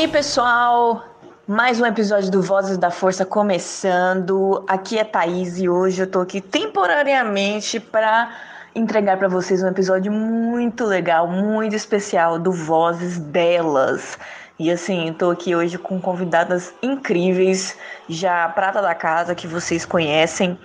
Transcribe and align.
Aí, 0.00 0.08
pessoal? 0.08 1.04
Mais 1.46 1.78
um 1.78 1.84
episódio 1.84 2.30
do 2.30 2.40
Vozes 2.40 2.78
da 2.78 2.90
Força 2.90 3.26
começando. 3.26 4.64
Aqui 4.66 4.98
é 4.98 5.04
Thaís 5.04 5.58
e 5.58 5.68
hoje 5.68 6.00
eu 6.00 6.06
tô 6.06 6.20
aqui 6.20 6.40
temporariamente 6.40 7.78
para 7.78 8.34
entregar 8.74 9.18
para 9.18 9.28
vocês 9.28 9.62
um 9.62 9.68
episódio 9.68 10.10
muito 10.10 10.86
legal, 10.86 11.26
muito 11.26 11.76
especial 11.76 12.38
do 12.38 12.50
Vozes 12.50 13.18
delas. 13.18 14.18
E 14.58 14.70
assim, 14.70 15.14
tô 15.18 15.30
aqui 15.30 15.54
hoje 15.54 15.76
com 15.76 16.00
convidadas 16.00 16.72
incríveis, 16.82 17.76
já 18.08 18.48
prata 18.48 18.80
da 18.80 18.94
casa 18.94 19.34
que 19.34 19.46
vocês 19.46 19.84
conhecem. 19.84 20.58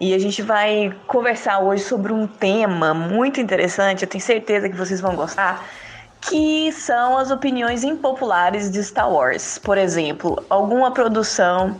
E 0.00 0.12
a 0.12 0.18
gente 0.18 0.42
vai 0.42 0.92
conversar 1.06 1.60
hoje 1.60 1.84
sobre 1.84 2.12
um 2.12 2.26
tema 2.26 2.92
muito 2.92 3.40
interessante, 3.40 4.02
eu 4.02 4.08
tenho 4.08 4.24
certeza 4.24 4.68
que 4.68 4.76
vocês 4.76 5.00
vão 5.00 5.14
gostar 5.14 5.64
que 6.20 6.70
são 6.72 7.16
as 7.16 7.30
opiniões 7.30 7.82
impopulares 7.82 8.70
de 8.70 8.82
Star 8.82 9.10
Wars. 9.10 9.58
Por 9.58 9.78
exemplo, 9.78 10.44
alguma 10.50 10.90
produção, 10.90 11.76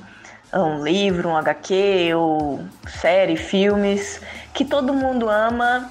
um 0.53 0.83
livro, 0.83 1.29
um 1.29 1.37
HQ, 1.37 2.15
ou 2.15 2.61
série, 2.89 3.37
filmes, 3.37 4.21
que 4.55 4.65
todo 4.65 4.95
mundo 4.95 5.29
ama, 5.29 5.91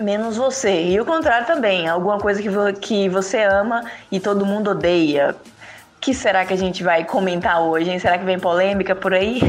menos 0.00 0.36
você. 0.36 0.86
E 0.86 1.00
o 1.00 1.04
contrário 1.04 1.46
também, 1.46 1.88
alguma 1.88 2.18
coisa 2.18 2.40
que, 2.40 2.48
vo 2.48 2.72
que 2.72 3.08
você 3.08 3.42
ama 3.42 3.84
e 4.10 4.18
todo 4.18 4.46
mundo 4.46 4.70
odeia. 4.70 5.36
Que 6.00 6.14
será 6.14 6.44
que 6.44 6.54
a 6.54 6.56
gente 6.56 6.82
vai 6.82 7.04
comentar 7.04 7.60
hoje, 7.60 7.90
hein? 7.90 7.98
Será 7.98 8.16
que 8.16 8.24
vem 8.24 8.38
polêmica 8.38 8.94
por 8.94 9.12
aí? 9.12 9.40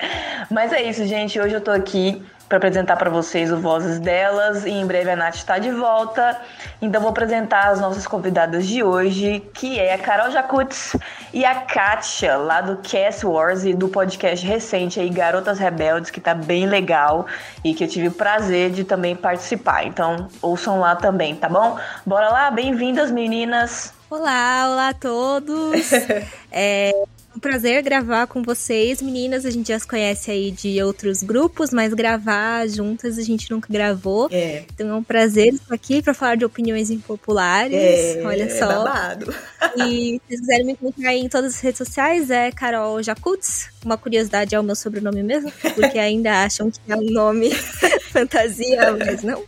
Mas 0.50 0.72
é 0.72 0.82
isso, 0.82 1.06
gente. 1.06 1.38
Hoje 1.38 1.54
eu 1.54 1.60
tô 1.60 1.70
aqui 1.70 2.22
para 2.48 2.56
apresentar 2.56 2.96
para 2.96 3.10
vocês 3.10 3.52
o 3.52 3.58
Vozes 3.58 3.98
delas 3.98 4.64
e 4.64 4.70
em 4.70 4.86
breve 4.86 5.10
a 5.10 5.16
Nath 5.16 5.34
está 5.34 5.58
de 5.58 5.70
volta. 5.70 6.40
Então 6.80 7.00
vou 7.00 7.10
apresentar 7.10 7.68
as 7.68 7.80
nossas 7.80 8.06
convidadas 8.06 8.66
de 8.66 8.82
hoje, 8.82 9.42
que 9.52 9.78
é 9.78 9.92
a 9.92 9.98
Carol 9.98 10.30
Jacutz 10.30 10.96
e 11.32 11.44
a 11.44 11.54
Kátia, 11.56 12.36
lá 12.36 12.62
do 12.62 12.78
Cast 12.78 13.26
Wars 13.26 13.64
e 13.64 13.74
do 13.74 13.88
podcast 13.88 14.46
recente 14.46 14.98
aí 14.98 15.10
Garotas 15.10 15.58
Rebeldes, 15.58 16.10
que 16.10 16.20
tá 16.20 16.32
bem 16.32 16.66
legal 16.66 17.26
e 17.62 17.74
que 17.74 17.84
eu 17.84 17.88
tive 17.88 18.08
o 18.08 18.12
prazer 18.12 18.70
de 18.70 18.82
também 18.82 19.14
participar. 19.14 19.84
Então 19.84 20.28
ouçam 20.40 20.80
lá 20.80 20.96
também, 20.96 21.36
tá 21.36 21.48
bom? 21.48 21.78
Bora 22.06 22.30
lá, 22.30 22.50
bem-vindas 22.50 23.10
meninas. 23.10 23.92
Olá, 24.08 24.70
olá 24.70 24.88
a 24.88 24.94
todos. 24.94 25.92
é, 26.50 26.94
um 27.38 27.40
prazer 27.40 27.84
gravar 27.84 28.26
com 28.26 28.42
vocês, 28.42 29.00
meninas. 29.00 29.46
A 29.46 29.50
gente 29.50 29.68
já 29.68 29.78
se 29.78 29.86
conhece 29.86 30.28
aí 30.28 30.50
de 30.50 30.82
outros 30.82 31.22
grupos, 31.22 31.70
mas 31.70 31.94
gravar 31.94 32.66
juntas 32.68 33.16
a 33.16 33.22
gente 33.22 33.48
nunca 33.48 33.72
gravou. 33.72 34.28
É. 34.32 34.64
Então 34.74 34.88
é 34.88 34.94
um 34.94 35.04
prazer 35.04 35.54
estar 35.54 35.72
aqui 35.72 36.02
para 36.02 36.12
falar 36.12 36.34
de 36.34 36.44
opiniões 36.44 36.90
impopulares. 36.90 37.72
É, 37.72 38.22
Olha 38.24 38.50
só. 38.58 38.66
Babado. 38.66 39.32
E 39.76 40.20
se 40.26 40.36
vocês 40.36 40.40
quiserem 40.40 40.66
me 40.66 40.72
encontrar 40.72 41.14
em 41.14 41.28
todas 41.28 41.54
as 41.54 41.60
redes 41.60 41.78
sociais, 41.78 42.28
é 42.28 42.50
Carol 42.50 43.00
Jacutz. 43.04 43.70
Uma 43.84 43.96
curiosidade 43.96 44.56
é 44.56 44.58
o 44.58 44.62
meu 44.64 44.74
sobrenome 44.74 45.22
mesmo, 45.22 45.52
porque 45.76 45.98
ainda 45.98 46.32
acham 46.42 46.68
que 46.72 46.80
é 46.88 46.96
um 46.96 47.04
nome 47.04 47.54
fantasia, 48.10 48.96
mas 48.98 49.22
não. 49.22 49.44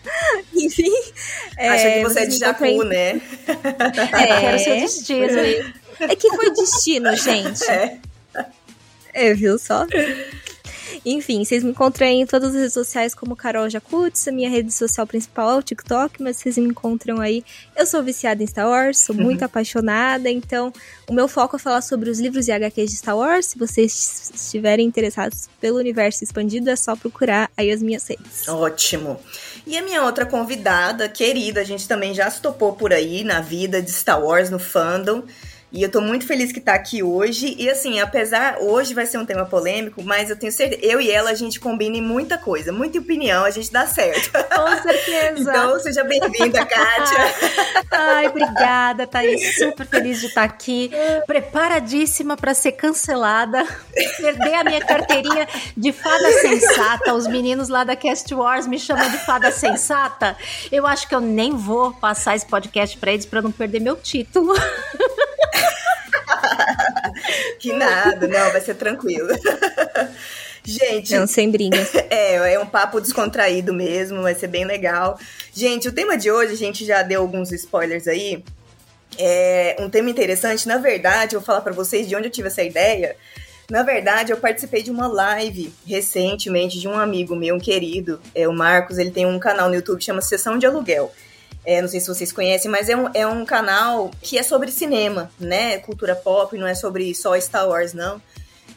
Enfim. 0.54 0.92
Acha 1.58 1.90
que 1.90 2.02
você 2.04 2.20
é 2.20 2.26
de 2.26 2.38
Jacu, 2.38 2.64
em... 2.64 2.84
né? 2.84 3.20
É, 3.48 4.40
quero 4.40 4.58
seu 4.60 4.76
destino. 4.76 5.79
É 6.08 6.16
que 6.16 6.28
foi 6.30 6.50
destino, 6.52 7.14
gente. 7.16 7.64
É. 8.32 9.30
É, 9.30 9.34
viu 9.34 9.58
só? 9.58 9.84
Enfim, 11.04 11.44
vocês 11.44 11.64
me 11.64 11.70
encontram 11.70 12.06
em 12.06 12.26
todas 12.26 12.50
as 12.50 12.56
redes 12.56 12.74
sociais 12.74 13.14
como 13.14 13.34
Carol 13.34 13.68
Jacutz, 13.70 14.28
a 14.28 14.32
minha 14.32 14.50
rede 14.50 14.72
social 14.72 15.06
principal 15.06 15.52
é 15.52 15.56
o 15.56 15.62
TikTok, 15.62 16.22
mas 16.22 16.36
vocês 16.36 16.58
me 16.58 16.68
encontram 16.68 17.20
aí. 17.20 17.42
Eu 17.76 17.86
sou 17.86 18.02
viciada 18.02 18.42
em 18.42 18.46
Star 18.46 18.68
Wars, 18.68 18.98
sou 18.98 19.16
uhum. 19.16 19.22
muito 19.22 19.42
apaixonada, 19.42 20.28
então 20.28 20.72
o 21.08 21.12
meu 21.12 21.26
foco 21.26 21.56
é 21.56 21.58
falar 21.58 21.80
sobre 21.80 22.10
os 22.10 22.20
livros 22.20 22.48
e 22.48 22.52
HQs 22.52 22.90
de 22.90 22.96
Star 22.96 23.16
Wars. 23.16 23.46
Se 23.46 23.58
vocês 23.58 24.30
estiverem 24.34 24.86
interessados 24.86 25.48
pelo 25.60 25.78
universo 25.78 26.22
expandido, 26.22 26.68
é 26.68 26.76
só 26.76 26.94
procurar 26.94 27.50
aí 27.56 27.70
as 27.70 27.82
minhas 27.82 28.06
redes. 28.06 28.46
Ótimo. 28.46 29.18
E 29.66 29.78
a 29.78 29.82
minha 29.82 30.04
outra 30.04 30.26
convidada, 30.26 31.08
querida, 31.08 31.60
a 31.60 31.64
gente 31.64 31.88
também 31.88 32.12
já 32.12 32.30
se 32.30 32.42
topou 32.42 32.74
por 32.74 32.92
aí 32.92 33.24
na 33.24 33.40
vida 33.40 33.80
de 33.80 33.90
Star 33.90 34.22
Wars, 34.22 34.50
no 34.50 34.58
fandom. 34.58 35.22
E 35.72 35.82
eu 35.82 35.91
tô 35.91 36.00
muito 36.00 36.26
feliz 36.26 36.50
que 36.50 36.60
tá 36.60 36.75
aqui 36.75 37.03
hoje. 37.03 37.54
E 37.56 37.70
assim, 37.70 38.00
apesar, 38.00 38.58
hoje 38.60 38.92
vai 38.92 39.06
ser 39.06 39.19
um 39.19 39.25
tema 39.25 39.44
polêmico, 39.44 40.03
mas 40.03 40.28
eu 40.28 40.36
tenho 40.36 40.50
certeza, 40.50 40.82
eu 40.84 41.00
e 41.00 41.10
ela, 41.10 41.31
a 41.31 41.34
gente 41.34 41.60
combina 41.60 41.97
em 41.97 42.03
muita 42.03 42.36
coisa, 42.36 42.72
muita 42.72 42.98
opinião, 42.98 43.44
a 43.44 43.50
gente 43.50 43.70
dá 43.70 43.86
certo. 43.86 44.30
Com 44.50 44.82
certeza. 44.82 45.50
então, 45.50 45.78
seja 45.78 46.03
bem-vinda, 46.03 46.66
Kátia. 46.66 47.19
Ai, 47.91 48.26
obrigada, 48.28 49.06
Thaís. 49.06 49.56
Super 49.59 49.86
feliz 49.86 50.20
de 50.20 50.26
estar 50.26 50.42
aqui. 50.42 50.91
Preparadíssima 51.26 52.36
para 52.36 52.53
ser 52.53 52.72
cancelada. 52.72 53.64
Perder 54.16 54.54
a 54.54 54.64
minha 54.64 54.80
carteirinha 54.80 55.48
de 55.76 55.92
fada 55.92 56.32
sensata. 56.41 57.14
Os 57.14 57.26
meninos 57.26 57.69
lá 57.69 57.84
da 57.84 57.94
Cast 57.94 58.32
Wars 58.34 58.66
me 58.66 58.78
chamam 58.78 59.09
de 59.09 59.19
fada 59.19 59.50
sensata. 59.53 60.36
Eu 60.70 60.86
acho 60.86 61.09
que 61.09 61.14
eu 61.14 61.20
nem 61.20 61.54
vou 61.56 61.92
passar 61.92 62.34
esse 62.34 62.47
podcast 62.47 62.97
para 62.98 63.12
eles 63.12 63.26
para 63.26 63.42
não 63.42 63.53
perder 63.53 63.80
meu 63.80 63.97
título. 63.97 64.54
que 67.58 67.72
nada, 67.72 68.26
não, 68.26 68.50
vai 68.50 68.60
ser 68.60 68.74
tranquilo. 68.74 69.28
Gente. 70.64 71.14
Não, 71.14 71.26
sem 71.26 71.50
brigas. 71.50 71.90
É, 72.10 72.54
é 72.54 72.58
um 72.58 72.66
papo 72.66 73.00
descontraído 73.00 73.72
mesmo, 73.72 74.22
vai 74.22 74.34
ser 74.34 74.48
bem 74.48 74.64
legal. 74.64 75.18
Gente, 75.54 75.88
o 75.88 75.92
tema 75.92 76.16
de 76.16 76.30
hoje, 76.30 76.52
a 76.52 76.56
gente 76.56 76.84
já 76.84 77.02
deu 77.02 77.20
alguns 77.20 77.52
spoilers 77.52 78.08
aí. 78.08 78.42
É 79.18 79.76
um 79.78 79.88
tema 79.88 80.10
interessante. 80.10 80.66
Na 80.66 80.76
verdade, 80.76 81.34
eu 81.34 81.40
vou 81.40 81.46
falar 81.46 81.60
para 81.60 81.72
vocês 81.72 82.08
de 82.08 82.16
onde 82.16 82.26
eu 82.26 82.30
tive 82.30 82.48
essa 82.48 82.62
ideia. 82.62 83.16
Na 83.70 83.84
verdade, 83.84 84.32
eu 84.32 84.36
participei 84.36 84.82
de 84.82 84.91
uma 84.91 85.06
live 85.06 85.72
recentemente 85.86 86.80
de 86.80 86.88
um 86.88 86.98
amigo 86.98 87.36
meu, 87.36 87.54
um 87.54 87.60
querido, 87.60 88.20
é 88.34 88.48
o 88.48 88.53
Marcos. 88.53 88.98
Ele 88.98 89.12
tem 89.12 89.24
um 89.24 89.38
canal 89.38 89.68
no 89.68 89.76
YouTube 89.76 89.98
que 89.98 90.04
chama 90.04 90.20
Sessão 90.20 90.59
de 90.59 90.66
Aluguel. 90.66 91.12
É, 91.65 91.83
não 91.83 91.89
sei 91.89 92.01
se 92.01 92.09
vocês 92.09 92.33
conhecem, 92.33 92.71
mas 92.71 92.89
é 92.89 92.97
um, 92.97 93.10
é 93.12 93.27
um 93.27 93.45
canal 93.45 94.10
que 94.22 94.39
é 94.39 94.42
sobre 94.42 94.71
cinema, 94.71 95.30
né? 95.39 95.78
Cultura 95.78 96.16
pop, 96.16 96.57
não 96.57 96.66
é 96.66 96.74
sobre 96.74 97.15
só 97.15 97.39
Star 97.39 97.68
Wars, 97.68 97.92
não. 97.92 98.21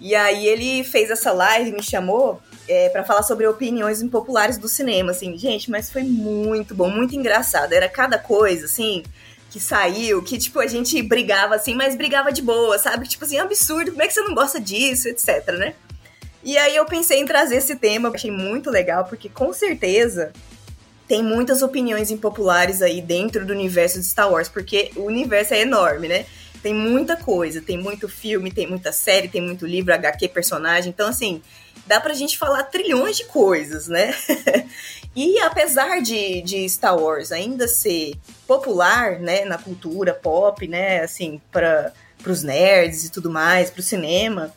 E 0.01 0.13
aí 0.15 0.45
ele 0.47 0.83
fez 0.83 1.09
essa 1.09 1.31
live, 1.31 1.71
me 1.71 1.81
chamou 1.81 2.41
é, 2.67 2.89
para 2.89 3.03
falar 3.03 3.23
sobre 3.23 3.47
opiniões 3.47 4.01
impopulares 4.01 4.57
do 4.57 4.67
cinema, 4.67 5.11
assim, 5.11 5.37
gente, 5.37 5.71
mas 5.71 5.89
foi 5.89 6.03
muito 6.03 6.75
bom, 6.75 6.89
muito 6.89 7.15
engraçado. 7.15 7.71
Era 7.71 7.87
cada 7.87 8.17
coisa, 8.17 8.65
assim, 8.65 9.03
que 9.49 9.59
saiu, 9.59 10.21
que, 10.21 10.37
tipo, 10.37 10.59
a 10.59 10.67
gente 10.67 11.01
brigava, 11.01 11.55
assim, 11.55 11.75
mas 11.75 11.95
brigava 11.95 12.31
de 12.33 12.41
boa, 12.41 12.77
sabe? 12.79 13.07
Tipo 13.07 13.23
assim, 13.23 13.37
absurdo, 13.37 13.91
como 13.91 14.03
é 14.03 14.07
que 14.07 14.13
você 14.13 14.21
não 14.21 14.33
gosta 14.33 14.59
disso, 14.59 15.07
etc, 15.07 15.47
né? 15.57 15.75
E 16.43 16.57
aí 16.57 16.75
eu 16.75 16.85
pensei 16.85 17.19
em 17.19 17.25
trazer 17.25 17.55
esse 17.55 17.75
tema, 17.77 18.09
achei 18.09 18.31
muito 18.31 18.69
legal, 18.69 19.05
porque 19.05 19.29
com 19.29 19.53
certeza 19.53 20.33
tem 21.07 21.21
muitas 21.21 21.61
opiniões 21.61 22.11
impopulares 22.11 22.81
aí 22.81 23.01
dentro 23.01 23.45
do 23.45 23.53
universo 23.53 23.99
de 23.99 24.05
Star 24.05 24.31
Wars, 24.31 24.47
porque 24.47 24.91
o 24.95 25.03
universo 25.03 25.53
é 25.53 25.61
enorme, 25.61 26.07
né? 26.07 26.25
Tem 26.61 26.73
muita 26.73 27.17
coisa, 27.17 27.61
tem 27.61 27.77
muito 27.77 28.07
filme, 28.07 28.49
tem 28.49 28.65
muita 28.65 28.93
série, 28.93 29.27
tem 29.27 29.41
muito 29.41 29.65
livro, 29.65 29.93
HQ, 29.93 30.29
personagem. 30.29 30.89
Então, 30.89 31.09
assim, 31.09 31.41
dá 31.85 31.99
pra 31.99 32.13
gente 32.13 32.37
falar 32.37 32.63
trilhões 32.63 33.17
de 33.17 33.25
coisas, 33.25 33.89
né? 33.89 34.15
e 35.13 35.39
apesar 35.39 36.01
de, 36.01 36.41
de 36.41 36.67
Star 36.69 36.97
Wars 36.97 37.33
ainda 37.33 37.67
ser 37.67 38.13
popular, 38.47 39.19
né, 39.19 39.43
na 39.43 39.57
cultura 39.57 40.13
pop, 40.13 40.65
né, 40.65 41.01
assim, 41.01 41.41
para 41.51 41.91
os 42.25 42.43
nerds 42.43 43.03
e 43.03 43.11
tudo 43.11 43.29
mais, 43.29 43.69
pro 43.69 43.83
cinema, 43.83 44.53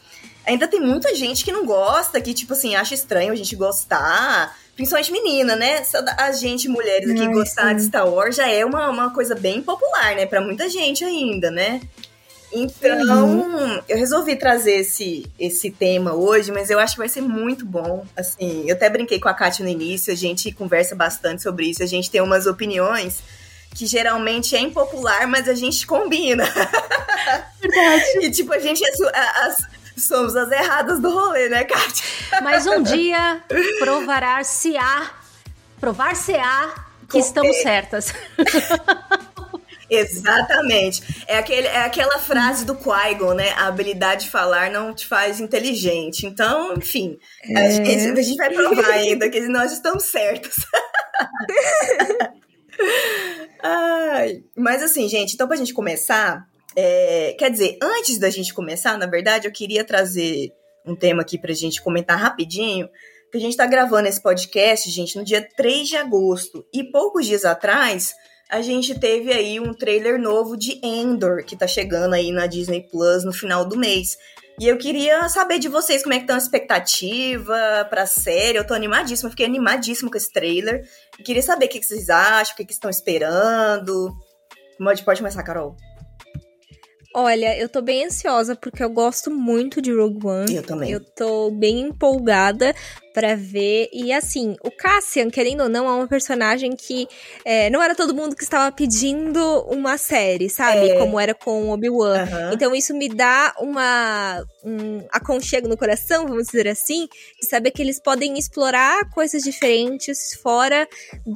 ainda 0.46 0.68
tem 0.68 0.80
muita 0.80 1.12
gente 1.12 1.44
que 1.44 1.50
não 1.50 1.66
gosta, 1.66 2.20
que, 2.20 2.32
tipo 2.32 2.52
assim, 2.52 2.76
acha 2.76 2.94
estranho 2.94 3.32
a 3.32 3.36
gente 3.36 3.56
gostar 3.56 4.56
principalmente 4.76 5.10
menina, 5.10 5.56
né? 5.56 5.82
A 6.18 6.30
gente, 6.32 6.68
mulheres 6.68 7.10
aqui, 7.10 7.22
Ai, 7.22 7.32
gostar 7.32 7.70
sim. 7.70 7.76
de 7.76 7.84
Star 7.84 8.08
Wars 8.08 8.36
já 8.36 8.48
é 8.48 8.64
uma, 8.64 8.90
uma 8.90 9.10
coisa 9.12 9.34
bem 9.34 9.62
popular, 9.62 10.14
né? 10.14 10.26
Pra 10.26 10.40
muita 10.40 10.68
gente 10.68 11.02
ainda, 11.02 11.50
né? 11.50 11.80
Então, 12.52 13.40
uhum. 13.40 13.82
eu 13.88 13.96
resolvi 13.98 14.36
trazer 14.36 14.76
esse, 14.76 15.26
esse 15.38 15.70
tema 15.70 16.14
hoje, 16.14 16.52
mas 16.52 16.70
eu 16.70 16.78
acho 16.78 16.94
que 16.94 17.00
vai 17.00 17.08
ser 17.08 17.22
muito 17.22 17.66
bom. 17.66 18.06
Assim, 18.16 18.64
eu 18.66 18.76
até 18.76 18.88
brinquei 18.88 19.18
com 19.18 19.28
a 19.28 19.34
Kátia 19.34 19.64
no 19.64 19.70
início, 19.70 20.12
a 20.12 20.16
gente 20.16 20.52
conversa 20.52 20.94
bastante 20.94 21.42
sobre 21.42 21.66
isso, 21.66 21.82
a 21.82 21.86
gente 21.86 22.10
tem 22.10 22.20
umas 22.20 22.46
opiniões 22.46 23.22
que 23.74 23.84
geralmente 23.84 24.56
é 24.56 24.60
impopular, 24.60 25.26
mas 25.28 25.48
a 25.48 25.54
gente 25.54 25.86
combina. 25.86 26.44
Verdade. 27.60 28.04
e 28.22 28.30
tipo, 28.30 28.52
a 28.52 28.58
gente 28.58 28.82
é 28.82 28.90
as, 29.44 29.56
somos 29.96 30.36
as 30.36 30.50
erradas 30.50 31.00
do 31.00 31.10
rolê, 31.10 31.48
né, 31.48 31.64
Kátia? 31.64 32.04
Mas 32.42 32.66
um 32.66 32.82
dia 32.82 33.42
provará 33.78 34.42
se 34.44 34.76
há, 34.76 35.10
provar 35.80 36.14
se 36.14 36.34
há 36.34 36.86
que 37.08 37.18
estamos 37.18 37.56
certas. 37.62 38.12
Exatamente. 39.88 41.24
É, 41.28 41.38
aquele, 41.38 41.66
é 41.68 41.84
aquela 41.84 42.18
frase 42.18 42.64
do 42.64 42.74
Qui-Gon, 42.74 43.34
né? 43.34 43.50
A 43.50 43.68
habilidade 43.68 44.24
de 44.24 44.30
falar 44.30 44.70
não 44.70 44.92
te 44.92 45.06
faz 45.06 45.40
inteligente. 45.40 46.26
Então, 46.26 46.74
enfim, 46.74 47.18
é... 47.44 47.56
a, 47.56 47.70
gente, 47.70 48.18
a, 48.18 48.22
gente, 48.22 48.36
vai 48.36 48.50
provar 48.52 48.90
ainda 48.90 49.28
que 49.30 49.40
nós 49.42 49.72
estamos 49.72 50.04
certos. 50.04 50.56
Ai, 53.62 54.42
mas 54.56 54.82
assim, 54.82 55.08
gente, 55.08 55.34
então 55.34 55.48
pra 55.48 55.56
gente 55.56 55.72
começar, 55.72 56.46
é, 56.76 57.34
quer 57.38 57.50
dizer, 57.50 57.78
antes 57.82 58.18
da 58.18 58.28
gente 58.28 58.52
começar, 58.52 58.98
na 58.98 59.06
verdade, 59.06 59.46
eu 59.46 59.52
queria 59.52 59.82
trazer 59.82 60.52
um 60.86 60.94
tema 60.94 61.22
aqui 61.22 61.38
pra 61.38 61.52
gente 61.52 61.82
comentar 61.82 62.18
rapidinho. 62.18 62.88
Que 63.32 63.38
a 63.38 63.40
gente 63.40 63.56
tá 63.56 63.66
gravando 63.66 64.06
esse 64.06 64.22
podcast, 64.22 64.88
gente, 64.88 65.16
no 65.16 65.24
dia 65.24 65.46
3 65.56 65.88
de 65.88 65.96
agosto. 65.96 66.64
E 66.72 66.84
poucos 66.84 67.26
dias 67.26 67.44
atrás, 67.44 68.14
a 68.48 68.62
gente 68.62 68.98
teve 68.98 69.32
aí 69.32 69.58
um 69.58 69.74
trailer 69.74 70.20
novo 70.20 70.56
de 70.56 70.78
Endor, 70.84 71.44
que 71.44 71.56
tá 71.56 71.66
chegando 71.66 72.14
aí 72.14 72.30
na 72.30 72.46
Disney 72.46 72.88
Plus 72.88 73.24
no 73.24 73.32
final 73.32 73.64
do 73.64 73.76
mês. 73.76 74.16
E 74.60 74.68
eu 74.68 74.78
queria 74.78 75.28
saber 75.28 75.58
de 75.58 75.68
vocês 75.68 76.02
como 76.02 76.14
é 76.14 76.20
que 76.20 76.26
tá 76.26 76.34
a 76.34 76.38
expectativa 76.38 77.86
pra 77.90 78.06
série. 78.06 78.56
Eu 78.56 78.66
tô 78.66 78.72
animadíssima, 78.72 79.28
fiquei 79.28 79.44
animadíssima 79.44 80.10
com 80.10 80.16
esse 80.16 80.32
trailer. 80.32 80.88
E 81.18 81.22
queria 81.22 81.42
saber 81.42 81.66
o 81.66 81.68
que 81.68 81.82
vocês 81.82 82.08
acham, 82.08 82.54
o 82.54 82.56
que, 82.56 82.72
estão 82.72 82.88
esperando. 82.88 84.14
Pode 84.78 85.02
começar, 85.20 85.42
Carol. 85.42 85.76
Olha, 87.18 87.58
eu 87.58 87.66
tô 87.66 87.80
bem 87.80 88.04
ansiosa 88.04 88.54
porque 88.54 88.84
eu 88.84 88.90
gosto 88.90 89.30
muito 89.30 89.80
de 89.80 89.90
Rogue 89.90 90.26
One. 90.26 90.54
Eu 90.54 90.62
também. 90.62 90.90
Eu 90.90 91.00
tô 91.00 91.50
bem 91.50 91.80
empolgada 91.80 92.74
para 93.16 93.34
ver. 93.34 93.88
E 93.94 94.12
assim, 94.12 94.56
o 94.62 94.70
Cassian, 94.70 95.30
querendo 95.30 95.62
ou 95.62 95.70
não, 95.70 95.88
é 95.88 95.92
uma 95.92 96.06
personagem 96.06 96.76
que 96.76 97.08
é, 97.46 97.70
não 97.70 97.82
era 97.82 97.94
todo 97.94 98.14
mundo 98.14 98.36
que 98.36 98.42
estava 98.42 98.70
pedindo 98.70 99.40
uma 99.70 99.96
série, 99.96 100.50
sabe? 100.50 100.90
É. 100.90 100.98
Como 100.98 101.18
era 101.18 101.32
com 101.32 101.70
Obi-Wan. 101.70 102.24
Uhum. 102.24 102.52
Então 102.52 102.74
isso 102.74 102.92
me 102.92 103.08
dá 103.08 103.54
uma 103.58 104.44
um 104.62 105.06
aconchego 105.10 105.66
no 105.66 105.78
coração, 105.78 106.26
vamos 106.26 106.48
dizer 106.48 106.68
assim, 106.68 107.08
de 107.40 107.46
saber 107.48 107.70
que 107.70 107.80
eles 107.80 107.98
podem 107.98 108.36
explorar 108.36 109.08
coisas 109.10 109.42
diferentes 109.42 110.34
fora 110.42 110.86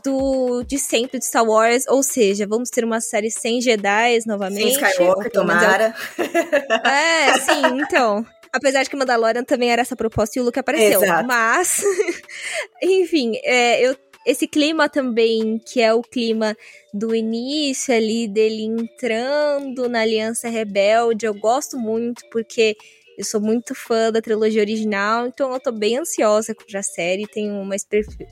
do 0.05 0.63
de 0.65 0.77
sempre 0.77 1.19
de 1.19 1.25
Star 1.25 1.47
Wars. 1.47 1.87
Ou 1.89 2.03
seja, 2.03 2.47
vamos 2.47 2.69
ter 2.69 2.85
uma 2.85 3.01
série 3.01 3.31
sem 3.31 3.59
Jedi 3.59 4.19
novamente. 4.27 4.75
Sem 4.75 4.91
Skywalker, 4.91 5.33
tomara. 5.33 5.95
É, 6.85 7.39
sim, 7.39 7.81
então. 7.81 8.27
Apesar 8.53 8.83
de 8.83 8.91
que 8.91 8.97
Mandalorian 8.97 9.45
também 9.45 9.71
era 9.71 9.83
essa 9.83 9.97
proposta 9.97 10.39
e 10.39 10.43
o 10.43 10.45
Luke 10.45 10.59
apareceu. 10.59 11.03
Exato. 11.03 11.27
Mas, 11.27 11.83
enfim, 12.83 13.39
é, 13.45 13.81
eu, 13.87 13.97
esse 14.27 14.47
clima 14.47 14.89
também, 14.89 15.59
que 15.59 15.81
é 15.81 15.95
o 15.95 16.03
clima 16.03 16.57
do 16.93 17.15
início 17.15 17.95
ali 17.95 18.29
dele 18.29 18.65
entrando 18.65 19.89
na 19.89 20.01
Aliança 20.03 20.49
Rebelde, 20.49 21.27
eu 21.27 21.35
gosto 21.35 21.79
muito 21.79 22.23
porque 22.31 22.77
eu 23.21 23.25
sou 23.25 23.39
muito 23.39 23.75
fã 23.75 24.11
da 24.11 24.23
trilogia 24.23 24.63
original, 24.63 25.27
então 25.27 25.53
eu 25.53 25.61
tô 25.61 25.71
bem 25.71 25.99
ansiosa 25.99 26.55
pra 26.55 26.83
série, 26.83 27.27
tenho 27.27 27.53
uma, 27.53 27.77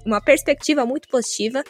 uma 0.07 0.19
perspectiva 0.19 0.87
muito 0.87 1.07
positiva. 1.09 1.63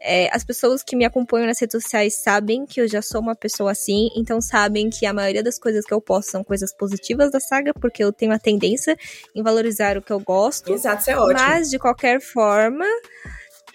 É, 0.00 0.28
as 0.34 0.42
pessoas 0.42 0.82
que 0.82 0.96
me 0.96 1.04
acompanham 1.04 1.46
nas 1.46 1.60
redes 1.60 1.80
sociais 1.80 2.16
sabem 2.16 2.66
que 2.66 2.80
eu 2.80 2.88
já 2.88 3.00
sou 3.00 3.20
uma 3.20 3.36
pessoa 3.36 3.70
assim, 3.70 4.08
então 4.16 4.40
sabem 4.40 4.90
que 4.90 5.06
a 5.06 5.12
maioria 5.12 5.40
das 5.40 5.56
coisas 5.56 5.84
que 5.84 5.94
eu 5.94 6.00
posto 6.00 6.32
são 6.32 6.42
coisas 6.42 6.74
positivas 6.74 7.30
da 7.30 7.38
saga, 7.38 7.72
porque 7.72 8.02
eu 8.02 8.12
tenho 8.12 8.32
a 8.32 8.40
tendência 8.40 8.98
em 9.36 9.40
valorizar 9.40 9.96
o 9.96 10.02
que 10.02 10.12
eu 10.12 10.18
gosto. 10.18 10.72
Exato, 10.72 11.02
isso 11.02 11.10
é 11.12 11.16
ótimo. 11.16 11.38
Mas, 11.38 11.70
de 11.70 11.78
qualquer 11.78 12.20
forma, 12.20 12.84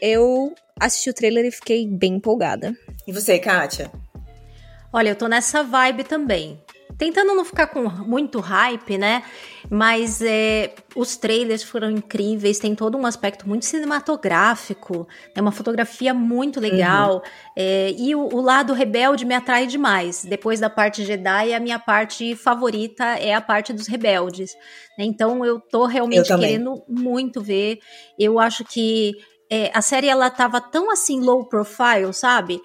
eu 0.02 0.54
assisti 0.78 1.10
o 1.10 1.14
trailer 1.14 1.46
e 1.46 1.52
fiquei 1.52 1.88
bem 1.88 2.16
empolgada. 2.16 2.76
E 3.08 3.14
você, 3.14 3.40
Kátia? 3.40 3.90
Olha, 4.92 5.10
eu 5.10 5.16
tô 5.16 5.28
nessa 5.28 5.64
vibe 5.64 6.04
também 6.04 6.60
tentando 7.00 7.34
não 7.34 7.46
ficar 7.46 7.68
com 7.68 7.88
muito 7.90 8.42
hype, 8.42 8.98
né? 8.98 9.24
Mas 9.70 10.22
é, 10.22 10.76
os 10.94 11.16
trailers 11.16 11.64
foram 11.64 11.90
incríveis, 11.90 12.60
tem 12.60 12.76
todo 12.76 12.98
um 12.98 13.06
aspecto 13.06 13.48
muito 13.48 13.66
cinematográfico, 13.66 15.08
é 15.34 15.40
uma 15.40 15.54
fotografia 15.54 16.14
muito 16.14 16.60
legal. 16.60 17.16
Uhum. 17.16 17.22
É, 17.56 17.96
e 17.98 18.14
o, 18.14 18.20
o, 18.20 18.42
lado 18.42 18.74
rebelde 18.74 19.24
me 19.26 19.34
atrai 19.34 19.66
demais. 19.66 20.26
Depois 20.26 20.60
da 20.60 20.70
parte 20.70 21.06
Jedi, 21.06 21.54
a 21.54 21.60
minha 21.60 21.80
parte 21.80 22.36
favorita 22.36 23.06
é 23.06 23.34
a 23.34 23.40
parte 23.40 23.72
dos 23.72 23.88
rebeldes. 23.88 24.54
Né? 24.98 25.06
Então 25.06 25.46
eu 25.46 25.58
tô 25.58 25.86
realmente 25.86 26.30
eu 26.30 26.38
querendo 26.38 26.84
muito 26.86 27.42
ver. 27.42 27.80
Eu 28.20 28.40
acho 28.40 28.66
que 28.66 29.14
é, 29.50 29.72
a 29.74 29.82
série 29.82 30.08
ela 30.08 30.30
tava 30.30 30.60
tão 30.60 30.92
assim 30.92 31.22
low 31.22 31.46
profile, 31.48 32.14
sabe? 32.14 32.62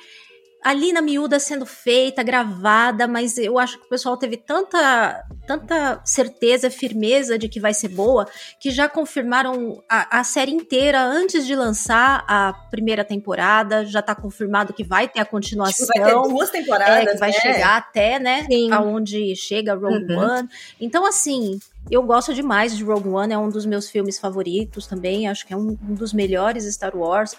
Ali 0.65 0.95
na 0.95 1.03
miúda 1.03 1.39
sendo 1.39 1.67
feita, 1.67 2.23
gravada, 2.23 3.07
mas 3.07 3.37
eu 3.37 3.59
acho 3.59 3.79
que 3.79 3.85
o 3.85 3.89
pessoal 3.91 4.17
teve 4.17 4.39
tanta, 4.39 5.23
tanta 5.47 6.01
certeza, 6.07 6.71
firmeza 6.71 7.39
de 7.39 7.51
que 7.51 7.61
vai 7.61 7.75
ser 7.75 7.89
boa, 7.89 8.27
que 8.59 8.71
já 8.71 8.89
confirmaram 8.89 9.85
a, 9.87 10.21
a 10.21 10.25
série 10.25 10.53
inteira 10.53 11.03
antes 11.03 11.47
de 11.47 11.55
lançar 11.55 12.25
a 12.27 12.55
primeira 12.71 13.05
temporada, 13.05 13.85
já 13.85 14.01
tá 14.01 14.15
confirmado 14.15 14.73
que 14.73 14.83
vai 14.83 15.07
ter 15.07 15.21
a 15.21 15.25
continuação. 15.27 15.87
Tipo, 15.87 16.01
vai 16.01 16.15
ter 16.15 16.29
duas 16.29 16.51
temporadas, 16.51 17.09
é, 17.09 17.13
que 17.13 17.19
vai 17.19 17.31
né? 17.31 17.39
chegar 17.39 17.77
até, 17.77 18.19
né, 18.19 18.47
Sim. 18.51 18.73
aonde 18.73 19.37
chega 19.37 19.75
Rogue 19.75 20.15
uhum. 20.15 20.19
One. 20.19 20.49
Então, 20.81 21.05
assim, 21.05 21.59
eu 21.91 22.03
gosto 22.03 22.33
demais 22.33 22.75
de 22.75 22.83
Rogue 22.83 23.11
One, 23.11 23.35
é 23.35 23.39
um 23.39 23.51
dos 23.51 23.67
meus 23.67 23.91
filmes 23.91 24.19
favoritos 24.19 24.87
também, 24.87 25.29
acho 25.29 25.47
que 25.47 25.53
é 25.53 25.57
um, 25.57 25.77
um 25.87 25.95
dos 25.95 26.15
melhores 26.15 26.65
Star 26.73 26.97
Wars. 26.97 27.37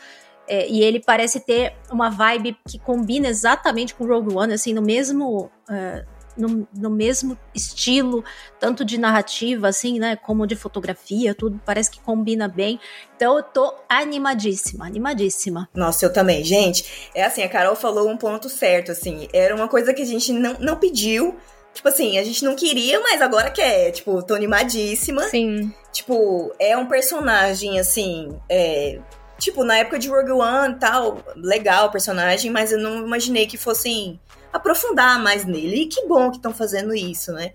É, 0.48 0.68
e 0.70 0.82
ele 0.82 1.00
parece 1.00 1.40
ter 1.40 1.76
uma 1.92 2.10
vibe 2.10 2.58
que 2.68 2.78
combina 2.80 3.28
exatamente 3.28 3.94
com 3.96 4.06
Rogue 4.06 4.36
One, 4.36 4.54
assim, 4.54 4.74
no 4.74 4.82
mesmo. 4.82 5.52
Uh, 5.70 6.16
no, 6.38 6.68
no, 6.76 6.90
mesmo 6.90 7.38
estilo, 7.54 8.22
tanto 8.60 8.84
de 8.84 8.98
narrativa, 8.98 9.70
assim, 9.70 10.00
né, 10.00 10.18
como 10.18 10.46
de 10.46 10.54
fotografia, 10.54 11.34
tudo 11.34 11.62
parece 11.66 11.90
que 11.90 12.02
combina 12.02 12.46
bem. 12.46 12.78
Então 13.16 13.38
eu 13.38 13.44
tô 13.44 13.74
animadíssima, 13.88 14.86
animadíssima. 14.86 15.70
Nossa, 15.74 16.06
eu 16.06 16.12
também. 16.12 16.44
Gente, 16.44 17.10
é 17.16 17.24
assim, 17.24 17.42
a 17.42 17.48
Carol 17.48 17.74
falou 17.74 18.10
um 18.10 18.18
ponto 18.18 18.50
certo, 18.50 18.92
assim, 18.92 19.30
era 19.32 19.56
uma 19.56 19.70
coisa 19.70 19.94
que 19.94 20.02
a 20.02 20.06
gente 20.06 20.34
não, 20.34 20.56
não 20.60 20.76
pediu, 20.76 21.38
Tipo 21.76 21.90
assim, 21.90 22.18
a 22.18 22.24
gente 22.24 22.44
não 22.46 22.56
queria, 22.56 23.02
mas 23.02 23.22
agora 23.22 23.52
quer. 23.52 23.92
Tipo, 23.92 24.24
tô 24.24 24.34
animadíssima. 24.34 25.24
Sim. 25.24 25.74
Tipo, 25.92 26.56
é 26.58 26.76
um 26.78 26.86
personagem, 26.86 27.78
assim, 27.78 28.40
é, 28.50 28.98
tipo, 29.38 29.64
na 29.64 29.78
época 29.78 30.00
de 30.00 30.10
Rogue 30.10 30.32
One 30.32 30.76
tal, 30.76 31.20
legal 31.36 31.88
o 31.88 31.92
personagem, 31.92 32.52
mas 32.52 32.72
eu 32.72 32.80
não 32.80 33.06
imaginei 33.06 33.46
que 33.46 33.58
fossem 33.58 34.20
aprofundar 34.52 35.22
mais 35.22 35.46
nele. 35.46 35.84
E 35.84 35.86
que 35.88 36.06
bom 36.08 36.30
que 36.30 36.38
estão 36.38 36.54
fazendo 36.54 36.96
isso, 36.96 37.32
né? 37.34 37.52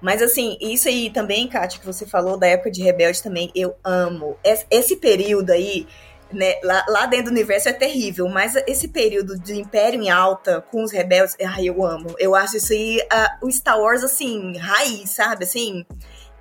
Mas 0.00 0.20
assim, 0.20 0.58
isso 0.60 0.88
aí 0.88 1.10
também, 1.10 1.48
Kátia, 1.48 1.78
que 1.78 1.86
você 1.86 2.04
falou 2.04 2.36
da 2.36 2.46
época 2.48 2.70
de 2.70 2.82
Rebelde 2.82 3.22
também, 3.22 3.50
eu 3.54 3.76
amo. 3.84 4.36
Esse 4.68 4.96
período 4.96 5.50
aí, 5.50 5.86
né, 6.32 6.56
lá, 6.64 6.84
lá 6.88 7.06
dentro 7.06 7.26
do 7.26 7.30
universo 7.30 7.68
é 7.68 7.72
terrível, 7.72 8.28
mas 8.28 8.56
esse 8.66 8.88
período 8.88 9.38
de 9.38 9.54
Império 9.60 10.02
em 10.02 10.10
alta 10.10 10.60
com 10.60 10.82
os 10.82 10.90
rebeldes, 10.90 11.36
ai, 11.40 11.68
eu 11.68 11.86
amo. 11.86 12.16
Eu 12.18 12.34
acho 12.34 12.56
isso 12.56 12.72
aí, 12.72 12.98
uh, 12.98 13.46
o 13.46 13.52
Star 13.52 13.78
Wars, 13.78 14.02
assim, 14.02 14.56
raiz, 14.58 15.10
sabe? 15.10 15.44
Assim, 15.44 15.86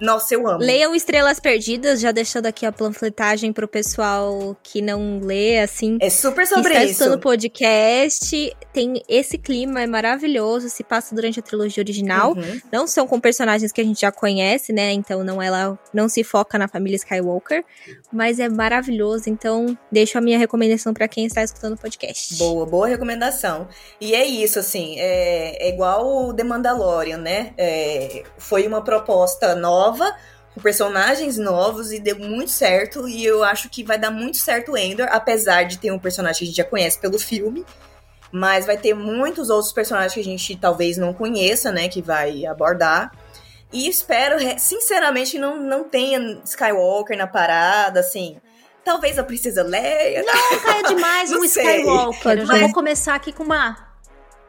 Nossa, 0.02 0.34
eu 0.34 0.48
amo. 0.48 0.60
Leiam 0.60 0.96
Estrelas 0.96 1.40
Perdidas, 1.40 2.02
já 2.02 2.12
deixando 2.12 2.48
aqui 2.48 2.66
a 2.66 2.72
panfletagem 2.72 3.54
pro 3.54 3.68
pessoal 3.68 4.58
que 4.64 4.82
não 4.82 5.20
lê, 5.20 5.60
assim. 5.60 6.00
É 6.02 6.10
super 6.10 6.48
sobre 6.48 6.72
está 6.74 6.84
isso. 6.84 6.94
escutando 6.94 7.18
o 7.18 7.22
podcast. 7.22 8.58
Tem 8.74 9.04
esse 9.08 9.38
clima, 9.38 9.82
é 9.82 9.86
maravilhoso. 9.88 10.70
Se 10.70 10.84
passa 10.84 11.14
durante 11.14 11.40
a 11.40 11.44
trilogia 11.44 11.82
original. 11.82 12.32
Uhum. 12.32 12.62
Não 12.72 12.88
são 12.88 13.06
com 13.06 13.20
personagens 13.20 13.72
que 13.72 13.80
a 13.80 13.84
gente 13.84 14.02
já 14.02 14.12
conhece, 14.12 14.74
né? 14.74 14.92
Então 14.92 15.24
não 15.24 15.40
ela 15.40 15.78
não 15.94 16.10
se 16.10 16.24
foca 16.24 16.58
na 16.58 16.68
família 16.68 16.96
Skywalker, 16.96 17.64
mas 18.12 18.40
é 18.40 18.50
maravilhoso. 18.50 19.30
Então 19.30 19.78
deixo 19.92 20.18
a 20.18 20.22
minha 20.22 20.38
recomendação 20.38 20.94
pra 20.96 21.08
quem 21.08 21.26
está 21.26 21.44
escutando 21.44 21.74
o 21.74 21.78
podcast. 21.78 22.38
Boa, 22.38 22.66
boa 22.66 22.88
recomendação. 22.88 23.68
E 24.00 24.16
é 24.16 24.26
isso, 24.26 24.58
assim, 24.58 24.96
é, 24.98 25.68
é 25.68 25.70
igual 25.70 26.08
o 26.08 26.34
The 26.34 26.44
Mandalorian, 26.44 27.18
né? 27.18 27.54
É, 27.58 28.24
foi 28.38 28.66
uma 28.66 28.84
proposta 28.84 29.54
nova, 29.54 29.91
com 30.54 30.62
personagens 30.62 31.38
novos 31.38 31.92
e 31.92 32.00
deu 32.00 32.18
muito 32.20 32.52
certo. 32.52 33.08
E 33.08 33.26
eu 33.26 33.44
acho 33.44 33.70
que 33.70 33.84
vai 33.84 33.98
dar 33.98 34.12
muito 34.12 34.38
certo 34.38 34.74
o 34.74 34.78
Endor, 34.78 35.08
apesar 35.12 35.64
de 35.64 35.78
ter 35.78 35.92
um 35.92 36.00
personagem 36.00 36.40
que 36.40 36.44
a 36.44 36.48
gente 36.48 36.58
já 36.58 36.64
conhece 36.64 37.00
pelo 37.00 37.18
filme. 37.18 37.66
Mas 38.32 38.66
vai 38.66 38.78
ter 38.78 38.94
muitos 38.94 39.50
outros 39.50 39.74
personagens 39.74 40.14
que 40.14 40.20
a 40.20 40.24
gente 40.24 40.56
talvez 40.56 40.98
não 40.98 41.14
conheça, 41.14 41.72
né? 41.72 41.90
Que 41.90 42.02
vai 42.02 42.46
abordar. 42.46 43.12
E 43.74 43.88
espero, 43.88 44.38
sinceramente, 44.58 45.38
não, 45.38 45.58
não 45.58 45.84
tenha 45.84 46.42
Skywalker 46.46 47.18
na 47.18 47.28
parada, 47.28 48.00
assim. 48.00 48.38
Talvez 48.84 49.20
a 49.20 49.24
Princesa 49.24 49.64
Leia. 49.64 50.24
Não 50.24 50.60
caia 50.60 50.84
demais 50.84 51.32
Não 51.32 51.42
um 51.42 51.48
sei. 51.48 51.80
Skywalker. 51.80 52.40
Eu 52.40 52.46
já 52.46 52.58
vou 52.58 52.74
começar 52.74 53.16
aqui 53.16 53.32
com 53.32 53.44
uma 53.44 53.91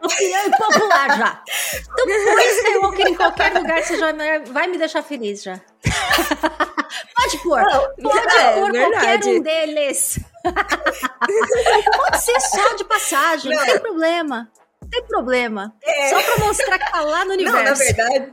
opinião 0.07 0.47
impopular 0.47 1.19
já. 1.19 1.43
Então, 1.93 2.07
põe 2.07 2.49
Skywalker 2.49 3.07
em 3.07 3.15
qualquer 3.15 3.53
lugar, 3.55 3.83
você 3.83 3.99
já 3.99 4.13
vai 4.51 4.67
me 4.67 4.79
deixar 4.79 5.03
feliz 5.03 5.43
já. 5.43 5.61
Pode 7.15 7.39
pôr. 7.43 7.63
Pode 8.03 8.37
é 8.37 8.55
pôr 8.55 8.73
qualquer 8.73 9.25
um 9.25 9.41
deles. 9.43 10.19
Pode 11.97 12.21
ser 12.21 12.41
só 12.41 12.75
de 12.75 12.85
passagem, 12.85 13.55
não 13.55 13.65
tem 13.65 13.79
problema. 13.79 14.51
Não 14.81 14.89
tem 14.91 15.03
problema. 15.05 15.75
Só 16.11 16.23
pra 16.23 16.45
mostrar 16.47 16.79
que 16.79 16.91
tá 16.91 17.01
lá 17.01 17.25
no 17.25 17.37
Não, 17.37 17.45
na 17.45 17.61
universo. 17.61 17.85
verdade. 17.85 18.31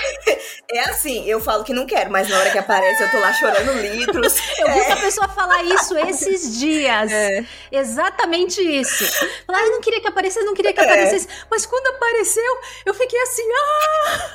É 0.72 0.88
assim, 0.88 1.28
eu 1.28 1.40
falo 1.40 1.64
que 1.64 1.72
não 1.72 1.84
quero, 1.84 2.12
mas 2.12 2.28
na 2.28 2.38
hora 2.38 2.48
que 2.50 2.58
aparece 2.58 3.02
eu 3.02 3.10
tô 3.10 3.18
lá 3.18 3.32
chorando 3.32 3.72
litros. 3.72 4.36
Eu 4.56 4.72
vi 4.72 4.80
uma 4.82 4.96
pessoa 4.96 5.26
falar 5.26 5.64
isso 5.64 5.98
esses 5.98 6.60
dias. 6.60 7.10
É. 7.10 7.44
Exatamente 7.72 8.60
isso. 8.60 9.04
Falar, 9.48 9.64
eu 9.64 9.72
não 9.72 9.80
queria 9.80 10.00
que 10.00 10.06
aparecesse, 10.06 10.46
não 10.46 10.54
queria 10.54 10.72
que 10.72 10.78
aparecesse. 10.80 11.26
Mas 11.50 11.66
quando 11.66 11.88
apareceu, 11.96 12.58
eu 12.86 12.94
fiquei 12.94 13.20
assim, 13.20 13.42
ah! 13.52 14.30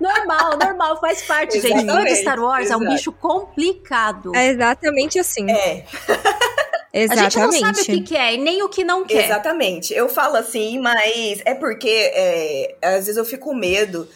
normal, 0.00 0.56
normal, 0.56 0.98
faz 0.98 1.20
parte, 1.22 1.60
gente. 1.60 1.68
Fã 1.68 1.76
de 1.76 1.84
Exatamente, 1.84 2.16
Star 2.16 2.40
Wars 2.40 2.70
é 2.70 2.76
um 2.76 2.80
exato. 2.80 2.96
bicho 2.96 3.12
complicado. 3.12 4.34
É 4.34 4.46
exatamente 4.46 5.18
assim. 5.18 5.50
É, 5.50 5.84
A 6.92 6.98
Exatamente. 6.98 7.32
gente 7.34 7.38
não 7.38 7.52
sabe 7.52 7.80
o 7.80 7.84
que 7.84 8.00
quer 8.00 8.34
e 8.34 8.38
nem 8.38 8.62
o 8.64 8.68
que 8.68 8.82
não 8.82 9.04
quer. 9.04 9.24
exatamente. 9.24 9.94
Eu 9.94 10.08
falo 10.08 10.36
assim, 10.36 10.80
mas 10.80 11.40
é 11.44 11.54
porque 11.54 11.88
é, 11.88 12.74
às 12.82 13.06
vezes 13.06 13.16
eu 13.16 13.24
fico 13.24 13.50
com 13.50 13.54
medo. 13.54 14.08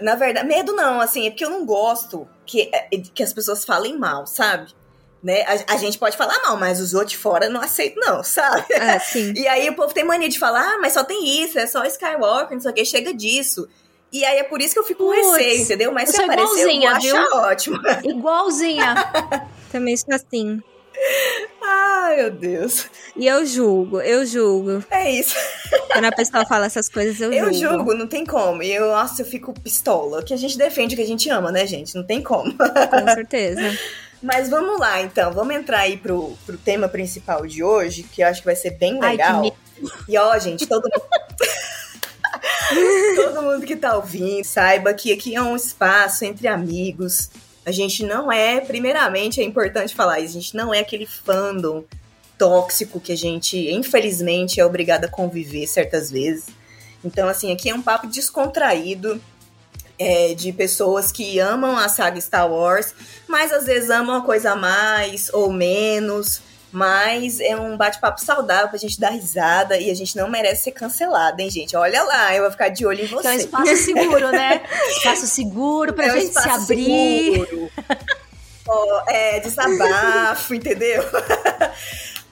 Na 0.00 0.14
verdade, 0.14 0.46
medo 0.46 0.72
não, 0.72 1.00
assim, 1.00 1.26
é 1.26 1.30
porque 1.30 1.44
eu 1.44 1.50
não 1.50 1.64
gosto 1.64 2.26
que, 2.46 2.70
é, 2.72 2.88
que 3.14 3.22
as 3.22 3.32
pessoas 3.32 3.64
falem 3.64 3.98
mal, 3.98 4.26
sabe? 4.26 4.74
Né? 5.22 5.42
A, 5.42 5.74
a 5.74 5.76
gente 5.76 5.98
pode 5.98 6.16
falar 6.16 6.38
mal, 6.42 6.56
mas 6.56 6.80
os 6.80 6.92
outros 6.92 7.12
de 7.12 7.18
fora 7.18 7.48
não 7.48 7.60
aceitam, 7.60 8.02
não, 8.04 8.22
sabe? 8.24 8.64
É, 8.72 8.98
sim. 8.98 9.32
E 9.34 9.46
aí 9.46 9.68
o 9.68 9.74
povo 9.74 9.92
tem 9.92 10.04
mania 10.04 10.28
de 10.28 10.38
falar, 10.38 10.62
ah, 10.62 10.78
mas 10.80 10.92
só 10.92 11.04
tem 11.04 11.42
isso, 11.42 11.58
é 11.58 11.66
só 11.66 11.84
Skywalker, 11.84 12.52
não 12.54 12.60
sei 12.60 12.70
o 12.70 12.74
que, 12.74 12.84
chega 12.84 13.12
disso. 13.12 13.68
E 14.12 14.24
aí 14.24 14.38
é 14.38 14.44
por 14.44 14.60
isso 14.60 14.74
que 14.74 14.78
eu 14.78 14.84
fico 14.84 15.04
com 15.04 15.10
receio, 15.10 15.62
entendeu? 15.62 15.90
Mas 15.90 16.10
se 16.10 16.22
aparecer, 16.22 16.42
eu 16.42 16.46
vou 16.46 16.70
igualzinha, 16.70 16.90
achar 16.92 17.24
viu? 17.24 17.36
ótimo. 17.36 17.80
Igualzinha. 18.04 18.94
Também 19.72 19.96
sou 19.96 20.14
assim. 20.14 20.62
Ai, 21.62 22.16
meu 22.16 22.30
Deus. 22.30 22.86
E 23.16 23.26
eu 23.26 23.44
julgo, 23.46 24.00
eu 24.00 24.24
julgo. 24.26 24.84
É 24.90 25.10
isso. 25.10 25.34
Quando 25.92 26.04
a 26.04 26.12
pessoa 26.12 26.44
fala 26.46 26.66
essas 26.66 26.88
coisas, 26.88 27.20
eu, 27.20 27.32
Eu 27.32 27.52
julgo. 27.52 27.76
julgo, 27.76 27.94
não 27.94 28.06
tem 28.06 28.24
como. 28.24 28.62
E 28.62 28.72
eu, 28.72 28.86
nossa, 28.88 29.22
eu 29.22 29.26
fico 29.26 29.52
pistola. 29.58 30.22
Que 30.22 30.34
a 30.34 30.36
gente 30.36 30.56
defende 30.58 30.94
o 30.94 30.96
que 30.98 31.02
a 31.02 31.06
gente 31.06 31.28
ama, 31.30 31.50
né, 31.50 31.66
gente? 31.66 31.94
Não 31.94 32.04
tem 32.04 32.22
como. 32.22 32.52
Com 32.56 33.14
certeza. 33.14 33.60
Mas 34.22 34.48
vamos 34.48 34.78
lá, 34.80 35.02
então. 35.02 35.32
Vamos 35.32 35.54
entrar 35.54 35.80
aí 35.80 35.96
pro, 35.98 36.36
pro 36.46 36.56
tema 36.56 36.88
principal 36.88 37.46
de 37.46 37.62
hoje, 37.62 38.02
que 38.04 38.22
eu 38.22 38.26
acho 38.28 38.40
que 38.40 38.46
vai 38.46 38.56
ser 38.56 38.70
bem 38.70 38.98
Ai, 39.02 39.12
legal. 39.12 39.42
medo. 39.42 39.56
e 40.08 40.16
ó, 40.16 40.38
gente, 40.38 40.66
todo 40.66 40.84
mundo. 40.84 41.04
todo 43.16 43.42
mundo 43.42 43.66
que 43.66 43.76
tá 43.76 43.96
ouvindo, 43.96 44.44
saiba 44.44 44.94
que 44.94 45.12
aqui 45.12 45.34
é 45.34 45.42
um 45.42 45.54
espaço 45.54 46.24
entre 46.24 46.48
amigos. 46.48 47.28
A 47.66 47.72
gente 47.72 48.04
não 48.04 48.30
é, 48.30 48.60
primeiramente, 48.60 49.40
é 49.40 49.44
importante 49.44 49.94
falar 49.94 50.16
a 50.16 50.26
gente 50.26 50.54
não 50.54 50.72
é 50.72 50.80
aquele 50.80 51.06
fandom 51.06 51.84
tóxico 52.38 53.00
que 53.00 53.12
a 53.12 53.16
gente, 53.16 53.70
infelizmente, 53.70 54.60
é 54.60 54.66
obrigado 54.66 55.04
a 55.04 55.08
conviver 55.08 55.66
certas 55.66 56.10
vezes. 56.10 56.46
Então, 57.04 57.28
assim, 57.28 57.52
aqui 57.52 57.70
é 57.70 57.74
um 57.74 57.82
papo 57.82 58.06
descontraído 58.06 59.20
é, 59.98 60.34
de 60.34 60.52
pessoas 60.52 61.12
que 61.12 61.38
amam 61.38 61.76
a 61.76 61.88
saga 61.88 62.20
Star 62.20 62.50
Wars, 62.50 62.94
mas 63.28 63.52
às 63.52 63.66
vezes 63.66 63.90
amam 63.90 64.16
uma 64.16 64.24
coisa 64.24 64.52
a 64.52 64.56
mais 64.56 65.30
ou 65.32 65.52
menos. 65.52 66.40
Mas 66.74 67.38
é 67.38 67.54
um 67.56 67.76
bate-papo 67.76 68.20
saudável 68.20 68.68
pra 68.68 68.76
gente 68.76 68.98
dar 68.98 69.10
risada 69.10 69.78
e 69.78 69.90
a 69.92 69.94
gente 69.94 70.16
não 70.16 70.28
merece 70.28 70.64
ser 70.64 70.72
cancelada, 70.72 71.40
hein, 71.40 71.48
gente? 71.48 71.76
Olha 71.76 72.02
lá, 72.02 72.34
eu 72.34 72.42
vou 72.42 72.50
ficar 72.50 72.68
de 72.68 72.84
olho 72.84 73.00
em 73.00 73.04
é 73.04 73.06
um 73.06 73.10
você. 73.22 73.34
espaço 73.36 73.76
seguro, 73.76 74.32
né? 74.32 74.60
Espaço 74.90 75.26
seguro 75.28 75.92
pra 75.92 76.06
É 76.06 76.12
um 76.12 76.20
gente 76.20 76.32
se 76.32 76.48
abrir. 76.48 77.32
seguro. 77.32 77.70
Ó, 78.66 79.02
é, 79.08 79.38
desabafo, 79.38 80.52
entendeu? 80.56 81.04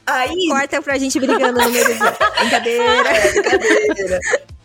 Aí, 0.05 0.49
Corta 0.49 0.83
pra 0.83 0.99
gente 0.99 1.21
brigando 1.21 1.61
no 1.61 1.71
meio 1.71 1.85
do... 1.87 1.95
Brincadeira. 2.41 3.09
é 3.11 3.31
brincadeira. 3.33 4.19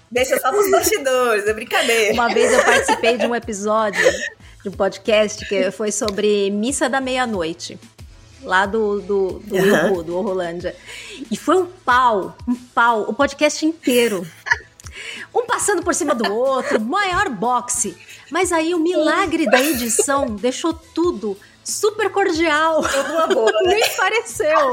Deixa 0.10 0.39
só 0.39 0.50
pros 0.51 0.72
bastidores, 0.72 1.46
é 1.46 1.53
brincadeira. 1.53 2.13
Uma 2.15 2.34
vez 2.34 2.51
eu 2.51 2.63
participei 2.63 3.17
de 3.17 3.27
um 3.27 3.36
episódio 3.36 4.01
de 4.63 4.69
um 4.69 4.72
podcast 4.72 5.46
que 5.46 5.69
foi 5.69 5.91
sobre 5.91 6.50
Missa 6.50 6.89
da 6.89 7.00
Meia-Noite. 7.00 7.77
Lá 8.44 8.65
do, 8.65 9.01
do, 9.01 9.39
do. 9.39 9.56
Urubu, 9.56 10.03
do. 10.03 10.74
E 11.32 11.38
foi 11.38 11.58
um 11.58 11.65
pau, 11.65 12.38
um 12.48 12.56
pau, 12.56 13.01
o 13.01 13.13
podcast 13.13 13.65
inteiro. 13.65 14.25
Um 15.34 15.46
passando 15.46 15.84
por 15.84 15.94
cima 15.94 16.15
do 16.15 16.34
outro, 16.34 16.79
maior 16.79 17.29
boxe. 17.29 17.98
Mas 18.32 18.51
aí 18.51 18.74
o 18.74 18.79
milagre 18.79 19.50
da 19.50 19.62
edição 19.62 20.36
deixou 20.36 20.74
tudo 20.74 21.38
super 21.63 22.10
cordial. 22.12 22.82
Tudo 22.82 23.13
uma 23.13 23.27
boa, 23.27 23.51
né? 23.63 23.75
Nem 23.75 23.96
pareceu. 23.96 24.72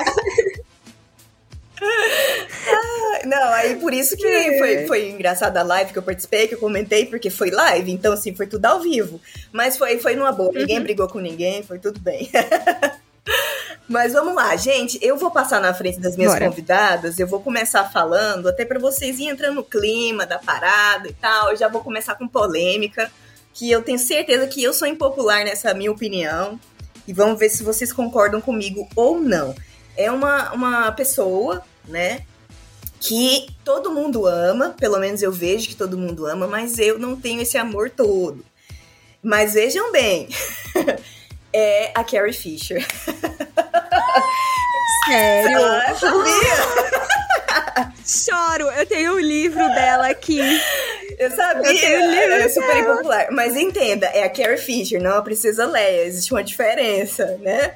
Não, 3.24 3.52
aí 3.52 3.76
por 3.76 3.92
isso 3.92 4.16
que 4.16 4.58
foi, 4.58 4.86
foi 4.86 5.10
engraçada 5.10 5.60
a 5.60 5.64
live 5.64 5.92
que 5.92 5.98
eu 5.98 6.02
participei, 6.02 6.48
que 6.48 6.54
eu 6.54 6.58
comentei, 6.58 7.06
porque 7.06 7.30
foi 7.30 7.50
live, 7.50 7.90
então 7.90 8.12
assim, 8.12 8.34
foi 8.34 8.46
tudo 8.46 8.64
ao 8.66 8.80
vivo. 8.80 9.20
Mas 9.52 9.76
foi, 9.76 9.98
foi 9.98 10.14
numa 10.14 10.32
boa, 10.32 10.52
ninguém 10.52 10.80
brigou 10.80 11.08
com 11.08 11.18
ninguém, 11.18 11.62
foi 11.62 11.78
tudo 11.78 11.98
bem. 12.00 12.30
Mas 13.86 14.14
vamos 14.14 14.34
lá, 14.34 14.56
gente, 14.56 14.98
eu 15.02 15.16
vou 15.16 15.30
passar 15.30 15.60
na 15.60 15.74
frente 15.74 16.00
das 16.00 16.16
minhas 16.16 16.32
Bora. 16.32 16.48
convidadas, 16.48 17.18
eu 17.18 17.26
vou 17.26 17.40
começar 17.40 17.84
falando, 17.90 18.48
até 18.48 18.64
pra 18.64 18.78
vocês 18.78 19.18
irem 19.18 19.28
entrando 19.28 19.56
no 19.56 19.64
clima 19.64 20.24
da 20.24 20.38
parada 20.38 21.06
e 21.06 21.12
tal, 21.12 21.50
eu 21.50 21.56
já 21.56 21.68
vou 21.68 21.82
começar 21.82 22.14
com 22.14 22.26
polêmica, 22.26 23.12
que 23.52 23.70
eu 23.70 23.82
tenho 23.82 23.98
certeza 23.98 24.46
que 24.46 24.62
eu 24.62 24.72
sou 24.72 24.88
impopular 24.88 25.44
nessa 25.44 25.74
minha 25.74 25.92
opinião, 25.92 26.58
e 27.06 27.12
vamos 27.12 27.38
ver 27.38 27.50
se 27.50 27.62
vocês 27.62 27.92
concordam 27.92 28.40
comigo 28.40 28.88
ou 28.96 29.20
não. 29.20 29.54
É 29.94 30.10
uma, 30.10 30.52
uma 30.54 30.90
pessoa, 30.92 31.62
né, 31.86 32.22
que 32.98 33.48
todo 33.62 33.92
mundo 33.92 34.26
ama, 34.26 34.70
pelo 34.70 34.98
menos 34.98 35.22
eu 35.22 35.30
vejo 35.30 35.68
que 35.68 35.76
todo 35.76 35.98
mundo 35.98 36.26
ama, 36.26 36.46
mas 36.46 36.78
eu 36.78 36.98
não 36.98 37.20
tenho 37.20 37.42
esse 37.42 37.58
amor 37.58 37.90
todo. 37.90 38.42
Mas 39.22 39.52
vejam 39.52 39.92
bem, 39.92 40.26
é 41.52 41.92
a 41.94 42.02
Carrie 42.02 42.32
Fisher. 42.32 42.82
Sério. 45.06 45.58
Ah, 45.64 45.94
sabia? 45.94 46.84
Choro. 48.04 48.70
Eu 48.70 48.86
tenho 48.86 49.14
o 49.14 49.20
livro 49.20 49.66
dela 49.74 50.08
aqui. 50.08 50.40
Eu 51.18 51.30
sabia, 51.30 51.72
Eu 51.72 51.78
tenho 51.78 52.10
livro 52.10 52.34
é 52.34 52.48
super 52.48 52.76
impopular. 52.76 53.28
Mas 53.30 53.56
entenda, 53.56 54.06
é 54.06 54.24
a 54.24 54.28
Carrie 54.28 54.56
Fisher, 54.58 55.00
não 55.00 55.16
a 55.16 55.22
Princesa 55.22 55.66
Leia. 55.66 56.06
Existe 56.06 56.32
uma 56.32 56.42
diferença, 56.42 57.38
né? 57.40 57.74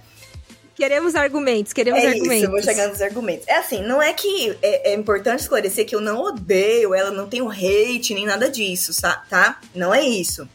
Queremos 0.79 1.17
argumentos, 1.17 1.73
queremos 1.73 1.99
é 1.99 2.05
isso, 2.05 2.17
argumentos. 2.19 2.45
eu 2.45 2.51
vou 2.53 2.63
chegar 2.63 2.87
nos 2.87 3.03
argumentos. 3.03 3.49
É 3.49 3.57
assim, 3.57 3.83
não 3.83 4.01
é 4.01 4.13
que 4.13 4.57
é, 4.63 4.93
é 4.93 4.95
importante 4.95 5.41
esclarecer 5.41 5.85
que 5.85 5.95
eu 5.95 6.01
não 6.01 6.23
odeio 6.23 6.95
ela, 6.95 7.11
não 7.11 7.29
tenho 7.29 7.51
hate 7.51 8.15
nem 8.15 8.25
nada 8.25 8.49
disso, 8.49 8.93
tá? 9.29 9.61
Não 9.75 9.93
é 9.93 10.03
isso. 10.03 10.49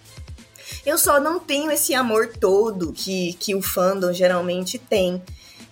Eu 0.85 0.97
só 0.97 1.19
não 1.19 1.41
tenho 1.41 1.69
esse 1.69 1.93
amor 1.93 2.27
todo 2.39 2.93
que, 2.93 3.33
que 3.33 3.53
o 3.53 3.61
fandom 3.61 4.13
geralmente 4.13 4.79
tem. 4.79 5.21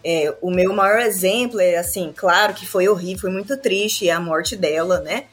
É, 0.04 0.36
o 0.42 0.50
meu 0.50 0.74
maior 0.74 1.00
exemplo 1.00 1.60
é 1.60 1.78
assim, 1.78 2.12
claro 2.16 2.54
que 2.54 2.66
foi 2.66 2.88
horrível, 2.88 3.22
foi 3.22 3.32
muito 3.32 3.56
triste 3.58 4.10
a 4.10 4.20
morte 4.20 4.56
dela, 4.56 5.00
né? 5.00 5.26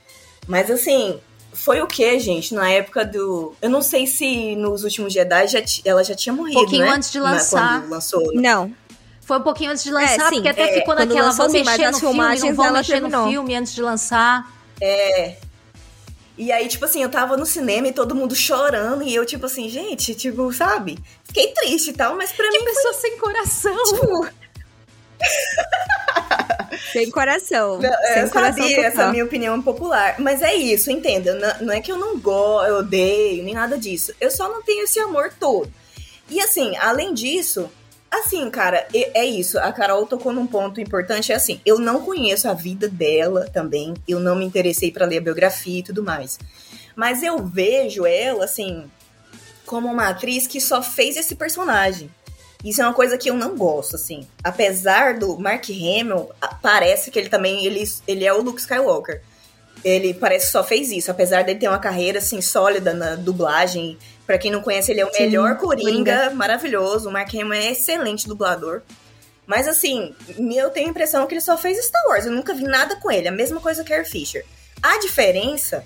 Mas 0.47 0.71
assim, 0.71 1.19
foi 1.53 1.81
o 1.81 1.87
que, 1.87 2.19
gente? 2.19 2.55
Na 2.55 2.71
época 2.71 3.05
do. 3.05 3.55
Eu 3.61 3.71
não 3.71 3.83
sei 3.83 4.07
se 4.07 4.55
nos 4.57 4.85
últimos 4.85 5.13
Jedi 5.13 5.49
já 5.49 5.63
t... 5.63 5.83
ela 5.85 6.05
já 6.05 6.15
tinha 6.15 6.33
morrido. 6.33 6.59
Um 6.59 6.63
pouquinho 6.63 6.85
né? 6.85 6.93
antes 6.93 7.11
de 7.11 7.19
lançar. 7.19 7.83
Na, 7.83 7.89
lançou. 7.89 8.33
Não. 8.35 8.73
Foi 9.23 9.39
um 9.39 9.43
pouquinho 9.43 9.71
antes 9.71 9.85
de 9.85 9.91
lançar, 9.91 10.27
É, 10.27 10.29
sim, 10.29 10.35
porque 10.37 10.49
até 10.49 10.71
é, 10.71 10.81
ficou 10.81 10.95
naquela, 10.95 11.27
lançou, 11.27 11.51
vão 11.51 11.53
mexer 11.53 11.91
no 11.91 11.99
filme, 11.99 12.19
não 12.19 12.55
vão 12.55 12.65
ela 12.65 12.79
mexer 12.79 12.93
terminou. 12.93 13.25
no 13.25 13.31
filme 13.31 13.57
antes 13.57 13.75
de 13.75 13.83
lançar. 13.83 14.51
É. 14.81 15.37
E 16.39 16.53
aí, 16.53 16.69
tipo 16.69 16.85
assim, 16.85 17.03
eu 17.03 17.11
tava 17.11 17.37
no 17.37 17.45
cinema 17.45 17.89
e 17.89 17.93
todo 17.93 18.15
mundo 18.15 18.35
chorando. 18.35 19.03
E 19.03 19.15
eu, 19.15 19.27
tipo 19.27 19.45
assim, 19.45 19.69
gente, 19.69 20.15
tipo, 20.15 20.51
sabe? 20.53 20.99
Fiquei 21.25 21.49
triste 21.53 21.91
e 21.91 21.93
tal, 21.93 22.17
mas 22.17 22.31
pra 22.33 22.49
Que 22.49 22.59
mim 22.59 22.65
pessoa 22.65 22.95
sem 22.95 23.19
coração. 23.19 23.77
Tipo, 23.85 24.29
Sem 26.93 27.11
coração. 27.11 27.79
Não, 27.79 27.91
é, 27.91 28.15
sem 28.15 28.23
eu 28.23 28.31
coração 28.31 28.63
sabia, 28.63 28.79
essa 28.79 28.87
é 28.87 28.91
total. 28.91 29.09
a 29.09 29.13
minha 29.13 29.25
opinião 29.25 29.63
popular. 29.63 30.17
Mas 30.19 30.43
é 30.43 30.55
isso, 30.55 30.91
entenda. 30.91 31.35
Não, 31.35 31.67
não 31.67 31.75
é 31.75 31.81
que 31.81 31.91
eu 31.91 31.97
não 31.97 32.19
gosto, 32.19 32.69
eu 32.69 32.77
odeio, 32.79 33.45
nem 33.45 33.55
nada 33.55 33.77
disso. 33.77 34.13
Eu 34.21 34.31
só 34.31 34.49
não 34.49 34.63
tenho 34.63 34.85
esse 34.85 34.99
amor 34.99 35.33
todo. 35.39 35.71
E 36.31 36.41
assim, 36.41 36.77
além 36.77 37.15
disso, 37.15 37.71
assim, 38.11 38.49
cara, 38.51 38.87
é, 38.95 39.21
é 39.21 39.27
isso. 39.27 39.59
A 39.59 39.73
Carol 39.73 40.07
tocou 40.07 40.33
num 40.33 40.47
ponto 40.47 40.81
importante. 40.81 41.33
É 41.33 41.35
assim, 41.35 41.61
eu 41.65 41.79
não 41.79 42.03
conheço 42.03 42.49
a 42.49 42.55
vida 42.55 42.89
dela 42.89 43.49
também. 43.53 43.95
Eu 44.07 44.21
não 44.21 44.37
me 44.37 44.45
interessei 44.45 44.91
pra 44.91 45.07
ler 45.07 45.19
a 45.19 45.23
biografia 45.23 45.81
e 45.81 45.83
tudo 45.83 46.03
mais. 46.03 46.39
Mas 46.97 47.23
eu 47.23 47.45
vejo 47.45 48.07
ela, 48.07 48.45
assim, 48.45 48.91
como 49.65 49.89
uma 49.89 50.09
atriz 50.09 50.47
que 50.47 50.61
só 50.61 50.83
fez 50.83 51.17
esse 51.17 51.37
personagem. 51.37 52.11
Isso 52.65 52.83
é 52.83 52.85
uma 52.85 52.95
coisa 52.95 53.17
que 53.17 53.31
eu 53.31 53.35
não 53.35 53.57
gosto, 53.57 53.95
assim. 53.97 54.27
Apesar 54.43 55.19
do 55.19 55.39
Mark 55.39 55.65
Hamill, 55.71 56.29
parece 56.61 57.11
que 57.11 57.19
ele 57.19 57.29
também 57.29 57.65
ele, 57.65 57.85
ele 58.07 58.25
é 58.25 58.33
o 58.33 58.43
Luke 58.43 58.61
Skywalker. 58.61 59.23
Ele 59.85 60.13
parece 60.13 60.47
que 60.47 60.53
só 60.53 60.65
fez 60.65 60.91
isso, 60.91 61.09
apesar 61.11 61.45
dele 61.45 61.61
ter 61.61 61.69
uma 61.69 61.79
carreira 61.79 62.19
assim 62.19 62.41
sólida 62.41 62.93
na 62.93 63.15
dublagem. 63.15 63.97
Pra 64.27 64.37
quem 64.37 64.51
não 64.51 64.61
conhece, 64.61 64.91
ele 64.91 65.01
é 65.01 65.07
o 65.07 65.13
Sim, 65.13 65.23
melhor 65.23 65.57
Coringa, 65.57 65.85
Coringa. 65.85 66.31
maravilhoso. 66.35 67.09
O 67.09 67.13
Mark 67.13 67.33
Hamill 67.33 67.53
é 67.53 67.71
excelente 67.71 68.27
dublador. 68.27 68.83
Mas 69.47 69.67
assim, 69.67 70.15
eu 70.29 70.69
tenho 70.71 70.89
a 70.89 70.91
impressão 70.91 71.27
que 71.27 71.35
ele 71.35 71.41
só 71.41 71.57
fez 71.57 71.83
Star 71.83 72.03
Wars. 72.09 72.27
Eu 72.27 72.33
nunca 72.33 72.53
vi 72.53 72.65
nada 72.65 72.97
com 72.97 73.11
ele. 73.11 73.29
A 73.29 73.33
mesma 73.33 73.61
coisa 73.61 73.83
que 73.83 73.89
Carrie 73.89 74.05
Fisher. 74.05 74.45
A 74.83 74.99
diferença 74.99 75.85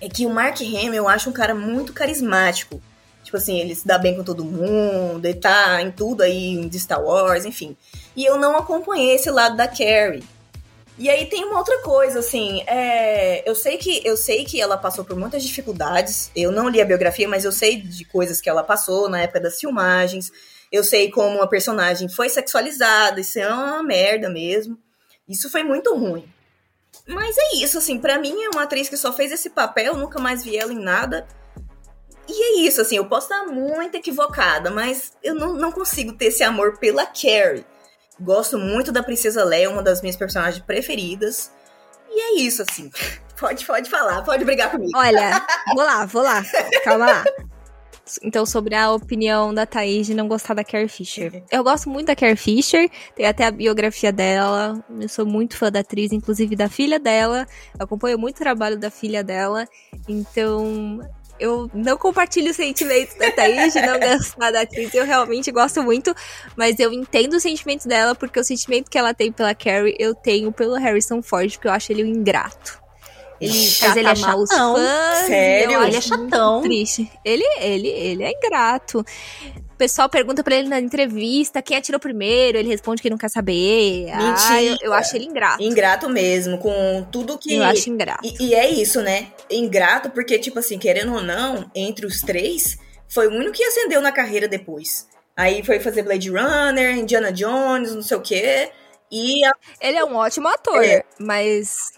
é 0.00 0.08
que 0.08 0.26
o 0.26 0.30
Mark 0.30 0.60
Hamill 0.60 0.94
eu 0.94 1.08
acho 1.08 1.28
um 1.28 1.32
cara 1.32 1.54
muito 1.54 1.92
carismático. 1.92 2.80
Tipo 3.26 3.38
assim, 3.38 3.58
ele 3.58 3.74
se 3.74 3.84
dá 3.84 3.98
bem 3.98 4.14
com 4.14 4.22
todo 4.22 4.44
mundo, 4.44 5.26
ele 5.26 5.34
tá 5.34 5.82
em 5.82 5.90
tudo 5.90 6.22
aí 6.22 6.64
de 6.68 6.78
Star 6.78 7.02
Wars, 7.02 7.44
enfim. 7.44 7.76
E 8.14 8.24
eu 8.24 8.38
não 8.38 8.56
acompanhei 8.56 9.16
esse 9.16 9.28
lado 9.32 9.56
da 9.56 9.66
Carrie. 9.66 10.22
E 10.96 11.10
aí 11.10 11.26
tem 11.26 11.44
uma 11.44 11.58
outra 11.58 11.82
coisa, 11.82 12.20
assim, 12.20 12.62
é, 12.68 13.42
eu 13.44 13.56
sei 13.56 13.78
que 13.78 14.00
eu 14.04 14.16
sei 14.16 14.44
que 14.44 14.60
ela 14.60 14.78
passou 14.78 15.04
por 15.04 15.16
muitas 15.16 15.42
dificuldades. 15.42 16.30
Eu 16.36 16.52
não 16.52 16.68
li 16.68 16.80
a 16.80 16.84
biografia, 16.84 17.26
mas 17.26 17.44
eu 17.44 17.50
sei 17.50 17.82
de 17.82 18.04
coisas 18.04 18.40
que 18.40 18.48
ela 18.48 18.62
passou 18.62 19.08
na 19.08 19.20
época 19.20 19.40
das 19.40 19.58
filmagens. 19.58 20.30
Eu 20.70 20.84
sei 20.84 21.10
como 21.10 21.42
a 21.42 21.48
personagem 21.48 22.08
foi 22.08 22.28
sexualizada, 22.28 23.20
isso 23.20 23.40
é 23.40 23.52
uma 23.52 23.82
merda 23.82 24.30
mesmo. 24.30 24.78
Isso 25.28 25.50
foi 25.50 25.64
muito 25.64 25.92
ruim. 25.96 26.32
Mas 27.08 27.36
é 27.36 27.56
isso, 27.56 27.76
assim, 27.76 27.98
pra 27.98 28.20
mim 28.20 28.40
é 28.44 28.50
uma 28.50 28.62
atriz 28.62 28.88
que 28.88 28.96
só 28.96 29.12
fez 29.12 29.32
esse 29.32 29.50
papel, 29.50 29.96
nunca 29.96 30.20
mais 30.20 30.44
vi 30.44 30.56
ela 30.56 30.72
em 30.72 30.78
nada. 30.78 31.26
E 32.28 32.42
é 32.42 32.66
isso, 32.66 32.80
assim, 32.80 32.96
eu 32.96 33.06
posso 33.06 33.32
estar 33.32 33.46
muito 33.46 33.94
equivocada, 33.94 34.70
mas 34.70 35.12
eu 35.22 35.34
não, 35.34 35.54
não 35.54 35.70
consigo 35.70 36.12
ter 36.12 36.26
esse 36.26 36.42
amor 36.42 36.78
pela 36.78 37.06
Carrie. 37.06 37.64
Gosto 38.20 38.58
muito 38.58 38.90
da 38.90 39.02
Princesa 39.02 39.44
Leia, 39.44 39.70
uma 39.70 39.82
das 39.82 40.00
minhas 40.00 40.16
personagens 40.16 40.62
preferidas. 40.64 41.52
E 42.08 42.20
é 42.20 42.40
isso, 42.40 42.62
assim. 42.62 42.90
Pode, 43.38 43.66
pode 43.66 43.90
falar, 43.90 44.22
pode 44.22 44.46
brigar 44.46 44.70
comigo. 44.70 44.92
Olha, 44.96 45.46
vou 45.74 45.84
lá, 45.84 46.06
vou 46.06 46.22
lá. 46.22 46.42
Calma 46.82 47.04
lá. 47.04 47.24
Então, 48.22 48.46
sobre 48.46 48.74
a 48.74 48.90
opinião 48.92 49.52
da 49.52 49.66
Thaís 49.66 50.06
de 50.06 50.14
não 50.14 50.28
gostar 50.28 50.54
da 50.54 50.64
Carrie 50.64 50.88
Fisher. 50.88 51.42
Eu 51.50 51.64
gosto 51.64 51.90
muito 51.90 52.06
da 52.06 52.16
Carrie 52.16 52.36
Fisher, 52.36 52.88
tem 53.14 53.26
até 53.26 53.44
a 53.44 53.50
biografia 53.50 54.12
dela. 54.12 54.82
Eu 54.98 55.08
sou 55.08 55.26
muito 55.26 55.56
fã 55.56 55.70
da 55.70 55.80
atriz, 55.80 56.12
inclusive 56.12 56.54
da 56.54 56.68
filha 56.68 56.98
dela. 56.98 57.46
Eu 57.78 57.84
acompanho 57.84 58.18
muito 58.18 58.36
o 58.36 58.40
trabalho 58.40 58.78
da 58.78 58.90
filha 58.90 59.24
dela. 59.24 59.66
Então, 60.08 61.00
eu 61.38 61.70
não 61.74 61.96
compartilho 61.96 62.50
os 62.50 62.56
sentimentos 62.56 63.14
da 63.16 63.30
Thaís 63.30 63.72
de 63.72 63.80
não 63.82 63.98
gostar 63.98 64.50
da 64.50 64.62
atriz. 64.62 64.94
Eu 64.94 65.04
realmente 65.04 65.50
gosto 65.50 65.82
muito, 65.82 66.14
mas 66.56 66.78
eu 66.78 66.92
entendo 66.92 67.34
os 67.34 67.42
sentimentos 67.42 67.86
dela, 67.86 68.14
porque 68.14 68.38
o 68.40 68.44
sentimento 68.44 68.90
que 68.90 68.98
ela 68.98 69.14
tem 69.14 69.30
pela 69.30 69.54
Carrie, 69.54 69.96
eu 69.98 70.14
tenho 70.14 70.52
pelo 70.52 70.74
Harrison 70.74 71.22
Ford, 71.22 71.52
porque 71.52 71.68
eu 71.68 71.72
acho 71.72 71.92
ele 71.92 72.04
um 72.04 72.06
ingrato. 72.06 72.80
Ele 73.40 73.52
Mas 73.52 73.78
trata 73.78 73.98
ele 73.98 74.08
é 74.08 74.14
mal 74.14 74.38
os 74.38 74.50
fãs. 74.50 75.26
Sério? 75.26 75.82
Ele 75.82 75.96
é 75.96 76.00
chatão. 76.00 76.62
Triste. 76.62 77.10
Ele, 77.24 77.44
ele, 77.60 77.88
ele 77.88 78.22
é 78.22 78.32
ingrato. 78.32 79.04
O 79.76 79.78
pessoal 79.78 80.08
pergunta 80.08 80.42
pra 80.42 80.56
ele 80.56 80.70
na 80.70 80.80
entrevista 80.80 81.60
quem 81.60 81.76
atirou 81.76 82.00
primeiro, 82.00 82.56
ele 82.56 82.66
responde 82.68 83.02
que 83.02 83.10
não 83.10 83.18
quer 83.18 83.28
saber. 83.28 84.08
Ah, 84.10 84.16
Mentira. 84.22 84.78
eu, 84.82 84.88
eu 84.88 84.92
acho 84.94 85.14
ele 85.14 85.26
ingrato. 85.26 85.62
Ingrato 85.62 86.08
mesmo, 86.08 86.56
com 86.56 87.06
tudo 87.12 87.36
que. 87.36 87.56
Eu 87.56 87.62
acho 87.62 87.90
ingrato. 87.90 88.26
E, 88.26 88.46
e 88.46 88.54
é 88.54 88.70
isso, 88.70 89.02
né? 89.02 89.26
Ingrato, 89.50 90.08
porque, 90.08 90.38
tipo 90.38 90.58
assim, 90.58 90.78
querendo 90.78 91.12
ou 91.12 91.22
não, 91.22 91.70
entre 91.74 92.06
os 92.06 92.22
três, 92.22 92.78
foi 93.06 93.28
o 93.28 93.32
único 93.32 93.52
que 93.52 93.64
acendeu 93.64 94.00
na 94.00 94.10
carreira 94.10 94.48
depois. 94.48 95.06
Aí 95.36 95.62
foi 95.62 95.78
fazer 95.78 96.02
Blade 96.02 96.30
Runner, 96.30 96.96
Indiana 96.96 97.30
Jones, 97.30 97.94
não 97.94 98.00
sei 98.02 98.16
o 98.16 98.22
quê. 98.22 98.70
E 99.12 99.44
a- 99.44 99.52
Ele 99.78 99.98
é 99.98 100.04
um 100.06 100.16
ótimo 100.16 100.48
ator, 100.48 100.82
É. 100.82 101.04
mas 101.20 101.92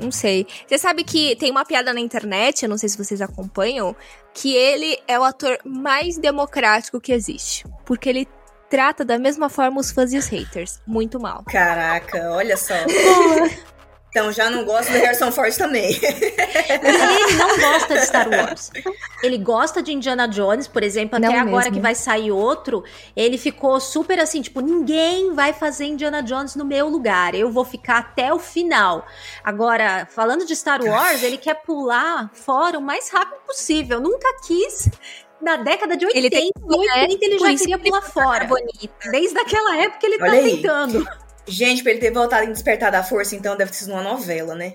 não 0.00 0.10
sei. 0.10 0.46
Você 0.66 0.78
sabe 0.78 1.04
que 1.04 1.36
tem 1.36 1.50
uma 1.50 1.64
piada 1.64 1.92
na 1.92 2.00
internet, 2.00 2.62
eu 2.62 2.68
não 2.68 2.78
sei 2.78 2.88
se 2.88 2.98
vocês 2.98 3.20
acompanham, 3.20 3.94
que 4.34 4.54
ele 4.54 4.98
é 5.06 5.18
o 5.18 5.24
ator 5.24 5.58
mais 5.64 6.16
democrático 6.18 7.00
que 7.00 7.12
existe. 7.12 7.64
Porque 7.84 8.08
ele 8.08 8.28
trata 8.68 9.04
da 9.04 9.18
mesma 9.18 9.48
forma 9.48 9.80
os 9.80 9.90
fãs 9.90 10.12
e 10.12 10.18
os 10.18 10.26
haters. 10.28 10.80
Muito 10.86 11.20
mal. 11.20 11.44
Caraca, 11.44 12.30
olha 12.30 12.56
só. 12.56 12.74
Então 14.10 14.32
já 14.32 14.50
não 14.50 14.64
gosto 14.64 14.90
do 14.92 14.98
Harrison 14.98 15.30
Ford 15.30 15.56
também. 15.56 15.90
Ele 16.68 17.34
não 17.36 17.58
gosta 17.58 17.94
de 17.94 18.06
Star 18.06 18.28
Wars. 18.28 18.70
Ele 19.22 19.38
gosta 19.38 19.82
de 19.82 19.92
Indiana 19.92 20.26
Jones, 20.26 20.66
por 20.66 20.82
exemplo, 20.82 21.16
até 21.16 21.28
Não 21.28 21.38
agora 21.38 21.64
mesmo. 21.64 21.74
que 21.74 21.80
vai 21.80 21.94
sair 21.94 22.30
outro, 22.32 22.82
ele 23.14 23.38
ficou 23.38 23.78
super 23.78 24.18
assim, 24.18 24.42
tipo, 24.42 24.60
ninguém 24.60 25.32
vai 25.34 25.52
fazer 25.52 25.84
Indiana 25.84 26.22
Jones 26.22 26.56
no 26.56 26.64
meu 26.64 26.88
lugar. 26.88 27.34
Eu 27.34 27.50
vou 27.52 27.64
ficar 27.64 27.98
até 27.98 28.32
o 28.34 28.38
final. 28.38 29.06
Agora, 29.44 30.08
falando 30.10 30.44
de 30.44 30.56
Star 30.56 30.82
Wars, 30.82 31.22
ele 31.22 31.36
quer 31.36 31.62
pular 31.62 32.30
fora 32.32 32.78
o 32.78 32.82
mais 32.82 33.10
rápido 33.10 33.38
possível. 33.46 34.00
Nunca 34.00 34.26
quis. 34.46 34.88
Na 35.40 35.56
década 35.56 35.96
de 35.96 36.04
80, 36.04 36.18
Ele 36.18 36.28
tem 36.30 36.50
no 36.60 36.76
80 36.78 37.24
ele 37.24 37.38
por 37.38 37.48
já 37.48 37.56
queria 37.56 37.78
que 37.78 37.82
ele 37.88 37.90
pular 37.90 38.02
fora. 38.02 38.44
Bonita. 38.44 39.10
Desde 39.10 39.38
aquela 39.38 39.76
época 39.78 40.06
ele 40.06 40.18
tá 40.18 40.24
Olha 40.24 40.34
aí. 40.34 40.56
tentando. 40.56 41.08
Gente, 41.46 41.82
pra 41.82 41.92
ele 41.92 42.00
ter 42.00 42.12
voltado 42.12 42.44
em 42.44 42.52
Despertar 42.52 42.92
da 42.92 43.02
Força, 43.02 43.34
então 43.34 43.56
deve 43.56 43.70
ter 43.70 43.78
sido 43.78 43.92
uma 43.92 44.02
novela, 44.02 44.54
né? 44.54 44.74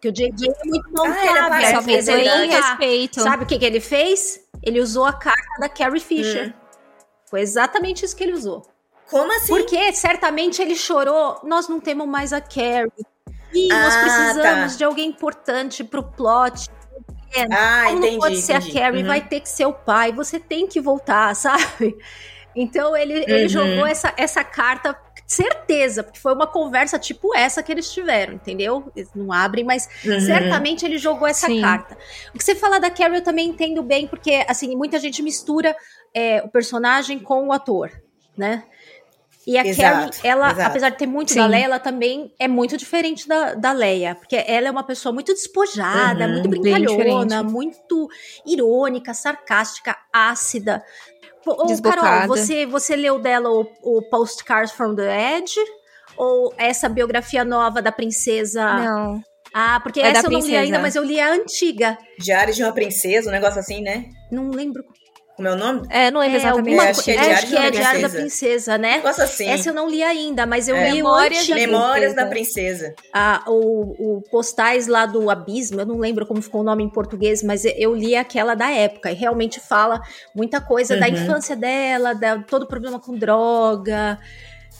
Que 0.00 0.08
o 0.08 0.12
JJ 0.12 0.48
é 0.48 0.64
muito 0.66 0.90
bom, 0.90 1.04
Ah, 1.04 1.26
ele 1.26 1.38
aparece, 1.38 1.90
é 1.90 1.98
em 1.98 2.02
verdade. 2.02 2.46
respeito. 2.48 3.20
Sabe 3.20 3.44
o 3.44 3.46
que, 3.46 3.58
que 3.58 3.64
ele 3.66 3.80
fez? 3.80 4.40
Ele 4.62 4.80
usou 4.80 5.04
a 5.04 5.12
carta 5.12 5.60
da 5.60 5.68
Carrie 5.68 6.00
Fisher. 6.00 6.48
Hum. 6.48 6.52
Foi 7.28 7.40
exatamente 7.42 8.04
isso 8.04 8.16
que 8.16 8.24
ele 8.24 8.32
usou. 8.32 8.66
Como 9.10 9.30
assim? 9.36 9.48
Porque 9.48 9.92
certamente 9.92 10.62
ele 10.62 10.74
chorou. 10.74 11.40
Nós 11.44 11.68
não 11.68 11.78
temos 11.80 12.06
mais 12.08 12.32
a 12.32 12.40
Carrie. 12.40 12.90
E 13.52 13.68
nós 13.68 13.94
Ah, 13.94 14.00
precisamos 14.00 14.72
tá. 14.72 14.78
de 14.78 14.84
alguém 14.84 15.08
importante 15.08 15.84
pro 15.84 16.02
plot. 16.02 16.68
Ah, 17.52 17.84
Como 17.86 17.98
entendi. 17.98 18.12
não 18.14 18.20
pode 18.20 18.40
ser 18.40 18.54
entendi. 18.56 18.78
a 18.78 18.80
Carrie, 18.80 19.02
Uhum. 19.02 19.06
vai 19.08 19.20
ter 19.20 19.40
que 19.40 19.48
ser 19.48 19.66
o 19.66 19.72
pai. 19.72 20.12
Você 20.12 20.40
tem 20.40 20.66
que 20.66 20.80
voltar, 20.80 21.34
sabe? 21.36 21.96
Então 22.56 22.96
ele, 22.96 23.22
ele 23.28 23.42
Uhum. 23.44 23.48
jogou 23.48 23.86
essa, 23.86 24.12
essa 24.16 24.42
carta, 24.42 24.96
certeza, 25.32 26.02
porque 26.02 26.18
foi 26.18 26.34
uma 26.34 26.46
conversa 26.46 26.98
tipo 26.98 27.34
essa 27.36 27.62
que 27.62 27.70
eles 27.70 27.90
tiveram, 27.92 28.34
entendeu? 28.34 28.90
Eles 28.96 29.10
não 29.14 29.32
abrem, 29.32 29.64
mas 29.64 29.88
Uhum. 30.04 30.20
certamente 30.20 30.84
ele 30.84 30.98
jogou 30.98 31.26
essa 31.28 31.46
Sim. 31.46 31.60
carta. 31.60 31.96
O 32.34 32.38
que 32.38 32.44
você 32.44 32.54
fala 32.54 32.80
da 32.80 32.90
Carrie 32.90 33.16
eu 33.18 33.22
também 33.22 33.48
entendo 33.48 33.82
bem, 33.82 34.06
porque 34.08 34.44
assim, 34.48 34.74
muita 34.76 34.98
gente 34.98 35.22
mistura 35.22 35.76
é, 36.12 36.42
o 36.42 36.48
personagem 36.48 37.18
com 37.20 37.46
o 37.46 37.52
ator, 37.52 37.90
né? 38.36 38.64
E 39.46 39.56
a 39.56 39.64
Exato, 39.66 40.10
Carrie, 40.10 40.10
ela, 40.22 40.50
exato. 40.52 40.68
apesar 40.68 40.90
de 40.90 40.98
ter 40.98 41.06
muito 41.06 41.32
Sim. 41.32 41.38
da 41.38 41.46
Leia, 41.46 41.64
ela 41.64 41.78
também 41.78 42.32
é 42.38 42.46
muito 42.46 42.76
diferente 42.76 43.26
da, 43.26 43.54
da 43.54 43.72
Leia. 43.72 44.14
Porque 44.14 44.36
ela 44.46 44.68
é 44.68 44.70
uma 44.70 44.82
pessoa 44.84 45.12
muito 45.14 45.32
despojada, 45.32 46.26
Uhum, 46.26 46.32
muito 46.32 46.48
brincalhona, 46.48 47.42
muito 47.42 48.08
irônica, 48.46 49.14
sarcástica, 49.14 49.96
ácida. 50.12 50.84
Ô, 51.46 51.82
Carol, 51.82 52.26
você, 52.28 52.66
você 52.66 52.96
leu 52.96 53.18
dela 53.18 53.50
o, 53.50 53.66
o 53.82 54.02
Postcards 54.10 54.72
from 54.72 54.94
the 54.94 55.36
Edge? 55.38 55.58
Ou 56.16 56.52
essa 56.58 56.88
biografia 56.88 57.44
nova 57.44 57.80
da 57.80 57.90
princesa? 57.90 58.74
Não. 58.74 59.20
Ah, 59.52 59.80
porque 59.82 60.00
É 60.00 60.08
essa 60.08 60.26
eu 60.26 60.30
não 60.30 60.40
li 60.40 60.56
ainda, 60.56 60.78
mas 60.78 60.94
eu 60.94 61.02
li 61.02 61.18
a 61.18 61.32
antiga. 61.32 61.98
Diário 62.18 62.54
de 62.54 62.62
uma 62.62 62.72
Princesa, 62.72 63.28
um 63.28 63.32
negócio 63.32 63.58
assim, 63.58 63.82
né? 63.82 64.06
Não 64.30 64.50
lembro 64.50 64.84
Como 65.40 65.48
é 65.48 65.52
o 65.52 65.56
nome? 65.56 65.86
É, 65.88 66.10
não 66.10 66.20
lembro 66.20 66.36
É, 66.36 66.40
exatamente. 66.40 66.68
alguma 66.68 66.84
É, 66.84 66.90
acho 66.90 67.02
que 67.02 67.10
é 67.10 67.14
Diário 67.14 67.32
acho 67.34 67.46
que 67.46 67.52
da 67.54 67.64
é 67.64 67.70
Diário 67.70 68.02
da 68.02 68.08
Princesa. 68.10 68.76
Né? 68.76 68.96
Negócio 68.96 69.24
assim. 69.24 69.46
Essa 69.46 69.70
eu 69.70 69.74
não 69.74 69.88
li 69.88 70.02
ainda, 70.02 70.44
mas 70.44 70.68
eu 70.68 70.76
É. 70.76 70.90
li 70.90 70.96
Memórias 70.96 71.48
da 71.48 71.54
Memórias 71.54 72.14
da 72.14 72.26
Princesa. 72.26 72.88
Princesa. 72.90 72.94
a- 73.14 73.42
o, 73.48 74.18
o 74.18 74.22
postais 74.30 74.86
lá 74.86 75.06
do 75.06 75.30
Abismo, 75.30 75.80
eu 75.80 75.86
não 75.86 75.96
lembro 75.98 76.26
como 76.26 76.42
ficou 76.42 76.60
o 76.60 76.64
nome 76.64 76.84
em 76.84 76.90
português, 76.90 77.42
mas 77.42 77.64
eu 77.64 77.94
li 77.94 78.14
aquela 78.14 78.54
da 78.54 78.70
época 78.70 79.10
e 79.10 79.14
realmente 79.14 79.58
fala 79.60 80.02
muita 80.34 80.60
coisa 80.60 80.94
da 80.98 81.06
Uhum. 81.08 81.14
infância 81.14 81.56
dela, 81.56 82.14
da, 82.14 82.38
todo 82.40 82.64
o 82.64 82.68
problema 82.68 83.00
com 83.00 83.16
droga. 83.16 84.18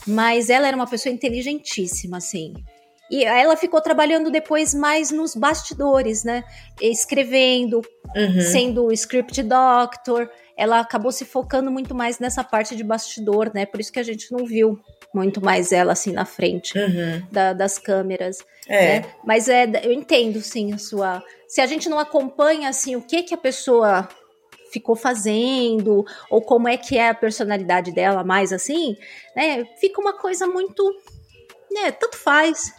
Mas 0.05 0.49
ela 0.51 0.67
era 0.67 0.75
uma 0.75 0.87
pessoa 0.87 1.11
inteligentíssima, 1.13 2.17
assim. 2.17 2.53
E 3.09 3.25
ela 3.25 3.57
ficou 3.57 3.81
trabalhando 3.81 4.31
depois 4.31 4.73
mais 4.73 5.11
nos 5.11 5.35
bastidores, 5.35 6.23
né? 6.23 6.43
Escrevendo, 6.79 7.81
Uhum. 8.15 8.41
sendo 8.41 8.91
script 8.93 9.43
doctor. 9.43 10.29
Ela 10.61 10.79
acabou 10.79 11.11
se 11.11 11.25
focando 11.25 11.71
muito 11.71 11.95
mais 11.95 12.19
nessa 12.19 12.43
parte 12.43 12.75
de 12.75 12.83
bastidor, 12.83 13.51
né? 13.53 13.65
Por 13.65 13.79
isso 13.79 13.91
que 13.91 13.99
a 13.99 14.03
gente 14.03 14.31
não 14.31 14.45
viu 14.45 14.79
muito 15.13 15.43
mais 15.43 15.71
ela 15.71 15.93
assim 15.93 16.11
na 16.11 16.23
frente 16.25 16.77
Uhum. 16.77 17.25
da- 17.31 17.53
das 17.53 17.77
câmeras. 17.79 18.37
É. 18.67 18.99
né? 18.99 19.13
Mas 19.25 19.49
é, 19.49 19.65
eu 19.83 19.91
entendo, 19.91 20.39
sim, 20.41 20.71
a 20.73 20.77
sua. 20.77 21.23
Se 21.47 21.59
a 21.61 21.65
gente 21.65 21.89
não 21.89 21.97
acompanha 21.99 22.69
assim 22.69 22.95
o 22.95 23.01
que 23.01 23.23
que 23.23 23.33
a 23.33 23.37
pessoa 23.37 24.07
ficou 24.71 24.95
fazendo 24.95 26.05
ou 26.29 26.41
como 26.41 26.67
é 26.69 26.77
que 26.77 26.97
é 26.97 27.09
a 27.09 27.13
personalidade 27.15 27.91
dela, 27.91 28.23
mais 28.23 28.53
assim, 28.53 28.95
né? 29.35 29.65
Fica 29.79 29.99
uma 29.99 30.13
coisa 30.13 30.45
muito, 30.47 30.83
né? 31.71 31.91
Tanto 31.91 32.17
faz. 32.17 32.71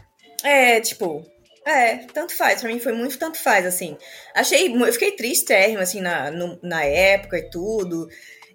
É, 0.44 0.80
tipo. 0.80 1.22
É, 1.66 1.98
tanto 2.12 2.34
faz. 2.34 2.60
Pra 2.60 2.70
mim 2.70 2.80
foi 2.80 2.92
muito 2.92 3.18
tanto 3.18 3.38
faz, 3.38 3.64
assim. 3.66 3.96
Achei. 4.34 4.72
Eu 4.72 4.92
fiquei 4.92 5.12
triste, 5.12 5.52
assim, 5.52 6.00
na, 6.00 6.30
no- 6.30 6.58
na 6.62 6.84
época 6.84 7.38
e 7.38 7.48
tudo. 7.50 8.08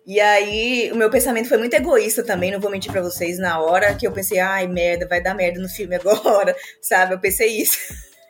E 0.06 0.20
aí, 0.22 0.89
o 0.93 0.96
meu 0.96 1.10
pensamento 1.10 1.50
foi 1.50 1.58
muito 1.58 1.74
egoísta 1.74 2.24
também, 2.24 2.50
não 2.50 2.62
vou 2.62 2.72
mentir 2.72 2.91
pra 2.91 3.02
vocês. 3.02 3.38
Na 3.38 3.60
hora 3.60 3.93
que 3.93 4.08
eu 4.08 4.12
pensei, 4.13 4.39
ai, 4.39 4.65
merda, 4.65 5.06
vai 5.06 5.22
dar 5.22 5.34
merda 5.34 5.60
no 5.60 5.67
filme 5.67 5.96
agora, 5.96 6.56
sabe? 6.82 7.13
Eu 7.13 7.20
pensei 7.20 7.50
isso. 7.62 7.78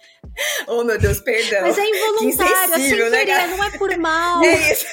oh, 0.67 0.83
meu 0.83 0.97
Deus, 0.97 1.19
perdão. 1.19 1.61
Mas 1.61 1.77
é 1.77 1.85
involuntário, 1.87 2.73
é 2.73 2.79
sem 2.79 2.89
né, 2.97 3.09
querer, 3.19 3.25
cara? 3.27 3.47
não 3.47 3.63
é 3.63 3.69
por 3.77 3.95
mal. 3.97 4.41
É 4.45 4.71
isso. 4.71 4.85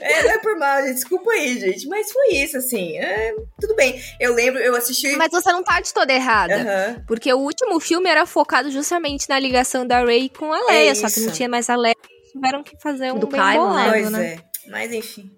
É, 0.00 0.22
não 0.22 0.30
é 0.30 0.38
por 0.38 0.56
mal, 0.58 0.80
gente. 0.82 0.94
Desculpa 0.94 1.30
aí, 1.32 1.58
gente. 1.58 1.86
Mas 1.86 2.10
foi 2.10 2.28
isso, 2.34 2.56
assim. 2.56 2.98
É, 2.98 3.34
tudo 3.60 3.74
bem. 3.74 4.00
Eu 4.18 4.34
lembro, 4.34 4.60
eu 4.60 4.74
assisti. 4.74 5.14
Mas 5.16 5.30
você 5.30 5.52
não 5.52 5.62
tá 5.62 5.80
de 5.80 5.92
toda 5.92 6.12
errada. 6.12 6.54
Aham. 6.54 7.04
Porque 7.06 7.32
o 7.32 7.38
último 7.38 7.78
filme 7.80 8.08
era 8.08 8.24
focado 8.26 8.70
justamente 8.70 9.28
na 9.28 9.38
ligação 9.38 9.86
da 9.86 10.02
Ray 10.04 10.28
com 10.28 10.52
a 10.52 10.66
Leia, 10.66 10.94
só 10.94 11.08
que 11.08 11.20
não 11.20 11.32
tinha 11.32 11.48
mais 11.48 11.68
a 11.68 11.76
Leia. 11.76 11.96
Tiveram 12.32 12.62
que 12.62 12.76
fazer 12.80 13.12
um 13.12 13.18
Do 13.18 13.26
bem 13.26 13.40
Kylo, 13.40 13.52
né? 13.52 13.58
bolado, 13.84 13.90
Pois 13.90 14.10
né? 14.10 14.26
é. 14.26 14.70
Mas 14.70 14.92
enfim. 14.92 15.30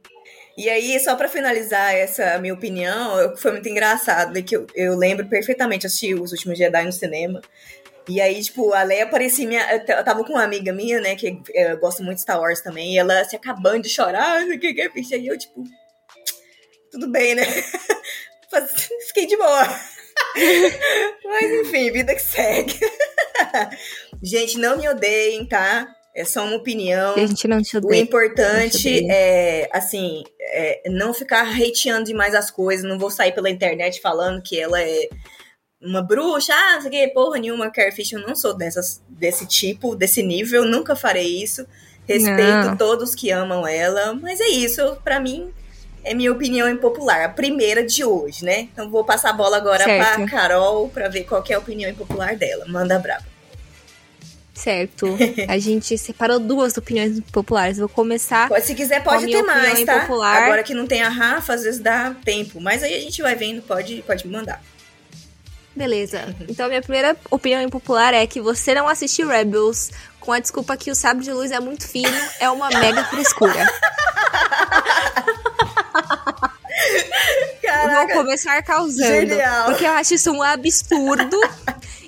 E 0.59 0.69
aí, 0.69 0.99
só 1.01 1.15
pra 1.15 1.29
finalizar 1.29 1.95
essa 1.95 2.37
minha 2.39 2.53
opinião, 2.53 3.35
foi 3.37 3.53
muito 3.53 3.69
engraçado, 3.69 4.35
né, 4.35 4.43
que 4.43 4.55
eu, 4.55 4.67
eu 4.75 4.95
lembro 4.97 5.27
perfeitamente, 5.27 5.87
assisti 5.87 6.13
Os 6.15 6.33
Últimos 6.33 6.59
Jedi 6.59 6.85
no 6.85 6.93
cinema. 6.93 7.41
E 8.11 8.21
aí, 8.21 8.43
tipo, 8.43 8.73
a 8.73 8.83
Leia 8.83 9.07
parecia 9.07 9.47
minha. 9.47 9.85
Eu 9.87 10.05
tava 10.05 10.25
com 10.25 10.33
uma 10.33 10.43
amiga 10.43 10.73
minha, 10.73 11.01
né, 11.01 11.15
que 11.15 11.41
eu 11.55 11.79
gosto 11.79 12.03
muito 12.03 12.17
de 12.17 12.23
Star 12.23 12.41
Wars 12.41 12.61
também, 12.61 12.95
e 12.95 12.99
ela 12.99 13.25
se 13.25 13.37
acabando 13.37 13.83
de 13.83 13.89
chorar, 13.89 14.43
o 14.43 14.59
que 14.59 14.75
que 14.75 14.81
é, 14.81 14.89
bicho? 14.89 15.15
Aí 15.15 15.27
eu, 15.27 15.39
tipo. 15.39 15.63
Tudo 16.91 17.09
bem, 17.09 17.37
né? 17.37 17.45
Fiquei 19.07 19.27
de 19.27 19.37
boa. 19.37 19.63
Mas 21.25 21.51
enfim, 21.61 21.93
vida 21.93 22.13
que 22.15 22.21
segue. 22.21 22.81
Gente, 24.21 24.59
não 24.59 24.77
me 24.77 24.89
odeiem, 24.89 25.47
tá? 25.47 25.87
É 26.13 26.25
só 26.25 26.45
uma 26.45 26.57
opinião. 26.57 27.17
E 27.17 27.21
a 27.21 27.27
gente 27.27 27.47
não 27.47 27.63
te 27.63 27.77
O 27.77 27.79
odeia. 27.79 28.03
importante 28.03 28.91
Muito 28.91 29.07
bem. 29.07 29.09
é, 29.13 29.69
assim, 29.73 30.25
é 30.41 30.83
não 30.91 31.15
ficar 31.15 31.49
hateando 31.49 32.07
demais 32.07 32.35
as 32.35 32.51
coisas. 32.51 32.85
Não 32.85 32.99
vou 32.99 33.11
sair 33.11 33.33
pela 33.33 33.49
internet 33.49 34.01
falando 34.01 34.43
que 34.43 34.59
ela 34.59 34.83
é 34.83 35.09
uma 35.83 36.03
bruxa, 36.03 36.53
ah, 36.55 36.75
não 36.75 36.81
sei 36.83 36.89
o 36.89 36.93
que, 36.93 37.09
porra 37.15 37.39
nenhuma, 37.39 37.71
Carrie 37.71 37.93
Fisher. 37.93 38.19
Eu 38.19 38.27
não 38.27 38.37
sou 38.37 38.55
dessas, 38.55 39.01
desse 39.09 39.47
tipo, 39.47 39.97
desse 39.97 40.23
nível, 40.23 40.65
nunca 40.65 40.95
farei 40.95 41.43
isso. 41.43 41.67
Respeito 42.07 42.67
Não. 42.67 42.77
todos 42.77 43.15
que 43.15 43.31
amam 43.31 43.67
ela, 43.67 44.15
mas 44.15 44.41
é 44.41 44.49
isso, 44.49 44.97
pra 45.05 45.21
mim, 45.21 45.53
é 46.03 46.13
minha 46.13 46.33
opinião 46.33 46.69
impopular, 46.69 47.25
a 47.25 47.29
primeira 47.29 47.85
de 47.85 48.05
hoje, 48.05 48.45
né? 48.45 48.63
Então 48.73 48.91
vou 48.91 49.05
passar 49.05 49.31
a 49.31 49.33
bola 49.33 49.57
agora 49.59 49.85
Certo. 49.85 50.17
pra 50.17 50.27
Carol 50.27 50.89
pra 50.89 51.09
ver 51.09 51.25
qual 51.25 51.45
é 51.49 51.55
a 51.55 51.59
opinião 51.59 51.89
impopular 51.91 52.37
dela. 52.37 52.65
Manda 52.67 52.99
brava. 52.99 53.25
Certo. 54.53 55.07
A 55.49 55.57
gente 55.59 55.97
separou 55.97 56.39
duas 56.39 56.77
opiniões 56.77 57.19
populares. 57.33 57.79
Vou 57.79 57.89
começar. 57.89 58.49
Pode, 58.49 58.67
se 58.67 58.75
quiser, 58.75 59.03
pode 59.03 59.27
ter 59.27 59.43
mais, 59.43 59.85
tá? 59.85 59.97
impopular. 59.97 60.43
Agora 60.43 60.63
que 60.63 60.75
não 60.75 60.87
tem 60.87 61.03
a 61.03 61.09
Rafa, 61.09 61.55
às 61.55 61.63
vezes 61.63 61.81
dá 61.81 62.15
tempo. 62.25 62.61
Mas 62.61 62.83
aí 62.83 62.95
a 62.95 63.01
gente 63.01 63.23
vai 63.23 63.35
vendo, 63.35 63.63
pode, 63.63 64.03
pode 64.03 64.27
me 64.27 64.33
mandar. 64.33 64.63
Beleza. 65.81 66.37
Então, 66.47 66.69
minha 66.69 66.83
primeira 66.83 67.17
opinião 67.31 67.63
impopular 67.63 68.13
é 68.13 68.27
que 68.27 68.39
você 68.39 68.75
não 68.75 68.87
assistiu 68.87 69.29
Rebels 69.29 69.91
com 70.21 70.31
a 70.31 70.39
desculpa 70.39 70.77
que 70.77 70.91
o 70.91 70.95
sabre 70.95 71.25
de 71.25 71.33
luz 71.33 71.51
é 71.51 71.59
muito 71.59 71.89
fino, 71.89 72.15
é 72.39 72.51
uma 72.51 72.69
mega 72.69 73.03
frescura. 73.05 73.67
Vou 77.95 78.09
começar 78.09 78.63
causando. 78.63 79.29
Genial. 79.29 79.65
Porque 79.65 79.87
eu 79.87 79.93
acho 79.93 80.13
isso 80.13 80.31
um 80.31 80.43
absurdo. 80.43 81.41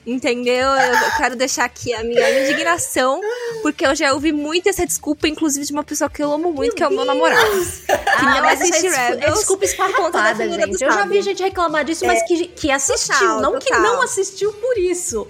Entendeu? 0.04 0.68
Eu 0.68 1.10
quero 1.16 1.36
deixar 1.36 1.64
aqui 1.64 1.94
a 1.94 2.02
minha 2.02 2.42
indignação, 2.42 3.20
porque 3.62 3.86
eu 3.86 3.94
já 3.94 4.12
ouvi 4.12 4.32
muito 4.32 4.68
essa 4.68 4.84
desculpa, 4.84 5.28
inclusive 5.28 5.64
de 5.64 5.72
uma 5.72 5.84
pessoa 5.84 6.10
que 6.10 6.20
eu 6.20 6.32
amo 6.32 6.52
muito, 6.52 6.74
que 6.74 6.82
é 6.82 6.88
o 6.88 6.90
meu 6.90 7.04
namorado. 7.04 7.40
Que 7.86 7.92
Ah, 7.92 8.22
não 8.34 8.40
mas 8.42 8.60
essa 8.60 8.64
assiste 8.64 8.86
é 8.86 8.90
desculpa, 8.90 8.96
é 8.98 9.10
Rebels 9.14 9.38
desculpa 9.38 9.66
por 9.66 9.76
conta 9.96 10.18
da 10.22 10.32
esfarrapada, 10.32 10.66
gente. 10.66 10.82
Eu 10.82 10.92
já 10.92 11.04
vi 11.06 11.22
gente 11.22 11.42
reclamar 11.42 11.84
disso, 11.84 12.04
mas 12.04 12.20
que, 12.26 12.48
que 12.48 12.70
assistiu, 12.72 13.14
Total, 13.16 13.40
não 13.40 13.58
que 13.60 13.66
total. 13.66 13.80
não 13.82 14.02
assistiu 14.02 14.52
por 14.54 14.76
isso. 14.76 15.28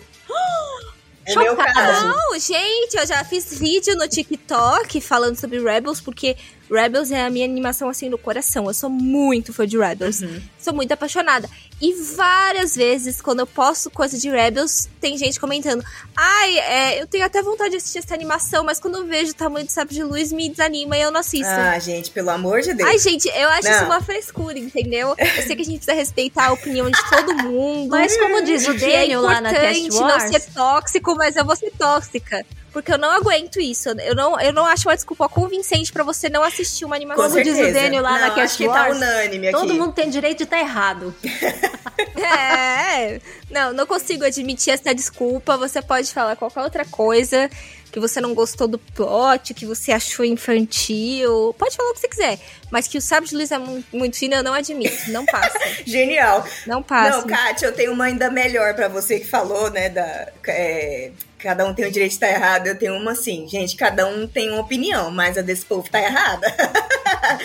É 1.25 1.37
meu 1.37 1.51
Chocada. 1.53 1.73
caso. 1.73 2.07
Não, 2.09 2.39
gente, 2.41 2.97
eu 2.97 3.07
já 3.07 3.23
fiz 3.25 3.57
vídeo 3.57 3.95
no 3.97 4.09
TikTok 4.09 5.01
falando 5.01 5.39
sobre 5.39 5.61
Rebels, 5.63 6.01
porque 6.01 6.37
Rebels 6.73 7.11
é 7.11 7.25
a 7.25 7.31
minha 7.31 7.45
animação 7.45 7.89
assim 7.89 8.09
no 8.09 8.17
coração. 8.17 8.67
Eu 8.67 8.75
sou 8.75 8.89
muito 8.89 9.53
fã 9.53 9.67
de 9.67 9.79
Rebels. 9.79 10.23
Sou 10.59 10.73
muito 10.73 10.93
apaixonada. 10.93 11.49
E 11.81 11.93
várias 12.15 12.77
vezes, 12.77 13.21
quando 13.21 13.41
eu 13.41 13.47
posto 13.47 13.91
coisa 13.91 14.17
de 14.17 14.31
Rebels, 14.31 14.89
tem 15.01 15.19
gente 15.19 15.39
comentando: 15.41 15.85
Ai, 16.17 16.59
é, 16.59 17.03
eu 17.03 17.07
tenho 17.09 17.25
até 17.25 17.43
vontade 17.43 17.71
de 17.71 17.77
assistir 17.77 17.99
essa 17.99 18.15
animação, 18.15 18.63
mas 18.65 18.79
quando 18.79 18.99
eu 18.99 19.07
vejo 19.07 19.33
o 19.33 19.35
tamanho 19.35 19.67
do 19.67 19.73
sabre 19.73 19.95
de 19.95 20.03
luz, 20.03 20.33
me 20.33 20.49
desanima 20.49 20.97
e 20.97 21.03
eu 21.03 21.11
não 21.11 21.21
assisto. 21.21 21.49
Ah, 21.49 21.79
gente, 21.79 22.11
pelo 22.11 22.31
amor 22.31 22.61
de 22.63 22.73
Deus. 22.73 22.89
Ai, 22.89 22.99
gente, 22.99 23.29
eu 23.29 23.49
acho 23.49 23.69
Não. 23.69 23.75
isso 23.75 23.85
uma 23.85 24.01
frescura, 24.01 24.59
entendeu? 24.59 25.15
Eu 25.19 25.43
sei 25.43 25.57
que 25.57 25.63
a 25.63 25.65
gente 25.65 25.79
precisa 25.79 25.95
respeitar 25.95 26.47
a 26.47 26.53
opinião 26.53 26.89
de 26.89 27.11
todo 27.11 27.35
mundo. 27.35 27.91
Mas 27.91 28.17
como 28.17 28.43
diz 28.43 28.67
o 28.67 28.71
é 28.71 28.75
Daniel 28.75 29.21
lá 29.23 29.41
na 29.41 29.51
Cast 29.51 29.81
importante 29.81 30.01
não 30.01 30.07
Wars, 30.07 30.31
ser 30.31 30.53
tóxico, 30.53 31.15
mas 31.17 31.37
eu 31.37 31.45
vou 31.45 31.57
ser 31.57 31.73
tóxica. 31.77 32.47
Porque 32.73 32.93
eu 32.93 32.99
não 32.99 33.11
aguento 33.11 33.61
isso. 33.61 33.91
Eu 33.91 34.15
não, 34.15 34.41
eu 34.41 34.53
não 34.53 34.65
acho 34.65 34.89
uma 34.89 34.95
desculpa 34.95 35.29
convincente 35.29 35.93
pra 35.93 36.03
você 36.03 36.29
não 36.29 36.43
assistir 36.43 36.85
uma 36.85 36.97
animação. 36.97 37.25
Com 37.25 37.31
como 37.31 37.45
diz 37.45 37.59
o. 37.59 37.73
Daniel 37.73 38.03
lá 38.03 38.13
não, 38.13 38.19
na 38.19 38.27
acho 38.27 38.35
Cast 38.35 38.59
que 38.59 38.67
tá 38.67 38.89
unânime 38.89 39.49
aqui. 39.49 39.59
todo 39.59 39.75
mundo 39.75 39.93
tem 39.93 40.09
direito 40.09 40.39
de 40.39 40.45
estar 40.45 40.59
errado. 40.59 41.15
É, 42.15 43.21
não, 43.51 43.73
não 43.73 43.87
consigo 43.87 44.25
admitir 44.25 44.73
essa 44.73 44.95
desculpa. 44.95 45.57
Você 45.57 45.83
pode 45.83 46.13
falar 46.13 46.37
qualquer 46.37 46.63
outra 46.63 46.85
coisa, 46.85 47.51
que 47.93 48.01
você 48.01 48.21
não 48.21 48.33
gostou 48.35 48.67
do 48.67 48.79
plot, 48.79 49.53
que 49.53 49.67
você 49.67 49.93
achou 49.93 50.25
infantil. 50.25 51.55
Pode 51.59 51.77
falar 51.77 51.91
o 51.91 51.95
que 51.95 52.01
você 52.01 52.09
quiser. 52.09 52.39
Mas 52.71 52.89
que 52.89 52.97
o 52.97 53.03
sábio 53.03 53.29
de 53.29 53.37
luz 53.37 53.53
é 53.53 53.59
mu- 53.59 53.85
muito 53.93 54.17
fino, 54.17 54.35
eu 54.35 54.43
não 54.43 54.55
admito. 54.55 55.11
Não 55.11 55.27
passa. 55.27 55.59
Genial. 55.87 56.45
Não 56.67 56.83
passa. 56.83 57.19
Não, 57.19 57.27
Kátia, 57.27 57.67
eu 57.67 57.73
tenho 57.73 57.93
uma 57.93 58.07
ainda 58.07 58.31
melhor 58.31 58.75
pra 58.75 58.89
você 58.89 59.21
que 59.21 59.27
falou, 59.27 59.71
né, 59.71 59.91
da... 59.91 60.29
é, 60.49 61.11
cada 61.39 61.67
um 61.67 61.75
tem 61.75 61.85
o 61.85 61.91
direito 61.93 62.11
de 62.13 62.17
estar 62.17 62.31
errado. 62.31 62.67
Eu 62.67 62.79
tenho 62.79 62.95
uma 62.95 63.13
assim, 63.13 63.47
gente, 63.47 63.77
cada 63.77 64.07
um 64.07 64.27
tem 64.27 64.49
uma 64.51 64.63
opinião, 64.63 65.11
mas 65.11 65.37
a 65.37 65.43
desse 65.43 65.67
povo 65.67 65.87
tá 65.91 66.01
errada. 66.01 66.47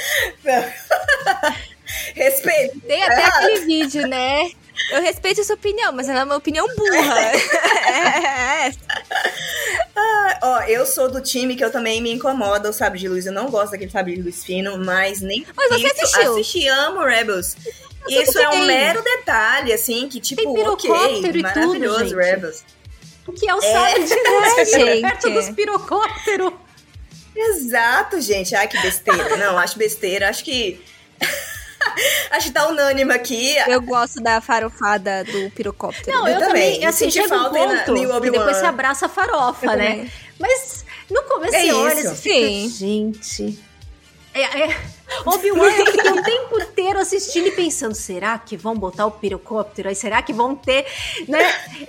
Respeito. 2.15 2.79
Tem 2.81 3.03
até 3.03 3.25
aquele 3.25 3.59
vídeo, 3.65 4.07
né? 4.07 4.49
Eu 4.91 5.01
respeito 5.01 5.41
a 5.41 5.43
sua 5.43 5.55
opinião, 5.55 5.91
mas 5.91 6.07
ela 6.07 6.21
é 6.21 6.23
uma 6.23 6.37
opinião 6.37 6.67
burra. 6.75 7.19
é, 7.89 8.67
é. 8.67 8.71
Ó, 10.41 10.61
eu 10.61 10.85
sou 10.85 11.09
do 11.11 11.21
time 11.21 11.55
que 11.55 11.63
eu 11.63 11.71
também 11.71 12.01
me 12.01 12.11
incomoda 12.11 12.69
o 12.69 12.73
sabre 12.73 12.99
de 12.99 13.09
luz. 13.09 13.25
Eu 13.25 13.33
não 13.33 13.49
gosto 13.49 13.71
daquele 13.71 13.91
sabre 13.91 14.15
de 14.15 14.21
luz 14.21 14.43
fino, 14.43 14.77
mas 14.77 15.21
nem 15.21 15.45
Mas 15.55 15.69
você 15.69 15.87
isso. 15.87 16.03
assistiu? 16.03 16.31
Assisti, 16.33 16.67
amo 16.67 17.03
Rebels. 17.03 17.55
Isso 18.07 18.39
é 18.39 18.47
um 18.47 18.51
tem. 18.51 18.67
mero 18.67 19.03
detalhe, 19.03 19.73
assim, 19.73 20.07
que 20.07 20.19
tipo, 20.19 20.41
Tem 20.41 20.67
ok, 20.67 20.89
e 20.89 21.41
maravilhoso, 21.41 22.05
tudo. 22.05 22.17
Rebels. 22.17 22.63
O 23.27 23.33
que 23.33 23.49
é 23.49 23.53
o 23.53 23.61
sabre 23.61 24.03
de 24.05 24.15
luz 24.15 24.57
É, 24.57 24.65
gente. 24.65 25.01
perto 25.01 25.29
dos 25.29 25.49
pirocópteros. 25.49 26.53
Exato, 27.35 28.21
gente. 28.21 28.55
Ai, 28.55 28.67
que 28.67 28.81
besteira. 28.81 29.35
Não, 29.37 29.57
acho 29.57 29.77
besteira. 29.77 30.29
Acho 30.29 30.43
que. 30.43 30.81
acho 32.31 32.47
que 32.47 32.53
tá 32.53 32.67
unânime 32.67 33.13
aqui. 33.13 33.55
Eu 33.67 33.81
gosto 33.81 34.21
da 34.21 34.39
farofada 34.41 35.23
do 35.23 35.49
pirocóptero. 35.51 36.15
Não, 36.17 36.27
Eu 36.27 36.33
eu, 36.35 36.39
também. 36.39 36.71
também, 36.73 36.83
Eu 36.83 36.89
assim, 36.89 37.09
chega 37.11 37.25
um 37.25 37.29
falta 37.29 37.59
na- 37.59 37.67
ponto 37.83 37.83
que 37.93 38.05
Obi-Wan. 38.07 38.19
depois 38.31 38.57
você 38.57 38.65
abraça 38.65 39.05
a 39.05 39.09
farofa, 39.09 39.65
Eu 39.65 39.77
né? 39.77 39.89
também. 39.91 40.11
Mas 40.39 40.85
no 41.09 41.21
começo 41.23 41.55
É 41.55 41.61
você 41.65 41.73
olha 41.73 41.99
e 41.99 42.15
fica, 42.15 42.75
gente... 42.77 43.59
É, 44.33 44.41
é. 44.69 44.77
Obi-Wan 45.25 45.67
eu 45.69 45.85
fiquei 45.87 46.11
o 46.11 46.21
tempo 46.23 46.59
inteiro 46.61 46.99
assistindo 46.99 47.47
e 47.47 47.51
pensando, 47.51 47.95
será 47.95 48.37
que 48.37 48.55
vão 48.55 48.75
botar 48.75 49.05
o 49.07 49.11
pirocóptero 49.11 49.89
aí? 49.89 49.95
Será 49.95 50.21
que 50.21 50.31
vão 50.33 50.53
ter, 50.55 50.85
né, 51.27 51.39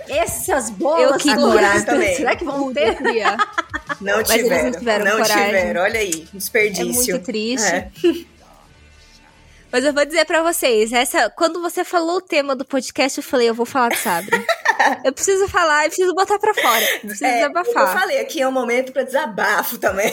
essas 0.07 0.69
bolas 0.71 1.11
Eu 1.11 1.17
queria 1.17 1.35
douradas? 1.35 1.83
também. 1.83 2.15
Será 2.17 2.35
que 2.35 2.43
vão 2.45 2.73
ter? 2.73 2.97
Não 4.01 4.17
Mas 4.17 4.29
eles 4.31 4.43
tiveram. 4.43 4.63
não 4.71 4.79
tiveram 4.79 5.05
não 5.05 5.11
coragem. 5.17 5.45
tiveram. 5.45 5.81
Olha 5.81 5.99
aí, 5.99 6.27
É 6.33 6.37
desperdício. 6.37 7.13
muito 7.13 7.19
triste. 7.19 7.67
É. 7.67 7.89
Mas 9.71 9.85
eu 9.85 9.93
vou 9.93 10.03
dizer 10.05 10.25
pra 10.25 10.41
vocês, 10.41 10.91
essa, 10.91 11.29
quando 11.29 11.61
você 11.61 11.83
falou 11.83 12.17
o 12.17 12.21
tema 12.21 12.55
do 12.55 12.65
podcast, 12.65 13.19
eu 13.19 13.23
falei, 13.23 13.49
eu 13.49 13.53
vou 13.53 13.65
falar 13.65 13.89
do 13.89 13.97
Sabre. 13.97 14.35
eu 15.05 15.13
preciso 15.13 15.47
falar, 15.47 15.85
eu 15.85 15.89
preciso 15.89 16.13
botar 16.15 16.39
pra 16.39 16.53
fora. 16.55 16.83
Eu 16.95 16.99
preciso 17.01 17.25
É, 17.25 17.43
eu 17.43 17.49
desabafar. 17.49 17.99
falei, 17.99 18.19
aqui 18.19 18.41
é 18.41 18.47
um 18.47 18.51
momento 18.51 18.91
pra 18.91 19.03
desabafo 19.03 19.77
também. 19.77 20.11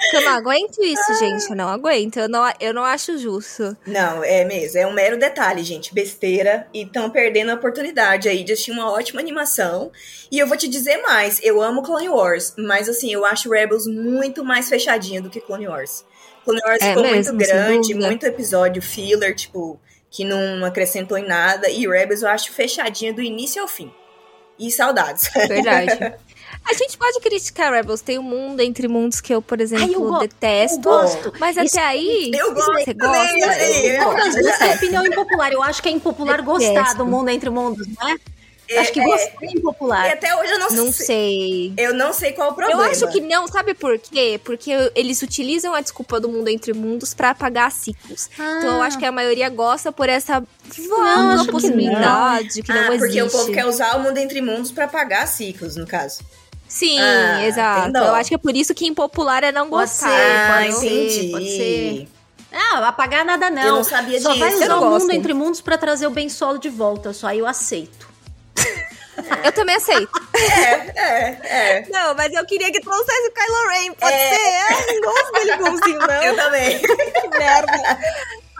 Porque 0.00 0.16
eu 0.16 0.22
não 0.22 0.32
aguento 0.32 0.82
isso, 0.82 1.12
gente. 1.18 1.50
Eu 1.50 1.56
não 1.56 1.68
aguento. 1.68 2.18
Eu 2.18 2.28
não, 2.28 2.52
eu 2.60 2.72
não 2.72 2.84
acho 2.84 3.18
justo. 3.18 3.76
Não, 3.84 4.22
é 4.24 4.44
mesmo, 4.44 4.78
é 4.78 4.86
um 4.86 4.92
mero 4.92 5.18
detalhe, 5.18 5.62
gente, 5.62 5.92
besteira, 5.92 6.66
e 6.72 6.82
estão 6.84 7.10
perdendo 7.10 7.50
a 7.50 7.54
oportunidade 7.54 8.28
aí 8.28 8.42
de 8.44 8.52
assistir 8.52 8.70
uma 8.70 8.90
ótima 8.90 9.20
animação. 9.20 9.90
E 10.30 10.38
eu 10.38 10.46
vou 10.46 10.56
te 10.56 10.68
dizer 10.68 10.98
mais, 11.02 11.40
eu 11.42 11.60
amo 11.60 11.82
Clone 11.82 12.08
Wars, 12.08 12.54
mas 12.56 12.88
assim, 12.88 13.12
eu 13.12 13.24
acho 13.26 13.50
Rebels 13.50 13.86
muito 13.86 14.44
mais 14.44 14.68
fechadinho 14.68 15.20
do 15.22 15.28
que 15.28 15.40
Clone 15.40 15.66
Wars. 15.68 16.04
Clone 16.44 16.60
Wars 16.66 16.80
É 16.82 16.88
ficou 16.88 17.02
mesmo, 17.02 17.34
muito 17.34 17.46
grande, 17.48 17.94
muito 17.94 18.24
episódio 18.26 18.80
filler, 18.82 19.34
tipo, 19.34 19.78
que 20.10 20.24
não 20.24 20.64
acrescentou 20.64 21.16
em 21.18 21.26
nada, 21.26 21.68
e 21.70 21.86
Rebels 21.86 22.22
eu 22.22 22.28
acho 22.28 22.52
fechadinha 22.52 23.12
do 23.12 23.22
início 23.22 23.60
ao 23.62 23.68
fim. 23.68 23.92
E 24.58 24.70
saudades. 24.70 25.30
Verdade. 25.48 25.98
A 26.68 26.74
gente 26.74 26.98
pode 26.98 27.18
criticar 27.20 27.72
Rebels. 27.72 28.02
Tem 28.02 28.18
um 28.18 28.22
mundo 28.22 28.60
entre 28.60 28.86
mundos 28.88 29.20
que 29.20 29.32
eu, 29.32 29.40
por 29.40 29.60
exemplo, 29.60 29.84
Ai, 29.86 29.94
eu 29.94 30.18
detesto. 30.18 30.76
eu 30.76 30.82
gosto. 30.82 31.32
Mas 31.38 31.56
Isso- 31.56 31.78
até 31.78 31.86
aí, 31.86 32.30
Eu 32.34 32.52
gosto 32.52 32.72
você 32.74 32.92
também, 32.94 33.38
gosta. 33.40 33.46
eu 33.46 33.52
sei, 33.54 33.90
Eu 33.90 33.94
eu 33.94 34.04
gosto, 34.04 34.16
Mas 34.18 34.34
mas 34.34 34.46
essa 34.46 34.64
é 34.66 34.72
é. 34.72 34.74
opinião 34.74 35.06
impopular. 35.06 35.52
Eu 35.52 35.62
acho 35.62 35.82
que 35.82 35.88
é 35.88 35.92
impopular 35.92 36.42
Detesto. 36.42 36.74
gostar 36.74 36.94
do 36.94 37.06
mundo 37.06 37.30
entre 37.30 37.48
mundos, 37.48 37.86
né? 37.86 38.16
Acho 38.78 38.92
que 38.92 39.00
é. 39.00 39.04
gostar 39.04 39.32
é 39.42 39.46
impopular. 39.46 40.06
E 40.08 40.12
até 40.12 40.34
hoje 40.36 40.52
eu 40.52 40.58
não, 40.58 40.70
Não 40.70 40.92
sei. 40.92 41.06
sei. 41.06 41.72
Eu 41.76 41.94
não 41.94 42.12
sei 42.12 42.32
qual 42.32 42.50
o 42.50 42.54
problema. 42.54 42.82
Eu 42.84 42.90
acho 42.90 43.08
que 43.08 43.20
não, 43.20 43.46
sabe 43.48 43.74
por 43.74 43.98
quê? 43.98 44.40
Porque 44.44 44.70
eles 44.94 45.20
utilizam 45.22 45.74
a 45.74 45.80
desculpa 45.80 46.20
do 46.20 46.28
mundo 46.28 46.48
entre 46.48 46.72
mundos 46.72 47.12
pra 47.14 47.30
apagar 47.30 47.70
ciclos. 47.72 48.28
Então 48.34 48.76
eu 48.76 48.82
acho 48.82 48.98
que 48.98 49.04
a 49.04 49.12
maioria 49.12 49.48
gosta 49.48 49.90
por 49.90 50.08
essa 50.08 50.40
vaga 50.40 51.34
acho 51.34 51.44
que 51.46 51.50
possibilidade 51.52 52.62
que 52.62 52.72
não, 52.72 52.80
ah, 52.80 52.94
existe. 52.94 52.98
porque 52.98 53.22
o 53.22 53.30
povo 53.30 53.52
quer 53.52 53.66
usar 53.66 53.96
o 53.96 54.00
mundo 54.00 54.18
entre 54.18 54.40
mundos 54.40 54.70
pra 54.70 54.86
pagar 54.86 55.26
ciclos, 55.26 55.76
no 55.76 55.86
caso. 55.86 56.20
Sim, 56.68 57.00
Ah, 57.00 57.44
exato. 57.46 57.96
Eu 57.98 58.14
acho 58.14 58.28
que 58.28 58.34
é 58.36 58.38
por 58.38 58.54
isso 58.56 58.72
que 58.74 58.86
impopular 58.86 59.42
é 59.42 59.50
não 59.50 59.68
Pode 59.68 59.90
gostar. 59.90 60.08
ser, 60.08 60.36
ah, 60.36 60.56
pode 60.62 60.72
ser, 60.78 61.06
entendi. 61.16 61.30
pode 61.32 61.46
ser. 61.48 62.08
Não, 62.52 62.84
apagar 62.84 63.24
nada 63.24 63.50
não. 63.50 63.62
Eu 63.62 63.74
não 63.76 63.84
sabia 63.84 64.20
Só 64.20 64.28
disso. 64.30 64.40
vai 64.40 64.52
Eu 64.52 64.56
usar 64.56 64.68
não 64.68 64.82
o 64.86 64.90
mundo 65.00 65.12
entre 65.12 65.32
mundos 65.34 65.60
pra 65.60 65.76
trazer 65.78 66.06
o 66.06 66.10
Ben 66.10 66.28
Solo 66.28 66.58
de 66.58 66.68
volta. 66.68 67.12
Só 67.12 67.26
aí 67.28 67.38
eu 67.40 67.46
aceito. 67.46 68.08
Eu 69.44 69.52
também 69.52 69.76
aceito. 69.76 70.10
É, 70.96 71.36
é. 71.78 71.86
Não, 71.90 72.14
mas 72.14 72.32
eu 72.32 72.44
queria 72.46 72.70
que 72.72 72.80
trouxesse 72.80 73.28
o 73.28 73.32
Kylo 73.32 73.68
Ren, 73.68 73.92
pode 73.94 74.12
É. 74.12 74.30
ser? 74.30 74.84
Eu 74.88 75.00
não 75.00 75.12
gosto 75.12 75.32
dele 75.32 75.56
bonzinho, 75.56 76.00
Eu 76.22 76.36
não. 76.36 76.44
também. 76.44 76.78
Que 76.80 77.28
merda. 77.38 77.98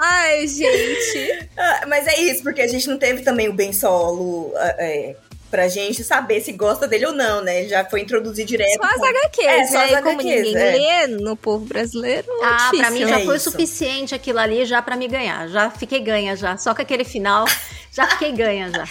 Ai, 0.02 0.46
gente. 0.46 1.48
Ah, 1.56 1.84
Mas 1.86 2.06
é 2.06 2.18
isso, 2.20 2.42
porque 2.42 2.62
a 2.62 2.68
gente 2.68 2.88
não 2.88 2.98
teve 2.98 3.22
também 3.22 3.48
o 3.48 3.52
Ben 3.52 3.72
Solo 3.72 4.50
ah, 4.56 4.74
é, 4.78 5.14
pra 5.50 5.68
gente 5.68 6.02
saber 6.02 6.40
se 6.40 6.52
gosta 6.52 6.88
dele 6.88 7.06
ou 7.06 7.12
não, 7.12 7.42
né? 7.42 7.60
Ele 7.60 7.68
já 7.68 7.84
foi 7.84 8.00
introduzido 8.00 8.48
direto. 8.48 8.78
Só 8.82 8.84
as 8.88 8.94
com- 8.96 9.04
HQs, 9.04 9.46
É, 9.46 9.66
só 9.66 9.78
né? 9.78 9.84
as 9.84 9.90
E 9.90 10.02
como 10.02 10.20
HQs, 10.20 10.42
ninguém 10.46 10.56
é. 10.56 11.06
lê 11.06 11.06
no 11.08 11.36
povo 11.36 11.66
brasileiro, 11.66 12.26
é 12.30 12.44
Ah, 12.46 12.56
difícil. 12.56 12.78
pra 12.78 12.90
mim 12.90 13.00
já 13.06 13.20
É 13.20 13.24
foi 13.24 13.34
o 13.34 13.36
isso. 13.36 13.50
suficiente 13.50 14.14
aquilo 14.14 14.38
ali 14.38 14.64
já 14.64 14.80
pra 14.80 14.96
me 14.96 15.06
ganhar. 15.06 15.48
Já 15.48 15.70
fiquei 15.70 16.00
ganha 16.00 16.34
já. 16.34 16.56
Só 16.56 16.74
com 16.74 16.80
aquele 16.80 17.04
final, 17.04 17.44
já 17.92 18.06
fiquei 18.06 18.32
ganha 18.32 18.70
já. 18.70 18.84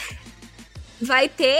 Vai 1.01 1.29
ter 1.29 1.59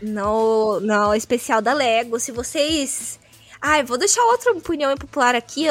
no, 0.00 0.80
no 0.80 1.14
especial 1.14 1.60
da 1.60 1.72
Lego. 1.72 2.18
Se 2.18 2.32
vocês. 2.32 3.18
Ai, 3.60 3.82
vou 3.82 3.98
deixar 3.98 4.22
outra 4.26 4.52
opinião 4.52 4.92
impopular 4.92 5.34
aqui. 5.34 5.66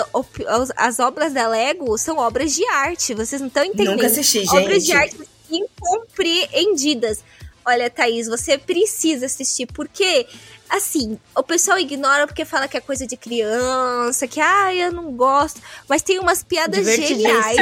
As 0.75 0.99
obras 0.99 1.33
da 1.33 1.47
Lego 1.47 1.97
são 1.97 2.17
obras 2.17 2.53
de 2.53 2.65
arte. 2.67 3.13
Vocês 3.13 3.39
não 3.39 3.47
estão 3.47 3.63
entendendo. 3.63 3.93
Nunca 3.93 4.07
assisti, 4.07 4.39
gente. 4.39 4.57
Obras 4.57 4.83
de 4.83 4.91
arte 4.91 5.17
incompreendidas. 5.49 7.23
Olha, 7.65 7.89
Thaís, 7.89 8.27
você 8.27 8.57
precisa 8.57 9.25
assistir, 9.25 9.65
porque, 9.67 10.25
assim, 10.69 11.19
o 11.36 11.43
pessoal 11.43 11.77
ignora 11.77 12.25
porque 12.25 12.45
fala 12.45 12.65
que 12.65 12.77
é 12.77 12.79
coisa 12.79 13.05
de 13.05 13.17
criança, 13.17 14.25
que, 14.25 14.39
ah, 14.39 14.73
eu 14.73 14.91
não 14.91 15.12
gosto. 15.12 15.62
Mas 15.88 16.01
tem 16.01 16.17
umas 16.17 16.43
piadas 16.43 16.86
geniais. 16.86 17.57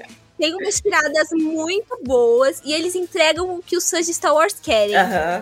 Tem 0.40 0.54
umas 0.54 0.80
tiradas 0.80 1.28
muito 1.32 1.98
boas 2.02 2.62
e 2.64 2.72
eles 2.72 2.94
entregam 2.94 3.56
o 3.56 3.62
que 3.62 3.76
os 3.76 3.90
fãs 3.90 4.06
de 4.06 4.14
Star 4.14 4.34
Wars 4.34 4.54
querem. 4.54 4.94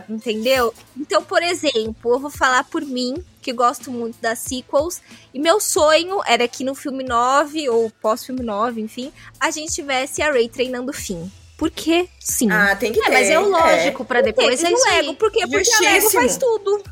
Entendeu? 0.09 0.75
Então, 0.97 1.23
por 1.23 1.41
exemplo, 1.41 2.15
eu 2.15 2.19
vou 2.19 2.31
falar 2.31 2.65
por 2.65 2.83
mim, 2.83 3.25
que 3.41 3.53
gosto 3.53 3.93
muito 3.93 4.21
das 4.21 4.41
sequels, 4.41 5.01
e 5.33 5.39
meu 5.39 5.61
sonho 5.61 6.21
era 6.27 6.49
que 6.49 6.65
no 6.65 6.75
filme 6.75 7.05
9, 7.05 7.69
ou 7.69 7.93
pós-filme 8.03 8.43
9, 8.43 8.81
enfim, 8.81 9.13
a 9.39 9.53
gente 9.53 9.73
tivesse 9.73 10.21
a 10.21 10.33
Rey 10.33 10.49
treinando 10.49 10.91
o 10.91 10.95
Finn. 10.95 11.29
Por 11.57 11.71
quê? 11.71 12.09
Sim. 12.19 12.51
Ah, 12.51 12.75
tem 12.75 12.93
que 12.93 13.01
ter. 13.01 13.07
É, 13.07 13.13
mas 13.13 13.31
é 13.31 13.39
o 13.39 13.49
lógico 13.49 14.05
pra 14.05 14.21
depois. 14.21 14.65
É 14.65 14.69
o 14.69 14.73
isso 14.73 14.85
Lego, 14.85 15.15
por 15.15 15.31
quê? 15.31 15.47
Porque 15.47 15.73
a 15.75 15.81
Lego 15.81 16.11
faz 16.11 16.37
tudo. 16.37 16.83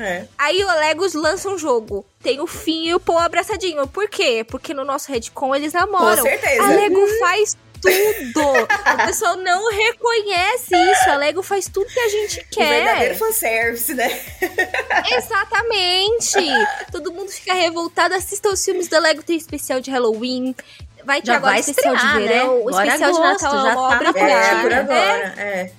É. 0.00 0.26
Aí 0.38 0.64
o 0.64 0.66
Legos 0.80 1.14
lança 1.14 1.48
um 1.48 1.58
jogo. 1.58 2.04
Tem 2.22 2.40
o 2.40 2.46
Finn 2.46 2.84
e 2.86 2.94
o 2.94 3.00
Paul 3.00 3.18
abraçadinho. 3.18 3.86
Por 3.86 4.08
quê? 4.08 4.44
Porque 4.48 4.72
no 4.74 4.84
nosso 4.84 5.10
Redcon 5.12 5.54
eles 5.54 5.72
namoram. 5.72 6.16
Com 6.16 6.22
certeza. 6.22 6.62
A 6.62 6.66
Lego 6.68 7.06
faz 7.18 7.56
tudo. 7.82 8.42
o 8.50 9.06
pessoal 9.06 9.36
não 9.36 9.70
reconhece 9.70 10.74
isso. 10.74 11.10
A 11.10 11.16
Lego 11.16 11.42
faz 11.42 11.66
tudo 11.68 11.86
que 11.86 11.98
a 12.00 12.08
gente 12.08 12.46
Um 12.56 12.64
verdadeiro 12.68 13.14
quer. 13.14 13.18
fanservice, 13.18 13.94
né? 13.94 14.20
Exatamente. 15.16 16.38
Todo 16.92 17.12
mundo 17.12 17.30
fica 17.30 17.54
revoltado. 17.54 18.14
Assista 18.14 18.48
os 18.50 18.64
filmes 18.64 18.88
da 18.88 18.98
Lego. 18.98 19.22
Tem 19.22 19.36
especial 19.36 19.80
de 19.80 19.90
Halloween. 19.90 20.54
Vai 21.04 21.20
ter 21.22 21.28
Já 21.28 21.36
agora 21.36 21.52
vai 21.52 21.60
especial 21.60 21.94
estrear, 21.94 22.18
de 22.18 22.28
verão. 22.28 22.46
né? 22.56 22.60
O 22.64 22.68
Agora 22.68 22.84
é 22.84 22.88
especial 22.88 23.12
de 23.12 23.18
agosto, 23.18 23.42
Natal 23.42 23.58
é 23.58 23.62
já 23.62 23.76
uma 23.78 23.88
tá 23.88 23.96
obra 23.96 24.08
É, 24.08 24.60
por 24.60 24.70
né? 24.70 24.76
agora. 24.80 25.34
É. 25.38 25.72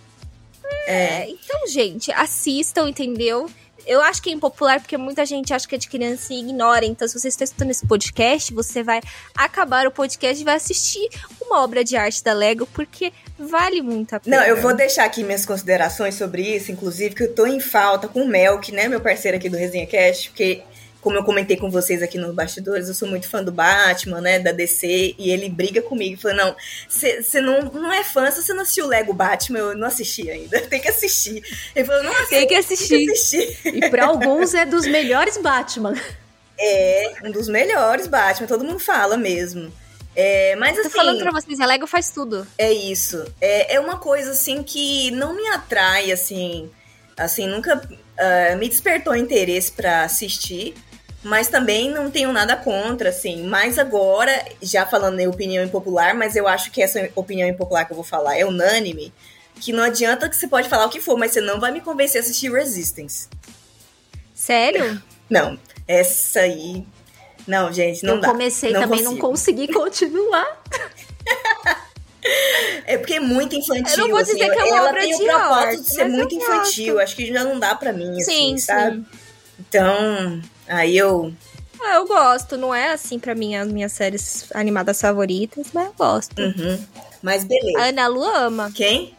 É, 0.87 1.29
então, 1.29 1.67
gente, 1.67 2.11
assistam, 2.11 2.89
entendeu? 2.89 3.47
Eu 3.85 4.01
acho 4.01 4.21
que 4.21 4.29
é 4.29 4.33
impopular 4.33 4.79
porque 4.79 4.97
muita 4.97 5.25
gente 5.25 5.53
acha 5.53 5.67
que 5.67 5.75
é 5.75 5.77
de 5.77 5.89
criança 5.89 6.33
e 6.33 6.39
ignora. 6.39 6.85
Então, 6.85 7.07
se 7.07 7.19
você 7.19 7.27
está 7.27 7.43
escutando 7.43 7.71
esse 7.71 7.85
podcast, 7.85 8.53
você 8.53 8.83
vai 8.83 9.01
acabar 9.35 9.87
o 9.87 9.91
podcast 9.91 10.41
e 10.41 10.45
vai 10.45 10.55
assistir 10.55 11.09
uma 11.41 11.61
obra 11.61 11.83
de 11.83 11.97
arte 11.97 12.23
da 12.23 12.33
Lego, 12.33 12.65
porque 12.67 13.11
vale 13.37 13.81
muito 13.81 14.15
a 14.15 14.19
pena. 14.19 14.37
Não, 14.37 14.43
eu 14.45 14.61
vou 14.61 14.75
deixar 14.75 15.05
aqui 15.05 15.23
minhas 15.23 15.45
considerações 15.45 16.15
sobre 16.15 16.43
isso, 16.43 16.71
inclusive, 16.71 17.15
que 17.15 17.23
eu 17.23 17.33
tô 17.33 17.45
em 17.45 17.59
falta 17.59 18.07
com 18.07 18.21
o 18.21 18.27
Melk, 18.27 18.71
né, 18.71 18.87
meu 18.87 19.01
parceiro 19.01 19.37
aqui 19.37 19.49
do 19.49 19.57
Resenha 19.57 19.85
Cast, 19.85 20.29
porque, 20.29 20.61
como 21.01 21.17
eu 21.17 21.23
comentei 21.23 21.57
com 21.57 21.69
vocês 21.69 22.01
aqui 22.01 22.17
nos 22.17 22.33
bastidores, 22.33 22.87
eu 22.87 22.93
sou 22.93 23.07
muito 23.07 23.27
fã 23.27 23.43
do 23.43 23.51
Batman, 23.51 24.21
né, 24.21 24.39
da 24.39 24.51
DC, 24.51 25.15
e 25.17 25.31
ele 25.31 25.49
briga 25.49 25.81
comigo, 25.81 26.21
falando, 26.21 26.37
não, 26.37 26.55
você 26.87 27.41
não, 27.41 27.61
não 27.63 27.91
é 27.91 28.03
fã, 28.03 28.29
se 28.29 28.41
você 28.43 28.53
não 28.53 28.61
assistiu 28.61 28.85
o 28.85 28.87
Lego 28.87 29.11
Batman, 29.11 29.59
eu 29.59 29.77
não 29.77 29.87
assisti 29.87 30.29
ainda, 30.29 30.61
tem 30.69 30.79
que 30.79 30.87
assistir. 30.87 31.43
Ele 31.75 31.85
falou, 31.85 32.03
não, 32.03 32.13
Tem 32.13 32.25
que 32.25 32.29
tem 32.29 32.47
que 32.47 32.55
assistir. 32.55 33.11
assistir. 33.11 33.59
E 33.65 33.89
pra 33.89 34.05
alguns 34.05 34.53
é 34.53 34.65
dos 34.65 34.85
melhores 34.85 35.37
Batman. 35.37 35.95
É, 36.63 37.13
um 37.23 37.31
dos 37.31 37.47
melhores 37.49 38.05
Batman, 38.05 38.45
todo 38.45 38.63
mundo 38.63 38.77
fala 38.77 39.17
mesmo. 39.17 39.73
É, 40.15 40.55
mas 40.57 40.75
Tô 40.75 40.81
assim, 40.81 40.89
falando 40.91 41.17
pra 41.17 41.31
vocês, 41.31 41.59
a 41.59 41.65
Lego 41.65 41.87
faz 41.87 42.11
tudo. 42.11 42.45
É 42.55 42.71
isso. 42.71 43.25
É, 43.41 43.77
é 43.77 43.79
uma 43.79 43.97
coisa 43.97 44.29
assim 44.29 44.61
que 44.61 45.09
não 45.09 45.33
me 45.35 45.47
atrai, 45.47 46.11
assim. 46.11 46.69
Assim, 47.17 47.47
nunca 47.47 47.81
ah, 48.21 48.55
me 48.55 48.69
despertou 48.69 49.15
interesse 49.15 49.71
pra 49.71 50.03
assistir. 50.03 50.75
Mas 51.23 51.47
também 51.49 51.89
não 51.91 52.09
tenho 52.09 52.31
nada 52.33 52.55
contra, 52.55 53.09
assim. 53.09 53.43
Mas 53.47 53.77
agora, 53.77 54.43
já 54.61 54.85
falando 54.87 55.19
em 55.19 55.27
opinião 55.27 55.63
impopular, 55.63 56.15
mas 56.15 56.35
eu 56.35 56.47
acho 56.47 56.71
que 56.71 56.81
essa 56.81 57.09
opinião 57.15 57.47
impopular 57.47 57.85
que 57.85 57.91
eu 57.91 57.95
vou 57.95 58.03
falar 58.03 58.37
é 58.37 58.43
unânime. 58.45 59.13
Que 59.59 59.71
não 59.71 59.83
adianta 59.83 60.27
que 60.27 60.35
você 60.35 60.47
pode 60.47 60.67
falar 60.67 60.85
o 60.85 60.89
que 60.89 60.99
for, 60.99 61.17
mas 61.17 61.31
você 61.31 61.41
não 61.41 61.59
vai 61.59 61.71
me 61.71 61.79
convencer 61.81 62.19
a 62.21 62.23
assistir 62.23 62.51
Resistance. 62.51 63.27
Sério? 64.33 65.01
Não, 65.29 65.59
essa 65.87 66.39
aí. 66.39 66.83
Não, 67.45 67.71
gente, 67.71 68.03
não 68.03 68.15
eu 68.15 68.21
dá. 68.21 68.29
comecei 68.29 68.71
não 68.73 68.81
também, 68.81 69.03
não 69.03 69.17
consigo. 69.17 69.67
consegui 69.67 69.67
continuar. 69.67 70.61
É 72.85 72.97
porque 72.97 73.15
é 73.15 73.19
muito 73.19 73.55
infantil. 73.55 73.85
Eu 73.93 73.97
não 73.97 74.09
vou 74.09 74.19
assim, 74.19 74.33
dizer 74.33 74.51
que 74.51 74.59
é 74.59 74.63
uma 74.63 74.77
ela 74.77 74.89
obra 74.89 75.01
tem 75.01 75.09
de 75.17 75.23
o 75.23 75.25
propósito 75.25 75.53
arte, 75.53 75.81
de 75.81 75.93
ser 75.93 76.01
eu 76.01 76.09
muito 76.09 76.35
infantil. 76.35 76.93
gosto. 76.93 77.03
Acho 77.03 77.15
que 77.15 77.33
já 77.33 77.43
não 77.43 77.59
dá 77.59 77.75
pra 77.75 77.91
mim, 77.93 78.11
assim, 78.21 78.23
Sim, 78.23 78.57
sabe? 78.57 78.95
sim. 78.97 79.05
Então, 79.59 80.41
aí 80.71 80.97
eu. 80.97 81.33
Ah, 81.83 81.95
eu 81.95 82.07
gosto. 82.07 82.57
Não 82.57 82.73
é 82.73 82.91
assim 82.91 83.17
pra 83.19 83.33
mim 83.35 83.55
as 83.55 83.67
minhas 83.71 83.91
séries 83.91 84.45
animadas 84.53 84.99
favoritas, 85.01 85.67
mas 85.73 85.87
eu 85.87 85.93
gosto. 85.97 86.39
Uhum. 86.41 86.79
Mas 87.21 87.43
beleza. 87.43 87.79
A 87.79 87.85
Ana 87.85 88.07
Lu 88.07 88.23
ama. 88.23 88.71
Quem? 88.73 89.15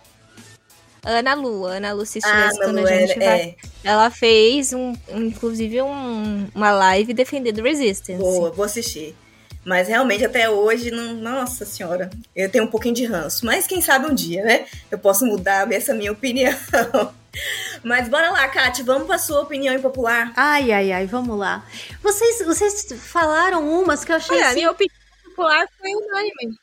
Ana 1.04 1.34
Lu. 1.34 1.64
Ana 1.66 1.92
Lu, 1.92 2.06
se 2.06 2.20
Ah, 2.22 2.28
estiver 2.28 2.46
escutando 2.48 2.74
Manu, 2.76 2.86
a 2.86 2.92
gente, 2.92 3.12
é, 3.12 3.24
vai 3.26 3.40
é. 3.40 3.54
Ela 3.82 4.10
fez, 4.10 4.72
um, 4.72 4.92
um- 5.08 5.22
inclusive, 5.26 5.82
um- 5.82 6.46
uma 6.54 6.70
live 6.70 7.12
defendendo 7.12 7.60
Resistance. 7.62 8.20
Boa, 8.22 8.50
vou 8.52 8.64
assistir. 8.64 9.16
Mas 9.64 9.86
realmente 9.88 10.24
até 10.24 10.48
hoje, 10.50 10.90
não, 10.90 11.14
nossa 11.14 11.64
senhora, 11.64 12.10
eu 12.34 12.48
tenho 12.50 12.64
um 12.64 12.68
pouquinho 12.68 12.94
de 12.94 13.04
ranço. 13.04 13.44
Mas 13.46 13.66
quem 13.66 13.80
sabe 13.80 14.06
um 14.06 14.14
dia, 14.14 14.42
né? 14.44 14.66
Eu 14.90 14.98
posso 14.98 15.24
mudar 15.26 15.70
essa 15.72 15.92
minha 15.94 16.12
opinião. 16.12 16.52
Mas 17.82 18.08
bora 18.08 18.30
lá, 18.30 18.46
Kate, 18.48 18.82
vamos 18.82 19.06
para 19.06 19.18
sua 19.18 19.40
opinião 19.40 19.74
impopular. 19.74 20.32
Ai, 20.36 20.70
ai, 20.72 20.92
ai, 20.92 21.06
vamos 21.06 21.38
lá. 21.38 21.64
Vocês, 22.02 22.44
vocês 22.44 22.86
falaram 22.98 23.66
umas 23.68 24.04
que 24.04 24.12
eu 24.12 24.16
achei 24.16 24.36
Olha, 24.36 24.44
a 24.44 24.48
assim, 24.48 24.56
minha 24.56 24.70
opinião 24.70 24.96
popular 25.24 25.66
foi 25.78 25.90
unânime. 25.94 26.56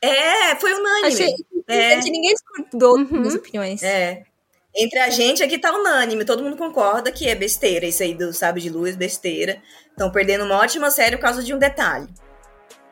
É, 0.00 0.54
foi 0.56 0.72
unânime. 0.74 1.08
Achei 1.08 1.34
É. 1.68 1.96
ninguém 1.96 2.34
discordou 2.34 2.98
Uhum. 2.98 3.22
das 3.22 3.34
opiniões. 3.34 3.82
É. 3.82 4.22
Entre 4.76 4.98
a 4.98 5.08
gente 5.08 5.42
aqui 5.42 5.56
tá 5.58 5.72
unânime, 5.72 6.24
todo 6.24 6.42
mundo 6.42 6.56
concorda 6.56 7.12
que 7.12 7.28
é 7.28 7.34
besteira 7.34 7.86
isso 7.86 8.02
aí 8.02 8.12
do 8.14 8.32
Sábio 8.32 8.60
de 8.62 8.68
Luz, 8.70 8.96
besteira. 8.96 9.62
Estão 9.90 10.10
perdendo 10.10 10.44
uma 10.44 10.56
ótima 10.56 10.90
série 10.90 11.16
por 11.16 11.22
causa 11.22 11.42
de 11.44 11.54
um 11.54 11.58
detalhe. 11.58 12.08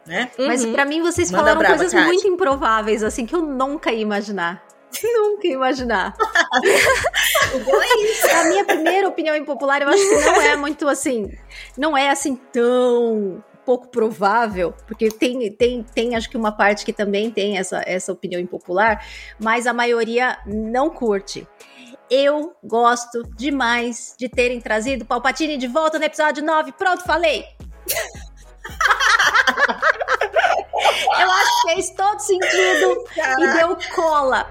Né? 0.07 0.31
Mas 0.39 0.65
Uhum. 0.65 0.73
pra 0.73 0.85
mim 0.85 1.01
vocês 1.03 1.31
Manda 1.31 1.43
falaram 1.43 1.59
braba, 1.59 1.75
coisas 1.77 1.93
Kátia. 1.93 2.07
muito 2.07 2.27
improváveis, 2.29 3.03
assim, 3.03 3.27
que 3.27 3.35
eu 3.35 3.43
nunca 3.43 3.91
ia 3.93 4.01
imaginar. 4.01 4.63
nunca 5.03 5.47
ia 5.47 5.55
imaginar. 5.55 6.15
É. 7.53 8.35
A 8.35 8.45
minha 8.45 8.65
primeira 8.65 9.09
opinião 9.09 9.37
impopular, 9.37 9.83
eu 9.83 9.89
acho 9.89 10.03
que 10.03 10.15
não 10.15 10.41
é 10.41 10.57
muito 10.57 10.89
assim. 10.89 11.31
Não 11.77 11.97
é 11.97 12.09
assim 12.09 12.35
tão 12.35 13.45
pouco 13.65 13.89
provável, 13.89 14.75
porque 14.87 15.11
tem, 15.11 15.53
tem, 15.53 15.83
tem 15.83 16.17
acho 16.17 16.31
que 16.31 16.37
uma 16.37 16.53
parte 16.53 16.85
que 16.85 16.93
também 16.93 17.31
tem 17.31 17.59
essa, 17.59 17.83
essa 17.87 18.13
opinião 18.13 18.41
impopular, 18.41 19.05
mas 19.39 19.67
a 19.67 19.73
maioria 19.73 20.39
não 20.47 20.89
curte. 20.89 21.47
Eu 22.11 22.55
gosto 22.63 23.23
demais 23.37 24.15
de 24.19 24.29
terem 24.29 24.61
trazido 24.61 25.05
Palpatine 25.05 25.57
de 25.57 25.67
volta 25.67 25.99
no 25.99 26.05
episódio 26.05 26.45
9. 26.45 26.73
Pronto, 26.73 27.05
falei! 27.05 27.45
Eu 31.21 31.31
acho 31.31 31.63
que 31.63 31.75
fez 31.75 31.91
todo 31.91 32.21
sentido 32.21 33.05
e 33.39 33.53
deu 33.55 33.77
cola. 33.95 34.51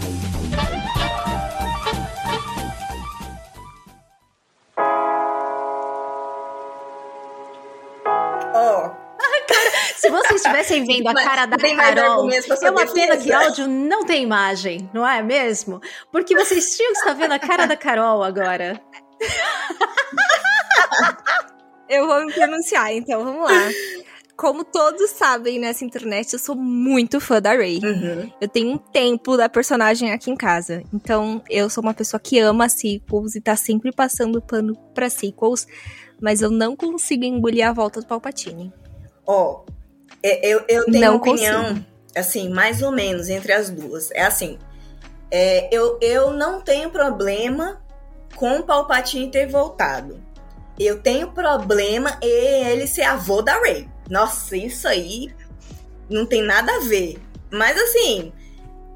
Se 10.01 10.09
vocês 10.09 10.41
estivessem 10.41 10.83
vendo 10.83 11.07
a 11.07 11.13
cara 11.13 11.45
da 11.45 11.57
Carol, 11.57 12.27
é 12.31 12.71
uma 12.71 12.87
pena 12.87 13.17
que 13.17 13.25
defesa? 13.25 13.37
áudio 13.37 13.67
não 13.67 14.03
tem 14.03 14.23
imagem, 14.23 14.89
não 14.91 15.07
é 15.07 15.21
mesmo? 15.21 15.79
Porque 16.11 16.33
vocês 16.33 16.75
tinham 16.75 16.91
que 16.91 16.97
estar 16.97 17.13
vendo 17.13 17.33
a 17.33 17.39
cara 17.39 17.67
da 17.67 17.77
Carol 17.77 18.23
agora. 18.23 18.81
Eu 21.87 22.07
vou 22.07 22.25
me 22.25 22.33
pronunciar, 22.33 22.91
então 22.93 23.23
vamos 23.23 23.43
lá. 23.43 23.69
Como 24.35 24.63
todos 24.63 25.11
sabem 25.11 25.59
nessa 25.59 25.85
internet, 25.85 26.33
eu 26.33 26.39
sou 26.39 26.55
muito 26.55 27.19
fã 27.19 27.39
da 27.39 27.51
Rey. 27.51 27.79
uhum. 27.83 28.31
Eu 28.41 28.47
tenho 28.47 28.71
um 28.71 28.77
tempo 28.79 29.37
da 29.37 29.47
personagem 29.47 30.11
aqui 30.11 30.31
em 30.31 30.35
casa. 30.35 30.81
Então, 30.91 31.43
eu 31.47 31.69
sou 31.69 31.83
uma 31.83 31.93
pessoa 31.93 32.19
que 32.19 32.39
ama 32.39 32.67
sequels 32.69 33.35
e 33.35 33.41
tá 33.41 33.55
sempre 33.55 33.91
passando 33.91 34.41
pano 34.41 34.75
pra 34.95 35.11
sequels. 35.11 35.67
Mas 36.19 36.41
eu 36.41 36.49
não 36.49 36.75
consigo 36.75 37.23
engolir 37.23 37.67
a 37.67 37.71
volta 37.71 37.99
do 37.99 38.07
Palpatine. 38.07 38.73
Ó, 39.27 39.63
é, 40.23 40.47
eu, 40.47 40.63
eu 40.67 40.85
tenho 40.85 41.01
Não 41.01 41.11
uma 41.13 41.17
opinião, 41.17 41.63
consigo. 41.69 41.85
assim, 42.15 42.49
mais 42.49 42.81
ou 42.81 42.91
menos 42.91 43.29
entre 43.29 43.51
as 43.53 43.69
duas. 43.69 44.11
É 44.11 44.23
assim, 44.23 44.57
é, 45.29 45.67
eu, 45.75 45.97
eu 46.01 46.31
não 46.31 46.61
tenho 46.61 46.89
problema 46.89 47.81
com 48.35 48.57
o 48.59 48.63
Palpatine 48.63 49.29
ter 49.31 49.47
voltado. 49.47 50.19
Eu 50.79 51.01
tenho 51.01 51.31
problema 51.31 52.17
em 52.21 52.65
ele 52.67 52.87
ser 52.87 53.03
avô 53.03 53.41
da 53.41 53.59
Rey. 53.61 53.87
Nossa, 54.09 54.55
isso 54.57 54.87
aí 54.87 55.33
não 56.09 56.25
tem 56.25 56.41
nada 56.41 56.71
a 56.75 56.79
ver. 56.79 57.17
Mas 57.51 57.77
assim, 57.79 58.31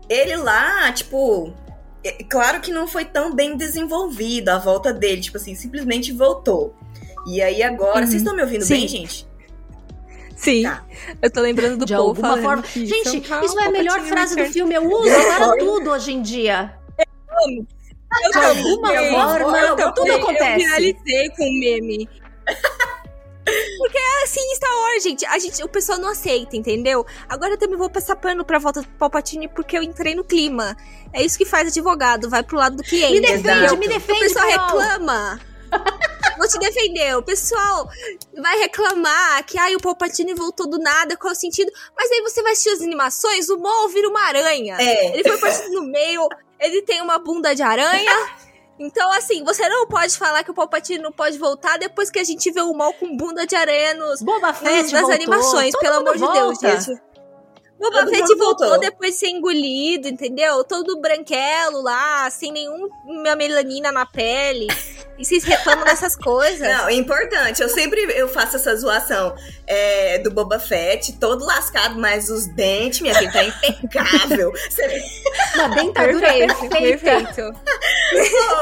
ele 0.10 0.36
lá, 0.36 0.92
tipo, 0.94 1.54
é, 2.04 2.24
claro 2.24 2.60
que 2.62 2.72
não 2.72 2.88
foi 2.88 3.06
tão 3.06 3.34
bem 3.36 3.56
desenvolvido 3.56 4.50
a 4.50 4.58
volta 4.58 4.92
dele, 4.94 5.22
tipo 5.22 5.38
assim, 5.38 5.54
simplesmente 5.56 6.12
voltou. 6.12 6.76
E 7.28 7.42
aí 7.42 7.62
agora, 7.64 8.00
Uhum. 8.02 8.08
vocês 8.08 8.22
estão 8.22 8.36
me 8.36 8.42
ouvindo 8.42 8.64
Sim. 8.64 8.76
bem, 8.76 8.88
gente? 8.88 9.28
Sim, 10.36 10.64
Tá. 10.64 10.84
eu 11.22 11.32
tô 11.32 11.42
lembrando 11.42 11.78
do 11.78 11.86
De 11.86 11.96
povo 11.96 12.10
alguma 12.26 12.38
forma. 12.42 12.64
que 12.64 12.86
Gente, 12.86 13.24
isso 13.44 13.60
é 13.60 13.66
a 13.66 13.72
melhor 13.72 14.02
frase 14.02 14.36
do 14.36 14.46
filme. 14.46 14.74
Eu 14.76 14.84
uso 14.90 15.10
para 15.10 15.58
tudo 15.58 15.92
hoje 15.92 16.12
em 16.14 16.22
dia. 16.22 16.74
Eu 18.24 18.32
De 18.32 18.38
alguma 18.38 18.88
também, 18.94 19.12
forma, 19.12 19.60
eu 19.60 19.76
também, 19.76 19.94
tudo 19.94 20.12
acontece. 20.14 20.64
Eu 20.66 20.70
viralizei 20.70 21.30
com 21.30 21.44
o 21.44 21.60
meme. 21.60 22.10
Porque 23.78 23.98
é 23.98 24.24
assim, 24.24 24.42
Star 24.56 24.72
Wars, 24.76 25.04
gente. 25.04 25.26
A 25.28 25.38
gente, 25.38 25.64
o 25.64 25.68
pessoal 25.70 26.00
não 26.00 26.10
aceita, 26.10 26.56
entendeu? 26.58 27.06
Agora 27.30 27.54
eu 27.54 27.58
também 27.60 27.78
vou 27.78 27.90
passar 27.90 28.16
pano 28.16 28.44
pra 28.44 28.58
volta 28.58 28.82
do 28.82 28.88
Palpatine 28.88 29.48
porque 29.48 29.78
eu 29.78 29.84
entrei 29.84 30.16
no 30.16 30.24
clima. 30.24 30.76
É 31.14 31.24
isso 31.24 31.38
que 31.38 31.46
faz 31.46 31.68
advogado, 31.68 32.28
vai 32.28 32.42
pro 32.42 32.58
lado 32.58 32.78
do 32.78 32.84
cliente. 32.84 33.14
Me 33.14 33.22
defende, 33.22 33.48
Exato. 33.50 33.78
me 33.78 33.86
O 33.86 33.90
defende, 33.90 34.20
pessoal 34.22 34.48
Carol. 34.50 34.80
reclama. 34.80 35.40
Vou 36.46 36.60
te 36.60 36.60
defender. 36.60 37.18
O 37.18 37.24
pessoal 37.24 37.90
vai 38.38 38.60
reclamar 38.60 39.44
que 39.46 39.58
ai, 39.58 39.76
o 39.76 39.80
Palpatine 39.82 40.34
voltou 40.34 40.68
do 40.70 40.78
nada, 40.78 41.18
qual 41.18 41.32
é 41.32 41.36
o 41.36 41.40
sentido? 41.40 41.72
Mas 41.98 42.12
aí 42.12 42.22
você 42.22 42.42
vai 42.44 42.52
assistir 42.52 42.70
as 42.70 42.82
animações, 42.82 43.50
o 43.50 43.58
Maul 43.58 43.90
vira 43.90 44.08
uma 44.08 44.22
aranha. 44.22 44.78
É. 44.80 45.18
Ele 45.18 45.24
foi 45.28 45.38
partido 45.40 45.72
no 45.72 45.84
meio, 45.84 46.28
ele 46.60 46.82
tem 46.84 47.02
uma 47.02 47.18
bunda 47.18 47.54
de 47.56 47.64
aranha. 47.64 48.12
Então, 48.78 49.10
assim, 49.14 49.44
você 49.44 49.68
não 49.70 49.88
pode 49.88 50.18
falar 50.18 50.44
que 50.44 50.52
o 50.52 50.54
Palpatine 50.54 51.00
não 51.02 51.12
pode 51.12 51.38
voltar 51.38 51.78
depois 51.80 52.10
que 52.12 52.20
a 52.20 52.24
gente 52.26 52.52
vê 52.52 52.62
o 52.62 52.74
Maul 52.74 52.94
com 52.94 53.16
bunda 53.16 53.48
de 53.48 53.56
aranha 53.56 53.94
nos, 53.94 54.22
Boba 54.22 54.50
nos- 54.50 54.58
Fett 54.60 54.92
nas 54.92 55.02
voltou. 55.02 55.12
animações, 55.14 55.72
Todo 55.72 55.82
pelo 55.82 55.96
amor 55.96 56.14
de 56.14 56.20
Deus, 56.20 56.60
volta. 56.62 56.82
gente. 56.82 57.02
Boba 57.80 58.08
Fett 58.08 58.28
voltou, 58.36 58.68
voltou. 58.68 58.80
depois 58.80 59.12
de 59.14 59.20
ser 59.20 59.28
engolido, 59.28 60.08
entendeu? 60.08 60.64
Todo 60.64 61.00
branquelo 61.02 61.82
lá, 61.82 62.30
sem 62.32 62.52
nenhuma 62.52 62.88
melanina 63.36 63.92
na 63.92 64.06
pele. 64.06 64.68
E 65.18 65.26
vocês 65.26 65.44
reclamam 65.44 65.84
dessas 65.86 66.16
coisas. 66.16 66.60
Não, 66.60 66.88
é 66.88 66.94
importante. 66.94 67.62
Eu 67.62 67.70
sempre 67.70 68.02
eu 68.16 68.28
faço 68.30 68.56
essa 68.56 68.76
zoação 68.76 69.36
é, 69.68 70.20
do 70.20 70.32
Boba 70.32 70.58
Fett, 70.58 71.14
todo 71.20 71.46
lascado, 71.46 72.00
mas 72.00 72.30
os 72.30 72.48
dentes, 72.48 73.02
minha 73.02 73.14
filha, 73.16 73.32
tá 73.32 73.44
impecável. 73.68 74.52
Você 74.70 75.04
Uma 75.56 75.68
dentadura 75.76 76.28
Perfeito, 76.34 76.70
perfeita. 76.70 77.24
perfeito. 77.34 77.60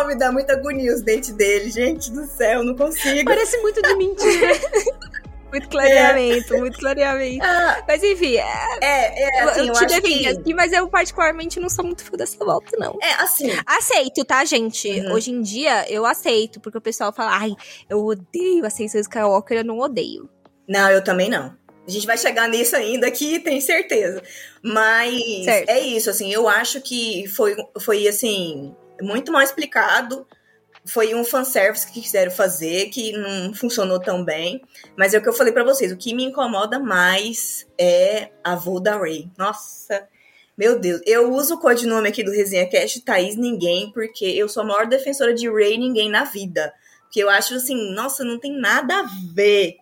oh, 0.02 0.06
me 0.06 0.16
dá 0.18 0.32
muita 0.32 0.54
agonia 0.54 0.94
os 0.94 1.02
dentes 1.02 1.32
dele. 1.34 1.70
Gente 1.70 2.12
do 2.12 2.26
céu, 2.26 2.64
não 2.64 2.76
consigo. 2.76 3.26
Parece 3.26 3.58
muito 3.62 3.82
de 3.82 3.96
mentira. 3.96 4.54
Muito 5.54 5.70
clareamento, 5.70 6.58
muito 6.58 6.80
clareamento. 6.80 7.46
Ah, 7.46 7.84
Mas 7.88 8.04
enfim, 8.04 8.38
é, 8.38 8.78
é, 8.82 9.22
é 9.22 9.44
assim, 9.44 9.60
eu, 9.60 9.66
eu, 9.68 9.74
te 9.74 9.86
defendi 9.86 10.20
que... 10.20 10.28
aqui, 10.28 10.54
mas 10.56 10.74
eu 10.74 10.88
particularmente 10.90 11.60
não 11.60 11.70
sou 11.70 11.86
muito 11.86 12.04
fã 12.04 12.18
dessa 12.18 12.44
volta, 12.44 12.76
não. 12.80 12.98
É, 13.00 13.14
assim, 13.22 13.52
Aceito, 13.64 14.26
tá, 14.26 14.44
gente? 14.46 14.90
Uhum. 14.90 15.14
Hoje 15.14 15.30
em 15.30 15.44
dia, 15.44 15.88
eu 15.92 16.08
aceito, 16.08 16.60
porque 16.60 16.80
o 16.80 16.82
pessoal 16.82 17.14
fala, 17.14 17.38
ai, 17.38 17.54
eu 17.88 18.04
odeio 18.04 18.64
a 18.64 18.68
Ascensão 18.68 19.00
Skywalker, 19.00 19.60
eu 19.60 19.64
não 19.64 19.78
odeio. 19.78 20.28
não, 20.68 20.90
eu 20.90 21.04
também 21.04 21.30
não. 21.30 21.56
A 21.88 21.92
gente 21.92 22.08
vai 22.08 22.18
chegar 22.18 22.50
nisso 22.50 22.76
ainda 22.76 23.06
aqui, 23.06 23.38
tenho 23.38 23.62
certeza. 23.62 24.24
Mas 24.64 25.46
Certo. 25.46 25.70
é 25.70 25.80
isso, 25.82 26.10
assim, 26.10 26.34
eu 26.34 26.50
acho 26.50 26.82
que 26.82 27.28
foi, 27.28 27.56
foi 27.80 28.08
assim, 28.08 28.74
muito 29.00 29.32
mal 29.32 29.44
explicado. 29.44 30.26
Foi 30.86 31.16
um 31.16 31.24
fanservice 31.24 31.90
que 31.90 32.02
quiseram 32.02 32.32
fazer, 32.32 32.90
que 32.90 33.14
não 33.14 33.54
funcionou 33.54 34.00
tão 34.00 34.24
bem. 34.24 34.62
Mas 34.98 35.14
é 35.14 35.18
o 35.18 35.22
que 35.22 35.30
eu 35.30 35.34
falei 35.34 35.54
pra 35.54 35.64
vocês, 35.64 35.92
o 35.92 35.98
que 35.98 36.14
me 36.14 36.26
incomoda 36.26 36.80
mais 36.80 37.66
é 37.78 38.32
a 38.44 38.54
avô 38.54 38.80
da 38.80 38.98
Ray. 38.98 39.30
Nossa, 39.38 40.08
meu 40.58 40.78
Deus. 40.78 41.02
Eu 41.06 41.32
uso 41.32 41.56
o 41.56 41.60
codinome 41.60 42.10
aqui 42.10 42.24
do 42.24 42.32
Resenha 42.32 42.70
Cast, 42.70 43.02
Thaís 43.02 43.36
Ninguém, 43.36 43.92
porque 43.92 44.26
eu 44.26 44.50
sou 44.50 44.64
a 44.64 44.66
maior 44.66 44.88
defensora 44.88 45.34
de 45.34 45.50
Ray 45.50 45.78
Ninguém 45.78 46.10
na 46.10 46.26
vida. 46.26 46.74
Porque 47.04 47.24
eu 47.24 47.30
acho 47.30 47.56
assim, 47.56 47.94
nossa, 47.94 48.24
não 48.24 48.40
tem 48.40 48.52
nada 48.60 49.00
a 49.00 49.06
ver. 49.34 49.78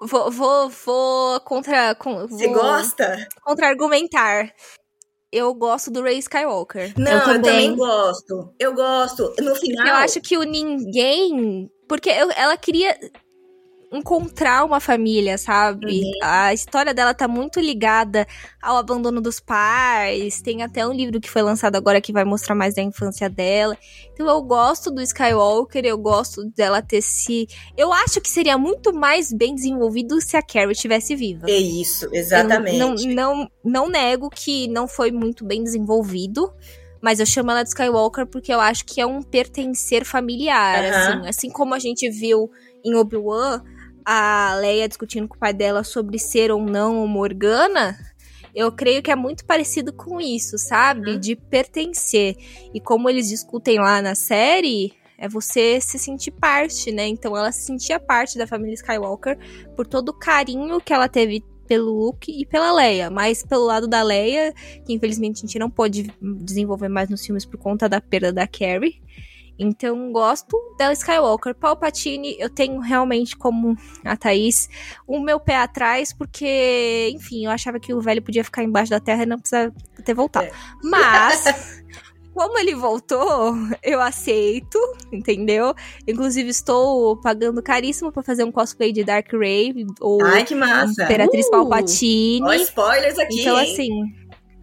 Vou, 0.00 0.30
vou, 0.30 0.68
vou 0.68 1.40
contra. 1.40 1.94
Com, 1.94 2.26
Você 2.28 2.48
gosta? 2.48 3.26
Contra-argumentar. 3.42 4.52
Eu 5.36 5.52
gosto 5.54 5.90
do 5.90 6.02
Ray 6.02 6.18
Skywalker. 6.18 6.94
Não, 6.96 7.12
eu 7.12 7.20
também. 7.20 7.40
também. 7.42 7.76
gosto. 7.76 8.54
Eu 8.58 8.74
gosto. 8.74 9.34
No 9.38 9.54
final. 9.54 9.86
Eu 9.86 9.94
acho 9.96 10.20
que 10.22 10.38
o 10.38 10.42
ninguém. 10.42 11.70
Porque 11.86 12.08
eu- 12.08 12.30
ela 12.32 12.56
queria. 12.56 12.98
Encontrar 13.92 14.64
uma 14.64 14.80
família, 14.80 15.38
sabe? 15.38 16.00
Uhum. 16.00 16.10
A 16.22 16.52
história 16.52 16.92
dela 16.92 17.14
tá 17.14 17.28
muito 17.28 17.60
ligada 17.60 18.26
ao 18.60 18.76
abandono 18.76 19.20
dos 19.20 19.38
pais. 19.38 20.42
Tem 20.42 20.62
até 20.62 20.86
um 20.86 20.92
livro 20.92 21.20
que 21.20 21.30
foi 21.30 21.42
lançado 21.42 21.76
agora 21.76 22.00
que 22.00 22.12
vai 22.12 22.24
mostrar 22.24 22.54
mais 22.54 22.74
da 22.74 22.82
infância 22.82 23.28
dela. 23.30 23.76
Então 24.12 24.26
eu 24.26 24.42
gosto 24.42 24.90
do 24.90 25.00
Skywalker, 25.00 25.84
eu 25.84 25.98
gosto 25.98 26.44
dela 26.50 26.82
ter 26.82 27.00
se. 27.00 27.46
Eu 27.76 27.92
acho 27.92 28.20
que 28.20 28.28
seria 28.28 28.58
muito 28.58 28.92
mais 28.92 29.32
bem 29.32 29.54
desenvolvido 29.54 30.20
se 30.20 30.36
a 30.36 30.42
Carrie 30.42 30.72
estivesse 30.72 31.14
viva. 31.14 31.46
É 31.48 31.56
isso, 31.56 32.08
exatamente. 32.12 32.78
Não, 32.78 32.94
não, 32.94 33.50
não 33.64 33.88
nego 33.88 34.28
que 34.28 34.66
não 34.68 34.88
foi 34.88 35.12
muito 35.12 35.44
bem 35.44 35.62
desenvolvido. 35.62 36.52
Mas 36.98 37.20
eu 37.20 37.26
chamo 37.26 37.50
ela 37.52 37.62
de 37.62 37.68
Skywalker 37.68 38.26
porque 38.26 38.52
eu 38.52 38.58
acho 38.58 38.84
que 38.84 39.00
é 39.00 39.06
um 39.06 39.22
pertencer 39.22 40.04
familiar, 40.04 40.82
Aham. 40.82 40.88
assim. 40.88 41.28
Assim 41.28 41.50
como 41.50 41.74
a 41.74 41.78
gente 41.78 42.10
viu 42.10 42.50
em 42.84 42.96
Obi-Wan 42.96 43.62
a 44.06 44.54
Leia 44.60 44.86
discutindo 44.86 45.26
com 45.26 45.34
o 45.34 45.38
pai 45.38 45.52
dela 45.52 45.82
sobre 45.82 46.16
ser 46.16 46.52
ou 46.52 46.62
não 46.62 47.02
uma 47.02 47.06
Morgana, 47.08 47.98
eu 48.54 48.70
creio 48.70 49.02
que 49.02 49.10
é 49.10 49.16
muito 49.16 49.44
parecido 49.44 49.92
com 49.92 50.20
isso, 50.20 50.56
sabe? 50.56 51.12
Uhum. 51.12 51.20
De 51.20 51.34
pertencer. 51.34 52.36
E 52.72 52.80
como 52.80 53.10
eles 53.10 53.28
discutem 53.28 53.78
lá 53.78 54.00
na 54.00 54.14
série, 54.14 54.94
é 55.18 55.28
você 55.28 55.80
se 55.80 55.98
sentir 55.98 56.30
parte, 56.30 56.92
né? 56.92 57.08
Então 57.08 57.36
ela 57.36 57.50
se 57.50 57.66
sentia 57.66 57.98
parte 57.98 58.38
da 58.38 58.46
família 58.46 58.74
Skywalker 58.74 59.36
por 59.74 59.86
todo 59.86 60.10
o 60.10 60.14
carinho 60.14 60.80
que 60.80 60.92
ela 60.92 61.08
teve 61.08 61.44
pelo 61.66 61.90
Luke 61.90 62.30
e 62.30 62.46
pela 62.46 62.72
Leia, 62.72 63.10
mas 63.10 63.42
pelo 63.42 63.64
lado 63.64 63.88
da 63.88 64.02
Leia, 64.02 64.54
que 64.84 64.92
infelizmente 64.92 65.38
a 65.38 65.40
gente 65.46 65.58
não 65.58 65.68
pôde 65.68 66.12
desenvolver 66.20 66.88
mais 66.88 67.10
nos 67.10 67.26
filmes 67.26 67.44
por 67.44 67.58
conta 67.58 67.88
da 67.88 68.00
perda 68.00 68.32
da 68.32 68.46
Carrie. 68.46 69.02
Então, 69.58 70.12
gosto 70.12 70.56
dela 70.78 70.92
Skywalker. 70.92 71.54
Palpatine, 71.54 72.36
eu 72.38 72.50
tenho 72.50 72.78
realmente, 72.80 73.36
como 73.36 73.76
a 74.04 74.16
Thaís, 74.16 74.68
o 75.06 75.18
meu 75.20 75.40
pé 75.40 75.56
atrás, 75.56 76.12
porque, 76.12 77.10
enfim, 77.14 77.46
eu 77.46 77.50
achava 77.50 77.80
que 77.80 77.94
o 77.94 78.00
velho 78.00 78.22
podia 78.22 78.44
ficar 78.44 78.62
embaixo 78.62 78.90
da 78.90 79.00
terra 79.00 79.22
e 79.22 79.26
não 79.26 79.38
precisava 79.38 79.72
ter 80.04 80.14
voltado. 80.14 80.46
É. 80.46 80.52
Mas, 80.82 81.44
como 82.34 82.58
ele 82.58 82.74
voltou, 82.74 83.54
eu 83.82 83.98
aceito, 84.00 84.78
entendeu? 85.10 85.74
Inclusive, 86.06 86.50
estou 86.50 87.16
pagando 87.16 87.62
caríssimo 87.62 88.12
pra 88.12 88.22
fazer 88.22 88.44
um 88.44 88.52
cosplay 88.52 88.92
de 88.92 89.04
Dark 89.04 89.32
Ray 89.32 89.86
ou 90.00 90.22
Ai, 90.22 90.44
que 90.44 90.54
massa. 90.54 91.04
Imperatriz 91.04 91.46
Uh! 91.46 91.50
Palpatine. 91.50 92.46
Ó, 92.46 92.52
spoilers 92.52 93.18
aqui. 93.18 93.40
então, 93.40 93.58
hein? 93.58 93.72
assim. 93.72 93.90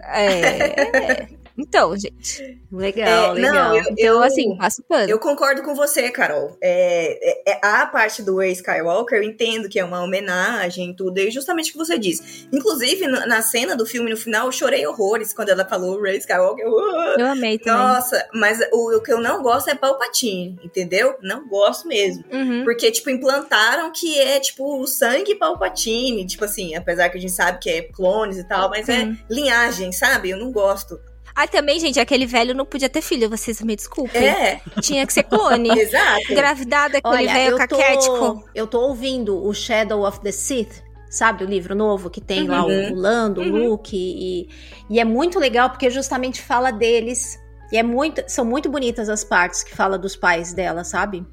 É. 0.03 1.27
Então, 1.57 1.95
gente. 1.95 2.59
Legal, 2.71 3.35
É, 3.37 3.41
não, 3.41 3.51
legal. 3.51 3.75
eu- 3.75 3.83
Então, 3.91 4.23
assim, 4.23 4.57
passo 4.57 4.81
pano. 4.89 5.07
Eu 5.07 5.19
concordo 5.19 5.61
com 5.61 5.75
você, 5.75 6.09
Carol. 6.09 6.57
É, 6.61 7.51
é- 7.51 7.51
é- 7.53 7.59
a 7.61 7.85
parte 7.85 8.23
do 8.23 8.37
Ray 8.37 8.51
Skywalker, 8.53 9.19
eu 9.19 9.23
entendo 9.23 9.69
que 9.69 9.79
é 9.79 9.85
uma 9.85 10.01
homenagem 10.01 10.89
e 10.89 10.95
tudo, 10.95 11.19
e 11.19 11.29
justamente 11.29 11.69
o 11.69 11.73
que 11.73 11.77
você 11.77 11.99
disse. 11.99 12.47
Inclusive, 12.51 13.05
na 13.07 13.27
na 13.27 13.41
cena 13.41 13.75
do 13.75 13.85
filme, 13.85 14.09
no 14.09 14.17
final, 14.17 14.47
eu 14.47 14.51
chorei 14.51 14.85
horrores 14.87 15.31
quando 15.33 15.49
ela 15.49 15.63
falou 15.63 16.01
Ray 16.01 16.17
Skywalker. 16.17 16.65
Uh, 16.67 17.19
Eu 17.19 17.27
amei 17.27 17.59
também. 17.59 17.79
Nossa, 17.79 18.27
mas 18.33 18.59
o, 18.71 18.97
o 18.97 19.01
que 19.01 19.13
eu 19.13 19.19
não 19.21 19.43
gosto 19.43 19.69
é 19.69 19.75
Palpatine, 19.75 20.59
entendeu? 20.63 21.15
Não 21.21 21.47
gosto 21.47 21.87
mesmo. 21.87 22.23
Uhum. 22.31 22.63
Porque, 22.63 22.91
tipo, 22.91 23.09
implantaram 23.11 23.91
que 23.91 24.19
é, 24.19 24.39
tipo, 24.39 24.79
o 24.81 24.87
sangue 24.87 25.35
Palpatine. 25.35 26.25
Tipo 26.25 26.45
assim, 26.45 26.75
apesar 26.75 27.09
que 27.09 27.17
a 27.17 27.21
gente 27.21 27.33
sabe 27.33 27.59
que 27.59 27.69
é 27.69 27.81
clones 27.83 28.37
e 28.37 28.47
tal, 28.47 28.69
mas 28.69 28.89
é 28.89 29.11
linhagem, 29.29 29.91
sabe? 29.91 30.31
Eu 30.31 30.37
não 30.37 30.51
gosto. 30.51 30.99
Ah, 31.35 31.47
também, 31.47 31.79
gente, 31.79 31.99
aquele 31.99 32.25
velho 32.25 32.53
não 32.53 32.65
podia 32.65 32.89
ter 32.89 33.01
filho, 33.01 33.29
vocês 33.29 33.59
me 33.61 33.75
desculpem. 33.75 34.23
É, 34.25 34.61
Tinha 34.81 35.05
que 35.05 35.13
ser 35.13 35.23
clone. 35.23 35.69
exato. 35.79 36.31
Engravidada 36.31 36.99
aquele 36.99 37.15
Olha, 37.15 37.33
velho 37.33 37.51
eu 37.53 37.57
caquético. 37.57 38.17
tô, 38.17 38.43
eu 38.53 38.67
tô 38.67 38.81
ouvindo 38.81 39.43
o 39.43 39.53
Shadow 39.53 40.05
of 40.07 40.19
the 40.21 40.31
Sith, 40.31 40.83
sabe? 41.09 41.43
O 41.43 41.47
livro 41.47 41.73
novo 41.75 42.09
que 42.09 42.21
tem 42.21 42.47
lá 42.47 42.63
o, 42.65 42.69
Uhum. 42.69 42.93
Lando, 42.95 43.41
o 43.41 43.45
Uhum. 43.45 43.69
Luke. 43.69 43.95
E, 43.97 44.47
e 44.89 44.99
é 44.99 45.05
muito 45.05 45.39
legal 45.39 45.69
porque 45.69 45.89
justamente 45.89 46.41
fala 46.41 46.71
deles. 46.71 47.39
E 47.71 47.77
é 47.77 47.81
muito, 47.83 48.23
são 48.27 48.45
muito 48.45 48.69
bonitas 48.69 49.09
as 49.09 49.23
partes 49.23 49.63
que 49.63 49.75
fala 49.75 49.97
dos 49.97 50.15
pais 50.15 50.53
dela, 50.53 50.83
sabe? 50.83 51.25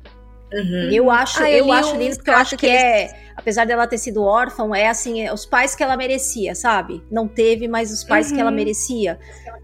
Uhum. 0.52 0.88
Eu 0.90 1.10
acho, 1.10 1.42
Ah, 1.42 1.50
eu 1.50 1.66
eu, 1.66 1.72
acho 1.72 1.94
lindo 1.96 2.16
porque 2.16 2.30
eu 2.30 2.34
acho 2.34 2.56
que, 2.56 2.66
que 2.66 2.66
eles- 2.66 2.82
é, 2.82 3.32
apesar 3.36 3.66
dela 3.66 3.86
ter 3.86 3.98
sido 3.98 4.22
órfã, 4.24 4.66
é 4.74 4.88
assim, 4.88 5.20
é 5.20 5.32
os 5.32 5.44
pais 5.46 5.74
que 5.76 5.82
ela 5.82 5.96
merecia, 5.96 6.54
sabe? 6.54 7.04
Não 7.10 7.28
teve, 7.28 7.68
mas 7.68 7.92
os 7.92 8.02
pais 8.02 8.32
que 8.32 8.40
ela 8.40 8.50
Uhum. 8.50 8.56
merecia, 8.56 9.18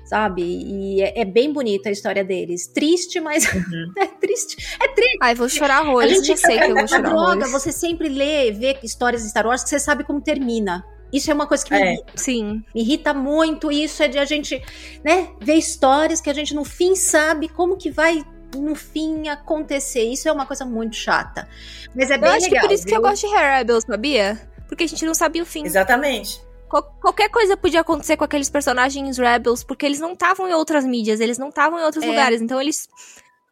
sabe? 0.07 0.43
E 0.43 1.03
é, 1.03 1.21
é 1.21 1.25
bem 1.25 1.53
bonita 1.53 1.89
a 1.89 1.93
história 1.93 2.25
deles. 2.25 2.67
Triste, 2.67 3.21
mas 3.21 3.45
Uhum. 3.53 3.93
é 3.99 4.07
triste. 4.07 4.57
É 4.81 4.89
triste. 4.89 5.19
Ai, 5.21 5.35
vou 5.35 5.49
chorar 5.49 5.79
A 5.79 5.83
horrores. 5.83 6.17
gente 6.19 6.31
Eu 6.31 6.37
sei 6.37 6.59
que 6.59 6.65
eu 6.65 6.75
vou 6.75 6.85
a 6.85 6.87
chorar 6.87 7.09
droga, 7.11 7.47
você 7.49 7.71
sempre 7.73 8.09
lê, 8.09 8.51
vê 8.53 8.79
histórias 8.83 9.23
de 9.23 9.29
Star 9.31 9.47
Wars 9.47 9.63
que 9.63 9.69
você 9.71 9.79
sabe 9.81 10.05
como 10.05 10.21
termina. 10.21 10.85
Isso 11.13 11.31
é 11.31 11.35
uma 11.35 11.47
coisa 11.47 11.65
que 11.65 11.73
me, 11.73 11.81
É. 11.81 11.93
irrita, 11.95 12.13
Sim. 12.17 12.65
me 12.75 12.81
irrita 12.83 13.15
muito. 13.15 13.71
E 13.71 13.85
isso 13.85 14.03
é 14.03 14.09
de 14.09 14.19
a 14.19 14.25
gente, 14.25 14.61
né, 15.05 15.29
ver 15.41 15.55
histórias 15.55 16.21
que 16.21 16.29
a 16.29 16.35
gente 16.35 16.55
no 16.55 16.65
fim 16.65 16.97
sabe 16.97 17.49
como 17.49 17.77
que 17.77 17.91
vai 17.91 18.25
no 18.57 18.75
fim 18.75 19.29
acontecer. 19.29 20.03
Isso 20.03 20.29
é 20.29 20.33
uma 20.33 20.47
coisa 20.47 20.65
muito 20.65 20.97
chata. 20.97 21.49
Mas 21.95 22.11
é 22.11 22.17
Eu 22.17 22.21
bem 22.21 22.31
acho 22.31 22.47
legal. 22.47 22.61
que 22.63 22.67
por 22.69 22.75
isso 22.75 22.87
que 22.87 22.93
eu 22.95 23.01
viu? 23.01 23.09
gosto 23.11 23.29
de 23.29 23.35
Hair 23.35 23.59
Rebels, 23.59 23.85
sabia? 23.85 24.41
Porque 24.69 24.83
a 24.85 24.89
gente 24.89 25.05
não 25.07 25.15
sabia 25.15 25.43
o 25.43 25.47
fim. 25.47 25.65
Exatamente. 25.65 26.41
Qual- 26.69 26.83
qualquer 27.01 27.29
coisa 27.31 27.57
podia 27.57 27.81
acontecer 27.81 28.17
com 28.17 28.25
aqueles 28.25 28.51
personagens 28.51 29.19
Rebels, 29.19 29.63
porque 29.63 29.87
eles 29.87 30.01
não 30.01 30.13
estavam 30.15 30.49
em 30.49 30.53
outras 30.55 30.85
mídias, 30.85 31.21
eles 31.21 31.39
não 31.39 31.49
estavam 31.49 31.79
em 31.79 31.83
outros 31.85 32.03
É. 32.05 32.07
lugares, 32.07 32.41
então 32.43 32.61
eles. 32.61 32.89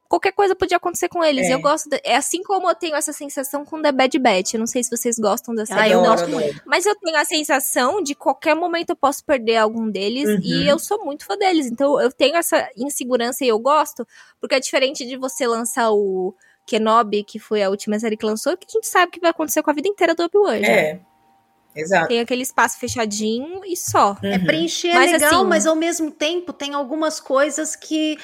Qualquer 0.07 0.33
coisa 0.33 0.55
podia 0.55 0.77
acontecer 0.77 1.09
com 1.09 1.25
eles. 1.25 1.47
É. 1.49 1.55
Eu 1.55 1.61
gosto. 1.61 1.89
de- 1.89 2.01
é 2.05 2.15
assim 2.15 2.43
como 2.43 2.69
eu 2.69 2.75
tenho 2.75 2.95
essa 2.95 3.13
sensação 3.13 3.65
com 3.65 3.81
The 3.83 3.91
Bad 3.91 4.17
Batch. 4.19 4.55
Eu 4.55 4.61
não 4.61 4.67
sei 4.67 4.85
se 4.85 4.91
vocês 4.91 5.19
gostam 5.19 5.55
da 5.55 5.65
série. 5.67 5.81
Ah, 5.81 5.89
eu 5.89 5.99
ou 5.99 6.05
não, 6.05 6.11
gosto 6.13 6.29
muito. 6.29 6.61
Mas 6.67 6.87
eu 6.87 6.95
tenho 6.97 7.17
a 7.17 7.25
sensação 7.25 8.01
de 8.03 8.15
qualquer 8.15 8.55
momento 8.55 8.91
eu 8.91 8.97
posso 8.97 9.25
perder 9.25 9.57
algum 9.57 9.91
deles 9.91 10.29
Uhum. 10.29 10.41
e 10.43 10.69
eu 10.69 10.79
sou 10.79 11.05
muito 11.05 11.25
fã 11.25 11.37
deles. 11.37 11.67
Então 11.67 12.01
eu 12.01 12.13
tenho 12.13 12.37
essa 12.37 12.69
insegurança 12.77 13.45
e 13.45 13.49
eu 13.49 13.59
gosto, 13.59 14.07
porque 14.41 14.55
é 14.55 14.61
diferente 14.61 15.05
de 15.05 15.17
você 15.17 15.47
lançar 15.49 15.91
o 15.91 16.33
Kenobi, 16.67 17.25
que 17.25 17.39
foi 17.41 17.63
a 17.63 17.71
última 17.71 17.99
série 17.99 18.17
que 18.17 18.27
lançou, 18.27 18.57
que 18.57 18.67
a 18.69 18.73
gente 18.73 18.87
sabe 18.87 19.11
que 19.11 19.21
vai 19.21 19.31
acontecer 19.31 19.63
com 19.63 19.71
a 19.71 19.75
vida 19.75 19.89
inteira 19.89 20.15
do 20.15 20.23
Obi-Wan. 20.25 20.61
já. 20.61 21.01
É. 21.75 21.81
Exato. 21.81 22.09
Tem 22.09 22.21
aquele 22.21 22.43
espaço 22.43 22.79
fechadinho 22.79 23.63
e 23.65 23.77
só. 23.77 24.17
É 24.23 24.37
Uhum. 24.37 24.45
preencher 24.45 24.89
é 24.89 24.95
Mas, 24.95 25.13
legal, 25.13 25.41
assim- 25.41 25.49
mas 25.49 25.67
ao 25.67 25.75
mesmo 25.77 26.11
tempo 26.11 26.53
tem 26.53 26.75
algumas 26.75 27.19
coisas 27.21 27.75
que, 27.75 28.17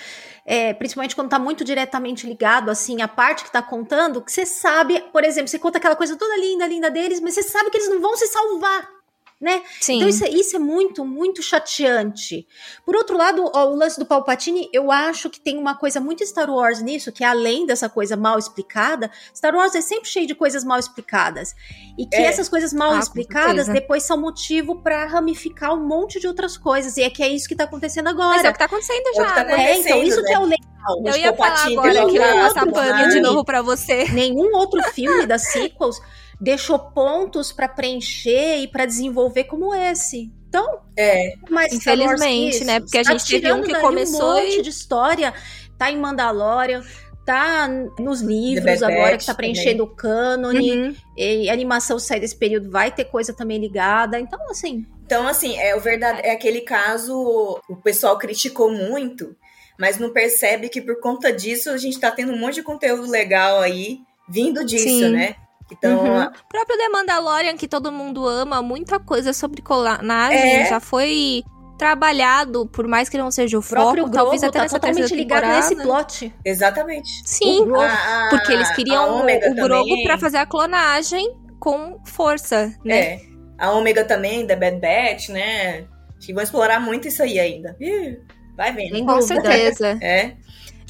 é, 0.46 0.72
principalmente 0.74 1.14
quando 1.14 1.28
tá 1.30 1.38
muito 1.38 1.64
diretamente 1.64 2.26
ligado, 2.26 2.70
assim, 2.70 3.02
a 3.02 3.08
parte 3.08 3.44
que 3.44 3.50
tá 3.52 3.60
contando, 3.62 4.22
que 4.22 4.30
você 4.32 4.46
sabe, 4.46 5.00
por 5.12 5.24
exemplo, 5.24 5.48
você 5.48 5.58
conta 5.58 5.78
aquela 5.78 5.96
coisa 5.96 6.16
toda 6.16 6.36
linda, 6.36 6.66
linda 6.66 6.90
deles, 6.90 7.20
mas 7.20 7.34
você 7.34 7.42
sabe 7.42 7.70
que 7.70 7.76
eles 7.78 7.88
não 7.90 8.00
vão 8.00 8.16
se 8.16 8.26
salvar. 8.28 8.99
Né? 9.40 9.62
Sim. 9.80 9.96
Então 9.96 10.08
isso, 10.10 10.22
é- 10.24 10.28
isso 10.28 10.54
é 10.56 10.58
muito, 10.58 11.02
muito 11.02 11.42
chateante. 11.42 12.46
Por 12.84 12.94
outro 12.94 13.16
lado, 13.16 13.50
ó, 13.54 13.70
o 13.70 13.74
lance 13.74 13.98
do 13.98 14.04
Palpatine, 14.04 14.68
eu 14.70 14.92
acho 14.92 15.30
que 15.30 15.40
tem 15.40 15.56
uma 15.56 15.74
coisa 15.74 15.98
muito 15.98 16.22
Star 16.26 16.50
Wars 16.50 16.82
nisso, 16.82 17.10
que 17.10 17.24
além 17.24 17.64
dessa 17.64 17.88
coisa 17.88 18.18
mal 18.18 18.38
explicada, 18.38 19.10
Star 19.34 19.54
Wars 19.54 19.74
é 19.74 19.80
sempre 19.80 20.10
cheio 20.10 20.26
de 20.26 20.34
coisas 20.34 20.62
mal 20.62 20.78
explicadas. 20.78 21.54
E 21.98 22.04
que 22.06 22.16
É. 22.16 22.24
essas 22.26 22.50
coisas 22.50 22.70
mal 22.74 22.92
Ah, 22.92 22.98
explicadas 22.98 23.66
depois 23.66 24.02
são 24.02 24.20
motivo 24.20 24.82
pra 24.82 25.06
ramificar 25.06 25.72
um 25.74 25.86
monte 25.88 26.20
de 26.20 26.26
outras 26.28 26.58
coisas. 26.58 26.98
E 26.98 27.02
é 27.02 27.08
que 27.08 27.22
é 27.22 27.28
isso 27.28 27.48
que 27.48 27.56
tá 27.56 27.64
acontecendo 27.64 28.08
agora. 28.08 28.28
Mas 28.36 28.44
é 28.44 28.50
o 28.50 28.52
que 28.52 28.58
tá 28.58 28.66
acontecendo 28.66 29.06
É 29.06 29.10
o 29.10 29.14
já, 29.14 29.24
que 29.26 29.34
tá 29.36 29.44
né? 29.44 29.52
É, 29.72 29.78
então, 29.78 30.02
isso 30.02 30.18
acontecendo, 30.20 30.26
que 30.26 30.32
é 30.34 30.38
o 30.38 30.44
legal. 30.44 30.66
Eu 31.04 31.16
ia 31.16 31.32
falar 31.34 31.50
Palpatine, 31.50 31.78
agora 31.78 31.92
que 32.06 32.18
nenhum 32.18 32.42
passar 32.42 32.60
outro 32.66 32.72
pano 32.74 32.96
de 32.98 33.04
filme- 33.12 33.20
novo 33.20 33.44
pra 33.44 33.62
você. 33.62 34.04
Nenhum 34.12 34.54
outro 34.54 34.82
filme 34.92 35.24
das 35.26 35.42
sequels 35.50 35.98
deixou 36.40 36.78
pontos 36.78 37.52
pra 37.52 37.68
preencher 37.68 38.58
e 38.58 38.68
pra 38.68 38.86
desenvolver 38.86 39.44
como 39.44 39.74
esse. 39.74 40.32
Então, 40.48 40.80
É. 40.96 41.34
que 41.68 41.74
Infelizmente, 41.76 42.64
né? 42.64 42.80
Porque 42.80 42.98
a 42.98 43.04
Tá 43.04 43.12
gente 43.12 43.26
teve 43.26 43.52
um 43.52 43.62
que 43.62 43.74
começou 43.80 44.30
um 44.32 44.34
monte 44.42 44.58
e- 44.58 44.62
de 44.62 44.70
história. 44.70 45.32
Tá 45.78 45.90
em 45.90 45.96
Mandalorian, 45.98 46.82
tá 47.24 47.68
nos 47.98 48.20
livros 48.20 48.82
agora, 48.82 49.16
que 49.16 49.24
tá 49.26 49.34
preenchendo 49.34 49.84
o 49.84 49.86
cânone. 49.94 50.72
Uhum. 50.88 50.96
E 51.16 51.48
a 51.48 51.52
animação 51.52 51.98
sair 51.98 52.20
desse 52.20 52.36
período 52.36 52.70
vai 52.70 52.90
ter 52.90 53.04
coisa 53.04 53.32
também 53.32 53.58
ligada. 53.58 54.18
Então, 54.18 54.38
assim, 54.50 54.84
Então, 55.06 55.26
assim, 55.26 55.56
é 55.58 55.74
o 55.76 55.80
verdade, 55.80 56.20
é 56.24 56.32
aquele 56.32 56.60
caso, 56.62 57.60
o 57.68 57.76
pessoal 57.76 58.16
criticou 58.18 58.70
muito, 58.72 59.34
mas 59.78 59.98
não 59.98 60.12
percebe 60.12 60.68
que 60.68 60.80
por 60.80 61.00
conta 61.00 61.32
disso 61.32 61.70
a 61.70 61.76
gente 61.76 61.98
tá 61.98 62.10
tendo 62.10 62.32
um 62.32 62.38
monte 62.38 62.54
de 62.56 62.62
conteúdo 62.62 63.10
legal 63.10 63.60
aí 63.60 63.98
vindo 64.28 64.64
disso, 64.64 64.84
Sim. 64.84 65.10
né? 65.10 65.34
Então, 65.72 65.98
Uhum. 66.04 66.22
O 66.24 66.48
próprio 66.48 66.76
The 66.78 66.88
Mandalorian, 66.88 67.56
que 67.56 67.68
todo 67.68 67.90
mundo 67.92 68.26
ama, 68.26 68.60
muita 68.62 68.98
coisa 68.98 69.32
sobre 69.32 69.62
clonagem 69.62 70.62
É. 70.62 70.66
já 70.68 70.80
foi 70.80 71.42
trabalhado, 71.78 72.66
por 72.66 72.86
mais 72.86 73.08
que 73.08 73.16
não 73.16 73.30
seja 73.30 73.56
o 73.56 73.60
o 73.60 73.64
próprio 73.64 74.04
foco, 74.04 74.14
talvez 74.14 74.42
até 74.42 74.58
tá 74.58 74.62
nessa 74.64 74.78
totalmente 74.78 75.14
ligado 75.14 75.46
nesse 75.46 75.74
plot. 75.76 76.34
exatamente. 76.44 77.08
Sim, 77.24 77.62
O 77.62 77.66
Grogu- 77.66 77.80
A- 77.82 78.26
a- 78.26 78.28
porque 78.30 78.52
eles 78.52 78.70
queriam 78.74 79.02
a 79.02 79.22
o, 79.22 79.50
o 79.50 79.54
Grogu 79.54 80.02
pra 80.02 80.18
fazer 80.18 80.36
a 80.38 80.46
clonagem 80.46 81.34
com 81.58 81.98
força, 82.04 82.72
né? 82.84 82.98
É. 83.00 83.20
A 83.58 83.70
Ômega 83.72 84.04
também, 84.04 84.46
da 84.46 84.56
Bad 84.56 84.78
Batch, 84.78 85.28
né? 85.30 85.84
Acho 86.18 86.26
que 86.26 86.32
vão 86.34 86.42
explorar 86.42 86.80
muito 86.80 87.08
isso 87.08 87.22
aí 87.22 87.38
ainda. 87.38 87.74
Ih, 87.80 88.18
vai 88.56 88.72
vendo. 88.72 89.04
Com 89.06 89.22
certeza. 89.22 89.98
É. 90.02 90.32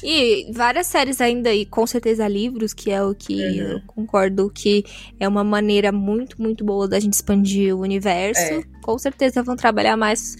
E 0.03 0.51
várias 0.51 0.87
séries 0.87 1.21
ainda, 1.21 1.53
e 1.53 1.65
com 1.65 1.85
certeza 1.85 2.27
livros, 2.27 2.73
que 2.73 2.91
é 2.91 3.03
o 3.03 3.13
que 3.13 3.33
Uhum. 3.35 3.55
eu 3.73 3.81
concordo 3.87 4.49
que 4.49 4.83
é 5.19 5.27
uma 5.27 5.43
maneira 5.43 5.91
muito, 5.91 6.41
muito 6.41 6.63
boa 6.63 6.87
da 6.87 6.99
gente 6.99 7.13
expandir 7.13 7.75
o 7.75 7.81
universo. 7.81 8.41
É. 8.41 8.63
Com 8.81 8.97
certeza 8.97 9.43
vão 9.43 9.55
trabalhar 9.55 9.95
mais 9.97 10.35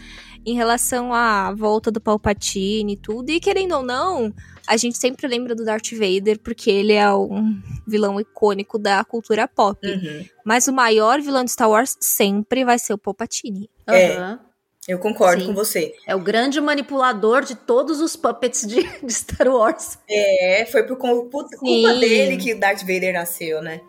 em 0.45 0.55
relação 0.55 1.13
à 1.13 1.53
volta 1.53 1.91
do 1.91 2.01
Palpatine 2.01 2.93
e 2.93 2.97
tudo. 2.97 3.29
E 3.29 3.39
querendo 3.39 3.75
ou 3.75 3.83
não, 3.83 4.33
a 4.67 4.75
gente 4.75 4.97
sempre 4.97 5.27
lembra 5.27 5.53
do 5.53 5.63
Darth 5.63 5.91
Vader, 5.91 6.39
porque 6.39 6.71
ele 6.71 6.93
é 6.93 7.13
um 7.13 7.61
vilão 7.87 8.19
icônico 8.19 8.79
da 8.79 9.03
cultura 9.03 9.47
pop. 9.47 9.85
Uhum. 9.87 10.25
Mas 10.43 10.67
o 10.67 10.73
maior 10.73 11.21
vilão 11.21 11.43
de 11.43 11.51
Star 11.51 11.69
Wars 11.69 11.95
sempre 11.99 12.65
vai 12.65 12.79
ser 12.79 12.93
o 12.93 12.97
Palpatine. 12.97 13.69
É. 13.87 14.17
Aham. 14.17 14.39
Eu 14.87 14.97
concordo 14.97 15.41
Sim. 15.41 15.47
com 15.47 15.53
você. 15.53 15.93
É 16.07 16.15
o 16.15 16.19
grande 16.19 16.59
manipulador 16.59 17.43
de 17.43 17.55
todos 17.55 18.01
os 18.01 18.15
puppets 18.15 18.65
de, 18.67 18.81
de 19.05 19.13
Star 19.13 19.47
Wars. 19.47 19.99
É, 20.09 20.65
foi 20.71 20.83
por 20.83 20.97
cul- 20.97 21.25
por 21.29 21.43
culpa 21.49 21.93
Sim. 21.93 21.99
dele 21.99 22.37
que 22.37 22.55
Darth 22.55 22.81
Vader 22.81 23.13
nasceu, 23.13 23.61
né? 23.61 23.81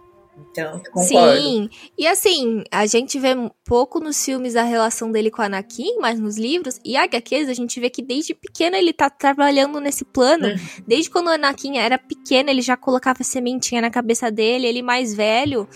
Então, 0.50 0.80
concordo. 0.92 1.36
Sim, 1.42 1.68
e 1.96 2.06
assim, 2.06 2.64
a 2.70 2.86
gente 2.86 3.18
vê 3.18 3.30
pouco 3.66 4.00
nos 4.00 4.22
filmes 4.24 4.56
a 4.56 4.62
relação 4.62 5.12
dele 5.12 5.30
com 5.30 5.42
Anakin, 5.42 5.98
mas 6.00 6.18
nos 6.18 6.38
livros 6.38 6.80
e 6.82 6.96
HQs 6.96 7.50
a 7.50 7.54
gente 7.54 7.78
vê 7.78 7.90
que 7.90 8.00
desde 8.02 8.34
pequeno 8.34 8.74
ele 8.74 8.94
tá 8.94 9.10
trabalhando 9.10 9.78
nesse 9.78 10.06
plano. 10.06 10.48
Uhum. 10.48 10.56
Desde 10.86 11.10
quando 11.10 11.26
o 11.26 11.30
Anakin 11.30 11.76
era 11.76 11.98
pequeno, 11.98 12.48
ele 12.48 12.62
já 12.62 12.78
colocava 12.78 13.22
sementinha 13.22 13.82
na 13.82 13.90
cabeça 13.90 14.30
dele, 14.30 14.66
ele 14.66 14.80
mais 14.82 15.14
velho. 15.14 15.68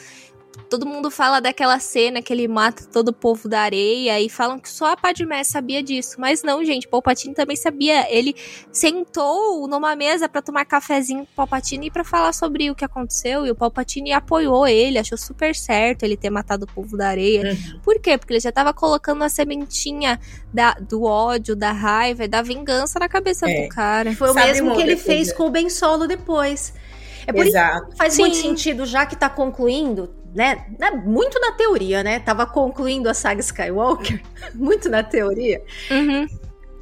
Todo 0.69 0.85
mundo 0.85 1.11
fala 1.11 1.41
daquela 1.41 1.79
cena 1.79 2.21
que 2.21 2.33
ele 2.33 2.49
mata 2.49 2.85
todo 2.93 3.09
o 3.09 3.13
povo 3.13 3.49
da 3.49 3.61
areia 3.61 4.21
e 4.21 4.29
falam 4.29 4.59
que 4.59 4.69
só 4.69 4.93
a 4.93 4.97
Padmé 4.97 5.45
sabia 5.45 5.83
disso. 5.83 6.17
Mas 6.19 6.43
não, 6.43 6.65
gente, 6.65 6.89
Palpatine 6.89 7.35
também 7.35 7.57
sabia. 7.57 8.07
Ele 8.13 8.35
sentou 8.73 9.67
numa 9.69 9.95
mesa 9.97 10.29
pra 10.29 10.43
tomar 10.43 10.65
cafezinho 10.65 11.21
com 11.25 11.33
o 11.33 11.37
Palpatine 11.37 11.87
e 11.87 11.91
pra 11.91 12.05
falar 12.05 12.33
sobre 12.33 12.71
o 12.71 12.75
que 12.75 12.85
aconteceu. 12.85 13.47
E 13.47 13.51
o 13.51 13.55
Palpatine 13.55 14.13
apoiou 14.13 14.67
ele, 14.67 14.99
achou 14.99 15.17
super 15.19 15.55
certo 15.55 16.03
ele 16.03 16.17
ter 16.17 16.31
matado 16.31 16.65
o 16.65 16.69
povo 16.75 16.97
da 16.97 17.09
areia. 17.09 17.53
Uhum. 17.53 17.81
Por 17.81 18.01
quê? 18.01 18.19
Porque 18.19 18.33
ele 18.33 18.41
já 18.41 18.53
tava 18.53 18.73
colocando 18.73 19.23
a 19.23 19.29
sementinha 19.29 20.21
da, 20.53 20.73
do 20.75 21.05
ódio, 21.05 21.55
da 21.55 21.73
raiva 21.73 22.25
e 22.25 22.29
da 22.29 22.43
vingança 22.43 22.99
na 22.99 23.09
cabeça 23.09 23.49
É. 23.49 23.63
do 23.63 23.69
cara. 23.69 24.15
Foi 24.15 24.31
o 24.31 24.35
Sabe 24.35 24.47
mesmo 24.47 24.75
que 24.75 24.83
ele 24.83 24.97
fez 24.97 25.33
com 25.33 25.47
o 25.47 25.51
Ben 25.51 25.69
Solo 25.71 26.07
depois. 26.07 26.73
É 27.27 27.33
por 27.33 27.41
isso 27.45 27.57
Exato. 27.57 27.89
que 27.91 27.97
faz 27.97 28.15
Sim. 28.15 28.23
muito 28.23 28.37
sentido, 28.37 28.87
já 28.87 29.05
que 29.05 29.17
tá 29.17 29.29
concluindo, 29.29 30.15
né? 30.37 30.67
na- 30.79 30.93
Muito 30.93 31.41
na 31.41 31.53
teoria, 31.53 32.03
né? 32.05 32.21
Tava 32.21 32.47
concluindo 32.47 33.09
a 33.09 33.15
saga 33.15 33.41
Skywalker, 33.41 34.23
muito 34.55 34.89
na 34.89 35.03
teoria. 35.03 35.63
Uhum. 35.91 36.27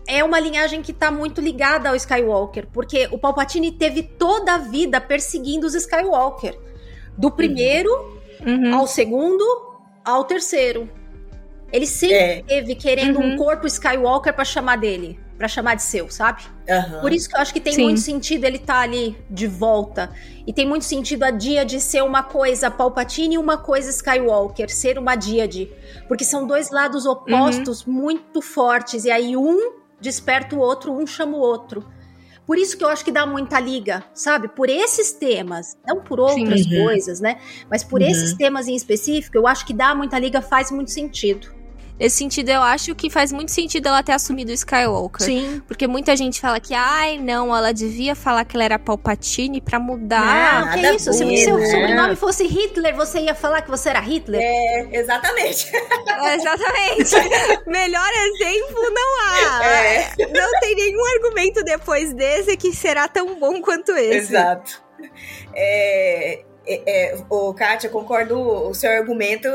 É 0.07 0.23
uma 0.23 0.39
linhagem 0.39 0.83
que 0.83 0.93
tá 0.93 1.11
muito 1.11 1.41
ligada 1.41 1.89
ao 1.89 1.97
Skywalker, 1.97 2.67
porque 2.73 3.09
o 3.11 3.19
Palpatine 3.19 3.73
teve 3.73 4.03
toda 4.03 4.55
a 4.55 4.59
vida 4.59 5.01
perseguindo 5.01 5.67
os 5.67 5.75
Skywalker. 5.75 6.59
Do 7.17 7.31
primeiro 7.31 7.91
Uhum. 8.45 8.75
ao 8.75 8.87
segundo 8.87 9.43
ao 10.05 10.25
terceiro. 10.25 10.91
Ele 11.73 11.87
sempre 11.87 12.17
É. 12.17 12.43
teve 12.43 12.75
querendo 12.75 13.19
Uhum. 13.19 13.33
um 13.35 13.37
corpo 13.37 13.67
Skywalker 13.67 14.35
pra 14.35 14.45
chamar 14.45 14.77
dele, 14.77 15.19
pra 15.37 15.49
chamar 15.49 15.74
de 15.74 15.82
seu, 15.82 16.09
sabe? 16.11 16.43
Aham. 16.68 17.01
Por 17.01 17.12
isso 17.12 17.28
que 17.28 17.37
eu 17.37 17.41
acho 17.41 17.53
que 17.53 17.61
tem 17.61 17.72
Sim. 17.74 17.82
muito 17.82 18.01
sentido 18.01 18.45
ele 18.45 18.57
estar 18.57 18.80
ali 18.80 19.16
de 19.28 19.47
volta. 19.47 20.11
E 20.47 20.53
tem 20.53 20.66
muito 20.66 20.85
sentido 20.85 21.24
a 21.24 21.30
Díade 21.30 21.80
ser 21.80 22.03
uma 22.03 22.22
coisa 22.22 22.70
Palpatine 22.70 23.35
e 23.35 23.39
uma 23.39 23.59
coisa 23.59 23.91
Skywalker, 23.91 24.70
ser 24.70 24.99
uma 24.99 25.16
Díade. 25.16 25.70
Porque 26.07 26.24
são 26.24 26.47
dois 26.47 26.70
lados 26.70 27.05
opostos 27.07 27.85
muito 27.85 28.41
fortes. 28.41 29.05
E 29.05 29.11
aí 29.11 29.37
um 29.37 29.72
desperta 30.01 30.55
o 30.55 30.59
outro, 30.59 30.93
um 30.93 31.07
chama 31.07 31.37
o 31.37 31.41
outro. 31.41 31.85
Por 32.47 32.59
isso 32.59 32.76
que 32.76 32.85
eu 32.85 32.89
acho 32.89 33.03
que 33.03 33.11
dá 33.11 33.24
muita 33.24 33.59
liga, 33.59 34.05
sabe? 34.12 34.49
Por 34.49 34.68
esses 34.68 35.12
temas, 35.12 35.78
não 35.87 36.03
por 36.03 36.20
outras 36.20 36.61
Sim. 36.62 36.76
Uhum. 36.76 36.85
coisas, 36.85 37.18
né? 37.18 37.39
Mas 37.70 37.82
por 37.82 38.03
Uhum. 38.03 38.07
esses 38.07 38.35
temas 38.37 38.68
em 38.68 38.76
específico, 38.76 39.35
eu 39.37 39.47
acho 39.47 39.64
que 39.64 39.72
dá 39.72 39.95
muita 39.95 40.18
liga, 40.18 40.43
faz 40.43 40.70
muito 40.70 40.91
sentido. 40.91 41.54
Nesse 41.99 42.17
sentido, 42.17 42.49
eu 42.51 42.61
acho 42.61 42.95
que 42.95 43.09
faz 43.09 43.33
muito 43.33 43.53
sentido 43.53 43.87
ela 43.87 44.03
ter 44.03 44.13
assumido 44.13 44.51
o 44.51 44.55
Skywalker. 44.55 45.25
Sim. 45.25 45.63
Porque 45.67 45.87
muita 45.87 46.17
gente 46.17 46.41
fala 46.41 46.59
que, 46.59 46.75
ai, 46.75 47.19
não, 47.19 47.55
ela 47.55 47.73
devia 47.73 48.17
falar 48.17 48.45
que 48.45 48.57
ela 48.57 48.65
era 48.65 48.79
Palpatine 48.79 49.61
pra 49.61 49.79
mudar. 49.79 50.65
não, 50.65 50.73
que 50.73 50.83
nada 50.83 50.97
isso? 50.97 51.13
Se 51.13 51.25
ver, 51.25 51.37
seu 51.37 51.57
né? 51.57 51.67
sobrenome 51.67 52.17
fosse 52.17 52.47
Hitler, 52.47 52.97
você 52.97 53.21
ia 53.21 53.35
falar 53.35 53.63
que 53.63 53.71
você 53.71 53.91
era 53.91 54.01
Hitler? 54.01 54.41
É, 54.43 54.89
exatamente. 54.99 55.71
Exatamente. 56.35 57.15
Melhor 57.67 58.11
exemplo 58.27 58.83
não 58.93 59.21
há. 59.23 59.65
É. 59.65 60.09
Não 60.19 60.61
tem 60.61 60.75
nenhum 60.75 61.05
argumento 61.15 61.63
depois 61.63 62.13
desse 62.13 62.57
que 62.57 62.75
será 62.75 63.07
tão 63.07 63.39
bom 63.39 63.61
quanto 63.61 63.93
esse. 63.93 64.33
Exato. 64.33 64.83
É, 65.55 66.45
é, 66.67 67.12
é, 67.12 67.25
ô, 67.29 67.53
Kátia, 67.55 67.91
concordo, 67.91 68.39
o 68.39 68.75
seu 68.75 68.91
argumento 68.91 69.49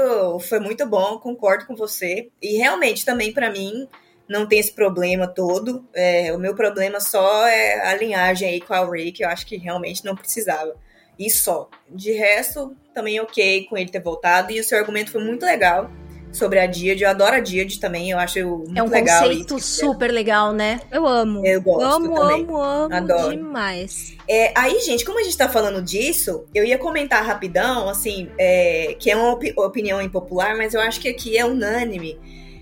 foi 0.47 0.60
muito 0.60 0.86
bom, 0.88 1.18
concordo 1.20 1.66
com 1.66 1.76
você. 1.76 2.30
E 2.41 2.57
realmente, 2.57 3.05
também 3.05 3.34
para 3.34 3.51
mim, 3.51 3.88
não 4.28 4.47
tem 4.47 4.60
esse 4.60 4.72
problema 4.72 5.28
todo. 5.28 5.88
É, 5.93 6.34
o 6.34 6.39
meu 6.39 6.55
problema 6.55 6.99
só 6.99 7.47
é 7.47 7.88
a 7.89 7.95
linhagem 7.95 8.49
aí 8.49 8.62
com 8.62 8.74
a 8.74 8.86
Ray, 8.86 9.12
que 9.12 9.24
eu 9.24 9.30
acho 9.30 9.45
que 9.45 9.57
realmente 9.57 10.05
não 10.05 10.16
precisava. 10.16 10.76
E 11.18 11.30
só. 11.30 11.70
De 11.89 12.12
resto, 12.12 12.76
também 12.93 13.20
ok 13.20 13.66
com 13.66 13.78
ele 13.78 13.89
ter 13.89 14.01
voltado. 14.01 14.51
E 14.51 14.60
o 14.60 14.64
seu 14.64 14.78
argumento 14.78 15.12
foi 15.12 15.24
muito 15.24 15.45
legal 15.45 15.89
sobre 16.32 16.59
a 16.59 16.65
Díade. 16.67 17.03
Eu 17.03 17.09
adoro 17.09 17.36
a 17.36 17.39
Díade 17.39 17.80
também, 17.80 18.11
eu 18.11 18.19
acho 18.19 18.39
muito 18.45 18.77
É 18.77 18.84
um 18.84 18.88
legal 18.89 19.21
conceito 19.23 19.57
isso. 19.57 19.86
super 19.86 20.11
legal, 20.11 20.53
né? 20.53 20.80
Eu 20.91 21.07
amo. 21.07 21.45
Eu 21.45 21.61
gosto 21.61 21.84
amo, 21.86 22.15
também. 22.15 22.43
amo, 22.43 22.57
amo 22.61 22.95
Adoro. 22.95 23.32
demais. 23.32 24.15
É, 24.27 24.51
aí, 24.55 24.80
gente, 24.82 25.03
como 25.03 25.19
a 25.19 25.23
gente 25.23 25.38
tá 25.38 25.49
falando 25.49 25.82
disso, 25.82 26.45
eu 26.53 26.63
ia 26.63 26.77
comentar 26.77 27.25
rapidão, 27.25 27.89
assim, 27.89 28.30
é, 28.38 28.95
que 28.99 29.09
é 29.09 29.15
uma 29.15 29.32
opi- 29.34 29.53
opinião 29.57 30.01
impopular, 30.01 30.55
mas 30.55 30.73
eu 30.73 30.82
acho 30.82 30.99
que 30.99 31.09
aqui 31.09 31.38
é 31.38 31.43
unânime, 31.45 32.19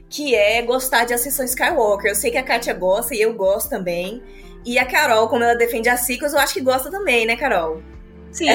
que 0.10 0.34
é 0.34 0.62
gostar 0.62 1.04
de 1.06 1.14
Ascensão 1.14 1.44
Skywalker. 1.46 2.12
Eu 2.12 2.16
sei 2.16 2.32
que 2.32 2.38
a 2.38 2.44
Kátia 2.44 2.74
gosta 2.74 3.14
e 3.14 3.22
eu 3.22 3.34
gosto 3.34 3.70
também. 3.70 4.24
E 4.66 4.80
a 4.80 4.86
Carol, 4.86 5.28
como 5.28 5.44
ela 5.44 5.56
defende 5.56 5.88
as 5.90 6.02
ciclos, 6.02 6.34
eu 6.34 6.40
acho 6.40 6.54
que 6.54 6.62
gosta 6.62 6.90
também, 6.90 7.26
né, 7.26 7.36
Carol? 7.36 7.82
Sim, 8.32 8.48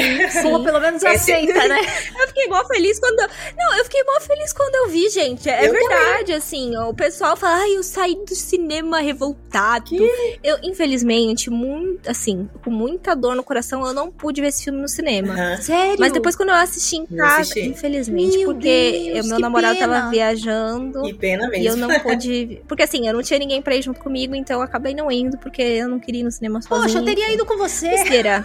Pô, 0.43 0.59
sim. 0.59 0.65
pelo 0.65 0.81
menos 0.81 1.03
Esse- 1.05 1.33
aceita, 1.33 1.67
né? 1.69 1.79
Eu 2.21 2.29
fiquei 2.29 2.47
mó 2.49 2.65
feliz 2.67 2.99
quando. 3.01 3.19
Não, 3.19 3.77
eu 3.79 3.85
fiquei 3.85 4.03
mó 4.05 4.21
feliz 4.21 4.53
quando 4.53 4.75
eu 4.77 4.89
vi, 4.89 5.09
gente. 5.11 5.49
É 5.51 5.67
Eu 5.67 5.73
verdade, 5.73 6.33
assim. 6.33 6.77
O 6.77 6.95
pessoal 6.95 7.37
fala, 7.37 7.57
ai, 7.63 7.77
eu 7.77 7.83
saí 7.83 8.15
do 8.15 8.35
cinema 8.35 9.01
revoltado. 9.01 9.95
Eu, 10.43 10.59
infelizmente, 10.63 11.51
muito, 11.51 12.09
assim, 12.09 12.49
com 12.65 12.71
muita 12.71 13.15
dor 13.17 13.35
no 13.35 13.43
coração, 13.43 13.85
eu 13.87 13.93
não 13.93 14.11
pude 14.11 14.41
ver 14.41 14.49
esse 14.49 14.65
filme 14.65 14.81
no 14.81 14.89
cinema. 14.89 15.35
Aham. 15.35 15.57
Sério? 15.61 15.97
Mas 15.99 16.13
depois, 16.13 16.37
quando 16.37 16.51
eu 16.51 16.55
assisti 16.55 16.97
em 16.97 17.07
Eu 17.11 17.17
casa, 17.17 17.41
assisti. 17.41 17.61
infelizmente, 17.69 18.37
Meu 18.39 18.47
porque 18.53 19.11
Deus, 19.13 19.27
o 19.27 19.29
meu 19.29 19.37
que 19.37 19.43
namorado 19.43 19.79
pena. 19.79 19.95
tava 19.95 20.11
viajando. 20.11 21.03
Que 21.03 21.15
pena 21.15 21.45
E 21.57 21.67
eu 21.67 21.77
mesmo. 21.77 21.89
não 21.89 21.99
pude. 22.01 22.63
Porque 22.69 22.83
assim, 22.85 23.07
eu 23.09 23.15
não 23.15 23.23
tinha 23.23 23.39
ninguém 23.39 23.61
pra 23.61 23.75
ir 23.75 23.83
junto 23.83 24.01
comigo, 24.01 24.35
então 24.35 24.59
eu 24.61 24.63
acabei 24.63 24.95
não 24.95 25.11
indo, 25.11 25.37
porque 25.39 25.61
eu 25.63 25.89
não 25.89 25.99
queria 25.99 26.21
ir 26.21 26.25
no 26.25 26.31
cinema 26.31 26.61
sozinha. 26.63 26.83
Poxa, 26.83 26.99
eu 26.99 27.05
teria 27.05 27.35
ido 27.35 27.45
com 27.45 27.57
você. 27.59 27.89
Besteira. 27.89 28.45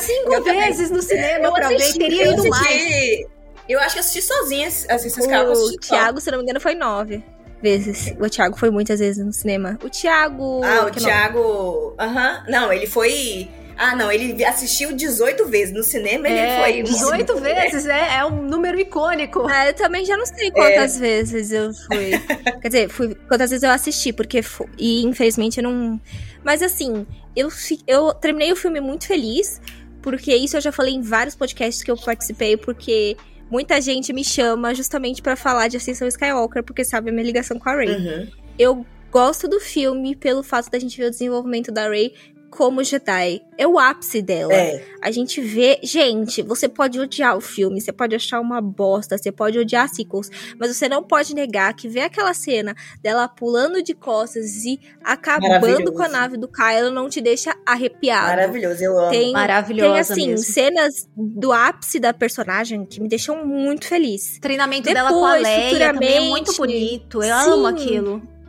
Cinco 0.00 0.34
Eu 0.34 0.39
vezes 0.42 0.90
no 0.90 1.02
cinema 1.02 1.46
Eu 1.46 1.52
pra 1.52 1.68
ver, 1.68 1.76
assisti, 1.76 1.98
teria 1.98 2.26
eu 2.26 2.32
ido 2.32 2.48
mais. 2.48 2.66
assisti. 2.66 3.26
Eu 3.68 3.78
acho 3.80 3.94
que 3.94 4.00
assisti 4.00 4.22
sozinha, 4.22 4.66
Ascensão 4.66 5.20
Skywalker. 5.24 5.52
eu 5.54 5.62
O. 5.64 5.78
Thiago, 5.78 6.20
se 6.20 6.30
não 6.30 6.38
me 6.38 6.44
engano, 6.44 6.60
foi 6.60 6.74
nove 6.74 7.22
vezes. 7.62 8.14
O 8.18 8.28
Thiago 8.28 8.58
foi 8.58 8.70
muitas 8.70 8.98
vezes 9.00 9.24
no 9.24 9.32
cinema. 9.32 9.78
O 9.84 9.88
Thiago. 9.90 10.62
Ah, 10.64 10.86
o 10.86 10.90
Thiago. 10.90 11.94
Aham. 11.98 12.44
Não, 12.48 12.72
ele 12.72 12.86
foi. 12.86 13.48
Ah, 13.76 13.94
não, 13.96 14.10
ele 14.12 14.42
assistiu 14.44 14.92
18 14.92 15.46
vezes. 15.46 15.72
No 15.74 15.82
cinema 15.82 16.26
ele 16.28 16.38
É, 16.38 16.60
foi. 16.62 16.82
18 16.82 17.36
vezes, 17.38 17.86
é, 17.86 18.16
é 18.16 18.24
um 18.24 18.42
número 18.42 18.78
icônico. 18.80 19.46
Ah, 19.48 19.66
eu 19.68 19.74
também 19.74 20.04
já 20.04 20.16
não 20.16 20.26
sei 20.26 20.50
quantas 20.50 20.96
É. 20.96 21.00
vezes 21.00 21.52
eu 21.52 21.72
fui. 21.72 22.10
Quer 22.62 22.68
dizer, 22.68 22.88
fui, 22.88 23.14
quantas 23.28 23.50
vezes 23.50 23.62
eu 23.62 23.70
assisti, 23.70 24.12
porque. 24.12 24.40
E 24.78 25.04
infelizmente 25.04 25.58
eu 25.58 25.64
não. 25.64 26.00
Mas 26.42 26.62
assim, 26.62 27.06
eu, 27.36 27.48
eu 27.86 28.12
terminei 28.14 28.50
o 28.52 28.56
filme 28.56 28.80
muito 28.80 29.06
feliz, 29.06 29.60
porque 30.02 30.34
isso 30.34 30.56
eu 30.56 30.60
já 30.60 30.72
falei 30.72 30.94
em 30.94 31.02
vários 31.02 31.34
podcasts 31.34 31.82
que 31.82 31.90
eu 31.90 31.96
participei, 31.96 32.56
porque 32.56 33.16
muita 33.50 33.80
gente 33.80 34.12
me 34.12 34.24
chama 34.24 34.74
justamente 34.74 35.20
pra 35.20 35.36
falar 35.36 35.68
de 35.68 35.76
Ascensão 35.76 36.06
Skywalker, 36.08 36.62
porque 36.62 36.84
sabe 36.84 37.10
a 37.10 37.12
minha 37.12 37.24
ligação 37.24 37.58
com 37.58 37.68
a 37.68 37.76
Rey. 37.76 37.90
Uhum. 37.90 38.28
Eu 38.58 38.86
gosto 39.10 39.48
do 39.48 39.58
filme 39.58 40.14
pelo 40.14 40.42
fato 40.42 40.70
da 40.70 40.78
gente 40.78 40.96
ver 40.96 41.06
o 41.06 41.10
desenvolvimento 41.10 41.72
da 41.72 41.88
Rey 41.88 42.14
como 42.50 42.82
Jedi. 42.82 43.42
É 43.56 43.66
o 43.66 43.78
ápice 43.78 44.20
dela. 44.20 44.52
É. 44.52 44.82
A 45.00 45.10
gente 45.10 45.40
vê. 45.40 45.78
Gente, 45.82 46.42
você 46.42 46.68
pode 46.68 46.98
odiar 46.98 47.36
o 47.36 47.40
filme, 47.40 47.80
você 47.80 47.92
pode 47.92 48.14
achar 48.16 48.40
uma 48.40 48.60
bosta, 48.60 49.16
você 49.16 49.30
pode 49.30 49.58
odiar 49.58 49.88
sequels, 49.88 50.30
mas 50.58 50.74
você 50.76 50.88
não 50.88 51.02
pode 51.02 51.34
negar 51.34 51.74
que 51.74 51.88
ver 51.88 52.02
aquela 52.02 52.34
cena 52.34 52.74
dela 53.02 53.28
pulando 53.28 53.82
de 53.82 53.94
costas 53.94 54.64
e 54.64 54.80
acabando 55.04 55.92
com 55.92 56.02
a 56.02 56.08
nave 56.08 56.36
do 56.36 56.48
Kylo 56.48 56.90
não 56.90 57.08
te 57.08 57.20
deixa 57.20 57.54
arrepiado. 57.64 58.28
Maravilhoso, 58.28 58.82
eu 58.82 58.98
amo. 58.98 59.10
Tem, 59.10 59.32
Maravilhosa 59.32 59.92
tem 59.92 60.00
assim, 60.00 60.28
mesmo. 60.30 60.52
cenas 60.52 61.08
do 61.16 61.52
ápice 61.52 62.00
da 62.00 62.12
personagem 62.12 62.84
que 62.84 63.00
me 63.00 63.08
deixam 63.08 63.44
muito 63.46 63.86
feliz. 63.86 64.36
O 64.38 64.40
treinamento 64.40 64.84
Depois, 64.84 65.04
dela 65.04 65.10
com 65.10 65.24
a 65.24 65.34
Leia 65.34 65.92
também 65.92 66.16
é 66.16 66.20
muito 66.28 66.54
bonito. 66.56 67.22
Eu 67.22 67.36
sim. 67.36 67.50
amo 67.50 67.66
aquilo. 67.66 68.39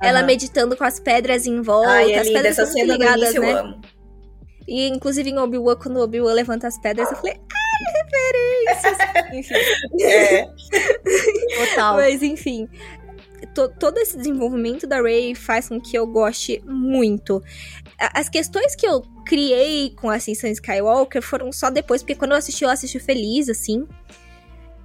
Ela 0.00 0.22
meditando 0.22 0.76
com 0.76 0.84
as 0.84 0.98
pedras 0.98 1.46
em 1.46 1.60
volta, 1.60 1.90
Ai, 1.90 2.12
é 2.12 2.18
as 2.20 2.26
linda 2.26 2.38
pedras 2.40 2.58
essa 2.58 2.72
cena 2.72 2.92
ligadas, 2.94 3.22
início, 3.22 3.40
né? 3.42 3.52
eu 3.52 3.58
amo. 3.58 3.80
E 4.66 4.88
inclusive 4.88 5.30
em 5.30 5.38
Obi-Wan, 5.38 5.76
quando 5.76 5.96
o 5.96 6.02
Obi-Wan 6.02 6.32
levanta 6.32 6.66
as 6.68 6.78
pedras, 6.78 7.10
eu 7.10 7.16
falei, 7.16 7.34
ai, 7.52 8.02
referências! 8.02 8.98
enfim. 9.32 10.02
É. 10.02 10.44
Total. 11.68 11.96
Mas 11.96 12.22
enfim, 12.22 12.68
to- 13.54 13.72
todo 13.78 13.98
esse 13.98 14.16
desenvolvimento 14.16 14.86
da 14.86 15.02
Rey 15.02 15.34
faz 15.34 15.68
com 15.68 15.80
que 15.80 15.96
eu 15.98 16.06
goste 16.06 16.62
muito. 16.66 17.42
As 17.98 18.28
questões 18.28 18.74
que 18.74 18.86
eu 18.86 19.02
criei 19.26 19.90
com 20.00 20.08
a 20.08 20.14
Ascensão 20.14 20.48
Skywalker 20.50 21.20
foram 21.20 21.52
só 21.52 21.68
depois, 21.68 22.02
porque 22.02 22.14
quando 22.14 22.30
eu 22.32 22.38
assisti, 22.38 22.64
eu 22.64 22.70
assisti 22.70 22.98
feliz, 22.98 23.48
assim. 23.48 23.86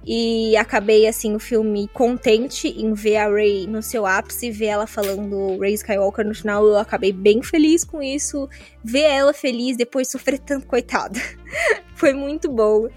E 0.08 0.56
acabei, 0.56 1.08
assim, 1.08 1.34
o 1.34 1.40
filme 1.40 1.88
contente 1.88 2.68
em 2.68 2.94
ver 2.94 3.16
a 3.16 3.28
Rey 3.28 3.66
no 3.66 3.82
seu 3.82 4.06
ápice, 4.06 4.52
ver 4.52 4.66
ela 4.66 4.86
falando 4.86 5.58
Rey 5.58 5.74
Skywalker 5.74 6.24
no 6.24 6.32
final, 6.32 6.64
eu 6.64 6.78
acabei 6.78 7.12
bem 7.12 7.42
feliz 7.42 7.82
com 7.82 8.00
isso. 8.00 8.48
Ver 8.84 9.02
ela 9.02 9.32
feliz 9.32 9.76
depois 9.76 10.08
sofrer 10.08 10.38
tanto, 10.38 10.64
coitada. 10.64 11.18
Foi 11.96 12.12
muito 12.12 12.48
bom. 12.48 12.88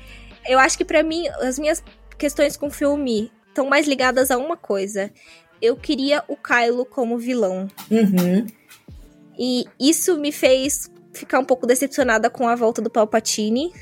Eu 0.47 0.59
acho 0.59 0.77
que 0.77 0.85
pra 0.85 1.01
mim, 1.01 1.27
as 1.41 1.57
minhas 1.57 1.83
questões 2.15 2.55
com 2.55 2.67
o 2.67 2.71
filme 2.71 3.31
estão 3.47 3.67
mais 3.67 3.87
ligadas 3.87 4.29
a 4.29 4.37
uma 4.37 4.55
coisa. 4.55 5.11
Eu 5.59 5.75
queria 5.75 6.23
o 6.27 6.37
Kylo 6.37 6.85
como 6.85 7.17
vilão. 7.17 7.67
Uhum. 7.89 8.45
E 9.37 9.65
isso 9.79 10.19
me 10.19 10.31
fez 10.31 10.91
ficar 11.11 11.39
um 11.39 11.45
pouco 11.45 11.65
decepcionada 11.65 12.29
com 12.29 12.47
a 12.47 12.55
volta 12.55 12.83
do 12.83 12.89
Palpatine, 12.89 13.73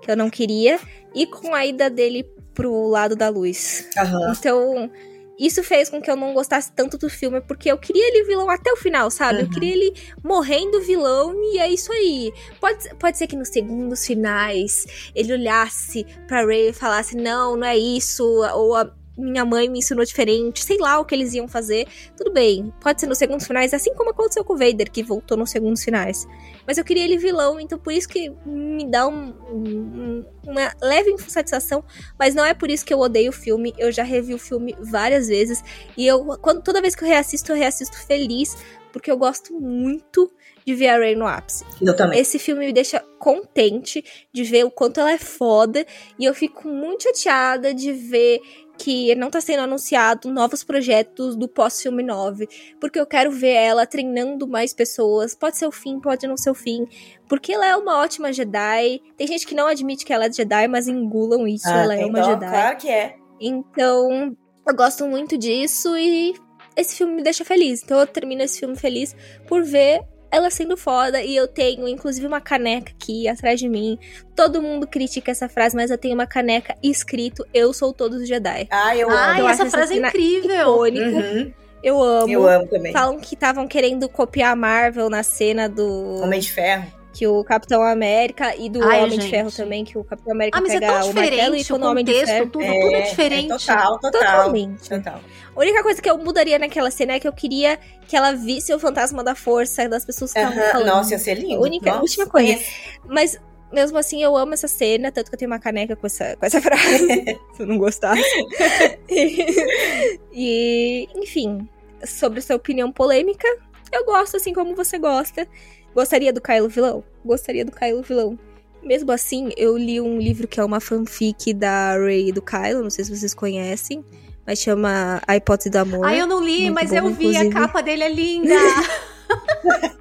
que 0.00 0.10
eu 0.10 0.16
não 0.16 0.30
queria, 0.30 0.80
e 1.14 1.26
com 1.26 1.54
a 1.54 1.66
ida 1.66 1.90
dele 1.90 2.24
pro 2.54 2.88
lado 2.88 3.14
da 3.16 3.28
luz. 3.28 3.88
Aham. 3.98 4.32
Então, 4.38 4.90
isso 5.38 5.62
fez 5.64 5.88
com 5.88 6.02
que 6.02 6.10
eu 6.10 6.16
não 6.16 6.34
gostasse 6.34 6.70
tanto 6.72 6.98
do 6.98 7.08
filme, 7.08 7.40
porque 7.40 7.70
eu 7.72 7.78
queria 7.78 8.06
ele 8.08 8.24
vilão 8.24 8.50
até 8.50 8.70
o 8.72 8.76
final, 8.76 9.10
sabe? 9.10 9.40
Eu 9.40 9.44
Uhum. 9.46 9.50
queria 9.50 9.72
ele 9.72 9.94
morrendo 10.22 10.80
vilão 10.82 11.34
e 11.54 11.58
é 11.58 11.68
isso 11.70 11.90
aí. 11.92 12.30
Pode, 12.60 12.94
pode 12.96 13.16
ser 13.16 13.26
que 13.26 13.36
nos 13.36 13.48
segundos 13.48 14.04
finais 14.06 15.10
ele 15.14 15.32
olhasse 15.32 16.04
pra 16.28 16.44
Ray 16.44 16.68
e 16.68 16.72
falasse: 16.74 17.16
não, 17.16 17.56
não 17.56 17.66
é 17.66 17.78
isso, 17.78 18.22
ou 18.24 18.74
a 18.76 18.92
minha 19.18 19.44
mãe 19.44 19.68
me 19.68 19.78
ensinou 19.80 20.04
diferente, 20.04 20.62
sei 20.64 20.78
lá 20.78 20.98
o 20.98 21.04
que 21.04 21.14
eles 21.14 21.34
iam 21.34 21.46
fazer. 21.48 21.86
Tudo 22.16 22.32
bem, 22.32 22.72
pode 22.80 23.00
ser 23.00 23.06
nos 23.06 23.18
segundos 23.18 23.46
finais, 23.46 23.74
assim 23.74 23.94
como 23.94 24.10
aconteceu 24.10 24.44
com 24.44 24.54
o 24.54 24.56
Vader, 24.56 24.90
que 24.90 25.02
voltou 25.02 25.36
nos 25.36 25.50
segundos 25.50 25.82
finais. 25.84 26.26
Mas 26.66 26.78
eu 26.78 26.84
queria 26.84 27.04
ele 27.04 27.18
vilão, 27.18 27.58
então 27.60 27.78
por 27.78 27.92
isso 27.92 28.08
que 28.08 28.30
me 28.46 28.86
dá 28.90 29.06
um- 29.06 29.34
um- 29.52 30.24
uma 30.46 30.72
leve 30.80 31.10
insatisfação 31.10 31.84
mas 32.18 32.34
não 32.34 32.44
é 32.44 32.54
por 32.54 32.70
isso 32.70 32.84
que 32.84 32.92
eu 32.94 32.98
odeio 32.98 33.30
o 33.30 33.32
filme. 33.32 33.74
Eu 33.78 33.90
já 33.92 34.02
revi 34.02 34.32
o 34.34 34.38
filme 34.38 34.74
várias 34.80 35.28
vezes. 35.28 35.62
E 35.96 36.06
eu, 36.06 36.24
quando, 36.40 36.62
toda 36.62 36.80
vez 36.80 36.94
que 36.94 37.02
eu 37.04 37.08
reassisto, 37.08 37.52
eu 37.52 37.56
reassisto 37.56 37.96
feliz. 38.06 38.56
Porque 38.92 39.08
eu 39.10 39.16
gosto 39.16 39.54
muito 39.54 40.28
de 40.66 40.74
ver 40.74 40.88
a 40.88 40.98
Rey 40.98 41.14
no 41.14 41.24
ápice. 41.24 41.64
Eu 41.80 41.94
também. 41.94 42.18
Esse 42.18 42.40
filme 42.40 42.66
me 42.66 42.72
deixa 42.72 42.98
contente 43.20 44.04
de 44.32 44.42
ver 44.42 44.64
o 44.64 44.70
quanto 44.70 44.98
ela 44.98 45.12
é 45.12 45.18
foda. 45.18 45.86
E 46.18 46.24
eu 46.24 46.34
fico 46.34 46.66
muito 46.66 47.04
chateada 47.04 47.72
de 47.72 47.92
ver 47.92 48.40
que 48.82 49.14
não 49.14 49.30
tá 49.30 49.42
sendo 49.42 49.60
anunciado 49.60 50.30
novos 50.30 50.64
projetos 50.64 51.36
do 51.36 51.46
pós-filme 51.46 52.02
9. 52.02 52.48
Porque 52.80 52.98
eu 52.98 53.06
quero 53.06 53.30
ver 53.30 53.52
ela 53.52 53.84
treinando 53.84 54.48
mais 54.48 54.72
pessoas. 54.72 55.34
Pode 55.34 55.58
ser 55.58 55.66
o 55.66 55.72
fim, 55.72 56.00
pode 56.00 56.26
não 56.26 56.36
ser 56.36 56.50
o 56.50 56.54
fim. 56.54 56.86
Porque 57.28 57.52
ela 57.52 57.66
é 57.66 57.76
uma 57.76 57.98
ótima 57.98 58.32
Jedi. 58.32 59.02
Tem 59.18 59.26
gente 59.26 59.46
que 59.46 59.54
não 59.54 59.66
admite 59.66 60.04
que 60.04 60.12
ela 60.12 60.24
é 60.24 60.32
Jedi, 60.32 60.66
mas 60.66 60.88
engulam 60.88 61.46
isso. 61.46 61.68
Ah, 61.68 61.82
ela 61.82 61.94
é 61.94 62.06
uma 62.06 62.20
dó, 62.20 62.24
Jedi. 62.24 62.50
Claro 62.50 62.76
que 62.78 62.88
é. 62.88 63.16
Então, 63.38 64.34
eu 64.66 64.74
gosto 64.74 65.06
muito 65.06 65.36
disso 65.36 65.94
e 65.98 66.34
esse 66.74 66.96
filme 66.96 67.16
me 67.16 67.22
deixa 67.22 67.44
feliz. 67.44 67.82
Então 67.82 68.00
eu 68.00 68.06
termino 68.06 68.42
esse 68.42 68.60
filme 68.60 68.76
feliz 68.76 69.14
por 69.46 69.62
ver 69.62 70.00
ela 70.30 70.50
sendo 70.50 70.76
foda 70.76 71.22
e 71.22 71.34
eu 71.34 71.48
tenho 71.48 71.88
inclusive 71.88 72.26
uma 72.26 72.40
caneca 72.40 72.92
aqui 72.92 73.28
atrás 73.28 73.58
de 73.58 73.68
mim. 73.68 73.98
Todo 74.34 74.62
mundo 74.62 74.86
critica 74.86 75.30
essa 75.30 75.48
frase, 75.48 75.76
mas 75.76 75.90
eu 75.90 75.98
tenho 75.98 76.14
uma 76.14 76.26
caneca 76.26 76.74
escrito 76.82 77.46
Eu 77.52 77.72
sou 77.72 77.92
todos 77.92 78.22
os 78.22 78.28
Jedi. 78.28 78.68
Ah, 78.70 78.96
eu 78.96 79.10
Ai, 79.10 79.40
eu 79.40 79.48
essa 79.48 79.66
frase 79.66 79.94
é 79.94 80.06
incrível. 80.06 80.86
Icônica. 80.86 81.06
Uhum. 81.06 81.52
Eu 81.82 82.02
amo. 82.02 82.32
Eu 82.32 82.46
amo 82.46 82.66
também. 82.66 82.92
Falam 82.92 83.18
que 83.18 83.34
estavam 83.34 83.66
querendo 83.66 84.08
copiar 84.08 84.52
a 84.52 84.56
Marvel 84.56 85.08
na 85.08 85.22
cena 85.22 85.68
do 85.68 86.20
Homem 86.22 86.40
de 86.40 86.52
Ferro. 86.52 86.99
Que 87.12 87.26
o 87.26 87.42
Capitão 87.42 87.82
América 87.82 88.54
e 88.56 88.68
do 88.70 88.82
Ai, 88.84 88.98
Homem 89.02 89.18
de 89.18 89.22
gente. 89.24 89.30
Ferro 89.30 89.50
também, 89.50 89.84
que 89.84 89.98
o 89.98 90.04
Capitão 90.04 90.32
América 90.32 90.56
Ah, 90.58 90.60
mas 90.60 90.70
é 90.74 90.78
pega 90.80 90.92
tão 91.00 91.10
o 91.10 91.14
martelo 91.14 91.56
e 91.56 91.62
o 91.72 91.84
Homem 91.84 92.04
de 92.04 92.24
Ferro. 92.24 92.46
tudo, 92.50 92.64
tudo 92.64 92.94
é 92.94 93.00
diferente. 93.02 93.48
total, 93.48 93.98
total. 93.98 94.12
Totalmente. 94.20 94.88
Total. 94.88 95.20
A 95.56 95.60
única 95.60 95.82
coisa 95.82 96.00
que 96.00 96.08
eu 96.08 96.16
mudaria 96.18 96.58
naquela 96.58 96.90
cena 96.90 97.14
é 97.14 97.20
que 97.20 97.26
eu 97.26 97.32
queria 97.32 97.78
que 98.06 98.16
ela 98.16 98.32
visse 98.32 98.72
o 98.72 98.78
fantasma 98.78 99.24
da 99.24 99.34
força 99.34 99.88
das 99.88 100.04
pessoas 100.04 100.32
que 100.32 100.38
estavam 100.38 100.62
Aham. 100.62 100.70
falando. 100.72 100.86
Nossa, 100.86 101.10
ia 101.12 101.18
ser 101.18 101.34
lindo. 101.34 101.56
A 101.56 101.60
única- 101.60 101.90
Nossa, 101.90 102.02
última 102.02 102.26
coisa. 102.26 102.58
Mas 103.04 103.38
mesmo 103.72 103.98
assim 103.98 104.22
eu 104.22 104.36
amo 104.36 104.54
essa 104.54 104.68
cena, 104.68 105.10
tanto 105.12 105.30
que 105.30 105.34
eu 105.34 105.38
tenho 105.38 105.50
uma 105.50 105.58
caneca 105.58 105.96
com 105.96 106.06
essa, 106.06 106.36
com 106.36 106.46
essa 106.46 106.60
frase. 106.62 107.06
se 107.08 107.38
eu 107.62 107.66
não 107.66 107.76
gostasse. 107.76 108.22
e, 109.10 110.16
e, 110.32 111.08
enfim, 111.16 111.68
sobre 112.04 112.40
sua 112.40 112.56
opinião 112.56 112.90
polêmica, 112.92 113.46
eu 113.92 114.04
gosto 114.04 114.36
assim 114.36 114.52
como 114.54 114.74
você 114.76 114.98
gosta. 114.98 115.46
Gostaria 115.94 116.32
do 116.32 116.40
Kylo 116.40 116.68
vilão? 116.68 117.04
Gostaria 117.24 117.64
do 117.64 117.72
Kylo 117.72 118.02
vilão. 118.02 118.38
Mesmo 118.82 119.12
assim, 119.12 119.50
eu 119.56 119.76
li 119.76 120.00
um 120.00 120.18
livro 120.18 120.48
que 120.48 120.58
é 120.58 120.64
uma 120.64 120.80
fanfic 120.80 121.52
da 121.52 121.92
Rey 121.98 122.28
e 122.28 122.32
do 122.32 122.40
Kylo, 122.40 122.82
não 122.82 122.90
sei 122.90 123.04
se 123.04 123.14
vocês 123.14 123.34
conhecem, 123.34 124.02
mas 124.46 124.58
chama 124.58 125.20
A 125.26 125.36
Hipótese 125.36 125.68
do 125.68 125.76
Amor. 125.76 126.06
Ai, 126.06 126.20
eu 126.20 126.26
não 126.26 126.42
li, 126.42 126.62
Muito 126.62 126.74
mas 126.74 126.90
bom, 126.90 126.96
eu 126.96 127.04
vi, 127.08 127.26
inclusive. 127.26 127.48
a 127.48 127.52
capa 127.52 127.82
dele 127.82 128.04
é 128.04 128.08
linda. 128.12 128.54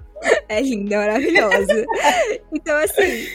É 0.49 0.61
linda, 0.61 0.97
maravilhosa. 0.97 1.85
então, 2.51 2.75
assim, 2.77 3.25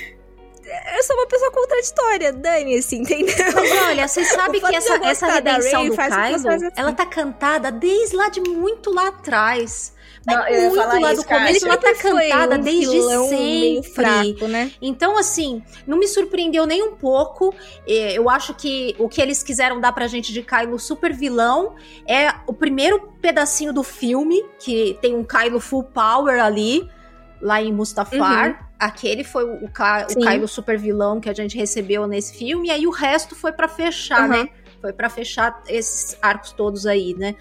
eu 0.96 1.02
sou 1.02 1.16
uma 1.16 1.26
pessoa 1.26 1.50
contraditória, 1.50 2.30
dane-se, 2.30 2.96
entendeu? 2.96 3.34
Mas 3.54 3.82
olha, 3.86 4.06
você 4.06 4.22
sabe 4.26 4.58
O 4.58 4.60
fato 4.60 4.70
que 4.70 4.76
essa, 4.76 4.94
essa 5.06 5.26
redenção 5.32 5.86
do 5.88 5.96
Kylo, 5.96 6.48
assim. 6.50 6.68
ela 6.76 6.92
tá 6.92 7.06
cantada 7.06 7.72
desde 7.72 8.14
lá 8.14 8.28
de 8.28 8.42
muito 8.42 8.92
lá 8.92 9.08
atrás. 9.08 9.93
Mas 10.26 10.36
Não, 10.36 10.48
ia 10.48 10.70
muito 10.70 11.00
lá 11.00 11.12
do 11.12 11.24
começo, 11.24 11.66
ela 11.66 11.76
tá 11.76 11.94
cantada 11.94 12.56
um 12.56 12.60
desde 12.62 13.00
sempre. 13.28 13.82
fraco, 13.92 14.48
né? 14.48 14.70
Então, 14.80 15.18
assim, 15.18 15.62
não 15.86 15.98
me 15.98 16.08
surpreendeu 16.08 16.66
nem 16.66 16.82
um 16.82 16.96
pouco. 16.96 17.54
Eh, 17.86 18.14
Eu 18.16 18.30
acho 18.30 18.54
que 18.54 18.94
o 18.98 19.08
que 19.08 19.20
eles 19.20 19.42
quiseram 19.42 19.80
dar 19.80 19.92
pra 19.92 20.06
gente 20.06 20.32
de 20.32 20.42
Kylo 20.42 20.78
super 20.78 21.12
vilão 21.12 21.74
é 22.08 22.32
o 22.46 22.52
primeiro 22.54 23.12
pedacinho 23.20 23.72
do 23.72 23.82
filme, 23.82 24.42
que 24.58 24.98
tem 25.02 25.14
um 25.14 25.22
Kylo 25.24 25.60
full 25.60 25.84
power 25.84 26.42
ali, 26.42 26.88
lá 27.40 27.60
em 27.62 27.72
Mustafar. 27.72 28.70
Aquele 28.78 29.24
foi 29.24 29.44
o, 29.44 29.64
o 29.66 29.68
Sim. 30.08 30.20
Kylo 30.20 30.48
super 30.48 30.78
vilão 30.78 31.20
que 31.20 31.28
a 31.28 31.34
gente 31.34 31.56
recebeu 31.56 32.06
nesse 32.06 32.36
filme. 32.36 32.68
E 32.68 32.70
aí 32.70 32.86
o 32.86 32.90
resto 32.90 33.34
foi 33.36 33.52
pra 33.52 33.68
fechar, 33.68 34.22
Uhum. 34.22 34.28
né? 34.28 34.48
Foi 34.80 34.92
pra 34.92 35.08
fechar 35.08 35.62
esses 35.68 36.16
arcos 36.20 36.52
todos 36.52 36.86
aí, 36.86 37.14
né? 37.14 37.34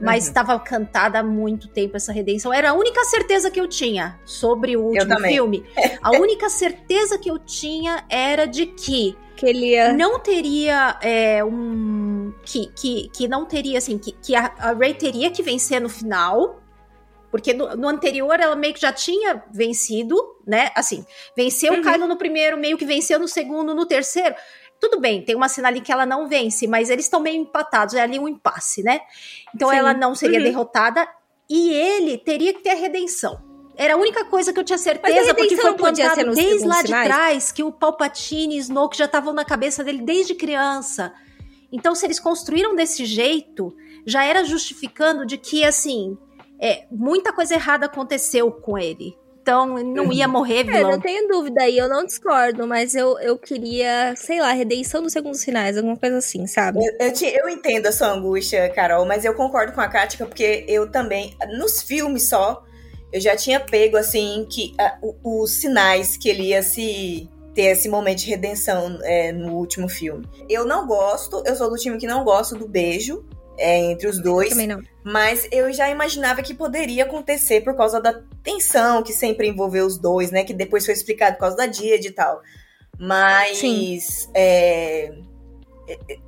Mas 0.00 0.24
Uhum. 0.24 0.28
estava 0.30 0.58
cantada 0.58 1.18
há 1.18 1.22
muito 1.22 1.68
tempo 1.68 1.96
essa 1.96 2.12
redenção. 2.12 2.52
Era 2.52 2.70
a 2.70 2.72
única 2.72 3.04
certeza 3.04 3.50
que 3.50 3.60
eu 3.60 3.68
tinha 3.68 4.18
sobre 4.24 4.76
o 4.76 4.82
último 4.84 5.20
filme. 5.20 5.64
A 6.02 6.10
única 6.12 6.48
certeza 6.48 7.18
que 7.18 7.30
eu 7.30 7.38
tinha 7.38 8.04
era 8.08 8.46
de 8.46 8.64
que 8.66 9.14
Que 9.36 9.46
ele 9.46 9.72
ia. 9.72 9.92
não 9.92 10.18
teria 10.18 10.96
é, 11.02 11.44
um. 11.44 12.32
Que, 12.42 12.68
que, 12.74 13.10
que 13.14 13.28
não 13.28 13.44
teria, 13.44 13.76
assim, 13.78 13.98
que, 13.98 14.12
que 14.12 14.34
a, 14.34 14.50
a 14.58 14.72
Rey 14.72 14.94
teria 14.94 15.30
que 15.30 15.42
vencer 15.42 15.80
no 15.80 15.88
final. 15.90 16.58
Porque 17.30 17.52
no, 17.52 17.76
no 17.76 17.86
anterior 17.86 18.40
ela 18.40 18.56
meio 18.56 18.74
que 18.74 18.80
já 18.80 18.92
tinha 18.92 19.44
vencido, 19.52 20.16
né? 20.46 20.70
Assim, 20.74 21.04
venceu 21.36 21.72
Uhum. 21.74 21.78
o 21.78 21.82
Kylo 21.82 22.08
no 22.08 22.16
primeiro, 22.16 22.56
meio 22.58 22.76
que 22.76 22.84
venceu 22.84 23.20
no 23.20 23.28
segundo, 23.28 23.72
no 23.74 23.86
terceiro. 23.86 24.34
Tudo 24.80 24.98
bem, 24.98 25.22
tem 25.22 25.36
uma 25.36 25.48
cena 25.48 25.68
ali 25.68 25.80
que 25.80 25.92
ela 25.92 26.06
não 26.06 26.26
vence, 26.26 26.66
mas 26.66 26.88
eles 26.88 27.04
estão 27.04 27.20
meio 27.20 27.36
empatados, 27.36 27.94
é 27.94 28.00
ali 28.00 28.18
um 28.18 28.26
impasse, 28.26 28.82
né? 28.82 29.00
Então 29.54 29.68
Sim. 29.68 29.76
ela 29.76 29.92
não 29.92 30.14
seria 30.14 30.38
Uhum. 30.38 30.44
derrotada 30.44 31.06
e 31.48 31.72
ele 31.72 32.16
teria 32.16 32.54
que 32.54 32.60
ter 32.60 32.70
a 32.70 32.74
redenção. 32.74 33.42
Era 33.76 33.94
a 33.94 33.96
única 33.96 34.24
coisa 34.24 34.52
que 34.52 34.60
eu 34.60 34.64
tinha 34.64 34.78
certeza, 34.78 35.34
porque 35.34 35.56
foi 35.56 35.74
plantado 35.74 36.34
desde 36.34 36.66
lá 36.66 36.76
segundos 36.76 36.82
de 36.82 37.04
trás 37.04 37.52
que 37.52 37.62
o 37.62 37.72
Palpatine 37.72 38.56
e 38.56 38.58
Snoke 38.58 38.96
já 38.96 39.06
estavam 39.06 39.32
na 39.32 39.44
cabeça 39.44 39.82
dele 39.84 40.02
desde 40.02 40.34
criança. 40.34 41.12
Então, 41.72 41.94
se 41.94 42.04
eles 42.04 42.18
construíram 42.18 42.74
desse 42.74 43.04
jeito, 43.04 43.74
já 44.04 44.24
era 44.24 44.44
justificando 44.44 45.24
de 45.24 45.38
que, 45.38 45.64
assim, 45.64 46.18
é, 46.60 46.86
muita 46.90 47.32
coisa 47.32 47.54
errada 47.54 47.86
aconteceu 47.86 48.50
com 48.50 48.76
ele. 48.76 49.16
Então, 49.42 49.78
ele 49.78 49.88
não 49.88 50.12
ia 50.12 50.28
morrer 50.28 50.60
É, 50.60 50.64
vilão. 50.64 50.90
não 50.92 51.00
tenho 51.00 51.26
dúvida 51.26 51.62
aí, 51.62 51.76
eu 51.78 51.88
não 51.88 52.04
discordo, 52.04 52.66
mas 52.66 52.94
eu, 52.94 53.18
eu 53.20 53.38
queria, 53.38 54.14
sei 54.16 54.40
lá, 54.40 54.52
redenção 54.52 55.02
dos 55.02 55.12
segundos 55.12 55.42
finais, 55.42 55.76
alguma 55.76 55.96
coisa 55.96 56.18
assim, 56.18 56.46
sabe? 56.46 56.78
Eu, 56.84 57.06
eu, 57.06 57.12
te- 57.12 57.26
eu 57.34 57.48
entendo 57.48 57.86
a 57.86 57.92
sua 57.92 58.08
angústia, 58.08 58.68
Carol, 58.70 59.06
mas 59.06 59.24
eu 59.24 59.34
concordo 59.34 59.72
com 59.72 59.80
a 59.80 59.88
Kátia, 59.88 60.24
porque 60.26 60.64
eu 60.68 60.90
também, 60.90 61.34
nos 61.58 61.82
filmes 61.82 62.28
só, 62.28 62.62
eu 63.12 63.20
já 63.20 63.34
tinha 63.34 63.58
pego, 63.58 63.96
assim, 63.96 64.46
que 64.50 64.74
o- 65.02 65.42
os 65.42 65.52
sinais 65.52 66.16
que 66.16 66.28
ele 66.28 66.48
ia 66.48 66.62
se 66.62 67.28
ter 67.54 67.62
esse 67.72 67.88
momento 67.88 68.18
de 68.18 68.26
redenção 68.30 68.98
é, 69.02 69.32
no 69.32 69.54
último 69.54 69.88
filme. 69.88 70.24
Eu 70.48 70.64
não 70.64 70.86
gosto, 70.86 71.42
eu 71.46 71.56
sou 71.56 71.68
do 71.68 71.76
time 71.76 71.98
que 71.98 72.06
não 72.06 72.22
gosto 72.24 72.54
do 72.56 72.68
beijo 72.68 73.24
é, 73.58 73.78
entre 73.90 74.06
os 74.06 74.22
dois. 74.22 74.50
Também 74.50 74.66
não. 74.68 74.80
Mas 75.02 75.48
eu 75.50 75.72
já 75.72 75.88
imaginava 75.88 76.42
que 76.42 76.52
poderia 76.52 77.04
acontecer 77.04 77.62
por 77.62 77.74
causa 77.76 78.00
da 78.00 78.20
tensão 78.42 79.02
que 79.02 79.12
sempre 79.12 79.48
envolveu 79.48 79.86
os 79.86 79.98
dois, 79.98 80.30
né? 80.30 80.44
Que 80.44 80.52
depois 80.52 80.84
foi 80.84 80.94
explicado 80.94 81.36
por 81.36 81.40
causa 81.40 81.56
da 81.56 81.66
Didi 81.66 82.08
e 82.08 82.10
tal. 82.10 82.42
Mas 82.98 83.58
é, 84.34 85.12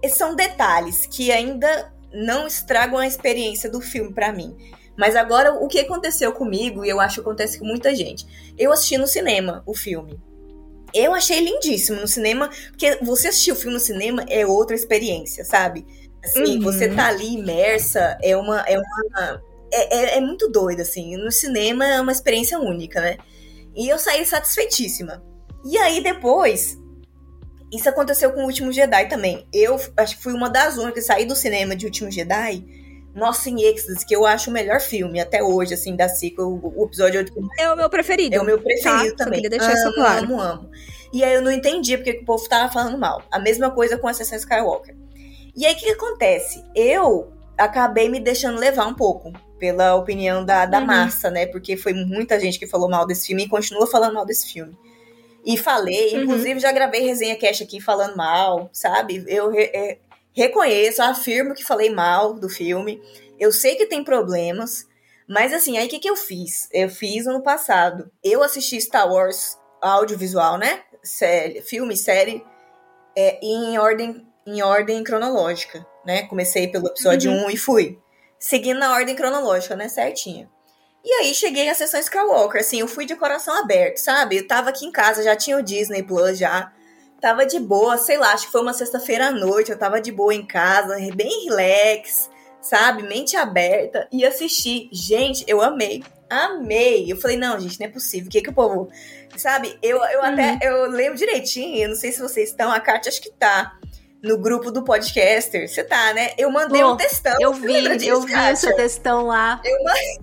é, 0.02 0.08
são 0.08 0.34
detalhes 0.34 1.06
que 1.06 1.30
ainda 1.30 1.92
não 2.12 2.46
estragam 2.46 2.98
a 2.98 3.06
experiência 3.06 3.70
do 3.70 3.80
filme 3.80 4.12
para 4.12 4.32
mim. 4.32 4.56
Mas 4.96 5.16
agora, 5.16 5.54
o 5.54 5.68
que 5.68 5.80
aconteceu 5.80 6.32
comigo, 6.32 6.84
e 6.84 6.88
eu 6.88 7.00
acho 7.00 7.16
que 7.16 7.20
acontece 7.20 7.58
com 7.58 7.64
muita 7.64 7.94
gente. 7.94 8.26
Eu 8.58 8.72
assisti 8.72 8.98
no 8.98 9.06
cinema 9.06 9.62
o 9.66 9.74
filme. 9.74 10.18
Eu 10.94 11.14
achei 11.14 11.40
lindíssimo 11.40 12.00
no 12.00 12.06
cinema, 12.06 12.50
porque 12.68 12.98
você 13.02 13.28
assistir 13.28 13.52
o 13.52 13.56
filme 13.56 13.72
no 13.72 13.80
cinema 13.80 14.24
é 14.28 14.46
outra 14.46 14.76
experiência, 14.76 15.44
sabe? 15.44 15.86
Assim, 16.24 16.56
uhum. 16.56 16.60
você 16.60 16.88
tá 16.88 17.08
ali 17.08 17.34
imersa, 17.34 18.16
é 18.22 18.36
uma. 18.36 18.60
É, 18.60 18.78
uma 18.78 19.42
é, 19.72 19.96
é, 19.96 20.18
é, 20.18 20.20
muito 20.20 20.48
doido, 20.48 20.80
assim. 20.80 21.16
No 21.16 21.32
cinema 21.32 21.86
é 21.86 22.00
uma 22.00 22.12
experiência 22.12 22.58
única, 22.58 23.00
né? 23.00 23.16
E 23.74 23.88
eu 23.88 23.98
saí 23.98 24.24
satisfeitíssima. 24.24 25.22
E 25.64 25.76
aí 25.78 26.02
depois. 26.02 26.80
Isso 27.72 27.88
aconteceu 27.88 28.30
com 28.32 28.42
o 28.42 28.44
Último 28.44 28.70
Jedi 28.70 29.08
também. 29.08 29.48
Eu 29.50 29.80
acho 29.96 30.18
que 30.18 30.22
fui 30.22 30.34
uma 30.34 30.50
das 30.50 30.76
únicas 30.76 30.94
que 30.94 31.00
saí 31.00 31.24
do 31.24 31.34
cinema 31.34 31.74
de 31.74 31.86
Último 31.86 32.10
Jedi. 32.10 32.62
Nossa, 33.14 33.48
em 33.48 33.62
êxtase, 33.62 34.06
que 34.06 34.14
eu 34.14 34.26
acho 34.26 34.50
o 34.50 34.52
melhor 34.52 34.78
filme 34.80 35.20
até 35.20 35.42
hoje, 35.42 35.74
assim, 35.74 35.96
da 35.96 36.08
sequel, 36.08 36.60
o, 36.62 36.84
episódio 36.84 37.24
É 37.58 37.70
o 37.70 37.76
meu 37.76 37.88
preferido. 37.88 38.34
É 38.34 38.40
o 38.40 38.44
meu 38.44 38.60
preferido 38.60 39.16
tá, 39.16 39.24
também. 39.24 39.42
Só 39.42 39.42
queria 39.42 39.50
deixar 39.50 39.70
amo, 39.70 39.76
isso 39.76 39.94
claro. 39.94 40.24
Amo, 40.24 40.40
amo. 40.40 40.70
E 41.12 41.24
aí 41.24 41.34
eu 41.34 41.42
não 41.42 41.50
entendi 41.50 41.96
porque 41.96 42.10
o 42.10 42.24
povo 42.24 42.46
tava 42.48 42.72
falando 42.72 42.98
mal. 42.98 43.22
A 43.30 43.38
mesma 43.38 43.70
coisa 43.70 43.96
com 43.96 44.08
Ascensão 44.08 44.36
Skywalker. 44.36 44.94
E 45.54 45.66
aí 45.66 45.74
o 45.74 45.76
que, 45.76 45.84
que, 45.84 45.90
acontece? 45.90 46.64
Eu 46.74 47.32
acabei 47.56 48.08
me 48.08 48.18
deixando 48.18 48.58
levar 48.58 48.86
um 48.86 48.94
pouco 48.94 49.32
pela 49.58 49.94
opinião 49.94 50.44
da, 50.44 50.66
da 50.66 50.80
uhum. 50.80 50.86
massa, 50.86 51.30
né? 51.30 51.46
Porque 51.46 51.76
foi 51.76 51.92
muita 51.92 52.40
gente 52.40 52.58
que 52.58 52.66
falou 52.66 52.88
mal 52.88 53.06
desse 53.06 53.26
filme 53.26 53.44
e 53.44 53.48
continua 53.48 53.86
falando 53.86 54.14
mal 54.14 54.24
desse 54.24 54.52
filme. 54.52 54.76
E 55.44 55.56
falei, 55.56 56.14
uhum. 56.14 56.22
inclusive 56.22 56.60
já 56.60 56.72
gravei 56.72 57.02
resenha 57.02 57.38
cash 57.38 57.62
aqui 57.62 57.80
falando 57.80 58.16
mal, 58.16 58.70
sabe? 58.72 59.24
Eu 59.26 59.50
re, 59.50 59.64
é, 59.74 59.98
reconheço, 60.32 61.02
afirmo 61.02 61.54
que 61.54 61.64
falei 61.64 61.90
mal 61.90 62.34
do 62.34 62.48
filme. 62.48 63.00
Eu 63.38 63.52
sei 63.52 63.74
que 63.74 63.86
tem 63.86 64.02
problemas, 64.02 64.86
mas 65.28 65.52
assim, 65.52 65.76
aí 65.78 65.86
o 65.86 65.90
que, 65.90 65.98
que 65.98 66.10
eu 66.10 66.16
fiz? 66.16 66.68
Eu 66.72 66.88
fiz 66.88 67.26
ano 67.26 67.42
passado. 67.42 68.10
Eu 68.22 68.42
assisti 68.42 68.80
Star 68.80 69.10
Wars 69.12 69.58
audiovisual, 69.80 70.58
né? 70.58 70.80
Série, 71.02 71.60
filme, 71.62 71.96
série, 71.96 72.44
é, 73.16 73.38
em 73.44 73.76
ordem 73.78 74.26
em 74.46 74.62
ordem 74.62 75.02
cronológica, 75.04 75.86
né? 76.04 76.22
Comecei 76.24 76.68
pelo 76.68 76.88
episódio 76.88 77.30
uhum. 77.30 77.46
1 77.46 77.50
e 77.50 77.56
fui. 77.56 77.98
Seguindo 78.38 78.78
na 78.78 78.92
ordem 78.92 79.14
cronológica, 79.14 79.76
né? 79.76 79.88
Certinha. 79.88 80.50
E 81.04 81.12
aí 81.14 81.34
cheguei 81.34 81.68
à 81.68 81.74
sessão 81.74 81.98
Skywalker, 81.98 82.60
assim, 82.60 82.80
eu 82.80 82.86
fui 82.86 83.04
de 83.04 83.16
coração 83.16 83.58
aberto, 83.58 83.98
sabe? 83.98 84.36
Eu 84.36 84.46
tava 84.46 84.70
aqui 84.70 84.86
em 84.86 84.92
casa, 84.92 85.22
já 85.22 85.34
tinha 85.34 85.56
o 85.58 85.62
Disney 85.62 86.02
Plus 86.02 86.38
já. 86.38 86.72
Tava 87.20 87.44
de 87.44 87.58
boa, 87.58 87.98
sei 87.98 88.18
lá, 88.18 88.32
acho 88.32 88.46
que 88.46 88.52
foi 88.52 88.62
uma 88.62 88.72
sexta-feira 88.72 89.28
à 89.28 89.30
noite, 89.30 89.70
eu 89.70 89.78
tava 89.78 90.00
de 90.00 90.12
boa 90.12 90.34
em 90.34 90.46
casa, 90.46 90.96
bem 91.14 91.44
relax, 91.44 92.30
sabe? 92.60 93.02
Mente 93.02 93.36
aberta 93.36 94.08
e 94.12 94.24
assisti. 94.24 94.88
Gente, 94.92 95.44
eu 95.48 95.60
amei. 95.60 96.04
Amei. 96.30 97.10
Eu 97.10 97.16
falei, 97.16 97.36
não, 97.36 97.60
gente, 97.60 97.78
não 97.78 97.86
é 97.86 97.90
possível. 97.90 98.28
O 98.28 98.30
que 98.30 98.40
que 98.40 98.50
o 98.50 98.54
povo. 98.54 98.88
Sabe? 99.36 99.76
Eu, 99.82 99.98
eu 100.04 100.20
uhum. 100.20 100.24
até. 100.24 100.58
Eu 100.62 100.88
lembro 100.88 101.18
direitinho, 101.18 101.82
eu 101.82 101.88
não 101.90 101.96
sei 101.96 102.12
se 102.12 102.20
vocês 102.20 102.50
estão, 102.50 102.70
a 102.72 102.80
Kátia 102.80 103.10
acho 103.10 103.22
que 103.22 103.30
tá 103.30 103.76
no 104.22 104.38
grupo 104.38 104.70
do 104.70 104.82
podcaster. 104.84 105.68
Você 105.68 105.82
tá, 105.82 106.14
né? 106.14 106.32
Eu 106.38 106.50
mandei 106.50 106.80
Pô, 106.80 106.92
um 106.92 106.96
textão. 106.96 107.34
Eu 107.40 107.52
vi, 107.52 107.96
disso, 107.96 108.10
eu 108.10 108.20
vi 108.20 108.32
Kátia? 108.32 108.52
esse 108.52 108.76
textão 108.76 109.26
lá. 109.26 109.60
Eu 109.64 109.82
mandei... 109.82 110.18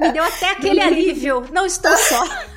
Me 0.00 0.12
deu 0.12 0.24
até 0.24 0.50
aquele 0.50 0.80
alívio. 0.80 1.46
Não 1.52 1.66
estou 1.66 1.94
só. 1.96 2.24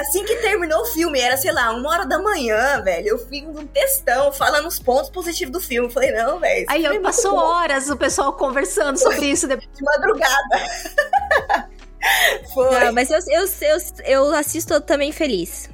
assim 0.00 0.24
que 0.24 0.36
terminou 0.36 0.82
o 0.82 0.86
filme, 0.86 1.18
era, 1.18 1.36
sei 1.36 1.52
lá, 1.52 1.70
uma 1.70 1.88
hora 1.88 2.04
da 2.04 2.18
manhã, 2.18 2.82
velho. 2.82 3.08
Eu 3.08 3.18
fiz 3.18 3.44
um 3.44 3.66
textão 3.66 4.30
falando 4.30 4.66
os 4.66 4.78
pontos 4.78 5.08
positivos 5.08 5.52
do 5.52 5.60
filme. 5.60 5.90
falei, 5.90 6.12
não, 6.12 6.38
velho. 6.38 6.66
Aí 6.68 6.84
eu, 6.84 7.00
passou 7.00 7.34
horas 7.34 7.88
o 7.88 7.96
pessoal 7.96 8.34
conversando 8.34 8.98
sobre 8.98 9.26
isso. 9.26 9.48
De, 9.48 9.56
de 9.56 9.82
madrugada. 9.82 10.56
Foi. 12.52 12.84
Não, 12.84 12.92
mas 12.92 13.10
eu, 13.10 13.18
eu, 13.28 13.46
eu, 13.62 13.78
eu 14.04 14.34
assisto 14.34 14.80
também 14.82 15.10
feliz. 15.12 15.68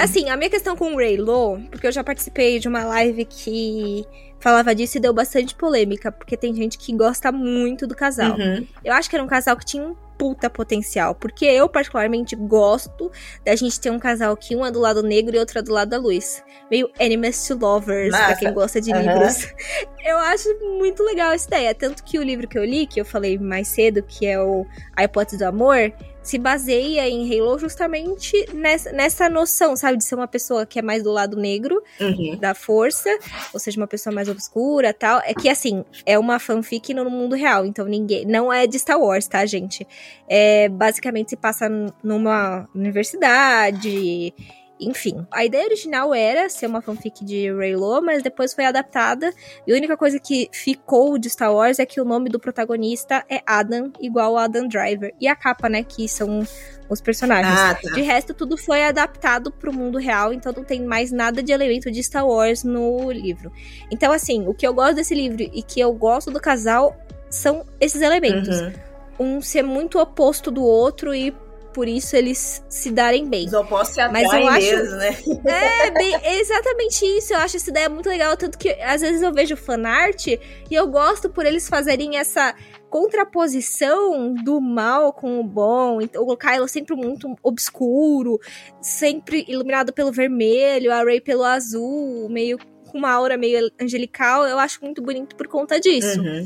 Assim, 0.00 0.28
a 0.28 0.36
minha 0.36 0.50
questão 0.50 0.76
com 0.76 0.94
o 0.94 0.96
Raylo, 0.96 1.60
porque 1.70 1.86
eu 1.86 1.92
já 1.92 2.04
participei 2.04 2.58
de 2.58 2.68
uma 2.68 2.84
live 2.84 3.24
que 3.24 4.06
falava 4.38 4.74
disso 4.74 4.98
e 4.98 5.00
deu 5.00 5.12
bastante 5.12 5.54
polêmica, 5.54 6.12
porque 6.12 6.36
tem 6.36 6.54
gente 6.54 6.78
que 6.78 6.92
gosta 6.94 7.32
muito 7.32 7.86
do 7.86 7.94
casal. 7.94 8.36
Uhum. 8.36 8.66
Eu 8.84 8.94
acho 8.94 9.08
que 9.08 9.16
era 9.16 9.24
um 9.24 9.28
casal 9.28 9.56
que 9.56 9.64
tinha 9.64 9.82
um 9.82 9.96
puta 10.16 10.48
potencial. 10.48 11.14
Porque 11.14 11.44
eu, 11.44 11.68
particularmente, 11.68 12.34
gosto 12.34 13.10
da 13.44 13.54
gente 13.54 13.78
ter 13.78 13.90
um 13.90 13.98
casal 13.98 14.32
aqui, 14.32 14.56
um 14.56 14.64
é 14.64 14.70
do 14.70 14.80
lado 14.80 15.02
negro 15.02 15.36
e 15.36 15.38
outro 15.38 15.58
é 15.58 15.62
do 15.62 15.72
lado 15.72 15.90
da 15.90 15.98
luz. 15.98 16.42
Meio 16.70 16.90
enemies 16.98 17.46
to 17.46 17.56
lovers, 17.56 18.10
Massa. 18.10 18.24
pra 18.24 18.36
quem 18.36 18.52
gosta 18.52 18.80
de 18.80 18.92
uhum. 18.92 19.00
livros. 19.00 19.48
Eu 20.04 20.18
acho 20.18 20.48
muito 20.78 21.02
legal 21.02 21.32
essa 21.32 21.46
ideia. 21.46 21.74
Tanto 21.74 22.02
que 22.04 22.18
o 22.18 22.22
livro 22.22 22.46
que 22.46 22.56
eu 22.56 22.64
li, 22.64 22.86
que 22.86 23.00
eu 23.00 23.04
falei 23.04 23.36
mais 23.36 23.66
cedo, 23.66 24.04
que 24.04 24.24
é 24.24 24.40
o 24.40 24.64
A 24.94 25.02
Hipótese 25.02 25.38
do 25.38 25.44
Amor, 25.44 25.92
se 26.26 26.38
baseia 26.38 27.08
em 27.08 27.40
Halo 27.40 27.56
justamente 27.56 28.32
nessa, 28.52 28.90
nessa 28.90 29.28
noção, 29.28 29.76
sabe? 29.76 29.96
De 29.96 30.04
ser 30.04 30.16
uma 30.16 30.26
pessoa 30.26 30.66
que 30.66 30.76
é 30.76 30.82
mais 30.82 31.00
do 31.04 31.12
lado 31.12 31.36
negro 31.36 31.80
uhum. 32.00 32.36
da 32.36 32.52
força, 32.52 33.08
ou 33.54 33.60
seja, 33.60 33.78
uma 33.80 33.86
pessoa 33.86 34.12
mais 34.12 34.28
obscura 34.28 34.92
tal. 34.92 35.20
É 35.24 35.32
que, 35.32 35.48
assim, 35.48 35.84
é 36.04 36.18
uma 36.18 36.40
fanfic 36.40 36.92
no 36.92 37.08
mundo 37.08 37.36
real, 37.36 37.64
então 37.64 37.86
ninguém. 37.86 38.24
Não 38.26 38.52
é 38.52 38.66
de 38.66 38.76
Star 38.76 39.00
Wars, 39.00 39.28
tá, 39.28 39.46
gente? 39.46 39.86
É, 40.28 40.68
basicamente 40.68 41.30
se 41.30 41.36
passa 41.36 41.68
numa 42.02 42.68
universidade 42.74 44.34
enfim, 44.78 45.26
a 45.30 45.44
ideia 45.44 45.64
original 45.64 46.12
era 46.12 46.48
ser 46.48 46.66
uma 46.66 46.82
fanfic 46.82 47.24
de 47.24 47.50
Raylo, 47.52 48.02
mas 48.02 48.22
depois 48.22 48.52
foi 48.52 48.64
adaptada. 48.64 49.32
E 49.66 49.72
a 49.72 49.76
única 49.76 49.96
coisa 49.96 50.18
que 50.18 50.48
ficou 50.52 51.16
de 51.18 51.30
Star 51.30 51.52
Wars 51.52 51.78
é 51.78 51.86
que 51.86 52.00
o 52.00 52.04
nome 52.04 52.28
do 52.28 52.38
protagonista 52.38 53.24
é 53.28 53.40
Adam, 53.46 53.90
igual 54.00 54.36
Adam 54.36 54.68
Driver. 54.68 55.14
E 55.20 55.26
a 55.26 55.34
capa, 55.34 55.68
né, 55.68 55.82
que 55.82 56.08
são 56.08 56.46
os 56.88 57.00
personagens. 57.00 57.58
Ah, 57.58 57.74
tá. 57.74 57.94
De 57.94 58.02
resto, 58.02 58.34
tudo 58.34 58.56
foi 58.56 58.84
adaptado 58.84 59.50
pro 59.50 59.72
mundo 59.72 59.98
real, 59.98 60.32
então 60.32 60.52
não 60.52 60.64
tem 60.64 60.82
mais 60.84 61.10
nada 61.10 61.42
de 61.42 61.52
elemento 61.52 61.90
de 61.90 62.02
Star 62.02 62.26
Wars 62.26 62.62
no 62.62 63.10
livro. 63.10 63.50
Então, 63.90 64.12
assim, 64.12 64.46
o 64.46 64.54
que 64.54 64.66
eu 64.66 64.74
gosto 64.74 64.96
desse 64.96 65.14
livro 65.14 65.42
e 65.42 65.62
que 65.62 65.80
eu 65.80 65.92
gosto 65.92 66.30
do 66.30 66.40
casal 66.40 66.96
são 67.30 67.64
esses 67.80 68.02
elementos. 68.02 68.60
Uhum. 68.60 68.72
Um 69.18 69.40
ser 69.40 69.62
muito 69.62 69.98
oposto 69.98 70.50
do 70.50 70.62
outro 70.62 71.14
e 71.14 71.34
por 71.76 71.86
isso 71.86 72.16
eles 72.16 72.64
se 72.70 72.90
darem 72.90 73.28
bem. 73.28 73.46
Os 73.48 73.52
opostos 73.52 73.96
se 73.96 74.08
Mas 74.08 74.32
eu 74.32 74.48
acho, 74.48 74.66
mesmo, 74.66 74.96
né? 74.96 75.10
É, 75.44 75.90
bem, 75.90 76.14
exatamente 76.40 77.04
isso. 77.04 77.34
Eu 77.34 77.38
acho 77.38 77.58
essa 77.58 77.68
ideia 77.68 77.86
muito 77.90 78.08
legal, 78.08 78.34
tanto 78.34 78.56
que 78.56 78.70
às 78.80 79.02
vezes 79.02 79.20
eu 79.20 79.30
vejo 79.30 79.58
fanart 79.58 80.26
e 80.26 80.40
eu 80.70 80.86
gosto 80.86 81.28
por 81.28 81.44
eles 81.44 81.68
fazerem 81.68 82.16
essa 82.16 82.54
contraposição 82.88 84.32
do 84.32 84.58
mal 84.58 85.12
com 85.12 85.38
o 85.38 85.44
bom. 85.44 85.98
O 86.14 86.34
Kylo 86.34 86.66
sempre 86.66 86.96
muito 86.96 87.36
obscuro, 87.42 88.40
sempre 88.80 89.44
iluminado 89.46 89.92
pelo 89.92 90.10
vermelho, 90.10 90.90
a 90.90 91.04
Rey 91.04 91.20
pelo 91.20 91.44
azul, 91.44 92.26
meio 92.30 92.58
com 92.90 92.96
uma 92.96 93.12
aura 93.12 93.36
meio 93.36 93.70
angelical. 93.78 94.46
Eu 94.46 94.58
acho 94.58 94.82
muito 94.82 95.02
bonito 95.02 95.36
por 95.36 95.46
conta 95.46 95.78
disso. 95.78 96.22
Uhum. 96.22 96.42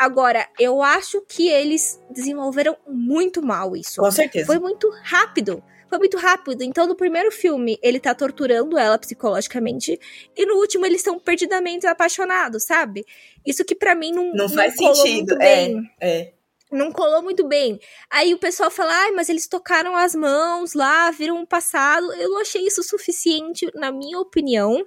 Agora, 0.00 0.48
eu 0.58 0.82
acho 0.82 1.20
que 1.28 1.46
eles 1.46 2.00
desenvolveram 2.08 2.74
muito 2.88 3.42
mal 3.42 3.76
isso. 3.76 4.00
Com 4.00 4.10
certeza. 4.10 4.46
Foi 4.46 4.58
muito 4.58 4.90
rápido. 5.02 5.62
Foi 5.90 5.98
muito 5.98 6.16
rápido. 6.16 6.62
Então, 6.62 6.86
no 6.86 6.96
primeiro 6.96 7.30
filme, 7.30 7.78
ele 7.82 8.00
tá 8.00 8.14
torturando 8.14 8.78
ela 8.78 8.96
psicologicamente. 8.96 10.00
E 10.34 10.46
no 10.46 10.54
último, 10.54 10.86
eles 10.86 11.00
estão 11.00 11.20
perdidamente 11.20 11.86
apaixonados, 11.86 12.64
sabe? 12.64 13.04
Isso 13.44 13.62
que 13.62 13.74
para 13.74 13.94
mim 13.94 14.10
não, 14.10 14.28
não, 14.28 14.46
não 14.46 14.48
faz 14.48 14.74
sentido. 14.74 15.36
É, 15.38 15.74
é. 16.00 16.32
Não 16.72 16.90
colou 16.90 17.22
muito 17.22 17.46
bem. 17.46 17.78
Aí 18.08 18.32
o 18.32 18.38
pessoal 18.38 18.70
fala, 18.70 18.94
ai, 18.94 19.10
mas 19.10 19.28
eles 19.28 19.46
tocaram 19.46 19.94
as 19.94 20.14
mãos 20.14 20.72
lá, 20.72 21.10
viram 21.10 21.36
um 21.36 21.44
passado. 21.44 22.10
Eu 22.14 22.30
não 22.30 22.40
achei 22.40 22.66
isso 22.66 22.82
suficiente, 22.82 23.70
na 23.74 23.92
minha 23.92 24.18
opinião, 24.18 24.82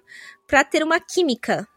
para 0.48 0.64
ter 0.64 0.82
uma 0.82 1.00
química 1.00 1.68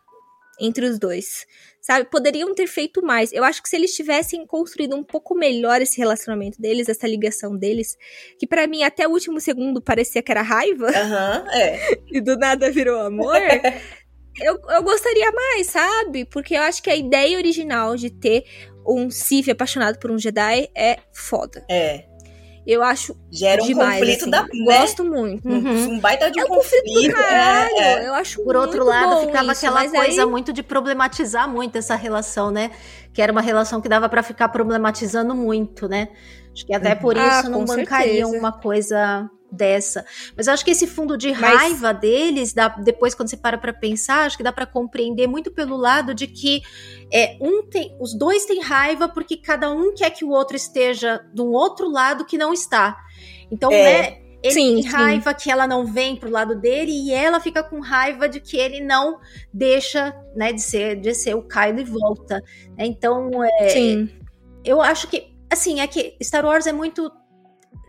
entre 0.59 0.87
os 0.87 0.99
dois 0.99 1.47
sabe? 1.87 2.11
Poderiam 2.11 2.53
ter 2.53 2.67
feito 2.67 3.01
mais. 3.01 3.33
Eu 3.33 3.45
acho 3.45 3.63
que 3.63 3.69
se 3.69 3.77
eles 3.77 3.95
tivessem 3.95 4.45
construído 4.45 4.97
um 4.97 5.05
pouco 5.05 5.37
melhor 5.37 5.81
esse 5.81 5.97
relacionamento 5.99 6.61
deles, 6.61 6.89
essa 6.89 7.07
ligação 7.07 7.57
deles, 7.57 7.97
que 8.41 8.47
para 8.47 8.67
mim 8.67 8.83
até 8.83 9.07
o 9.07 9.13
último 9.13 9.41
segundo 9.41 9.81
parecia 9.81 10.21
que 10.21 10.33
era 10.33 10.43
raiva, 10.43 10.87
uhum, 10.91 11.51
é. 11.53 11.99
e 12.11 12.21
do 12.21 12.37
nada 12.37 12.73
virou 12.73 12.99
amor. 12.99 13.37
eu, 14.43 14.61
eu 14.69 14.83
gostaria 14.83 15.31
mais, 15.31 15.69
sabe? 15.69 16.25
Porque 16.25 16.57
eu 16.57 16.63
acho 16.63 16.83
que 16.83 16.91
a 16.91 16.97
ideia 16.97 17.39
original 17.39 17.95
de 17.95 18.11
ter 18.11 18.45
um 18.85 19.09
Sith 19.09 19.49
apaixonado 19.49 20.01
por 20.01 20.11
um 20.11 20.19
Jedi 20.19 20.69
é 20.77 20.99
foda. 21.13 21.65
É. 21.71 22.16
Eu 22.67 22.83
acho 22.83 23.17
Gera 23.31 23.63
um 23.63 23.67
demais, 23.67 24.01
conflito 24.01 24.23
assim. 24.23 24.31
da. 24.31 24.43
Né? 24.43 24.49
Gosto 24.65 25.05
muito. 25.05 25.49
Uhum. 25.49 25.91
Um 25.93 26.01
baita 26.01 26.31
de 26.31 26.41
um 26.41 26.43
É 26.43 26.45
um 26.47 26.49
conflito 26.49 26.85
do 26.85 26.93
conflito. 26.95 27.15
caralho. 27.15 27.77
é, 27.79 28.05
é. 28.05 28.09
Eu 28.09 28.15
acho 28.15 28.43
Por 28.43 28.57
outro 28.57 28.79
muito 28.79 28.89
lado, 28.91 29.11
bom 29.11 29.27
ficava 29.27 29.53
isso, 29.53 29.67
aquela 29.67 29.89
coisa 29.89 30.23
aí- 30.23 30.29
muito 30.29 30.53
de 30.53 30.63
problematizar 30.65 31.49
muito 31.49 31.79
essa 31.79 31.95
relação, 31.95 32.51
né? 32.51 32.73
Que 33.13 33.23
era 33.23 33.31
uma 33.31 33.41
relação 33.41 33.81
que 33.81 33.89
dava 33.89 34.09
pra 34.09 34.23
ficar 34.23 34.49
problematizando 34.49 35.35
muito, 35.35 35.89
né? 35.89 36.09
Acho 36.53 36.67
que 36.67 36.75
até 36.75 36.95
por 36.95 37.17
Ah, 37.17 37.41
isso 37.41 37.51
não 37.51 37.61
com 37.61 37.67
bancariam 37.67 38.31
certeza. 38.31 38.39
uma 38.39 38.51
coisa 38.53 39.31
dessa. 39.51 40.05
Mas 40.37 40.49
acho 40.49 40.65
que 40.65 40.71
esse 40.71 40.87
fundo 40.87 41.17
de 41.17 41.33
Mas- 41.33 41.41
raiva 41.61 41.93
deles, 41.95 42.53
dá, 42.53 42.69
depois 42.69 43.15
quando 43.15 43.29
você 43.29 43.37
para 43.37 43.57
pra 43.59 43.73
pensar, 43.73 44.27
acho 44.27 44.37
que 44.37 44.43
dá 44.43 44.53
pra 44.53 44.67
compreender 44.67 45.27
muito 45.27 45.51
pelo 45.51 45.77
lado 45.77 46.15
de 46.15 46.27
que 46.27 46.63
é, 47.13 47.37
um 47.41 47.63
tem, 47.69 47.97
os 48.01 48.13
dois 48.17 48.45
têm 48.45 48.61
raiva 48.61 49.09
porque 49.09 49.37
cada 49.37 49.71
um 49.71 49.95
quer 49.95 50.11
que 50.11 50.25
o 50.25 50.31
outro 50.31 50.57
esteja 50.57 51.25
de 51.33 51.41
um 51.43 51.53
outro 51.53 51.89
lado 51.91 52.25
que 52.25 52.37
não 52.37 52.53
está. 52.53 52.97
Então, 53.51 53.71
É. 53.71 53.83
né? 54.13 54.23
Ele 54.43 54.53
Sim, 54.55 54.75
tem 54.75 54.83
sim. 54.83 54.89
raiva 54.91 55.35
que 55.35 55.51
ela 55.51 55.67
não 55.67 55.85
vem 55.87 56.15
pro 56.15 56.31
lado 56.31 56.55
dele 56.61 56.93
e 56.93 57.13
ela 57.13 57.41
fica 57.41 57.65
com 57.65 57.81
raiva 57.81 58.29
de 58.29 58.39
que 58.39 58.57
ele 58.57 58.81
não 58.81 59.19
deixa, 59.53 60.15
né, 60.37 60.53
de 60.53 60.61
ser, 60.61 61.01
de 61.01 61.15
ser 61.15 61.35
o 61.35 61.43
Kylo 61.43 61.81
e 61.81 61.85
volta. 61.85 62.41
Então, 62.79 63.31
é, 63.43 63.69
Sim. 63.71 64.09
eu 64.63 64.81
acho 64.81 65.09
que, 65.09 65.35
assim, 65.51 65.81
é 65.81 65.87
que 65.87 66.17
Star 66.23 66.45
Wars 66.45 66.67
é 66.67 66.73
muito. 66.73 67.11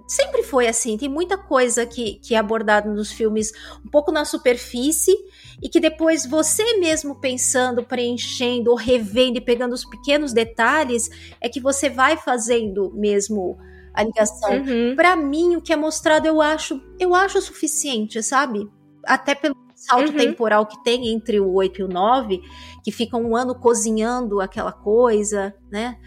Sempre 0.07 0.41
foi 0.41 0.67
assim, 0.67 0.97
tem 0.97 1.09
muita 1.09 1.37
coisa 1.37 1.85
que, 1.85 2.13
que 2.15 2.33
é 2.33 2.37
abordada 2.37 2.89
nos 2.89 3.11
filmes 3.11 3.51
um 3.85 3.89
pouco 3.89 4.09
na 4.11 4.23
superfície 4.23 5.13
e 5.61 5.67
que 5.67 5.81
depois 5.81 6.25
você 6.25 6.77
mesmo 6.77 7.15
pensando, 7.19 7.83
preenchendo 7.83 8.71
ou 8.71 8.77
revendo 8.77 9.37
e 9.37 9.41
pegando 9.41 9.73
os 9.73 9.83
pequenos 9.83 10.31
detalhes 10.31 11.09
é 11.41 11.49
que 11.49 11.59
você 11.59 11.89
vai 11.89 12.15
fazendo 12.15 12.89
mesmo 12.95 13.57
a 13.93 14.03
ligação. 14.03 14.59
Uhum. 14.59 14.95
Pra 14.95 15.15
mim, 15.17 15.57
o 15.57 15.61
que 15.61 15.73
é 15.73 15.75
mostrado 15.75 16.25
eu 16.25 16.41
acho, 16.41 16.81
eu 16.97 17.13
acho 17.13 17.39
o 17.39 17.41
suficiente, 17.41 18.23
sabe? 18.23 18.65
Até 19.05 19.35
pelo 19.35 19.55
salto 19.75 20.11
Uhum. 20.11 20.17
temporal 20.17 20.65
que 20.67 20.81
tem 20.83 21.09
entre 21.09 21.39
o 21.39 21.51
8 21.53 21.81
e 21.81 21.83
o 21.83 21.87
9, 21.89 22.39
que 22.83 22.91
fica 22.91 23.17
um 23.17 23.35
ano 23.35 23.53
cozinhando 23.55 24.39
aquela 24.39 24.71
coisa, 24.71 25.53
né? 25.69 25.97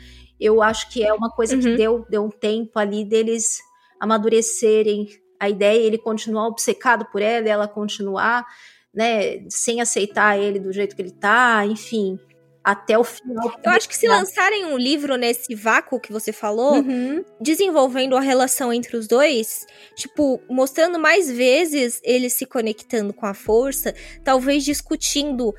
Eu 0.40 0.62
acho 0.62 0.88
que 0.90 1.02
é 1.04 1.12
uma 1.12 1.28
coisa 1.30 1.56
que 1.58 1.68
Uhum. 1.68 1.76
deu, 1.76 2.06
deu 2.08 2.24
um 2.24 2.30
tempo 2.30 2.78
ali 2.78 3.04
deles 3.04 3.58
amadurecerem 4.00 5.06
a 5.38 5.48
ideia, 5.48 5.78
ele 5.78 5.98
continuar 5.98 6.48
obcecado 6.48 7.06
por 7.12 7.22
ela, 7.22 7.48
ela 7.48 7.68
continuar, 7.68 8.44
né, 8.92 9.44
sem 9.48 9.80
aceitar 9.80 10.38
ele 10.38 10.58
do 10.58 10.72
jeito 10.72 10.96
que 10.96 11.02
ele 11.02 11.12
tá, 11.12 11.64
enfim, 11.66 12.18
até 12.62 12.98
o 12.98 13.02
final. 13.02 13.58
Eu 13.64 13.70
acho 13.72 13.88
que 13.88 13.96
se 13.96 14.06
lançarem 14.06 14.66
um 14.66 14.76
livro 14.76 15.16
nesse 15.16 15.54
vácuo 15.54 15.98
que 15.98 16.12
você 16.12 16.30
falou, 16.30 16.74
Uhum. 16.74 17.24
desenvolvendo 17.40 18.14
a 18.14 18.20
relação 18.20 18.70
entre 18.70 18.98
os 18.98 19.08
dois, 19.08 19.64
tipo, 19.96 20.38
mostrando 20.46 20.98
mais 20.98 21.30
vezes 21.30 22.02
eles 22.04 22.34
se 22.34 22.44
conectando 22.44 23.14
com 23.14 23.24
a 23.24 23.32
força, 23.32 23.94
talvez 24.22 24.62
discutindo 24.62 25.54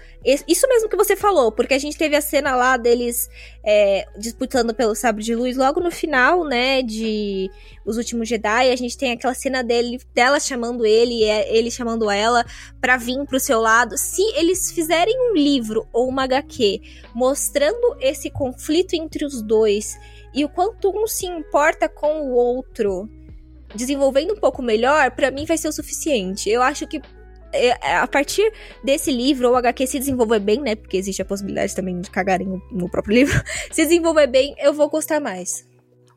isso 0.48 0.68
mesmo 0.68 0.88
que 0.88 0.96
você 0.96 1.16
falou, 1.16 1.52
porque 1.52 1.74
a 1.74 1.80
gente 1.80 1.98
teve 1.98 2.16
a 2.16 2.22
cena 2.22 2.56
lá 2.56 2.78
deles 2.78 3.28
é, 3.66 4.06
disputando 4.20 4.72
pelo 4.72 4.94
sabre 4.94 5.24
de 5.24 5.34
luz 5.34 5.58
logo 5.58 5.80
no 5.80 5.90
final, 5.90 6.44
né, 6.44 6.84
de 6.84 7.50
Os 7.86 7.98
Últimos 7.98 8.28
Jedi, 8.30 8.72
a 8.72 8.76
gente 8.76 8.98
tem 8.98 9.12
aquela 9.12 9.34
cena 9.34 9.64
dele, 9.64 10.00
dela 10.14 10.40
chamando 10.40 10.86
ele, 10.86 11.24
é- 11.24 11.56
ele 11.56 11.72
chamando 11.72 12.10
ela 12.10 12.46
pra 12.80 12.98
vir 12.98 13.26
pro 13.26 13.40
seu 13.40 13.60
lado. 13.60 13.98
Se 13.98 14.22
eles 14.36 14.72
fizerem 14.72 15.16
um 15.32 15.34
livro 15.34 15.88
ou 15.92 16.08
uma 16.08 16.24
HQ 16.24 16.80
mostrando 17.14 17.96
esse 18.00 18.30
conflito 18.30 18.94
entre 18.94 19.26
os 19.26 19.42
dois 19.42 19.98
e 20.34 20.46
o 20.46 20.50
quanto 20.50 20.90
um 20.90 21.08
se 21.08 21.26
importa 21.26 21.90
com 21.90 22.22
o 22.22 22.32
outro, 22.34 23.10
desenvolvendo 23.76 24.34
um 24.34 24.40
pouco 24.40 24.62
melhor, 24.62 25.12
pra 25.12 25.32
mim 25.32 25.46
vai 25.46 25.58
ser 25.58 25.68
o 25.68 25.74
suficiente. 25.74 26.50
Eu 26.50 26.62
acho 26.62 26.88
que 26.88 27.02
é, 27.54 27.72
a 27.98 28.08
partir 28.08 28.50
desse 28.82 29.12
livro, 29.12 29.50
ou 29.50 29.56
HQ 29.58 29.86
se 29.86 30.00
desenvolver 30.00 30.40
bem, 30.40 30.62
né? 30.62 30.74
Porque 30.76 30.96
existe 30.96 31.22
a 31.22 31.26
possibilidade 31.26 31.76
também 31.76 32.00
de 32.00 32.10
cagarem 32.10 32.62
no 32.72 32.90
próprio 32.90 33.14
livro. 33.16 33.42
Se 33.72 33.84
desenvolver 33.84 34.28
bem, 34.28 34.56
eu 34.58 34.72
vou 34.74 34.90
gostar 34.90 35.20
mais. 35.20 35.70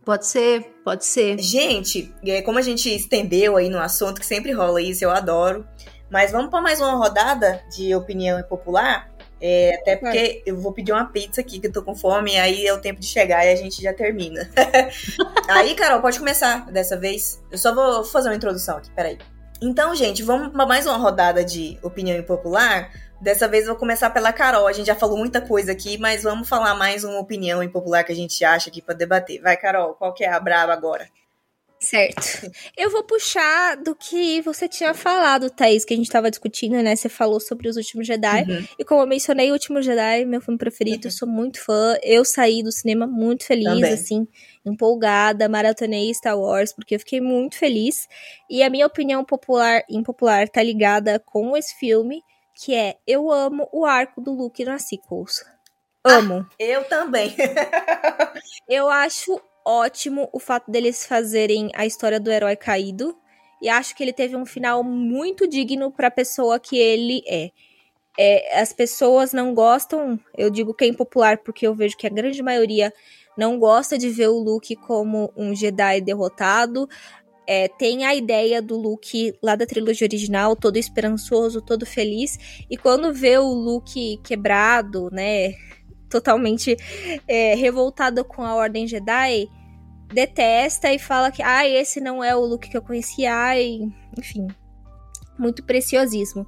Pode 0.04 0.26
ser, 0.26 0.62
pode 0.84 1.04
ser. 1.04 1.38
Gente, 1.38 2.14
é, 2.26 2.42
como 2.42 2.58
a 2.58 2.62
gente 2.62 2.94
estendeu 2.94 3.56
aí 3.56 3.70
no 3.70 3.78
assunto, 3.78 4.20
que 4.20 4.26
sempre 4.26 4.52
rola 4.52 4.80
isso, 4.82 5.04
eu 5.04 5.10
adoro. 5.10 5.66
Mas 6.10 6.30
vamos 6.30 6.50
para 6.50 6.60
mais 6.60 6.80
uma 6.80 6.94
rodada 6.94 7.62
de 7.74 7.94
opinião 7.94 8.42
popular. 8.42 9.10
É, 9.40 9.76
até 9.76 9.96
porque 9.96 10.42
eu 10.46 10.56
vou 10.56 10.72
pedir 10.72 10.92
uma 10.92 11.06
pizza 11.06 11.40
aqui, 11.40 11.58
que 11.58 11.66
eu 11.66 11.72
tô 11.72 11.82
com 11.82 11.94
fome, 11.94 12.32
e 12.32 12.38
aí 12.38 12.66
é 12.66 12.72
o 12.72 12.80
tempo 12.80 13.00
de 13.00 13.06
chegar 13.06 13.44
e 13.44 13.52
a 13.52 13.56
gente 13.56 13.82
já 13.82 13.92
termina. 13.92 14.48
aí, 15.48 15.74
Carol, 15.74 16.00
pode 16.00 16.18
começar 16.18 16.70
dessa 16.70 16.96
vez. 16.96 17.42
Eu 17.50 17.58
só 17.58 17.74
vou 17.74 18.04
fazer 18.04 18.28
uma 18.28 18.36
introdução 18.36 18.78
aqui, 18.78 18.90
peraí. 18.92 19.18
Então, 19.60 19.94
gente, 19.94 20.22
vamos 20.22 20.48
para 20.48 20.66
mais 20.66 20.86
uma 20.86 20.96
rodada 20.96 21.44
de 21.44 21.78
opinião 21.82 22.18
impopular. 22.18 22.90
Dessa 23.24 23.48
vez 23.48 23.62
eu 23.62 23.70
vou 23.70 23.78
começar 23.78 24.10
pela 24.10 24.34
Carol. 24.34 24.66
A 24.66 24.72
gente 24.74 24.84
já 24.84 24.94
falou 24.94 25.16
muita 25.16 25.40
coisa 25.40 25.72
aqui, 25.72 25.96
mas 25.96 26.24
vamos 26.24 26.46
falar 26.46 26.74
mais 26.74 27.04
uma 27.04 27.18
opinião 27.18 27.62
impopular 27.62 28.04
que 28.04 28.12
a 28.12 28.14
gente 28.14 28.44
acha 28.44 28.68
aqui 28.68 28.82
para 28.82 28.94
debater. 28.94 29.40
Vai, 29.40 29.56
Carol, 29.56 29.94
qual 29.94 30.12
que 30.12 30.22
é 30.22 30.28
a 30.30 30.38
braba 30.38 30.74
agora? 30.74 31.08
Certo. 31.80 32.52
Eu 32.76 32.90
vou 32.90 33.02
puxar 33.02 33.76
do 33.76 33.94
que 33.94 34.42
você 34.42 34.68
tinha 34.68 34.92
falado, 34.92 35.48
Thaís, 35.48 35.86
que 35.86 35.94
a 35.94 35.96
gente 35.96 36.10
tava 36.10 36.30
discutindo, 36.30 36.74
né? 36.82 36.94
Você 36.94 37.08
falou 37.08 37.40
sobre 37.40 37.66
os 37.66 37.78
últimos 37.78 38.06
Jedi. 38.06 38.42
Uhum. 38.42 38.68
E 38.78 38.84
como 38.84 39.00
eu 39.00 39.06
mencionei, 39.06 39.48
o 39.48 39.54
Último 39.54 39.80
Jedi, 39.80 40.26
meu 40.26 40.42
filme 40.42 40.58
preferido, 40.58 41.06
eu 41.06 41.10
sou 41.10 41.26
muito 41.26 41.64
fã. 41.64 41.96
Eu 42.02 42.26
saí 42.26 42.62
do 42.62 42.70
cinema 42.70 43.06
muito 43.06 43.46
feliz, 43.46 43.64
Também. 43.64 43.92
assim, 43.94 44.28
empolgada, 44.66 45.48
maratonei 45.48 46.12
Star 46.12 46.38
Wars, 46.38 46.74
porque 46.74 46.94
eu 46.94 46.98
fiquei 46.98 47.22
muito 47.22 47.56
feliz. 47.56 48.06
E 48.50 48.62
a 48.62 48.68
minha 48.68 48.86
opinião 48.86 49.24
popular 49.24 49.82
impopular 49.88 50.46
tá 50.46 50.62
ligada 50.62 51.18
com 51.18 51.56
esse 51.56 51.74
filme, 51.78 52.22
que 52.54 52.74
é 52.74 52.96
eu 53.06 53.30
amo 53.30 53.68
o 53.72 53.84
arco 53.84 54.20
do 54.20 54.32
Luke 54.32 54.64
nas 54.64 54.82
sequels. 54.82 55.44
Amo. 56.04 56.46
Eu 56.58 56.84
também. 56.84 57.34
Eu 58.68 58.88
acho 58.88 59.40
ótimo 59.64 60.28
o 60.32 60.38
fato 60.38 60.70
deles 60.70 61.06
fazerem 61.06 61.70
a 61.74 61.86
história 61.86 62.20
do 62.20 62.30
herói 62.30 62.56
caído. 62.56 63.16
E 63.60 63.68
acho 63.68 63.96
que 63.96 64.02
ele 64.02 64.12
teve 64.12 64.36
um 64.36 64.44
final 64.44 64.84
muito 64.84 65.48
digno 65.48 65.90
pra 65.90 66.10
pessoa 66.10 66.60
que 66.60 66.76
ele 66.76 67.22
é. 67.26 67.50
É, 68.18 68.60
as 68.60 68.72
pessoas 68.72 69.32
não 69.32 69.54
gostam, 69.54 70.20
eu 70.36 70.48
digo 70.48 70.72
que 70.72 70.84
é 70.84 70.88
impopular 70.88 71.38
porque 71.38 71.66
eu 71.66 71.74
vejo 71.74 71.96
que 71.96 72.06
a 72.06 72.10
grande 72.10 72.40
maioria 72.42 72.92
não 73.36 73.58
gosta 73.58 73.98
de 73.98 74.08
ver 74.10 74.28
o 74.28 74.38
Luke 74.38 74.76
como 74.76 75.32
um 75.36 75.54
Jedi 75.54 76.00
derrotado. 76.00 76.88
É, 77.46 77.68
tem 77.68 78.04
a 78.04 78.14
ideia 78.14 78.62
do 78.62 78.76
Luke 78.76 79.34
lá 79.42 79.54
da 79.54 79.66
trilogia 79.66 80.06
original, 80.06 80.56
todo 80.56 80.76
esperançoso, 80.76 81.60
todo 81.60 81.84
feliz. 81.84 82.38
E 82.70 82.76
quando 82.76 83.12
vê 83.12 83.38
o 83.38 83.48
Luke 83.48 84.18
quebrado, 84.22 85.10
né? 85.12 85.54
Totalmente 86.08 86.76
é, 87.26 87.54
revoltado 87.54 88.24
com 88.24 88.42
a 88.42 88.54
Ordem 88.54 88.86
Jedi, 88.86 89.48
detesta 90.12 90.92
e 90.92 90.98
fala 90.98 91.30
que, 91.30 91.42
ai, 91.42 91.76
esse 91.76 92.00
não 92.00 92.22
é 92.22 92.34
o 92.36 92.44
Luke 92.44 92.68
que 92.68 92.76
eu 92.76 92.82
conhecia, 92.82 93.34
ai, 93.34 93.80
enfim, 94.16 94.46
muito 95.38 95.64
preciosismo. 95.64 96.46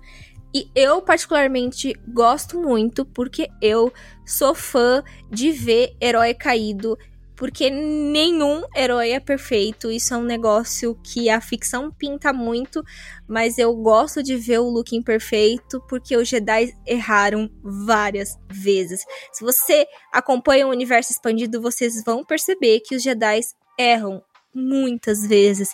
E 0.55 0.71
eu, 0.75 1.03
particularmente, 1.03 1.93
gosto 2.09 2.59
muito 2.59 3.05
porque 3.05 3.49
eu 3.61 3.93
sou 4.25 4.55
fã 4.55 5.03
de 5.31 5.53
ver 5.53 5.95
herói 6.01 6.33
caído, 6.33 6.97
porque 7.37 7.71
nenhum 7.71 8.65
herói 8.75 9.11
é 9.11 9.21
perfeito. 9.21 9.91
Isso 9.91 10.15
é 10.15 10.17
um 10.17 10.25
negócio 10.25 10.99
que 11.03 11.29
a 11.29 11.41
ficção 11.41 11.93
pinta 11.93 12.33
muito, 12.33 12.83
mas 13.29 13.59
eu 13.59 13.75
gosto 13.77 14.23
de 14.23 14.37
ver 14.37 14.59
o 14.59 14.71
Luke 14.71 14.97
imperfeito 14.97 15.81
porque 15.89 16.17
os 16.17 16.29
Jedi 16.29 16.73
erraram 16.87 17.51
várias 17.63 18.39
vezes. 18.51 19.05
Se 19.33 19.45
você 19.45 19.87
acompanha 20.13 20.67
o 20.67 20.71
universo 20.71 21.13
expandido, 21.13 21.61
vocês 21.61 22.03
vão 22.05 22.25
perceber 22.25 22.81
que 22.81 22.97
os 22.97 23.03
Jedi 23.03 23.41
erram 23.79 24.23
muitas 24.55 25.27
vezes. 25.27 25.69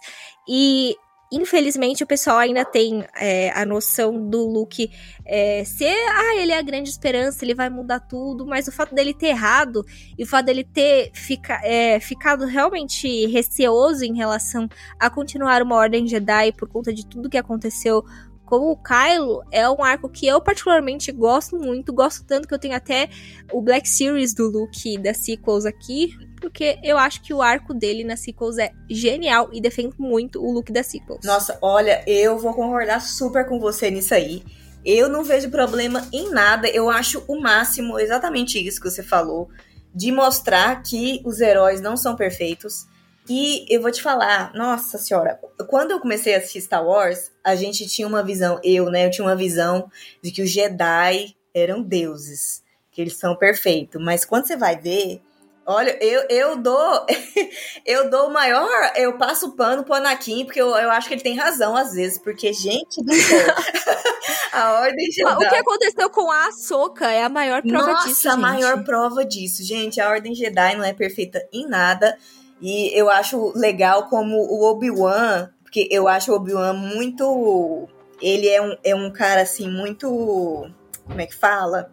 E 0.48 0.96
infelizmente 1.32 2.04
o 2.04 2.06
pessoal 2.06 2.38
ainda 2.38 2.64
tem 2.64 3.04
é, 3.18 3.50
a 3.50 3.64
noção 3.64 4.28
do 4.28 4.46
Luke 4.46 4.90
é, 5.24 5.64
ser, 5.64 5.96
ah, 6.10 6.36
ele 6.36 6.52
é 6.52 6.58
a 6.58 6.62
grande 6.62 6.90
esperança, 6.90 7.44
ele 7.44 7.54
vai 7.54 7.70
mudar 7.70 8.00
tudo, 8.00 8.46
mas 8.46 8.68
o 8.68 8.72
fato 8.72 8.94
dele 8.94 9.14
ter 9.14 9.28
errado 9.28 9.84
e 10.18 10.22
o 10.22 10.26
fato 10.26 10.46
dele 10.46 10.62
ter 10.62 11.10
fica, 11.14 11.60
é, 11.64 11.98
ficado 11.98 12.44
realmente 12.44 13.26
receoso 13.26 14.04
em 14.04 14.14
relação 14.14 14.68
a 15.00 15.08
continuar 15.08 15.62
uma 15.62 15.76
ordem 15.76 16.06
Jedi 16.06 16.52
por 16.52 16.68
conta 16.68 16.92
de 16.92 17.06
tudo 17.06 17.30
que 17.30 17.38
aconteceu 17.38 18.04
com 18.44 18.70
o 18.70 18.76
Kylo 18.76 19.42
é 19.50 19.66
um 19.70 19.82
arco 19.82 20.10
que 20.10 20.26
eu 20.26 20.38
particularmente 20.38 21.10
gosto 21.10 21.56
muito, 21.56 21.90
gosto 21.90 22.22
tanto 22.26 22.46
que 22.46 22.52
eu 22.52 22.58
tenho 22.58 22.76
até 22.76 23.08
o 23.50 23.62
Black 23.62 23.88
Series 23.88 24.34
do 24.34 24.50
Luke 24.50 24.98
da 24.98 25.14
sequels 25.14 25.64
aqui, 25.64 26.14
porque 26.42 26.76
eu 26.82 26.98
acho 26.98 27.22
que 27.22 27.32
o 27.32 27.40
arco 27.40 27.72
dele 27.72 28.02
na 28.02 28.16
sequels 28.16 28.58
é 28.58 28.72
genial 28.90 29.48
e 29.52 29.60
defendo 29.60 29.94
muito 29.96 30.44
o 30.44 30.50
look 30.50 30.72
da 30.72 30.82
sequels. 30.82 31.24
Nossa, 31.24 31.56
olha, 31.62 32.02
eu 32.04 32.36
vou 32.36 32.52
concordar 32.52 33.00
super 33.00 33.46
com 33.46 33.60
você 33.60 33.88
nisso 33.90 34.12
aí. 34.12 34.42
Eu 34.84 35.08
não 35.08 35.22
vejo 35.22 35.48
problema 35.48 36.06
em 36.12 36.30
nada. 36.30 36.68
Eu 36.68 36.90
acho 36.90 37.24
o 37.28 37.40
máximo 37.40 37.96
exatamente 37.96 38.58
isso 38.58 38.80
que 38.80 38.90
você 38.90 39.04
falou, 39.04 39.48
de 39.94 40.10
mostrar 40.10 40.82
que 40.82 41.22
os 41.24 41.40
heróis 41.40 41.80
não 41.80 41.96
são 41.96 42.16
perfeitos. 42.16 42.86
E 43.28 43.64
eu 43.72 43.80
vou 43.80 43.92
te 43.92 44.02
falar, 44.02 44.52
nossa 44.52 44.98
senhora, 44.98 45.38
quando 45.68 45.92
eu 45.92 46.00
comecei 46.00 46.34
a 46.34 46.38
assistir 46.38 46.62
Star 46.62 46.84
Wars, 46.84 47.30
a 47.44 47.54
gente 47.54 47.86
tinha 47.86 48.08
uma 48.08 48.24
visão, 48.24 48.58
eu, 48.64 48.90
né, 48.90 49.06
eu 49.06 49.10
tinha 49.12 49.24
uma 49.24 49.36
visão 49.36 49.88
de 50.20 50.32
que 50.32 50.42
os 50.42 50.50
Jedi 50.50 51.36
eram 51.54 51.80
deuses, 51.80 52.64
que 52.90 53.00
eles 53.00 53.16
são 53.16 53.36
perfeitos. 53.36 54.02
Mas 54.02 54.24
quando 54.24 54.48
você 54.48 54.56
vai 54.56 54.76
ver, 54.76 55.22
Olha, 55.64 55.96
eu, 56.02 56.26
eu 56.28 56.56
dou 56.56 57.06
eu 57.86 58.10
dou 58.10 58.26
o 58.26 58.32
maior, 58.32 58.92
eu 58.96 59.16
passo 59.16 59.48
o 59.48 59.52
pano 59.52 59.84
pro 59.84 59.94
Anakin, 59.94 60.44
porque 60.44 60.60
eu, 60.60 60.68
eu 60.68 60.90
acho 60.90 61.06
que 61.06 61.14
ele 61.14 61.22
tem 61.22 61.36
razão 61.36 61.76
às 61.76 61.92
vezes, 61.92 62.18
porque, 62.18 62.52
gente 62.52 63.02
do 63.02 63.14
céu, 63.14 63.54
a 64.52 64.80
Ordem 64.80 65.10
Jedi... 65.10 65.34
O 65.34 65.38
que 65.38 65.56
aconteceu 65.56 66.10
com 66.10 66.30
a 66.32 66.46
Ahsoka 66.46 67.08
é 67.08 67.22
a 67.22 67.28
maior 67.28 67.62
prova 67.62 67.92
Nossa, 67.92 68.08
disso, 68.08 68.28
a 68.28 68.32
gente. 68.32 68.40
maior 68.40 68.82
prova 68.82 69.24
disso, 69.24 69.62
gente, 69.62 70.00
a 70.00 70.08
Ordem 70.08 70.34
Jedi 70.34 70.76
não 70.76 70.84
é 70.84 70.92
perfeita 70.92 71.40
em 71.52 71.66
nada, 71.68 72.18
e 72.60 72.90
eu 72.98 73.08
acho 73.08 73.52
legal 73.56 74.08
como 74.08 74.38
o 74.38 74.64
Obi-Wan, 74.64 75.48
porque 75.62 75.88
eu 75.92 76.08
acho 76.08 76.32
o 76.32 76.36
Obi-Wan 76.36 76.72
muito... 76.74 77.88
Ele 78.20 78.48
é 78.48 78.62
um, 78.62 78.76
é 78.84 78.94
um 78.94 79.12
cara, 79.12 79.42
assim, 79.42 79.68
muito... 79.68 80.68
Como 81.04 81.20
é 81.20 81.26
que 81.26 81.34
fala? 81.34 81.90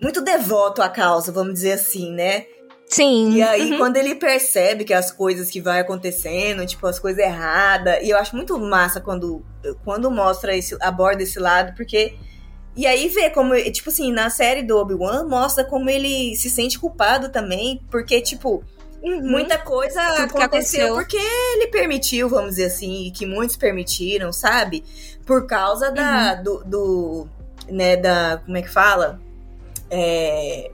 Muito 0.00 0.20
devoto 0.20 0.80
à 0.80 0.88
causa, 0.88 1.32
vamos 1.32 1.54
dizer 1.54 1.72
assim, 1.72 2.12
né? 2.12 2.46
Sim. 2.92 3.32
E 3.36 3.42
aí, 3.42 3.72
uhum. 3.72 3.78
quando 3.78 3.96
ele 3.96 4.14
percebe 4.14 4.84
que 4.84 4.92
as 4.92 5.10
coisas 5.10 5.50
que 5.50 5.62
vai 5.62 5.80
acontecendo, 5.80 6.64
tipo, 6.66 6.86
as 6.86 6.98
coisas 6.98 7.18
erradas, 7.24 8.02
e 8.02 8.10
eu 8.10 8.18
acho 8.18 8.36
muito 8.36 8.58
massa 8.58 9.00
quando, 9.00 9.42
quando 9.82 10.10
mostra 10.10 10.54
esse, 10.54 10.76
aborda 10.80 11.22
esse 11.22 11.38
lado, 11.38 11.74
porque. 11.74 12.14
E 12.76 12.86
aí 12.86 13.08
vê 13.08 13.30
como, 13.30 13.54
tipo 13.70 13.88
assim, 13.90 14.12
na 14.12 14.28
série 14.30 14.62
do 14.62 14.76
Obi-Wan, 14.76 15.26
mostra 15.26 15.64
como 15.64 15.88
ele 15.90 16.34
se 16.36 16.50
sente 16.50 16.78
culpado 16.78 17.30
também, 17.30 17.80
porque, 17.90 18.20
tipo, 18.20 18.62
Uhum. 19.02 19.20
muita 19.22 19.58
coisa 19.58 20.00
aconteceu 20.00 20.42
aconteceu. 20.42 20.94
porque 20.94 21.16
ele 21.16 21.66
permitiu, 21.68 22.28
vamos 22.28 22.50
dizer 22.50 22.66
assim, 22.66 23.06
e 23.06 23.10
que 23.10 23.26
muitos 23.26 23.56
permitiram, 23.56 24.32
sabe? 24.32 24.84
Por 25.26 25.46
causa 25.46 25.90
da, 25.90 26.36
Uhum. 26.36 26.42
do, 26.42 26.64
do, 26.64 27.28
né, 27.68 27.96
da, 27.96 28.40
como 28.44 28.56
é 28.56 28.62
que 28.62 28.70
fala? 28.70 29.20
É... 29.90 30.70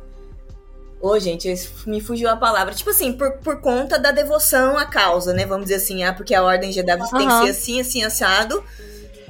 Ô, 1.01 1.19
gente, 1.19 1.55
me 1.87 2.01
fugiu 2.01 2.29
a 2.29 2.37
palavra. 2.37 2.75
Tipo 2.75 2.91
assim, 2.91 3.13
por, 3.13 3.33
por 3.39 3.61
conta 3.61 3.99
da 3.99 4.11
devoção 4.11 4.77
à 4.77 4.85
causa, 4.85 5.33
né? 5.33 5.47
Vamos 5.47 5.67
dizer 5.67 5.77
assim, 5.77 6.03
ah, 6.03 6.13
porque 6.13 6.35
a 6.35 6.43
Ordem 6.43 6.73
Jedi 6.73 6.97
você 6.97 7.17
tem 7.17 7.29
que 7.29 7.35
ser 7.35 7.51
assim, 7.51 7.81
assim, 7.81 8.03
assado. 8.03 8.65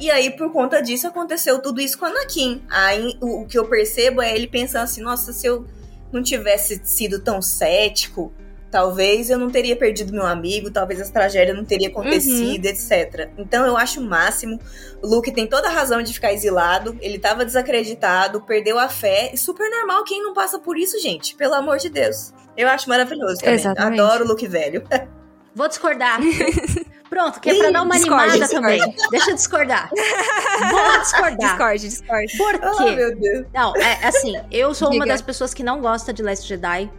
E 0.00 0.10
aí, 0.10 0.30
por 0.30 0.50
conta 0.52 0.80
disso, 0.80 1.06
aconteceu 1.06 1.60
tudo 1.60 1.80
isso 1.80 1.98
com 1.98 2.06
a 2.06 2.08
Anakin. 2.08 2.62
Aí, 2.70 3.18
o, 3.20 3.42
o 3.42 3.46
que 3.46 3.58
eu 3.58 3.66
percebo 3.66 4.22
é 4.22 4.34
ele 4.34 4.46
pensando 4.46 4.84
assim, 4.84 5.02
nossa, 5.02 5.32
se 5.32 5.46
eu 5.46 5.66
não 6.10 6.22
tivesse 6.22 6.80
sido 6.84 7.18
tão 7.18 7.42
cético, 7.42 8.32
talvez 8.70 9.30
eu 9.30 9.38
não 9.38 9.48
teria 9.50 9.74
perdido 9.76 10.12
meu 10.12 10.26
amigo, 10.26 10.70
talvez 10.70 11.00
essa 11.00 11.12
tragédia 11.12 11.54
não 11.54 11.64
teria 11.64 11.88
acontecido, 11.88 12.66
etc. 12.66 13.30
Então, 13.38 13.66
eu 13.66 13.76
acho 13.76 14.00
o 14.00 14.04
máximo. 14.04 14.58
O 15.02 15.06
Luke 15.06 15.32
tem 15.32 15.46
toda 15.46 15.68
a 15.68 15.70
razão 15.70 16.02
de 16.02 16.12
ficar 16.12 16.32
exilado, 16.32 16.96
ele 17.00 17.18
tava 17.18 17.44
desacreditado, 17.44 18.40
perdeu 18.42 18.78
a 18.78 18.88
fé. 18.88 19.30
E 19.32 19.38
super 19.38 19.70
normal 19.70 20.04
quem 20.04 20.22
não 20.22 20.34
passa 20.34 20.58
por 20.58 20.76
isso, 20.76 20.98
gente. 21.00 21.34
Pelo 21.36 21.54
amor 21.54 21.78
de 21.78 21.88
Deus. 21.88 22.32
Eu 22.56 22.68
acho 22.68 22.88
maravilhoso 22.88 23.38
também. 23.38 23.54
Exatamente. 23.54 24.00
Adoro 24.00 24.24
o 24.24 24.28
Luke 24.28 24.46
velho. 24.46 24.82
Vou 25.54 25.66
discordar. 25.68 26.20
Pronto, 27.08 27.40
que 27.40 27.48
é 27.48 27.54
pra 27.54 27.70
dar 27.70 27.82
uma 27.82 27.94
discorde, 27.96 28.22
animada 28.30 28.44
discorde. 28.52 28.78
também. 28.78 28.96
Deixa 29.10 29.30
eu 29.30 29.34
discordar. 29.34 29.90
Vou 29.90 30.98
discordar. 31.00 31.36
Discorde, 31.38 31.88
discorde. 31.88 32.36
Por 32.36 32.54
Oh, 32.62 32.76
quê? 32.84 32.90
meu 32.92 33.16
Deus. 33.16 33.46
Não, 33.54 33.74
é 33.76 34.06
assim, 34.06 34.34
eu 34.52 34.74
sou 34.74 34.88
uma 34.88 35.04
Diga. 35.04 35.06
das 35.14 35.22
pessoas 35.22 35.54
que 35.54 35.62
não 35.62 35.80
gosta 35.80 36.12
de 36.12 36.22
Last 36.22 36.46
Jedi. 36.46 36.90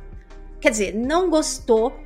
Quer 0.59 0.71
dizer, 0.71 0.95
não 0.95 1.29
gostou. 1.29 1.97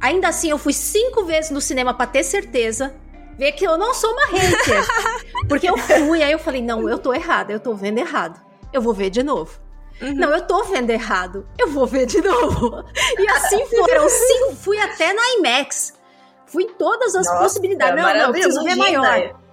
Ainda 0.00 0.28
assim, 0.28 0.50
eu 0.50 0.58
fui 0.58 0.72
cinco 0.72 1.24
vezes 1.24 1.50
no 1.50 1.60
cinema 1.60 1.94
pra 1.94 2.06
ter 2.06 2.22
certeza. 2.22 2.94
Ver 3.38 3.52
que 3.52 3.66
eu 3.66 3.76
não 3.76 3.94
sou 3.94 4.10
uma 4.12 4.26
hater. 4.26 4.84
Porque 5.48 5.68
eu 5.68 5.76
fui, 5.76 6.22
aí 6.22 6.32
eu 6.32 6.38
falei, 6.38 6.62
não, 6.62 6.88
eu 6.88 6.98
tô 6.98 7.12
errada, 7.12 7.52
eu 7.52 7.60
tô 7.60 7.74
vendo 7.74 7.98
errado. 7.98 8.40
Eu 8.72 8.80
vou 8.80 8.92
ver 8.92 9.10
de 9.10 9.22
novo. 9.22 9.58
Uhum. 10.00 10.14
Não, 10.14 10.30
eu 10.30 10.42
tô 10.46 10.64
vendo 10.64 10.90
errado. 10.90 11.46
Eu 11.58 11.68
vou 11.68 11.86
ver 11.86 12.06
de 12.06 12.20
novo. 12.20 12.84
E 13.18 13.28
assim 13.30 13.64
foram 13.66 14.08
cinco. 14.08 14.56
Fui 14.56 14.78
até 14.78 15.12
na 15.12 15.22
IMAX. 15.34 15.94
Fui 16.46 16.64
em 16.64 16.72
todas 16.74 17.14
as 17.14 17.26
Nossa, 17.26 17.38
possibilidades. 17.38 17.96
Não, 17.96 18.02
não, 18.02 18.20
eu 18.20 18.32
preciso 18.32 18.62
ver 18.62 18.76
maior. 18.76 19.04
Gina. 19.04 19.43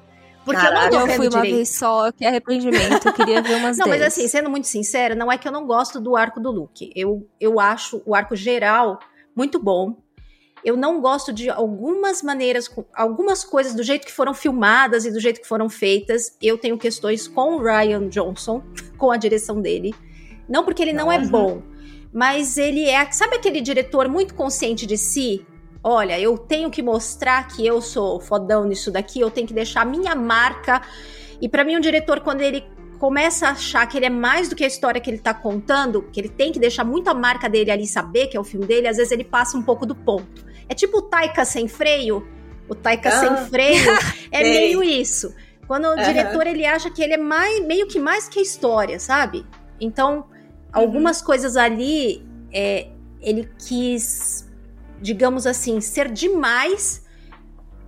Porque 0.43 0.59
eu 0.59 0.63
não 0.71 0.71
Caraca, 0.71 0.89
tô 0.89 0.99
Eu 1.01 1.07
fui 1.07 1.27
uma 1.27 1.29
direito. 1.29 1.55
vez 1.55 1.69
só, 1.75 2.11
que 2.11 2.25
arrependimento. 2.25 3.05
Eu 3.07 3.13
queria 3.13 3.41
ver 3.41 3.55
umas 3.57 3.77
Não, 3.77 3.87
mas 3.87 3.99
10. 3.99 4.13
assim, 4.13 4.27
sendo 4.27 4.49
muito 4.49 4.67
sincera, 4.67 5.13
não 5.13 5.31
é 5.31 5.37
que 5.37 5.47
eu 5.47 5.51
não 5.51 5.65
gosto 5.67 5.99
do 5.99 6.15
arco 6.15 6.39
do 6.39 6.49
Luke. 6.51 6.91
Eu, 6.95 7.27
eu 7.39 7.59
acho 7.59 8.01
o 8.05 8.15
arco 8.15 8.35
geral 8.35 8.99
muito 9.35 9.59
bom. 9.59 9.97
Eu 10.63 10.77
não 10.77 11.01
gosto 11.01 11.33
de 11.33 11.49
algumas 11.49 12.21
maneiras, 12.21 12.69
algumas 12.93 13.43
coisas 13.43 13.73
do 13.73 13.81
jeito 13.83 14.05
que 14.05 14.11
foram 14.11 14.33
filmadas 14.33 15.05
e 15.05 15.11
do 15.11 15.19
jeito 15.19 15.41
que 15.41 15.47
foram 15.47 15.69
feitas. 15.69 16.35
Eu 16.41 16.57
tenho 16.57 16.77
questões 16.77 17.27
com 17.27 17.55
o 17.55 17.63
Ryan 17.63 18.07
Johnson, 18.09 18.63
com 18.97 19.11
a 19.11 19.17
direção 19.17 19.61
dele. 19.61 19.93
Não 20.47 20.63
porque 20.63 20.81
ele 20.81 20.93
não 20.93 21.11
é 21.11 21.17
Nossa. 21.17 21.31
bom, 21.31 21.61
mas 22.13 22.57
ele 22.57 22.87
é, 22.89 23.09
sabe 23.11 23.35
aquele 23.35 23.61
diretor 23.61 24.07
muito 24.07 24.35
consciente 24.35 24.85
de 24.85 24.97
si? 24.97 25.45
Olha, 25.83 26.19
eu 26.19 26.37
tenho 26.37 26.69
que 26.69 26.81
mostrar 26.81 27.47
que 27.47 27.65
eu 27.65 27.81
sou 27.81 28.19
fodão 28.19 28.65
nisso 28.65 28.91
daqui, 28.91 29.19
eu 29.19 29.31
tenho 29.31 29.47
que 29.47 29.53
deixar 29.53 29.81
a 29.81 29.85
minha 29.85 30.13
marca. 30.13 30.81
E 31.41 31.49
pra 31.49 31.63
mim, 31.63 31.75
um 31.75 31.79
diretor, 31.79 32.19
quando 32.19 32.41
ele 32.41 32.63
começa 32.99 33.47
a 33.47 33.51
achar 33.51 33.87
que 33.87 33.97
ele 33.97 34.05
é 34.05 34.09
mais 34.11 34.47
do 34.47 34.55
que 34.55 34.63
a 34.63 34.67
história 34.67 35.01
que 35.01 35.09
ele 35.09 35.17
tá 35.17 35.33
contando, 35.33 36.03
que 36.11 36.19
ele 36.19 36.29
tem 36.29 36.51
que 36.51 36.59
deixar 36.59 36.83
muito 36.83 37.09
a 37.09 37.15
marca 37.15 37.49
dele 37.49 37.71
ali 37.71 37.87
saber 37.87 38.27
que 38.27 38.37
é 38.37 38.39
o 38.39 38.43
filme 38.43 38.67
dele, 38.67 38.87
às 38.87 38.97
vezes 38.97 39.11
ele 39.11 39.23
passa 39.23 39.57
um 39.57 39.63
pouco 39.63 39.87
do 39.87 39.95
ponto. 39.95 40.45
É 40.69 40.75
tipo 40.75 40.99
o 40.99 41.01
Taika 41.01 41.43
sem 41.43 41.67
freio. 41.67 42.27
O 42.69 42.75
Taika 42.75 43.09
Ah. 43.09 43.11
sem 43.19 43.35
freio 43.49 43.91
é 44.31 44.43
meio 44.43 44.83
isso. 44.83 45.33
Quando 45.67 45.85
o 45.85 45.93
Aham. 45.93 46.03
diretor 46.03 46.45
ele 46.45 46.63
acha 46.63 46.91
que 46.91 47.01
ele 47.01 47.13
é 47.13 47.17
mais, 47.17 47.65
meio 47.65 47.87
que 47.87 47.99
mais 47.99 48.29
que 48.29 48.37
a 48.37 48.41
história, 48.43 48.99
sabe? 48.99 49.43
Então, 49.79 50.25
algumas 50.71 51.23
coisas 51.23 51.57
ali 51.57 52.23
é, 52.53 52.87
ele 53.19 53.49
quis, 53.67 54.47
digamos 55.01 55.47
assim, 55.47 55.81
ser 55.81 56.09
demais, 56.09 57.03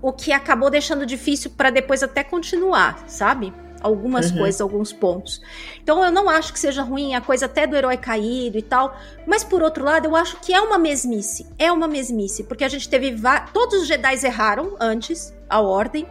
o 0.01 0.11
que 0.11 0.31
acabou 0.33 0.69
deixando 0.69 1.05
difícil 1.05 1.51
para 1.51 1.69
depois 1.69 2.03
até 2.03 2.23
continuar, 2.23 3.03
sabe? 3.07 3.53
Algumas 3.81 4.31
Uhum. 4.31 4.37
coisas, 4.39 4.61
alguns 4.61 4.91
pontos. 4.93 5.41
Então 5.81 6.03
eu 6.03 6.11
não 6.11 6.29
acho 6.29 6.51
que 6.53 6.59
seja 6.59 6.81
ruim 6.83 7.15
a 7.15 7.21
coisa 7.21 7.45
até 7.45 7.67
do 7.67 7.75
herói 7.75 7.97
caído 7.97 8.57
e 8.57 8.61
tal, 8.61 8.97
mas 9.27 9.43
por 9.43 9.61
outro 9.61 9.83
lado 9.83 10.05
eu 10.05 10.15
acho 10.15 10.37
que 10.41 10.53
é 10.53 10.59
uma 10.59 10.77
mesmice. 10.77 11.45
É 11.59 11.71
uma 11.71 11.87
mesmice, 11.87 12.43
porque 12.43 12.63
a 12.63 12.69
gente 12.69 12.87
teve 12.89 13.15
todos 13.53 13.81
os 13.81 13.87
Jedi 13.87 14.25
erraram 14.25 14.75
antes 14.79 15.33
a 15.49 15.59
ordem. 15.61 16.07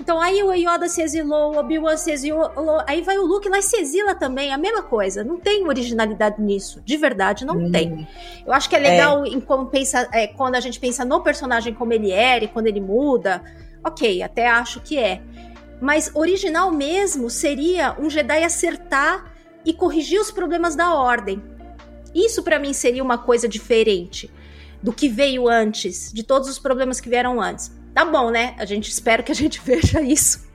Então 0.00 0.20
aí 0.20 0.42
o 0.42 0.52
Yoda 0.52 0.88
se 0.88 1.02
exilou, 1.02 1.54
o 1.54 1.58
Obi-Wan 1.58 1.96
se 1.96 2.10
exilou, 2.10 2.50
aí 2.86 3.02
vai 3.02 3.18
o 3.18 3.26
Luke 3.26 3.48
lá 3.48 3.58
e 3.58 3.62
se 3.62 3.76
exila 3.76 4.14
também, 4.14 4.52
a 4.52 4.58
mesma 4.58 4.82
coisa. 4.82 5.22
Não 5.22 5.38
tem 5.38 5.66
originalidade 5.66 6.40
nisso, 6.40 6.80
de 6.84 6.96
verdade 6.96 7.44
não 7.44 7.70
tem. 7.70 8.08
Eu 8.46 8.52
acho 8.52 8.68
que 8.68 8.76
é 8.76 8.78
legal 8.78 9.26
em 9.26 9.40
como 9.40 9.66
pensa, 9.66 10.08
é, 10.12 10.26
quando 10.26 10.54
a 10.54 10.60
gente 10.60 10.78
pensa 10.80 11.04
no 11.04 11.20
personagem 11.20 11.74
como 11.74 11.92
ele 11.92 12.10
era 12.10 12.44
e 12.44 12.48
quando 12.48 12.66
ele 12.66 12.80
muda. 12.80 13.42
Ok, 13.84 14.22
até 14.22 14.48
acho 14.48 14.80
que 14.80 14.98
é. 14.98 15.20
Mas 15.80 16.12
original 16.14 16.70
mesmo 16.70 17.28
seria 17.28 17.96
um 17.98 18.08
Jedi 18.08 18.44
acertar 18.44 19.32
e 19.64 19.72
corrigir 19.72 20.20
os 20.20 20.30
problemas 20.30 20.76
da 20.76 20.94
ordem. 20.94 21.42
Isso 22.14 22.42
pra 22.42 22.58
mim 22.58 22.72
seria 22.72 23.02
uma 23.02 23.18
coisa 23.18 23.48
diferente 23.48 24.30
do 24.82 24.92
que 24.92 25.08
veio 25.08 25.48
antes, 25.48 26.12
de 26.12 26.22
todos 26.22 26.48
os 26.48 26.58
problemas 26.58 27.00
que 27.00 27.08
vieram 27.08 27.40
antes. 27.40 27.72
Tá 27.94 28.04
bom, 28.04 28.30
né? 28.30 28.54
A 28.58 28.64
gente 28.64 28.88
espera 28.90 29.22
que 29.22 29.32
a 29.32 29.34
gente 29.34 29.60
veja 29.64 30.00
isso. 30.00 30.50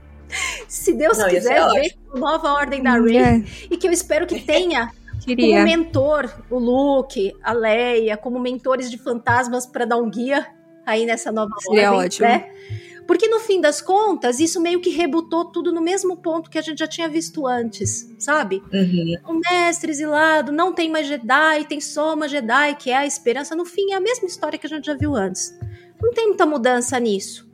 Se 0.68 0.92
Deus 0.92 1.16
Não, 1.16 1.28
quiser, 1.28 1.70
veja 1.70 1.94
a 2.14 2.18
nova 2.18 2.52
ordem 2.52 2.82
da 2.82 3.00
Rey 3.00 3.16
É, 3.16 3.42
e 3.70 3.76
que 3.78 3.88
eu 3.88 3.92
espero 3.92 4.26
que 4.26 4.40
tenha 4.40 4.88
como 4.88 4.98
queria. 5.24 5.64
mentor 5.64 6.30
o 6.50 6.58
Luke, 6.58 7.32
a 7.42 7.52
Leia, 7.52 8.16
como 8.16 8.38
mentores 8.38 8.90
de 8.90 8.98
fantasmas 8.98 9.64
para 9.66 9.86
dar 9.86 9.96
um 9.96 10.10
guia 10.10 10.46
aí 10.84 11.06
nessa 11.06 11.32
nova 11.32 11.50
Seria 11.60 11.92
ordem, 11.92 12.06
ótimo. 12.06 12.28
né? 12.28 12.50
Porque 13.06 13.26
no 13.26 13.40
fim 13.40 13.58
das 13.58 13.80
contas, 13.80 14.38
isso 14.38 14.60
meio 14.60 14.82
que 14.82 14.90
rebutou 14.90 15.46
tudo 15.46 15.72
no 15.72 15.80
mesmo 15.80 16.14
ponto 16.18 16.50
que 16.50 16.58
a 16.58 16.60
gente 16.60 16.78
já 16.80 16.86
tinha 16.86 17.08
visto 17.08 17.46
antes, 17.46 18.14
sabe? 18.18 18.62
Uhum. 18.70 19.16
O 19.26 19.40
mestre 19.40 19.90
exilado, 19.90 20.52
não 20.52 20.74
tem 20.74 20.90
mais 20.90 21.06
Jedi, 21.06 21.64
tem 21.66 21.80
só 21.80 22.12
uma 22.12 22.28
Jedi, 22.28 22.74
que 22.74 22.90
é 22.90 22.96
a 22.98 23.06
esperança. 23.06 23.56
No 23.56 23.64
fim, 23.64 23.92
é 23.92 23.94
a 23.94 24.00
mesma 24.00 24.26
história 24.28 24.58
que 24.58 24.66
a 24.66 24.68
gente 24.68 24.84
já 24.84 24.94
viu 24.94 25.16
antes. 25.16 25.58
Não 26.02 26.12
tem 26.12 26.28
muita 26.28 26.46
mudança 26.46 26.98
nisso. 27.00 27.46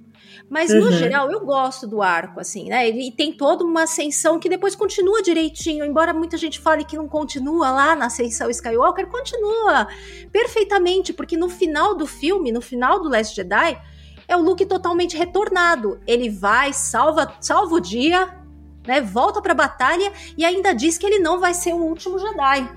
Mas, 0.50 0.74
no 0.74 0.84
Uhum. 0.84 0.90
geral, 0.92 1.32
eu 1.32 1.40
gosto 1.44 1.86
do 1.86 2.02
arco, 2.02 2.38
assim, 2.38 2.68
né? 2.68 2.86
Ele 2.86 3.10
tem 3.10 3.32
toda 3.32 3.64
uma 3.64 3.84
ascensão 3.84 4.38
que 4.38 4.48
depois 4.48 4.74
continua 4.76 5.22
direitinho. 5.22 5.84
Embora 5.84 6.12
muita 6.12 6.36
gente 6.36 6.60
fale 6.60 6.84
que 6.84 6.96
não 6.96 7.08
continua 7.08 7.70
lá 7.70 7.96
na 7.96 8.06
ascensão 8.06 8.50
Skywalker, 8.50 9.06
continua 9.08 9.88
perfeitamente, 10.30 11.12
porque 11.12 11.36
no 11.36 11.48
final 11.48 11.94
do 11.94 12.06
filme, 12.06 12.52
no 12.52 12.60
final 12.60 13.00
do 13.02 13.08
Last 13.08 13.34
Jedi, 13.34 13.80
é 14.28 14.36
o 14.36 14.42
Luke 14.42 14.64
totalmente 14.66 15.16
retornado. 15.16 15.98
Ele 16.06 16.28
vai, 16.28 16.72
salva, 16.72 17.34
salva 17.40 17.74
o 17.74 17.80
dia, 17.80 18.38
né? 18.86 19.00
Volta 19.00 19.40
pra 19.40 19.54
batalha 19.54 20.12
e 20.36 20.44
ainda 20.44 20.74
diz 20.74 20.98
que 20.98 21.06
ele 21.06 21.18
não 21.20 21.40
vai 21.40 21.54
ser 21.54 21.72
o 21.72 21.78
último 21.82 22.18
Jedi. 22.18 22.70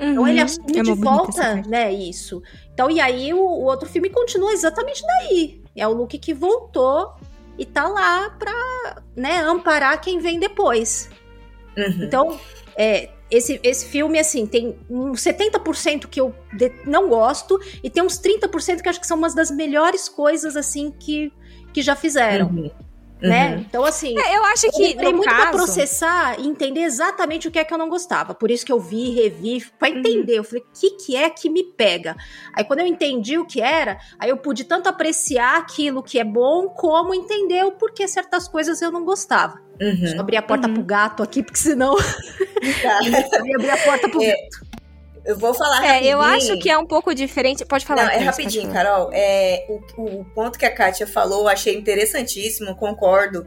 Então 0.00 0.26
ele 0.26 0.38
Uhum. 0.38 0.44
assume 0.44 0.78
É 0.80 0.82
de 0.82 0.92
volta, 0.94 1.54
né, 1.68 1.92
isso. 1.92 2.42
Então, 2.72 2.90
e 2.90 3.00
aí 3.00 3.32
o, 3.34 3.38
o 3.38 3.64
outro 3.64 3.88
filme 3.88 4.08
continua 4.10 4.52
exatamente 4.52 5.02
daí. 5.06 5.62
É 5.76 5.86
o 5.86 5.92
Luke 5.92 6.18
que 6.18 6.32
voltou 6.34 7.14
e 7.58 7.66
tá 7.66 7.86
lá 7.86 8.30
pra, 8.30 9.02
né, 9.14 9.38
amparar 9.38 10.00
quem 10.00 10.18
vem 10.18 10.38
depois. 10.38 11.10
Uhum. 11.76 12.04
Então, 12.04 12.40
é, 12.76 13.10
esse, 13.30 13.60
esse 13.62 13.86
filme, 13.86 14.18
assim, 14.18 14.46
tem 14.46 14.76
uns 14.90 15.20
70% 15.22 16.06
que 16.06 16.20
eu 16.20 16.34
não 16.86 17.08
gosto 17.08 17.58
e 17.82 17.88
tem 17.88 18.02
uns 18.02 18.18
30% 18.20 18.82
que 18.82 18.88
acho 18.88 19.00
que 19.00 19.06
são 19.06 19.16
umas 19.16 19.34
das 19.34 19.50
melhores 19.50 20.08
coisas, 20.08 20.56
assim, 20.56 20.90
que, 20.90 21.32
que 21.72 21.82
já 21.82 21.96
fizeram, 21.96 22.48
Uhum. 22.48 22.70
Né? 23.22 23.54
Uhum. 23.54 23.60
Então, 23.60 23.84
assim... 23.84 24.18
É, 24.18 24.36
eu 24.36 24.44
acho 24.46 24.66
Eu 24.66 24.72
que, 24.72 24.88
demorei 24.88 25.10
no 25.12 25.16
muito 25.18 25.28
pra 25.30 25.38
caso... 25.46 25.56
processar 25.56 26.40
e 26.40 26.46
entender 26.48 26.80
exatamente 26.80 27.48
o 27.48 27.50
que 27.50 27.58
é 27.58 27.64
que 27.64 27.72
eu 27.72 27.78
não 27.78 27.88
gostava. 27.88 28.34
Por 28.34 28.50
isso 28.50 28.66
que 28.66 28.72
eu 28.72 28.80
vi, 28.80 29.10
revi, 29.10 29.64
pra 29.78 29.88
Uhum. 29.88 29.98
entender. 29.98 30.38
Eu 30.38 30.44
falei, 30.44 30.62
o 30.62 30.78
que, 30.78 30.90
que 30.90 31.16
é 31.16 31.30
que 31.30 31.48
me 31.48 31.62
pega? 31.64 32.16
Aí 32.54 32.64
quando 32.64 32.80
eu 32.80 32.86
entendi 32.86 33.38
o 33.38 33.46
que 33.46 33.60
era, 33.60 33.98
aí 34.18 34.28
eu 34.30 34.36
pude 34.36 34.64
tanto 34.64 34.88
apreciar 34.88 35.56
aquilo 35.58 36.02
que 36.02 36.18
é 36.18 36.24
bom, 36.24 36.68
como 36.68 37.14
entender 37.14 37.64
o 37.64 37.72
porquê 37.72 38.06
certas 38.08 38.46
coisas 38.48 38.82
eu 38.82 38.90
não 38.90 39.04
gostava. 39.04 39.60
Deixa 39.78 40.06
eu 40.06 40.14
Uhum. 40.14 40.20
abrir 40.20 40.36
a 40.36 40.42
porta 40.42 40.68
Uhum. 40.68 40.74
pro 40.74 40.82
gato 40.84 41.22
aqui, 41.22 41.42
porque 41.42 41.58
senão 41.58 41.94
Tá. 42.82 43.00
eu 43.04 43.46
ia 43.46 43.56
abrir 43.56 43.70
a 43.70 43.76
porta 43.78 44.08
pro 44.08 44.22
É, 44.22 44.28
gato. 44.30 44.71
Eu 45.24 45.38
vou 45.38 45.54
falar 45.54 45.84
É, 45.84 46.04
eu 46.04 46.18
rapidinho. 46.18 46.52
acho 46.52 46.62
que 46.62 46.70
é 46.70 46.76
um 46.76 46.86
pouco 46.86 47.14
diferente. 47.14 47.64
Pode 47.64 47.84
falar. 47.86 48.04
Não, 48.06 48.10
é 48.10 48.18
rapidinho, 48.18 48.70
falar. 48.70 48.84
Carol. 48.84 49.10
É, 49.12 49.66
o, 49.96 50.02
o 50.20 50.24
ponto 50.34 50.58
que 50.58 50.66
a 50.66 50.74
Kátia 50.74 51.06
falou, 51.06 51.42
eu 51.42 51.48
achei 51.48 51.76
interessantíssimo, 51.76 52.74
concordo 52.74 53.46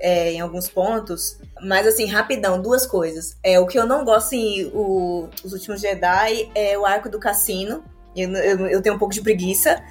é, 0.00 0.32
em 0.32 0.40
alguns 0.40 0.68
pontos. 0.68 1.38
Mas, 1.60 1.86
assim, 1.86 2.06
rapidão, 2.06 2.60
duas 2.60 2.86
coisas. 2.86 3.36
É, 3.42 3.60
o 3.60 3.66
que 3.66 3.78
eu 3.78 3.86
não 3.86 4.04
gosto 4.04 4.32
em 4.34 4.66
o, 4.74 5.28
Os 5.44 5.52
Últimos 5.52 5.80
Jedi 5.80 6.50
é 6.54 6.76
o 6.78 6.84
arco 6.86 7.08
do 7.08 7.18
cassino. 7.20 7.84
Eu, 8.16 8.30
eu, 8.32 8.66
eu 8.68 8.82
tenho 8.82 8.94
um 8.94 8.98
pouco 8.98 9.14
de 9.14 9.20
preguiça. 9.22 9.82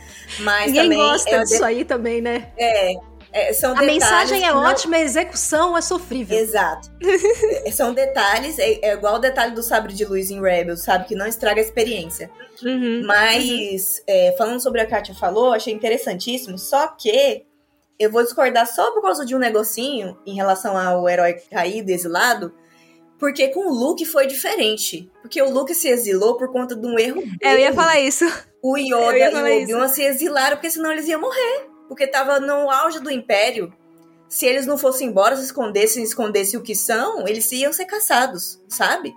Mas 0.41 0.67
Ninguém 0.67 0.83
também 0.83 0.97
gosta 0.97 1.29
é, 1.29 1.43
disso 1.43 1.63
aí 1.63 1.85
também, 1.85 2.21
né? 2.21 2.51
de- 2.57 3.10
é, 3.33 3.53
são 3.53 3.71
A 3.71 3.73
detalhes 3.75 3.93
mensagem 4.03 4.43
é 4.45 4.51
não- 4.51 4.63
ótima, 4.63 4.97
a 4.97 4.99
execução 5.01 5.77
é 5.77 5.81
sofrível. 5.81 6.37
Exato. 6.37 6.89
É, 7.65 7.71
São 7.71 7.93
detalhes, 7.93 8.57
é, 8.59 8.79
é 8.81 8.93
igual 8.93 9.15
o 9.15 9.19
detalhe 9.19 9.53
do 9.53 9.61
sabre 9.61 9.93
de 9.93 10.03
luz 10.05 10.31
em 10.31 10.41
Rebels, 10.41 10.81
sabe? 10.83 11.05
Que 11.05 11.15
não 11.15 11.27
estraga 11.27 11.61
a 11.61 11.63
experiência. 11.63 12.29
Uhum. 12.63 13.03
Mas, 13.05 14.01
é, 14.07 14.33
falando 14.37 14.59
sobre 14.59 14.81
a 14.81 14.85
Kátia 14.85 15.13
falou, 15.13 15.53
achei 15.53 15.73
interessantíssimo, 15.73 16.57
só 16.57 16.87
que 16.87 17.45
eu 17.99 18.11
vou 18.11 18.23
discordar 18.23 18.65
só 18.67 18.91
por 18.91 19.01
causa 19.03 19.23
de 19.25 19.35
um 19.35 19.39
negocinho 19.39 20.17
em 20.25 20.33
relação 20.35 20.75
ao 20.75 21.07
herói 21.07 21.33
caído, 21.51 21.91
exilado, 21.91 22.51
porque 23.19 23.49
com 23.49 23.67
o 23.69 23.73
Luke 23.73 24.03
foi 24.05 24.25
diferente. 24.25 25.07
Porque 25.21 25.39
o 25.39 25.49
Luke 25.51 25.75
se 25.75 25.87
exilou 25.87 26.35
por 26.37 26.51
conta 26.51 26.75
de 26.75 26.87
um 26.87 26.97
erro 26.97 27.21
É, 27.41 27.53
eu 27.53 27.59
ia 27.59 27.73
falar 27.73 27.99
isso. 27.99 28.25
O 28.63 28.75
Yoda 28.77 29.17
e 29.17 29.35
o 29.35 29.61
Obi-Wan 29.63 29.87
se 29.87 30.01
exilaram, 30.03 30.57
porque 30.57 30.71
senão 30.71 30.91
eles 30.91 31.07
iam 31.07 31.21
morrer. 31.21 31.67
Porque 31.91 32.07
tava 32.07 32.39
no 32.39 32.71
auge 32.71 33.01
do 33.01 33.11
Império. 33.11 33.73
Se 34.29 34.45
eles 34.45 34.65
não 34.65 34.77
fossem 34.77 35.09
embora, 35.09 35.35
se 35.35 35.43
escondessem, 35.43 36.01
escondessem 36.01 36.57
o 36.57 36.63
que 36.63 36.73
são, 36.73 37.27
eles 37.27 37.51
iam 37.51 37.73
ser 37.73 37.83
caçados, 37.83 38.61
sabe? 38.69 39.13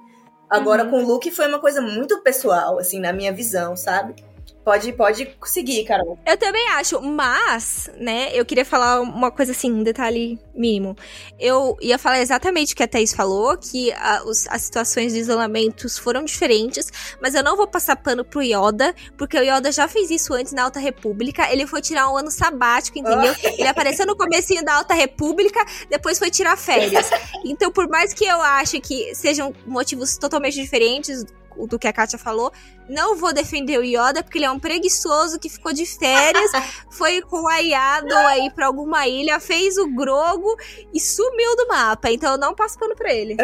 Agora 0.50 0.82
Uhum. 0.82 0.90
com 0.90 1.04
o 1.04 1.06
Luke 1.06 1.30
foi 1.30 1.46
uma 1.46 1.60
coisa 1.60 1.80
muito 1.80 2.20
pessoal, 2.22 2.80
assim, 2.80 2.98
na 2.98 3.12
minha 3.12 3.32
visão, 3.32 3.76
sabe? 3.76 4.16
Pode, 4.64 4.92
pode 4.94 5.28
seguir, 5.44 5.84
Carol. 5.84 6.18
Eu 6.26 6.38
também 6.38 6.66
acho, 6.70 6.98
mas, 7.02 7.90
né, 7.98 8.30
eu 8.32 8.46
queria 8.46 8.64
falar 8.64 9.00
uma 9.02 9.30
coisa 9.30 9.52
assim, 9.52 9.70
um 9.70 9.82
detalhe 9.82 10.38
mínimo. 10.54 10.96
Eu 11.38 11.76
ia 11.82 11.98
falar 11.98 12.20
exatamente 12.20 12.72
o 12.72 12.76
que 12.76 12.82
a 12.82 12.88
Thaís 12.88 13.12
falou, 13.12 13.58
que 13.58 13.92
a- 13.92 14.22
os- 14.24 14.46
as 14.48 14.62
situações 14.62 15.12
de 15.12 15.18
isolamentos 15.18 15.98
foram 15.98 16.24
diferentes, 16.24 16.90
mas 17.20 17.34
eu 17.34 17.42
não 17.42 17.56
vou 17.58 17.66
passar 17.66 17.94
pano 17.96 18.24
pro 18.24 18.40
Yoda, 18.42 18.94
porque 19.18 19.36
o 19.38 19.42
Yoda 19.42 19.70
já 19.70 19.86
fez 19.86 20.10
isso 20.10 20.32
antes 20.32 20.54
na 20.54 20.62
Alta 20.64 20.80
República, 20.80 21.52
ele 21.52 21.66
foi 21.66 21.82
tirar 21.82 22.10
um 22.10 22.16
ano 22.16 22.30
sabático, 22.30 22.98
entendeu? 22.98 23.34
Ele 23.42 23.68
apareceu 23.68 24.06
no 24.06 24.16
comecinho 24.16 24.64
da 24.64 24.76
Alta 24.76 24.94
República, 24.94 25.62
depois 25.90 26.18
foi 26.18 26.30
tirar 26.30 26.56
férias. 26.56 27.10
Então, 27.44 27.70
por 27.70 27.86
mais 27.88 28.14
que 28.14 28.24
eu 28.24 28.40
ache 28.40 28.80
que 28.80 29.14
sejam 29.14 29.52
motivos 29.66 30.16
totalmente 30.16 30.54
diferentes 30.54 31.22
do 31.68 31.78
que 31.78 31.86
a 31.86 31.92
Kátia 31.92 32.18
falou, 32.18 32.52
não 32.88 33.16
vou 33.16 33.32
defender 33.32 33.78
o 33.78 33.82
Yoda, 33.82 34.22
porque 34.22 34.38
ele 34.38 34.44
é 34.44 34.50
um 34.50 34.58
preguiçoso 34.58 35.38
que 35.38 35.48
ficou 35.48 35.72
de 35.72 35.86
férias, 35.86 36.50
foi 36.90 37.20
com 37.22 37.48
a 37.48 37.58
Yaddle 37.58 38.26
aí 38.26 38.50
pra 38.50 38.66
alguma 38.66 39.06
ilha, 39.06 39.40
fez 39.40 39.78
o 39.78 39.88
Grogo 39.88 40.56
e 40.92 41.00
sumiu 41.00 41.56
do 41.56 41.68
mapa. 41.68 42.10
Então 42.10 42.32
eu 42.32 42.38
não 42.38 42.54
passo 42.54 42.78
pano 42.78 42.94
pra 42.94 43.12
ele. 43.12 43.36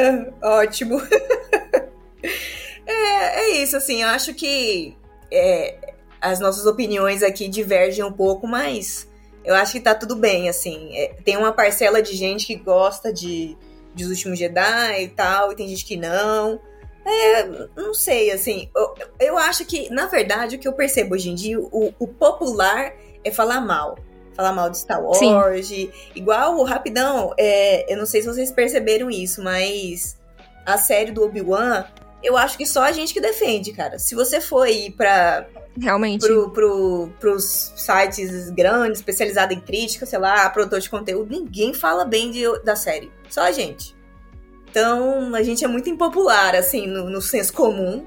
Ótimo. 0.42 1.00
é, 2.86 3.40
é 3.40 3.62
isso, 3.62 3.76
assim, 3.76 4.02
eu 4.02 4.08
acho 4.08 4.34
que 4.34 4.96
é, 5.32 5.94
as 6.20 6.40
nossas 6.40 6.66
opiniões 6.66 7.22
aqui 7.22 7.48
divergem 7.48 8.04
um 8.04 8.12
pouco, 8.12 8.46
mas 8.46 9.08
eu 9.44 9.54
acho 9.54 9.72
que 9.72 9.80
tá 9.80 9.94
tudo 9.94 10.16
bem, 10.16 10.48
assim. 10.48 10.90
É, 10.96 11.14
tem 11.24 11.36
uma 11.36 11.52
parcela 11.52 12.02
de 12.02 12.14
gente 12.14 12.46
que 12.46 12.56
gosta 12.56 13.12
de, 13.12 13.56
de 13.94 14.04
Os 14.04 14.10
Últimos 14.10 14.38
Jedi 14.38 15.04
e 15.04 15.08
tal, 15.08 15.52
e 15.52 15.56
tem 15.56 15.68
gente 15.68 15.84
que 15.84 15.96
não. 15.96 16.60
É, 17.04 17.44
não 17.76 17.94
sei, 17.94 18.30
assim, 18.30 18.70
eu, 18.76 18.94
eu 19.18 19.38
acho 19.38 19.64
que, 19.64 19.90
na 19.90 20.06
verdade, 20.06 20.56
o 20.56 20.58
que 20.58 20.68
eu 20.68 20.72
percebo 20.72 21.14
hoje 21.14 21.30
em 21.30 21.34
dia, 21.34 21.58
o, 21.58 21.94
o 21.98 22.06
popular 22.06 22.92
é 23.24 23.30
falar 23.30 23.60
mal. 23.60 23.98
Falar 24.34 24.52
mal 24.52 24.70
de 24.70 24.78
Star 24.78 25.02
Wars, 25.02 25.66
de- 25.68 25.90
igual 26.14 26.56
o 26.56 26.62
Rapidão, 26.64 27.34
é, 27.38 27.92
eu 27.92 27.96
não 27.98 28.06
sei 28.06 28.22
se 28.22 28.28
vocês 28.28 28.50
perceberam 28.52 29.10
isso, 29.10 29.42
mas 29.42 30.18
a 30.64 30.78
série 30.78 31.10
do 31.10 31.22
Obi-Wan, 31.24 31.84
eu 32.22 32.36
acho 32.36 32.56
que 32.56 32.66
só 32.66 32.82
a 32.82 32.92
gente 32.92 33.12
que 33.14 33.20
defende, 33.20 33.72
cara. 33.72 33.98
Se 33.98 34.14
você 34.14 34.40
for 34.40 34.68
ir 34.68 34.92
pra, 34.92 35.46
Realmente. 35.80 36.24
pro, 36.26 36.50
pro, 36.50 37.10
pros 37.18 37.72
sites 37.76 38.50
grandes, 38.50 38.98
especializados 39.00 39.56
em 39.56 39.60
crítica, 39.60 40.04
sei 40.06 40.18
lá, 40.18 40.48
produtor 40.50 40.80
de 40.80 40.88
conteúdo, 40.90 41.30
ninguém 41.30 41.72
fala 41.74 42.04
bem 42.04 42.30
de, 42.30 42.42
da 42.62 42.76
série. 42.76 43.10
Só 43.28 43.42
a 43.42 43.52
gente. 43.52 43.94
Então, 44.70 45.34
a 45.34 45.42
gente 45.42 45.64
é 45.64 45.68
muito 45.68 45.90
impopular, 45.90 46.54
assim, 46.54 46.86
no, 46.86 47.10
no 47.10 47.20
senso 47.20 47.52
comum. 47.52 48.06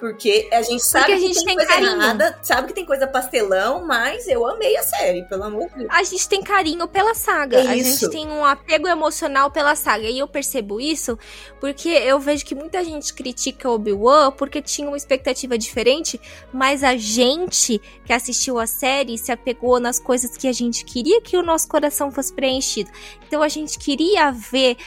Porque 0.00 0.48
a 0.50 0.62
gente 0.62 0.82
sabe 0.82 1.12
a 1.12 1.16
que 1.16 1.20
gente 1.20 1.44
tem, 1.44 1.44
tem 1.44 1.56
coisa 1.56 1.68
carinho. 1.68 2.34
sabe 2.42 2.68
que 2.68 2.72
tem 2.72 2.86
coisa 2.86 3.06
pastelão, 3.06 3.86
mas 3.86 4.26
eu 4.26 4.46
amei 4.46 4.74
a 4.74 4.82
série, 4.82 5.22
pelo 5.24 5.44
amor 5.44 5.68
de 5.68 5.80
Deus. 5.80 5.90
A 5.92 6.02
gente 6.02 6.26
tem 6.26 6.42
carinho 6.42 6.88
pela 6.88 7.14
saga. 7.14 7.58
É 7.58 7.66
a 7.66 7.76
gente 7.76 8.08
tem 8.08 8.26
um 8.26 8.42
apego 8.42 8.88
emocional 8.88 9.50
pela 9.50 9.76
saga. 9.76 10.04
E 10.08 10.18
eu 10.18 10.26
percebo 10.26 10.80
isso 10.80 11.18
porque 11.60 11.90
eu 11.90 12.18
vejo 12.18 12.46
que 12.46 12.54
muita 12.54 12.82
gente 12.82 13.12
critica 13.12 13.68
Obi-Wan 13.68 14.32
porque 14.32 14.62
tinha 14.62 14.88
uma 14.88 14.96
expectativa 14.96 15.58
diferente, 15.58 16.18
mas 16.50 16.82
a 16.82 16.96
gente 16.96 17.78
que 18.02 18.12
assistiu 18.14 18.58
a 18.58 18.66
série 18.66 19.18
se 19.18 19.30
apegou 19.30 19.78
nas 19.78 19.98
coisas 19.98 20.34
que 20.34 20.48
a 20.48 20.52
gente 20.52 20.82
queria 20.82 21.20
que 21.20 21.36
o 21.36 21.42
nosso 21.42 21.68
coração 21.68 22.10
fosse 22.10 22.32
preenchido. 22.32 22.90
Então 23.26 23.42
a 23.42 23.48
gente 23.48 23.78
queria 23.78 24.30
ver 24.30 24.78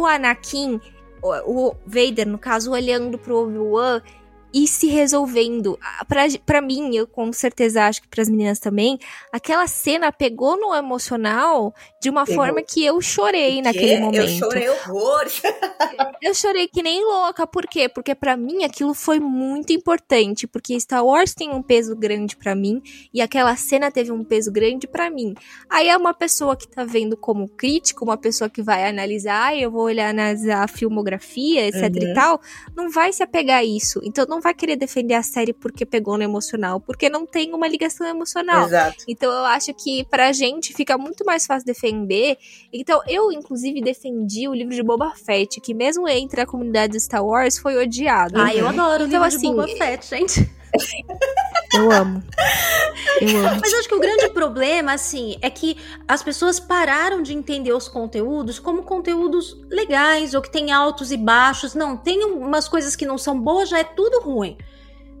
o 0.00 0.06
Anakin, 0.06 0.80
o, 1.22 1.74
Vader, 1.86 2.26
no 2.26 2.38
caso, 2.38 2.72
olhando 2.72 3.18
pro 3.18 3.44
Obi-Wan 3.44 4.02
e 4.58 4.66
se 4.66 4.86
resolvendo. 4.86 5.78
Pra, 6.08 6.22
pra 6.46 6.62
mim, 6.62 6.96
eu 6.96 7.06
com 7.06 7.30
certeza 7.30 7.84
acho 7.84 8.00
que 8.00 8.08
pras 8.08 8.26
meninas 8.26 8.58
também, 8.58 8.98
aquela 9.30 9.66
cena 9.66 10.10
pegou 10.10 10.58
no 10.58 10.74
emocional 10.74 11.74
de 12.00 12.08
uma 12.08 12.24
Pegou. 12.24 12.42
forma 12.42 12.62
que 12.62 12.82
eu 12.82 12.98
chorei 13.02 13.60
naquele 13.60 13.98
momento. 14.00 14.22
Eu 14.22 14.28
chorei 14.28 14.68
horrores. 14.70 15.42
Eu 16.22 16.34
chorei 16.34 16.66
que 16.66 16.82
nem 16.82 17.04
louca, 17.04 17.46
por 17.46 17.66
quê? 17.66 17.88
Porque 17.88 18.14
pra 18.14 18.36
mim 18.36 18.64
aquilo 18.64 18.94
foi 18.94 19.20
muito 19.20 19.72
importante, 19.72 20.46
porque 20.46 20.78
Star 20.80 21.04
Wars 21.04 21.34
tem 21.34 21.50
um 21.50 21.62
peso 21.62 21.94
grande 21.94 22.36
pra 22.36 22.54
mim 22.54 22.80
e 23.12 23.20
aquela 23.20 23.54
cena 23.54 23.90
teve 23.92 24.10
um 24.10 24.24
peso 24.24 24.50
grande 24.50 24.86
pra 24.88 25.10
mim. 25.10 25.34
Aí 25.70 25.88
é 25.88 25.96
uma 25.96 26.14
pessoa 26.14 26.56
que 26.56 26.66
tá 26.66 26.84
vendo 26.84 27.16
como 27.16 27.48
crítico, 27.48 28.04
uma 28.04 28.16
pessoa 28.16 28.48
que 28.50 28.62
vai 28.62 28.88
analisar, 28.88 29.48
"Ah, 29.48 29.56
eu 29.56 29.70
vou 29.70 29.82
olhar 29.82 30.12
nas, 30.14 30.44
a 30.48 30.66
filmografia, 30.66 31.68
etc 31.68 31.82
Uhum. 31.94 32.10
e 32.10 32.14
tal, 32.14 32.40
não 32.74 32.90
vai 32.90 33.12
se 33.12 33.22
apegar 33.22 33.58
a 33.58 33.64
isso. 33.64 34.00
Então 34.02 34.24
não 34.26 34.40
vai 34.46 34.54
querer 34.54 34.76
defender 34.76 35.14
a 35.14 35.22
série 35.22 35.52
porque 35.52 35.84
pegou 35.84 36.16
no 36.16 36.22
emocional, 36.22 36.80
porque 36.80 37.08
não 37.08 37.26
tem 37.26 37.52
uma 37.52 37.66
ligação 37.66 38.06
emocional. 38.06 38.66
Exato. 38.66 39.04
Então 39.08 39.30
eu 39.30 39.44
acho 39.44 39.74
que 39.74 40.04
pra 40.04 40.32
gente 40.32 40.72
fica 40.72 40.96
muito 40.96 41.24
mais 41.24 41.46
fácil 41.46 41.66
defender. 41.66 42.38
Então 42.72 43.00
eu, 43.08 43.32
inclusive, 43.32 43.80
defendi 43.80 44.48
o 44.48 44.54
livro 44.54 44.74
de 44.74 44.82
Boba 44.82 45.12
Fett, 45.16 45.60
que 45.60 45.74
mesmo 45.74 46.08
entre 46.08 46.40
a 46.40 46.46
comunidade 46.46 46.92
de 46.92 47.00
Star 47.00 47.24
Wars 47.24 47.58
foi 47.58 47.76
odiado. 47.76 48.40
Ah, 48.40 48.54
eu 48.54 48.68
adoro 48.68 49.04
o 49.04 49.06
Então, 49.06 49.22
livro 49.22 49.24
assim, 49.24 49.50
de 49.50 49.56
Boba 49.56 49.68
Fett, 49.76 50.06
gente. 50.08 50.55
Eu 51.74 51.90
amo. 51.90 52.22
Eu 53.20 53.38
amo. 53.38 53.60
Mas 53.60 53.72
eu 53.72 53.78
acho 53.78 53.88
que 53.88 53.94
o 53.94 54.00
grande 54.00 54.28
problema, 54.30 54.92
assim, 54.92 55.36
é 55.42 55.50
que 55.50 55.76
as 56.06 56.22
pessoas 56.22 56.58
pararam 56.60 57.22
de 57.22 57.32
entender 57.34 57.72
os 57.72 57.88
conteúdos 57.88 58.58
como 58.58 58.82
conteúdos 58.82 59.56
legais, 59.68 60.34
ou 60.34 60.42
que 60.42 60.50
tem 60.50 60.72
altos 60.72 61.10
e 61.10 61.16
baixos. 61.16 61.74
Não, 61.74 61.96
tem 61.96 62.24
umas 62.24 62.68
coisas 62.68 62.94
que 62.96 63.04
não 63.06 63.18
são 63.18 63.38
boas, 63.40 63.68
já 63.68 63.78
é 63.80 63.84
tudo 63.84 64.20
ruim. 64.20 64.56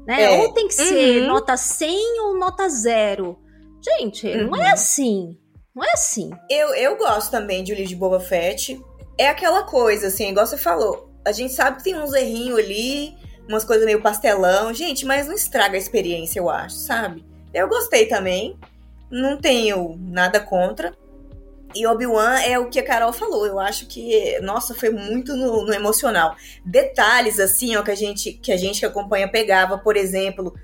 Né? 0.06 0.22
É. 0.22 0.40
Ou 0.40 0.52
tem 0.52 0.68
que 0.68 0.74
ser 0.74 1.22
Uhum. 1.22 1.26
nota 1.28 1.56
100 1.56 2.20
ou 2.20 2.38
nota 2.38 2.68
zero. 2.68 3.38
Gente, 3.82 4.32
não 4.36 4.50
Uhum. 4.50 4.56
é 4.62 4.70
assim. 4.70 5.36
Não 5.74 5.84
é 5.84 5.90
assim. 5.92 6.30
Eu, 6.48 6.68
eu 6.74 6.96
gosto 6.96 7.30
também 7.30 7.62
de 7.64 7.72
O 7.72 7.74
Livro 7.74 7.88
de 7.88 7.96
Boba 7.96 8.20
Fett. 8.20 8.80
É 9.18 9.28
aquela 9.28 9.64
coisa, 9.64 10.06
assim, 10.08 10.28
igual 10.30 10.46
você 10.46 10.56
falou. 10.56 11.10
A 11.26 11.32
gente 11.32 11.52
sabe 11.54 11.78
que 11.78 11.84
tem 11.84 11.98
uns 12.00 12.12
errinhos 12.14 12.58
ali, 12.58 13.15
umas 13.48 13.64
coisas 13.64 13.86
meio 13.86 14.02
pastelão. 14.02 14.72
Gente, 14.72 15.04
mas 15.04 15.26
não 15.26 15.34
estraga 15.34 15.76
a 15.76 15.78
experiência, 15.78 16.38
eu 16.38 16.50
acho, 16.50 16.76
sabe? 16.76 17.24
Eu 17.52 17.68
gostei 17.68 18.06
também. 18.06 18.58
Não 19.10 19.36
tenho 19.36 19.96
nada 19.98 20.40
contra. 20.40 20.92
E 21.74 21.86
Obi-Wan 21.86 22.40
é 22.40 22.58
o 22.58 22.70
que 22.70 22.78
a 22.78 22.84
Carol 22.84 23.12
falou. 23.12 23.46
Eu 23.46 23.58
acho 23.58 23.86
que, 23.86 24.38
nossa, 24.40 24.74
foi 24.74 24.90
muito 24.90 25.36
no, 25.36 25.64
no, 25.66 25.72
emocional. 25.72 26.34
Detalhes, 26.64 27.38
assim, 27.38 27.76
ó, 27.76 27.82
que 27.82 27.90
a 27.90 27.94
gente 27.94 28.32
que, 28.32 28.52
a 28.52 28.56
gente 28.56 28.80
que 28.80 28.86
acompanha 28.86 29.30
pegava, 29.30 29.76
por 29.76 29.96
exemplo, 29.96 30.54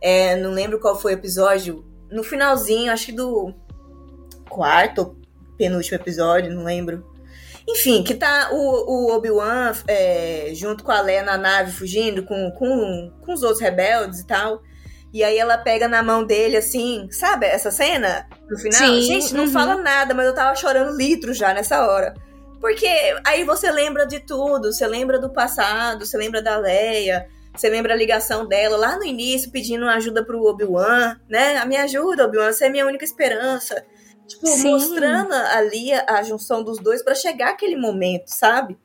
é, 0.00 0.36
não 0.36 0.50
lembro 0.50 0.78
qual 0.78 0.98
foi 0.98 1.12
o 1.12 1.18
episódio, 1.18 1.84
no 2.10 2.22
finalzinho, 2.22 2.92
acho 2.92 3.06
que 3.06 3.12
do 3.12 3.54
quarto 4.48 5.16
penúltimo 5.56 5.96
episódio, 5.96 6.54
não 6.54 6.64
lembro. 6.64 7.04
Enfim, 7.68 8.02
que 8.02 8.14
tá 8.14 8.48
o, 8.50 8.56
o 8.56 9.14
Obi-Wan 9.14 9.74
é, 9.86 10.52
junto 10.54 10.82
com 10.82 10.90
a 10.90 11.02
Leia 11.02 11.22
na 11.22 11.36
nave 11.36 11.70
fugindo 11.70 12.22
com, 12.22 12.50
com, 12.52 13.12
com 13.20 13.32
os 13.32 13.42
outros 13.42 13.60
rebeldes 13.60 14.20
e 14.20 14.26
tal. 14.26 14.62
E 15.12 15.22
aí 15.22 15.38
ela 15.38 15.58
pega 15.58 15.86
na 15.86 16.02
mão 16.02 16.24
dele, 16.24 16.56
assim, 16.56 17.08
sabe 17.10 17.46
essa 17.46 17.70
cena? 17.70 18.26
No 18.48 18.58
final? 18.58 18.78
Sim, 18.78 19.00
Gente, 19.02 19.34
não 19.34 19.44
uhum. 19.44 19.50
fala 19.50 19.76
nada, 19.76 20.14
mas 20.14 20.26
eu 20.26 20.34
tava 20.34 20.56
chorando 20.56 20.96
litros 20.96 21.36
já 21.36 21.52
nessa 21.52 21.86
hora. 21.86 22.14
Porque 22.60 22.88
aí 23.24 23.44
você 23.44 23.70
lembra 23.70 24.06
de 24.06 24.20
tudo, 24.20 24.72
você 24.72 24.86
lembra 24.86 25.18
do 25.18 25.30
passado, 25.30 26.04
você 26.04 26.16
lembra 26.16 26.42
da 26.42 26.56
Leia, 26.56 27.26
você 27.54 27.68
lembra 27.68 27.92
a 27.92 27.96
ligação 27.96 28.46
dela 28.46 28.76
lá 28.76 28.96
no 28.96 29.04
início 29.04 29.50
pedindo 29.50 29.86
ajuda 29.86 30.24
pro 30.24 30.42
Obi-Wan, 30.44 31.16
né? 31.28 31.56
A 31.58 31.66
minha 31.66 31.84
ajuda, 31.84 32.24
Obi-Wan, 32.24 32.52
você 32.52 32.66
é 32.66 32.70
minha 32.70 32.86
única 32.86 33.04
esperança. 33.04 33.84
Tipo, 34.28 34.46
Sim. 34.46 34.70
mostrando 34.72 35.32
ali 35.32 35.92
a, 35.92 36.04
a 36.18 36.22
junção 36.22 36.62
dos 36.62 36.78
dois 36.78 37.02
para 37.02 37.14
chegar 37.14 37.50
aquele 37.50 37.76
momento, 37.76 38.28
sabe? 38.28 38.76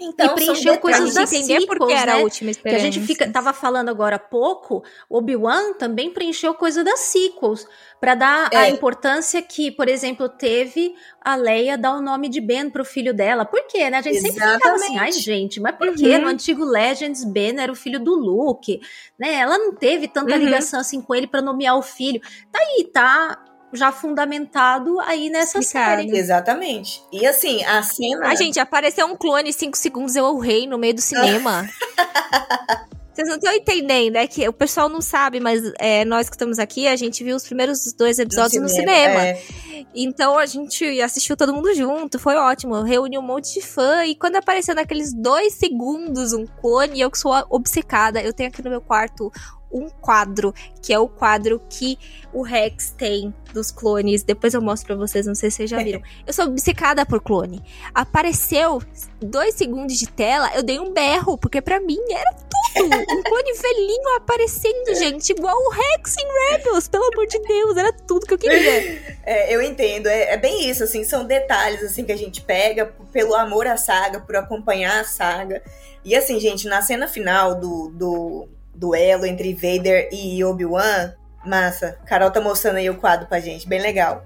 Então, 0.00 0.26
e 0.26 0.34
preencheu 0.34 0.78
coisas 0.78 1.12
da 1.12 1.22
entender 1.24 1.60
sequels, 1.60 1.66
porque 1.66 1.92
era 1.92 2.14
né? 2.14 2.20
a 2.20 2.22
última 2.22 2.50
experiência. 2.50 2.84
Que 2.84 2.88
a 2.88 2.90
gente 2.90 3.06
fica, 3.06 3.30
tava 3.30 3.52
falando 3.52 3.90
agora 3.90 4.16
há 4.16 4.18
pouco, 4.18 4.82
Obi-Wan 5.10 5.74
também 5.74 6.10
preencheu 6.10 6.54
coisa 6.54 6.82
das 6.82 7.00
sequels, 7.00 7.66
para 8.00 8.14
dar 8.14 8.48
é. 8.50 8.56
a 8.56 8.70
importância 8.70 9.42
que, 9.42 9.70
por 9.70 9.88
exemplo, 9.88 10.26
teve 10.26 10.94
a 11.20 11.36
Leia 11.36 11.76
dar 11.76 11.94
o 11.94 12.00
nome 12.00 12.30
de 12.30 12.40
Ben 12.40 12.70
pro 12.70 12.82
filho 12.82 13.12
dela. 13.12 13.44
Por 13.44 13.66
quê, 13.66 13.90
né? 13.90 13.98
A 13.98 14.00
gente 14.00 14.16
Exatamente. 14.16 14.40
sempre 14.40 14.54
ficava 14.54 14.74
assim, 14.76 14.98
ai 14.98 15.12
gente, 15.12 15.60
mas 15.60 15.76
por 15.76 15.88
uhum. 15.88 15.94
quê? 15.94 16.16
No 16.16 16.28
antigo 16.28 16.64
Legends, 16.64 17.22
Ben 17.24 17.60
era 17.60 17.70
o 17.70 17.76
filho 17.76 18.00
do 18.00 18.14
Luke, 18.14 18.80
né? 19.18 19.34
Ela 19.34 19.58
não 19.58 19.74
teve 19.74 20.08
tanta 20.08 20.32
uhum. 20.34 20.40
ligação 20.40 20.80
assim 20.80 21.02
com 21.02 21.14
ele 21.14 21.26
para 21.26 21.42
nomear 21.42 21.76
o 21.76 21.82
filho. 21.82 22.22
Tá 22.50 22.58
aí, 22.58 22.84
tá 22.84 23.44
já 23.72 23.92
fundamentado 23.92 24.98
aí 25.00 25.30
nessa 25.30 25.58
Explicado. 25.58 26.02
série. 26.02 26.16
Exatamente. 26.16 27.02
E 27.12 27.26
assim, 27.26 27.62
a 27.64 27.82
cena. 27.82 28.28
A 28.28 28.34
gente, 28.34 28.58
apareceu 28.58 29.06
um 29.06 29.16
clone 29.16 29.52
5 29.52 29.76
segundos, 29.76 30.16
eu 30.16 30.38
rei 30.38 30.66
no 30.66 30.78
meio 30.78 30.94
do 30.94 31.00
cinema. 31.00 31.68
Vocês 33.12 33.28
não 33.28 33.36
estão 33.36 33.52
entendendo, 33.52 34.16
é 34.16 34.26
que 34.26 34.48
o 34.48 34.52
pessoal 34.52 34.88
não 34.88 35.02
sabe, 35.02 35.40
mas 35.40 35.60
é, 35.78 36.04
nós 36.04 36.28
que 36.28 36.36
estamos 36.36 36.58
aqui, 36.58 36.86
a 36.86 36.96
gente 36.96 37.22
viu 37.24 37.36
os 37.36 37.44
primeiros 37.44 37.92
dois 37.92 38.18
episódios 38.18 38.62
no 38.62 38.68
cinema. 38.68 39.12
No 39.12 39.18
cinema. 39.18 39.22
É. 39.26 39.84
Então 39.94 40.38
a 40.38 40.46
gente 40.46 41.00
assistiu 41.00 41.36
todo 41.36 41.52
mundo 41.52 41.74
junto, 41.74 42.18
foi 42.18 42.36
ótimo. 42.36 42.80
Reuniu 42.82 43.20
um 43.20 43.24
monte 43.24 43.54
de 43.54 43.60
fã. 43.60 44.04
E 44.04 44.14
quando 44.14 44.36
apareceu 44.36 44.74
naqueles 44.74 45.12
dois 45.12 45.54
segundos 45.54 46.32
um 46.32 46.46
clone, 46.46 47.00
eu 47.00 47.10
que 47.10 47.18
sou 47.18 47.32
obcecada, 47.50 48.22
eu 48.22 48.32
tenho 48.32 48.48
aqui 48.48 48.62
no 48.62 48.70
meu 48.70 48.80
quarto 48.80 49.32
um 49.72 49.88
quadro, 49.88 50.54
que 50.82 50.92
é 50.92 50.98
o 50.98 51.08
quadro 51.08 51.60
que 51.68 51.98
o 52.32 52.42
Rex 52.42 52.94
tem 52.96 53.34
dos 53.52 53.70
clones. 53.70 54.22
Depois 54.22 54.54
eu 54.54 54.62
mostro 54.62 54.88
pra 54.88 54.96
vocês, 54.96 55.26
não 55.26 55.34
sei 55.34 55.50
se 55.50 55.58
vocês 55.58 55.70
já 55.70 55.82
viram. 55.82 56.02
Eu 56.26 56.32
sou 56.32 56.46
obcecada 56.46 57.04
por 57.06 57.20
clone. 57.20 57.62
Apareceu 57.94 58.82
dois 59.20 59.54
segundos 59.54 59.98
de 59.98 60.08
tela, 60.08 60.50
eu 60.54 60.62
dei 60.62 60.78
um 60.78 60.92
berro, 60.92 61.36
porque 61.38 61.60
para 61.60 61.80
mim 61.80 62.00
era 62.10 62.32
tudo. 62.32 62.50
Um 62.80 63.22
clone 63.22 63.52
velhinho 63.54 64.16
aparecendo, 64.16 64.94
gente, 64.94 65.30
igual 65.30 65.56
o 65.56 65.70
Rex 65.70 66.14
em 66.16 66.52
Rebels, 66.52 66.86
pelo 66.86 67.04
amor 67.12 67.26
de 67.26 67.38
Deus, 67.40 67.76
era 67.76 67.92
tudo 67.92 68.26
que 68.26 68.34
eu 68.34 68.38
queria. 68.38 69.20
É, 69.22 69.54
eu 69.54 69.62
entendo, 69.62 70.08
é, 70.08 70.32
é 70.32 70.36
bem 70.36 70.68
isso, 70.68 70.82
assim, 70.82 71.04
são 71.04 71.24
detalhes, 71.24 71.82
assim, 71.82 72.04
que 72.04 72.10
a 72.10 72.16
gente 72.16 72.40
pega 72.40 72.86
pelo 73.12 73.34
amor 73.34 73.66
à 73.66 73.76
saga, 73.76 74.18
por 74.18 74.34
acompanhar 74.34 75.00
a 75.00 75.04
saga. 75.04 75.62
E 76.04 76.16
assim, 76.16 76.40
gente, 76.40 76.66
na 76.66 76.82
cena 76.82 77.06
final 77.06 77.54
do, 77.54 77.88
do 77.90 78.48
duelo 78.74 79.26
entre 79.26 79.52
Vader 79.54 80.08
e 80.12 80.42
Obi-Wan. 80.44 81.14
Massa. 81.44 81.98
Carol 82.04 82.30
tá 82.30 82.40
mostrando 82.40 82.76
aí 82.76 82.90
o 82.90 82.96
quadro 82.96 83.26
pra 83.26 83.40
gente, 83.40 83.66
bem 83.66 83.80
legal. 83.80 84.24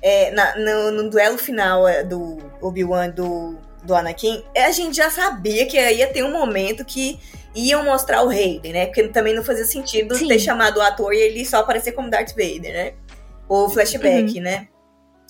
É, 0.00 0.30
na, 0.32 0.56
no, 0.58 0.90
no, 0.90 1.10
duelo 1.10 1.38
final 1.38 1.86
é, 1.86 2.02
do 2.02 2.38
Obi-Wan 2.60 3.10
do, 3.10 3.58
do 3.82 3.94
Anakin, 3.94 4.42
a 4.56 4.70
gente 4.70 4.96
já 4.96 5.10
sabia 5.10 5.66
que 5.66 5.78
ia 5.78 6.06
ter 6.12 6.22
um 6.22 6.32
momento 6.32 6.84
que 6.84 7.18
iam 7.54 7.84
mostrar 7.84 8.22
o 8.22 8.28
Hayden, 8.28 8.72
né? 8.72 8.86
Porque 8.86 9.08
também 9.08 9.34
não 9.34 9.44
fazia 9.44 9.64
sentido 9.64 10.14
Sim. 10.14 10.28
ter 10.28 10.38
chamado 10.38 10.78
o 10.78 10.82
ator 10.82 11.12
e 11.14 11.18
ele 11.18 11.44
só 11.44 11.58
aparecer 11.58 11.92
como 11.92 12.10
Darth 12.10 12.30
Vader, 12.30 12.72
né? 12.72 12.94
Ou 13.48 13.70
flashback, 13.70 14.36
uhum. 14.36 14.42
né? 14.42 14.68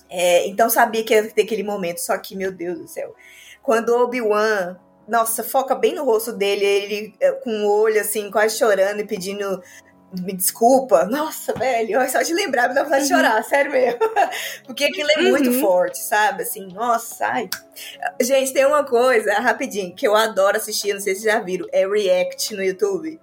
É, 0.09 0.47
então 0.47 0.69
sabia 0.69 1.03
que 1.03 1.13
ia 1.13 1.29
ter 1.29 1.43
aquele 1.43 1.63
momento, 1.63 1.99
só 1.99 2.17
que, 2.17 2.35
meu 2.35 2.51
Deus 2.51 2.79
do 2.79 2.87
céu. 2.87 3.15
Quando 3.61 3.89
o 3.89 4.03
Obi-Wan 4.03 4.77
nossa, 5.07 5.43
foca 5.43 5.75
bem 5.75 5.93
no 5.93 6.03
rosto 6.03 6.33
dele, 6.33 6.65
ele 6.65 7.13
é, 7.19 7.31
com 7.31 7.65
o 7.65 7.81
olho 7.81 7.99
assim, 8.01 8.29
quase 8.31 8.57
chorando 8.57 8.99
e 8.99 9.07
pedindo 9.07 9.61
me 10.21 10.33
desculpa. 10.33 11.05
Nossa, 11.05 11.53
velho, 11.53 11.99
só 12.09 12.21
de 12.21 12.33
lembrar 12.33 12.69
me 12.69 12.75
dá 12.75 12.83
vontade 12.83 13.03
uhum. 13.03 13.09
de 13.09 13.15
chorar, 13.15 13.43
sério 13.43 13.71
mesmo. 13.71 13.99
Porque 14.65 14.85
aquilo 14.85 15.09
é 15.11 15.19
uhum. 15.19 15.29
muito 15.29 15.59
forte, 15.59 15.99
sabe? 15.99 16.43
Assim, 16.43 16.67
nossa, 16.73 17.25
ai. 17.27 17.49
Gente, 18.21 18.53
tem 18.53 18.65
uma 18.65 18.83
coisa, 18.83 19.33
rapidinho, 19.33 19.95
que 19.95 20.07
eu 20.07 20.15
adoro 20.15 20.57
assistir, 20.57 20.93
não 20.93 21.01
sei 21.01 21.15
se 21.15 21.23
já 21.23 21.39
viram, 21.39 21.67
é 21.71 21.87
React 21.87 22.55
no 22.55 22.63
YouTube. 22.63 23.19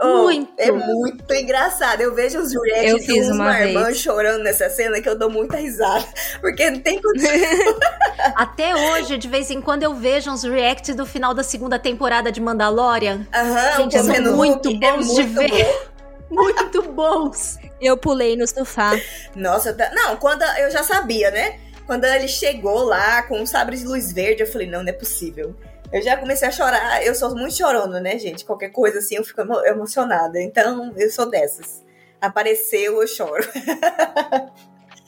Oh, 0.00 0.24
muito. 0.24 0.52
É 0.58 0.70
muito 0.70 1.32
engraçado. 1.32 2.00
Eu 2.00 2.14
vejo 2.14 2.38
os 2.38 2.52
reacts 2.54 3.06
de 3.06 3.32
uma 3.32 3.60
irmã 3.60 3.92
chorando 3.94 4.42
nessa 4.42 4.68
cena 4.68 5.00
que 5.00 5.08
eu 5.08 5.16
dou 5.16 5.30
muita 5.30 5.56
risada. 5.56 6.04
Porque 6.40 6.70
não 6.70 6.80
tem 6.80 7.00
Até 8.34 8.74
hoje, 8.74 9.16
de 9.18 9.28
vez 9.28 9.50
em 9.50 9.60
quando, 9.60 9.82
eu 9.82 9.94
vejo 9.94 10.30
uns 10.30 10.42
reacts 10.42 10.94
do 10.94 11.06
final 11.06 11.34
da 11.34 11.42
segunda 11.42 11.78
temporada 11.78 12.32
de 12.32 12.40
Mandalorian. 12.40 13.26
Aham, 13.32 13.76
Gente, 13.76 13.98
são 13.98 14.36
muito 14.36 14.68
é 14.68 14.72
bons 14.72 14.82
é 14.82 14.96
muito 14.96 15.14
de 15.14 15.22
ver. 15.22 15.90
muito 16.30 16.82
bons. 16.82 17.58
Eu 17.80 17.96
pulei 17.96 18.36
no 18.36 18.46
sofá. 18.46 18.92
Nossa, 19.34 19.72
tá... 19.72 19.90
não, 19.94 20.16
quando 20.16 20.42
eu 20.42 20.70
já 20.70 20.82
sabia, 20.82 21.30
né? 21.30 21.58
Quando 21.86 22.04
ele 22.04 22.28
chegou 22.28 22.84
lá 22.84 23.22
com 23.22 23.40
um 23.40 23.46
sabre 23.46 23.76
de 23.76 23.84
luz 23.84 24.12
verde, 24.12 24.42
eu 24.42 24.46
falei, 24.46 24.68
não, 24.68 24.82
não 24.82 24.88
é 24.88 24.92
possível 24.92 25.54
eu 25.92 26.02
já 26.02 26.16
comecei 26.16 26.48
a 26.48 26.50
chorar. 26.50 27.04
Eu 27.04 27.14
sou 27.14 27.34
muito 27.36 27.56
chorona, 27.56 28.00
né, 28.00 28.18
gente? 28.18 28.44
Qualquer 28.44 28.70
coisa 28.70 28.98
assim, 28.98 29.16
eu 29.16 29.24
fico 29.24 29.40
emocionada. 29.66 30.40
Então, 30.40 30.92
eu 30.96 31.10
sou 31.10 31.28
dessas. 31.28 31.84
Apareceu, 32.20 33.00
eu 33.00 33.06
choro. 33.06 33.44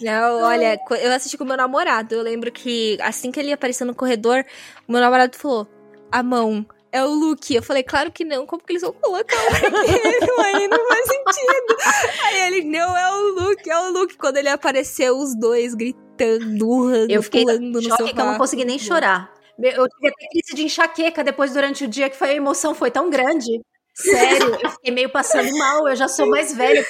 Não, 0.01 0.43
olha, 0.43 0.79
eu 1.01 1.13
assisti 1.13 1.39
com 1.39 1.45
meu 1.45 1.57
namorado. 1.57 2.15
Eu 2.15 2.23
lembro 2.23 2.51
que 2.51 2.99
assim 3.01 3.31
que 3.31 3.39
ele 3.39 3.53
apareceu 3.53 3.87
no 3.87 3.95
corredor, 3.95 4.45
o 4.89 4.93
meu 4.93 5.01
namorado 5.01 5.37
falou: 5.37 5.69
A 6.11 6.23
mão 6.23 6.67
é 6.95 7.05
o 7.05 7.09
Luke. 7.09 7.53
Eu 7.53 7.63
falei, 7.63 7.83
claro 7.83 8.13
que 8.13 8.25
não, 8.25 8.47
como 8.47 8.63
que 8.63 8.73
eles 8.73 8.83
vão 8.83 8.93
colocar 8.93 9.37
o 9.37 9.51
vermelho 9.53 10.41
aí? 10.45 10.69
Não 10.69 10.87
faz 10.87 11.09
sentido. 11.09 11.77
Aí 12.23 12.41
ele, 12.47 12.65
não, 12.69 12.97
é 12.97 13.11
o 13.13 13.41
Luke, 13.41 13.69
é 13.69 13.81
o 13.81 13.91
Luke. 13.91 14.17
Quando 14.17 14.37
ele 14.37 14.49
apareceu, 14.49 15.19
os 15.19 15.35
dois 15.35 15.75
gritando, 15.75 16.69
urrando, 16.69 17.13
eu 17.13 17.21
fiquei 17.21 17.43
pulando 17.43 17.73
no 17.73 17.83
choque 17.83 18.15
que 18.15 18.21
eu 18.21 18.25
não 18.25 18.39
consegui 18.39 18.65
nem 18.65 18.79
chorar. 18.79 19.34
Eu 19.59 19.89
tive 19.89 20.09
até 20.09 20.29
crise 20.29 20.55
de 20.55 20.65
enxaqueca 20.65 21.23
depois 21.23 21.53
durante 21.53 21.85
o 21.85 21.89
dia, 21.89 22.11
que 22.11 22.17
foi 22.17 22.31
a 22.31 22.35
emoção 22.35 22.75
foi 22.75 22.91
tão 22.91 23.09
grande. 23.09 23.61
Sério, 23.95 24.59
eu 24.61 24.71
fiquei 24.71 24.93
meio 24.93 25.09
passando 25.11 25.57
mal, 25.57 25.89
eu 25.89 25.95
já 25.95 26.09
sou 26.09 26.29
mais 26.29 26.55
velha. 26.55 26.85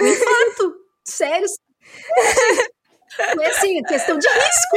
Um 0.00 0.06
infarto, 0.06 0.74
sério. 1.04 1.46
Foi 3.34 3.46
assim, 3.46 3.82
questão 3.82 4.18
de 4.18 4.28
risco. 4.28 4.76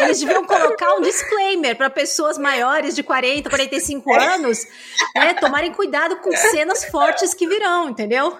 Eles 0.00 0.20
deviam 0.20 0.44
colocar 0.44 0.94
um 0.94 1.00
disclaimer 1.00 1.76
para 1.76 1.90
pessoas 1.90 2.38
maiores 2.38 2.94
de 2.94 3.02
40, 3.02 3.48
45 3.48 4.14
anos, 4.14 4.64
né, 5.14 5.34
tomarem 5.34 5.72
cuidado 5.72 6.16
com 6.16 6.30
cenas 6.36 6.84
fortes 6.84 7.34
que 7.34 7.46
virão, 7.46 7.88
entendeu? 7.88 8.38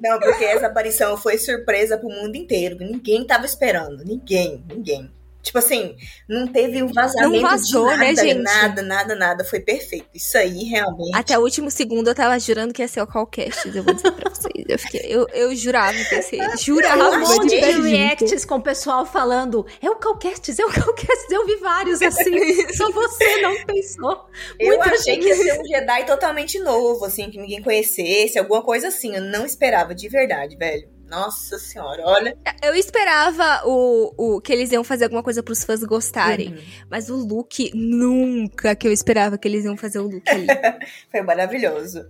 Não, 0.00 0.18
porque 0.18 0.44
essa 0.44 0.66
aparição 0.66 1.16
foi 1.16 1.38
surpresa 1.38 1.98
pro 1.98 2.08
mundo 2.08 2.36
inteiro. 2.36 2.76
Ninguém 2.78 3.26
tava 3.26 3.46
esperando. 3.46 4.04
Ninguém, 4.04 4.64
ninguém. 4.68 5.10
Tipo 5.44 5.58
assim, 5.58 5.94
não 6.26 6.46
teve 6.46 6.82
um 6.82 6.90
vazamento 6.90 7.42
não 7.42 7.42
vazou, 7.42 7.90
de 7.90 7.96
né, 7.98 8.12
nada, 8.12 8.22
né, 8.22 8.28
gente? 8.28 8.42
nada, 8.42 8.82
nada, 8.82 9.14
nada. 9.14 9.44
Foi 9.44 9.60
perfeito. 9.60 10.06
Isso 10.14 10.38
aí, 10.38 10.64
realmente. 10.64 11.14
Até 11.14 11.38
o 11.38 11.42
último 11.42 11.70
segundo 11.70 12.08
eu 12.08 12.14
tava 12.14 12.38
jurando 12.40 12.72
que 12.72 12.80
ia 12.80 12.88
ser 12.88 13.02
o 13.02 13.06
Callcast, 13.06 13.68
eu 13.68 13.82
vou 13.82 13.92
dizer 13.92 14.10
pra 14.12 14.30
vocês. 14.30 14.64
Eu, 14.66 14.78
fiquei, 14.78 15.02
eu, 15.04 15.26
eu 15.34 15.54
jurava 15.54 15.92
que 15.92 16.14
ia 16.14 16.22
ser. 16.22 16.56
Jurava. 16.58 17.10
Um 17.10 17.20
monte 17.20 17.60
de 17.60 17.80
reacts 17.82 18.46
com 18.46 18.54
o 18.54 18.62
pessoal 18.62 19.04
falando, 19.04 19.66
é 19.82 19.90
o 19.90 19.96
Callcast, 19.96 20.50
é 20.58 20.64
o 20.64 20.72
Callcast. 20.72 21.30
Eu 21.30 21.44
vi 21.44 21.56
vários 21.56 22.00
assim. 22.00 22.72
Só 22.72 22.90
você 22.90 23.42
não 23.42 23.54
pensou. 23.66 24.26
Eu 24.58 24.80
achei 24.80 25.14
gente. 25.14 25.24
que 25.24 25.28
ia 25.28 25.36
ser 25.36 25.60
um 25.60 25.64
Jedi 25.66 26.06
totalmente 26.06 26.58
novo, 26.58 27.04
assim, 27.04 27.30
que 27.30 27.38
ninguém 27.38 27.60
conhecesse, 27.60 28.38
alguma 28.38 28.62
coisa 28.62 28.88
assim. 28.88 29.14
Eu 29.14 29.20
não 29.20 29.44
esperava, 29.44 29.94
de 29.94 30.08
verdade, 30.08 30.56
velho. 30.56 30.93
Nossa 31.08 31.58
senhora, 31.58 32.02
olha. 32.04 32.36
Eu 32.62 32.74
esperava 32.74 33.62
o, 33.66 34.12
o 34.16 34.40
que 34.40 34.52
eles 34.52 34.72
iam 34.72 34.82
fazer 34.82 35.04
alguma 35.04 35.22
coisa 35.22 35.42
pros 35.42 35.62
fãs 35.64 35.82
gostarem. 35.84 36.48
Uhum. 36.48 36.62
Mas 36.90 37.08
o 37.08 37.16
look, 37.16 37.70
nunca 37.74 38.74
que 38.74 38.88
eu 38.88 38.92
esperava 38.92 39.36
que 39.36 39.46
eles 39.46 39.64
iam 39.64 39.76
fazer 39.76 39.98
o 39.98 40.08
look 40.08 40.28
ali. 40.28 40.46
Foi 41.10 41.22
maravilhoso. 41.22 42.04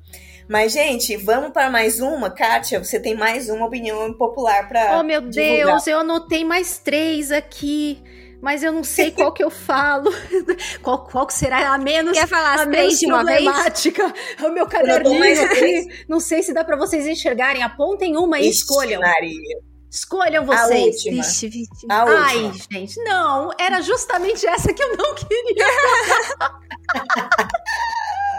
Mas, 0.49 0.73
gente, 0.73 1.17
vamos 1.17 1.51
para 1.51 1.71
mais 1.71 2.01
uma. 2.01 2.31
Kátia, 2.31 2.83
você 2.83 3.01
tem 3.01 3.15
mais 3.15 3.49
uma 3.49 3.67
opinião 3.67 4.13
popular 4.13 4.69
para. 4.69 4.99
Oh, 4.99 5.03
meu 5.03 5.21
divulgar. 5.23 5.67
Deus, 5.67 5.87
eu 5.87 6.01
anotei 6.01 6.45
mais 6.45 6.79
três 6.79 7.33
aqui. 7.33 8.03
Mas 8.45 8.63
eu 8.63 8.71
não 8.73 8.85
sei 8.85 9.11
qual 9.11 9.33
que 9.33 9.43
eu 9.43 9.49
falo. 9.51 10.13
qual, 10.83 11.07
qual 11.07 11.27
que 11.27 11.33
será 11.33 11.73
a 11.73 11.79
menos, 11.79 12.13
Quer 12.19 12.29
falar 12.29 12.61
a 12.61 12.67
menos 12.67 12.99
de 12.99 13.07
uma 13.07 13.25
vez? 13.25 13.43
problemática? 13.43 14.15
O 14.43 14.51
meu 14.51 14.67
caderninho 14.67 15.17
uma 15.17 15.45
aqui. 15.47 16.05
Não 16.07 16.21
sei 16.21 16.43
se 16.43 16.53
dá 16.53 16.63
pra 16.63 16.77
vocês 16.77 17.07
enxergarem. 17.07 17.63
Apontem 17.63 18.19
uma 18.19 18.39
e 18.39 18.43
Ixi, 18.51 18.59
escolham. 18.61 19.01
Maria. 19.01 19.59
Escolham 19.91 20.43
A 20.43 20.47
vocês. 20.67 20.97
última. 20.97 21.23
Vixe, 21.23 21.49
vixe. 21.49 21.87
A 21.89 22.03
Ai, 22.03 22.37
última. 22.45 22.65
gente, 22.71 23.03
não. 23.05 23.51
Era 23.59 23.81
justamente 23.81 24.47
essa 24.47 24.75
que 24.75 24.83
eu 24.83 24.95
não 24.95 25.15
queria. 25.15 25.65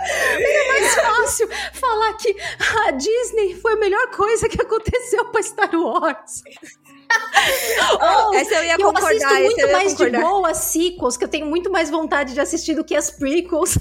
Era 0.07 0.67
mais 0.67 0.95
fácil 0.95 1.49
falar 1.73 2.13
que 2.13 2.35
a 2.85 2.91
Disney 2.91 3.55
foi 3.55 3.73
a 3.73 3.77
melhor 3.77 4.07
coisa 4.11 4.47
que 4.47 4.61
aconteceu 4.61 5.25
pra 5.31 5.41
Star 5.41 5.73
Wars. 5.73 6.43
Oh, 8.01 8.33
Essa 8.33 8.55
eu 8.55 8.63
ia 8.63 8.73
eu 8.73 8.77
concordar, 8.79 9.07
assisto 9.09 9.25
essa 9.27 9.39
muito 9.39 9.59
eu 9.59 9.71
mais 9.71 9.95
de 9.95 10.09
boa 10.09 10.49
as 10.49 10.57
sequels, 10.57 11.17
que 11.17 11.23
eu 11.23 11.27
tenho 11.27 11.45
muito 11.45 11.71
mais 11.71 11.89
vontade 11.89 12.33
de 12.33 12.39
assistir 12.39 12.73
do 12.75 12.83
que 12.83 12.95
as 12.95 13.11
prequels. 13.11 13.77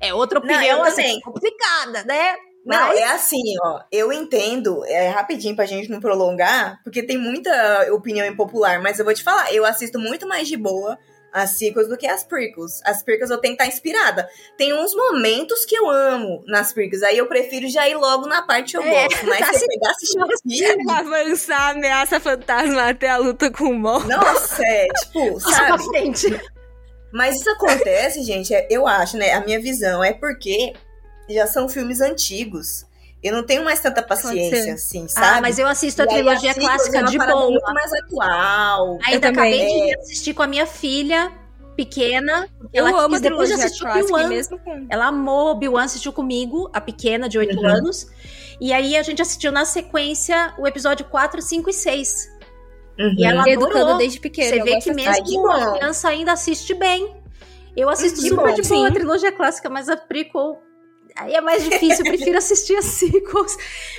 É 0.00 0.12
outra 0.14 0.38
Não, 0.40 0.46
opinião 0.46 0.78
eu 0.78 0.82
assim, 0.84 0.96
também. 1.02 1.20
complicada, 1.20 2.04
né? 2.04 2.34
Não, 2.64 2.76
Mas- 2.88 2.98
é 2.98 3.04
assim, 3.04 3.42
ó. 3.64 3.80
Eu 3.90 4.12
entendo, 4.12 4.84
é 4.84 5.08
rapidinho 5.08 5.56
pra 5.56 5.64
gente 5.64 5.90
não 5.90 6.00
prolongar, 6.00 6.80
porque 6.84 7.02
tem 7.02 7.16
muita 7.16 7.88
opinião 7.92 8.26
impopular, 8.26 8.82
mas 8.82 8.98
eu 8.98 9.04
vou 9.04 9.14
te 9.14 9.22
falar, 9.22 9.52
eu 9.54 9.64
assisto 9.64 9.98
muito 9.98 10.26
mais 10.28 10.46
de 10.48 10.56
boa 10.56 10.98
as 11.32 11.50
sequels 11.50 11.88
do 11.88 11.96
que 11.96 12.06
as 12.06 12.24
prequels. 12.24 12.80
As 12.84 13.02
prequels 13.02 13.30
eu 13.30 13.38
tenho 13.38 13.56
que 13.56 13.62
estar 13.62 13.74
inspirada. 13.74 14.28
Tem 14.56 14.72
uns 14.72 14.94
momentos 14.94 15.64
que 15.64 15.76
eu 15.76 15.88
amo 15.90 16.42
nas 16.46 16.72
prequels, 16.72 17.02
aí 17.02 17.18
eu 17.18 17.26
prefiro 17.26 17.68
já 17.68 17.88
ir 17.88 17.94
logo 17.96 18.26
na 18.26 18.42
parte 18.42 18.72
que 18.72 18.78
eu 18.78 18.82
É, 18.82 19.04
gosto. 19.08 19.26
Mas 19.26 19.40
tá 19.40 19.52
se 19.52 19.64
eu 19.64 19.68
pegar 19.68 19.90
assistir 19.90 20.76
Avançar 20.90 21.70
ameaça 21.70 22.18
fantasma 22.20 22.88
até 22.88 23.08
a 23.10 23.16
luta 23.18 23.50
com 23.50 23.64
o 23.64 23.74
Mon. 23.74 24.00
nossa, 24.00 24.62
é, 24.64 24.86
tipo, 25.04 25.38
sabe? 25.40 25.84
frente. 25.84 26.40
Mas 27.12 27.36
isso 27.36 27.50
acontece, 27.50 28.22
gente, 28.22 28.52
é- 28.54 28.66
eu 28.70 28.86
acho, 28.86 29.16
né? 29.16 29.32
A 29.32 29.40
minha 29.40 29.60
visão 29.60 30.02
é 30.04 30.12
porque 30.12 30.72
já 31.28 31.46
são 31.46 31.68
filmes 31.68 32.00
antigos. 32.00 32.84
Eu 33.22 33.32
não 33.32 33.42
tenho 33.42 33.64
mais 33.64 33.80
tanta 33.80 34.00
paciência, 34.02 34.74
assim, 34.74 35.08
sabe? 35.08 35.26
Ah, 35.26 35.40
mas 35.40 35.58
eu 35.58 35.66
assisto 35.66 36.02
a 36.02 36.04
E 36.04 36.08
trilogia 36.08 36.50
as 36.50 36.54
sequels 36.56 36.76
clássica 36.76 36.98
é 36.98 37.02
de 37.02 37.18
boa. 37.18 37.50
muito 37.50 37.74
mais 37.74 37.92
atual. 37.92 38.98
Ainda 39.04 39.28
Eu 39.28 39.34
também. 39.34 39.60
acabei 39.62 39.86
de 39.88 39.98
assistir 39.98 40.34
com 40.34 40.42
a 40.42 40.46
minha 40.46 40.66
filha 40.66 41.32
pequena. 41.76 42.48
Eu 42.72 42.86
ela 42.86 42.90
amo 43.04 43.14
a 43.16 43.18
quis 43.18 43.20
depois 43.20 43.48
de 43.48 43.54
trilogia 43.56 43.66
assistir 43.66 43.86
Obi-Wan. 43.86 44.58
com... 44.64 44.86
Ela 44.88 45.06
amou 45.06 45.48
Obi-Wan, 45.52 45.82
assistiu 45.84 46.12
comigo, 46.12 46.70
a 46.72 46.80
pequena, 46.80 47.28
de 47.28 47.38
8 47.38 47.56
Uhum. 47.58 47.66
anos. 47.66 48.06
E 48.60 48.72
aí 48.72 48.96
a 48.96 49.02
gente 49.02 49.20
assistiu 49.22 49.50
na 49.52 49.64
sequência 49.64 50.54
o 50.58 50.66
episódio 50.66 51.04
4, 51.06 51.40
5 51.42 51.70
e 51.70 51.72
6. 51.72 52.28
Uhum. 52.98 53.14
E 53.18 53.24
ela 53.24 53.48
Educando 53.48 53.78
adorou. 53.78 53.98
desde 53.98 54.18
pequena. 54.20 54.48
Você 54.48 54.60
eu 54.60 54.64
vê 54.64 54.70
que 54.80 54.90
assim. 54.90 54.94
mesmo 54.94 55.50
a 55.50 55.72
criança 55.72 56.08
ainda 56.08 56.32
assiste 56.32 56.74
bem. 56.74 57.16
Eu 57.76 57.88
assisto 57.88 58.20
Que 58.20 58.28
super 58.28 58.48
bom. 58.48 58.54
de 58.54 58.68
boa 58.68 58.84
a 58.86 58.88
Sim. 58.88 58.94
trilogia 58.94 59.30
clássica, 59.32 59.68
mas 59.70 59.88
a 59.88 59.96
prequel... 59.96 60.60
Aí 61.18 61.34
é 61.34 61.40
mais 61.40 61.64
difícil, 61.64 62.04
eu 62.04 62.12
prefiro 62.12 62.36
assistir 62.38 62.76
as 62.76 62.84
sequels. 62.84 63.56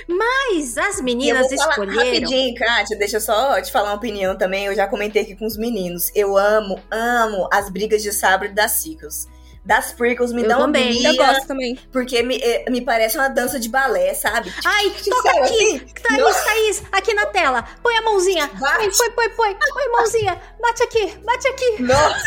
Mas 0.08 0.78
as 0.78 0.96
E 0.96 1.00
eu 1.00 1.04
meninas 1.04 1.48
vou 1.48 1.56
falar 1.58 1.70
escolheram... 1.72 2.02
rapidinho, 2.04 2.54
Kátia, 2.54 2.96
deixa 2.98 3.16
eu 3.18 3.20
só 3.20 3.60
te 3.60 3.70
falar 3.70 3.90
uma 3.90 3.96
opinião 3.96 4.36
também. 4.38 4.66
Eu 4.66 4.74
já 4.74 4.86
comentei 4.86 5.22
aqui 5.22 5.36
com 5.36 5.46
os 5.46 5.56
meninos. 5.56 6.10
Eu 6.14 6.36
amo, 6.36 6.80
amo 6.90 7.48
as 7.52 7.68
brigas 7.68 8.02
de 8.02 8.12
sabre 8.12 8.48
das 8.48 8.72
sequels. 8.72 9.28
Das 9.62 9.92
prequels 9.92 10.32
me 10.32 10.42
Eu 10.42 10.48
dão 10.48 10.60
também. 10.60 11.04
Eu 11.04 11.14
gosto 11.16 11.46
também. 11.46 11.78
porque 11.92 12.22
me, 12.22 12.38
eh, 12.42 12.64
me 12.70 12.80
parece 12.80 13.18
uma 13.18 13.28
dança 13.28 13.60
de 13.60 13.68
balé, 13.68 14.14
sabe? 14.14 14.50
Ai, 14.64 14.90
toca 15.06 15.30
aqui! 15.32 15.42
assim? 15.42 15.78
Thaís, 16.02 16.36
Thaís, 16.44 16.82
aqui 16.90 17.12
na 17.12 17.26
tela. 17.26 17.62
Põe 17.82 17.94
a 17.98 18.02
mãozinha. 18.02 18.46
Vai. 18.58 18.88
Põe, 18.90 19.10
põe, 19.10 19.28
põe, 19.28 19.54
põe. 19.54 19.54
Põe 19.74 19.84
a 19.84 19.90
mãozinha. 19.90 20.42
Bate 20.62 20.82
aqui, 20.82 21.06
bate 21.22 21.46
aqui. 21.48 21.82
Nossa! 21.82 22.24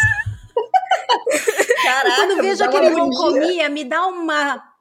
Caraca, 1.83 2.15
Quando 2.17 2.35
me 2.35 2.41
vejo 2.43 2.63
aquele 2.63 2.87
agonia. 2.87 3.03
roncomia, 3.03 3.69
me 3.69 3.83
dá 3.83 4.05
uma. 4.05 4.72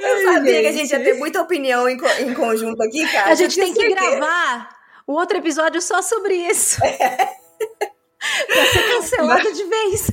Eu 0.00 0.22
sabia 0.32 0.60
que 0.62 0.66
a 0.68 0.72
gente 0.72 0.90
ia 0.90 1.02
ter 1.02 1.14
muita 1.14 1.40
opinião 1.42 1.88
em, 1.88 1.96
co- 1.98 2.06
em 2.20 2.32
conjunto 2.34 2.82
aqui, 2.82 3.06
cara. 3.10 3.30
A 3.32 3.34
gente 3.34 3.56
tem 3.56 3.74
que 3.74 3.88
gravar 3.88 4.68
um 5.06 5.12
outro 5.12 5.36
episódio 5.38 5.80
só 5.82 6.00
sobre 6.02 6.34
isso. 6.34 6.78
pra 6.80 8.66
ser 8.66 8.88
cancelado 8.88 9.52
de 9.52 9.64
vez. 9.64 10.10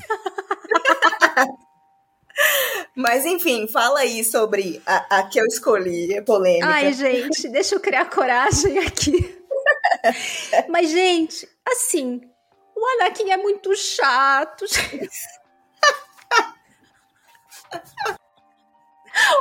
Mas 2.95 3.25
enfim, 3.25 3.67
fala 3.67 3.99
aí 4.01 4.23
sobre 4.23 4.81
a, 4.85 5.19
a 5.19 5.23
que 5.23 5.39
eu 5.39 5.45
escolhi, 5.45 6.17
a 6.17 6.21
polêmica. 6.23 6.67
Ai, 6.67 6.91
gente, 6.93 7.47
deixa 7.47 7.75
eu 7.75 7.79
criar 7.79 8.09
coragem 8.09 8.79
aqui. 8.79 9.33
Mas, 10.69 10.89
gente, 10.89 11.47
assim, 11.67 12.21
o 12.75 12.85
Anakin 12.95 13.31
é 13.31 13.37
muito 13.37 13.73
chato. 13.75 14.65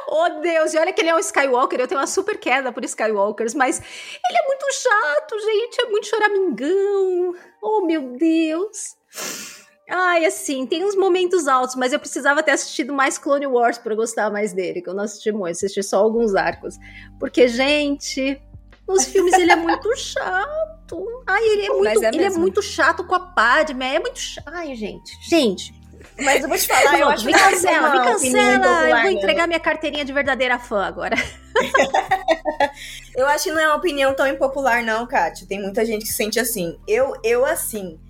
Oh, 0.09 0.41
Deus, 0.41 0.73
e 0.73 0.79
olha 0.79 0.93
que 0.93 1.01
ele 1.01 1.11
é 1.11 1.15
um 1.15 1.19
Skywalker, 1.19 1.81
eu 1.81 1.89
tenho 1.89 2.01
uma 2.01 2.07
super 2.07 2.39
queda 2.39 2.73
por 2.73 2.85
Skywalkers, 2.85 3.55
mas 3.55 3.81
ele 3.81 4.39
é 4.39 4.47
muito 4.47 4.67
chato, 4.73 5.41
gente, 5.41 5.81
é 5.81 5.91
muito 5.91 6.07
choramingão. 6.07 7.35
Oh, 7.61 7.85
meu 7.85 8.17
Deus. 8.17 8.97
Ai, 9.91 10.25
assim, 10.25 10.67
tem 10.67 10.85
uns 10.85 10.97
momentos 10.97 11.47
altos, 11.47 11.77
mas 11.77 11.93
eu 11.93 11.99
precisava 11.99 12.43
ter 12.43 12.53
assistido 12.53 12.93
mais 12.93 13.19
Clone 13.19 13.47
Wars 13.47 13.77
pra 13.77 13.95
gostar 13.95 14.31
mais 14.31 14.53
dele, 14.53 14.81
que 14.81 14.89
eu 14.89 14.95
não 14.95 15.05
assisti 15.05 15.31
muito, 15.31 15.53
assisti 15.53 15.83
só 15.83 15.99
alguns 15.99 16.35
arcos. 16.35 16.77
Porque, 17.19 17.49
gente, 17.49 18.41
nos 18.89 19.05
filmes 19.07 19.35
ele 19.35 19.53
é 19.53 19.57
muito 19.57 19.95
chato. 19.97 21.23
Ai, 21.27 21.45
ele 21.49 21.67
é 21.67 21.69
muito, 21.71 22.05
é 22.05 22.09
ele 22.09 22.25
é 22.25 22.31
muito 22.31 22.63
chato 22.63 23.05
com 23.05 23.15
a 23.15 23.21
Padme, 23.21 23.85
é 23.85 23.99
muito 23.99 24.19
chato. 24.19 24.49
Ai, 24.49 24.75
gente, 24.75 25.13
gente. 25.29 25.84
Mas 26.19 26.43
eu 26.43 26.49
vou 26.49 26.57
te 26.57 26.67
falar, 26.67 26.99
eu 26.99 27.07
Pronto, 27.07 27.13
acho 27.13 27.27
me 27.27 27.33
que 27.33 27.41
não 27.41 27.51
cancela, 27.51 27.81
me 27.81 27.99
opinião 27.99 28.05
cancela. 28.05 28.89
Eu 28.89 28.97
vou 29.03 29.03
não. 29.03 29.11
entregar 29.11 29.47
minha 29.47 29.61
carteirinha 29.61 30.05
de 30.05 30.13
verdadeira 30.13 30.59
fã 30.59 30.85
agora. 30.85 31.17
Eu 33.17 33.27
acho 33.29 33.45
que 33.45 33.51
não 33.53 33.61
é 33.61 33.69
uma 33.69 33.77
opinião 33.77 34.13
tão 34.15 34.27
impopular, 34.27 34.83
não, 34.83 35.07
Kátia. 35.07 35.47
Tem 35.47 35.61
muita 35.61 35.85
gente 35.85 36.03
que 36.03 36.09
se 36.09 36.15
sente 36.15 36.41
assim. 36.41 36.79
Eu, 36.87 37.15
eu 37.23 37.45
assim, 37.45 38.01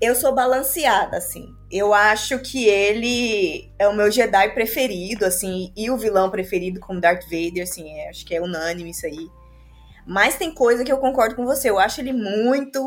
eu 0.00 0.14
sou 0.14 0.34
balanceada, 0.34 1.18
assim. 1.18 1.54
Eu 1.70 1.92
acho 1.92 2.38
que 2.38 2.66
ele 2.66 3.70
é 3.78 3.86
o 3.86 3.94
meu 3.94 4.10
Jedi 4.10 4.52
preferido, 4.54 5.24
assim, 5.24 5.72
e 5.76 5.90
o 5.90 5.96
vilão 5.96 6.30
preferido 6.30 6.80
como 6.80 7.00
Darth 7.00 7.24
Vader, 7.24 7.62
assim, 7.62 7.88
é, 7.98 8.08
acho 8.08 8.24
que 8.24 8.34
é 8.34 8.40
unânime 8.40 8.90
isso 8.90 9.06
aí. 9.06 9.28
Mas 10.06 10.36
tem 10.36 10.52
coisa 10.52 10.82
que 10.82 10.92
eu 10.92 10.98
concordo 10.98 11.36
com 11.36 11.44
você. 11.44 11.70
Eu 11.70 11.78
acho 11.78 12.00
ele 12.00 12.12
muito, 12.12 12.80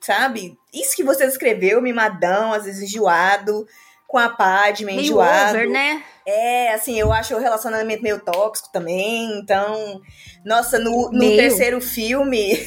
sabe? 0.00 0.58
Isso 0.72 0.96
que 0.96 1.04
você 1.04 1.26
descreveu, 1.26 1.80
mimadão, 1.82 2.52
às 2.52 2.64
vezes 2.64 2.82
enjoado, 2.82 3.66
com 4.06 4.18
a 4.18 4.28
Padme, 4.28 4.86
Meio 4.86 5.00
enjoado. 5.00 5.50
over, 5.50 5.68
né? 5.68 6.02
É, 6.26 6.72
assim, 6.72 6.98
eu 6.98 7.12
acho 7.12 7.34
o 7.34 7.38
relacionamento 7.38 8.02
meio 8.02 8.20
tóxico 8.20 8.70
também. 8.72 9.38
Então, 9.38 10.00
nossa, 10.44 10.78
no, 10.78 11.10
no 11.10 11.20
terceiro 11.36 11.80
filme. 11.80 12.58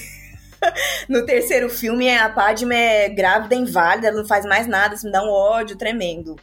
no 1.10 1.26
terceiro 1.26 1.70
filme, 1.70 2.16
a 2.16 2.30
Padme 2.30 2.76
é 2.76 3.10
grávida, 3.10 3.56
inválida, 3.56 4.08
ela 4.08 4.18
não 4.18 4.28
faz 4.28 4.46
mais 4.46 4.68
nada, 4.68 4.94
isso 4.94 5.06
me 5.06 5.12
dá 5.12 5.24
um 5.24 5.30
ódio 5.30 5.76
tremendo. 5.76 6.36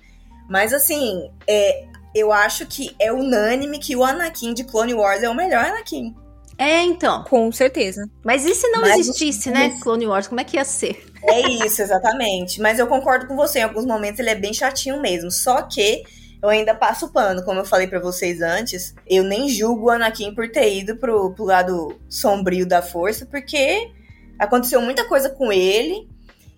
Mas, 0.48 0.73
assim, 0.73 1.31
é, 1.47 1.85
eu 2.15 2.32
acho 2.32 2.66
que 2.66 2.94
é 2.98 3.12
unânime 3.12 3.78
que 3.78 3.94
o 3.94 4.02
Anakin 4.02 4.55
de 4.55 4.65
Clone 4.65 4.94
Wars 4.94 5.23
é 5.23 5.28
o 5.28 5.35
melhor 5.35 5.65
Anakin. 5.65 6.15
É, 6.59 6.82
então. 6.82 7.22
Com 7.24 7.51
certeza. 7.52 8.10
Mas 8.24 8.44
e 8.44 8.52
se 8.52 8.68
não 8.68 8.80
Mas 8.80 8.98
existisse, 8.98 9.48
né, 9.48 9.78
Clone 9.80 10.06
Wars? 10.06 10.26
Como 10.26 10.40
é 10.40 10.44
que 10.44 10.56
ia 10.56 10.64
ser? 10.64 11.06
É 11.22 11.40
isso, 11.64 11.80
exatamente. 11.80 12.60
Mas 12.60 12.80
eu 12.80 12.86
concordo 12.89 13.28
com 13.28 13.36
você, 13.36 13.60
em 13.60 13.62
alguns 13.62 13.86
momentos 13.86 14.18
ele 14.18 14.30
é 14.30 14.35
bem 14.35 14.52
chatinho 14.52 15.01
mesmo. 15.01 15.30
Só 15.30 15.62
que 15.62 16.02
eu 16.43 16.48
ainda 16.48 16.74
passo 16.74 17.12
pano, 17.12 17.44
como 17.44 17.60
eu 17.60 17.64
falei 17.64 17.86
pra 17.86 18.01
vocês 18.01 18.43
antes. 18.43 18.94
Eu 19.06 19.22
nem 19.22 19.48
julgo 19.48 19.86
o 19.86 19.90
Anakin 19.90 20.35
por 20.35 20.51
ter 20.51 20.76
ido 20.76 20.97
pro, 20.97 21.32
pro 21.32 21.44
lado 21.44 21.97
sombrio 22.09 22.66
da 22.66 22.82
força, 22.82 23.24
porque 23.24 23.90
aconteceu 24.36 24.80
muita 24.80 25.05
coisa 25.05 25.30
com 25.30 25.52
ele. 25.52 26.09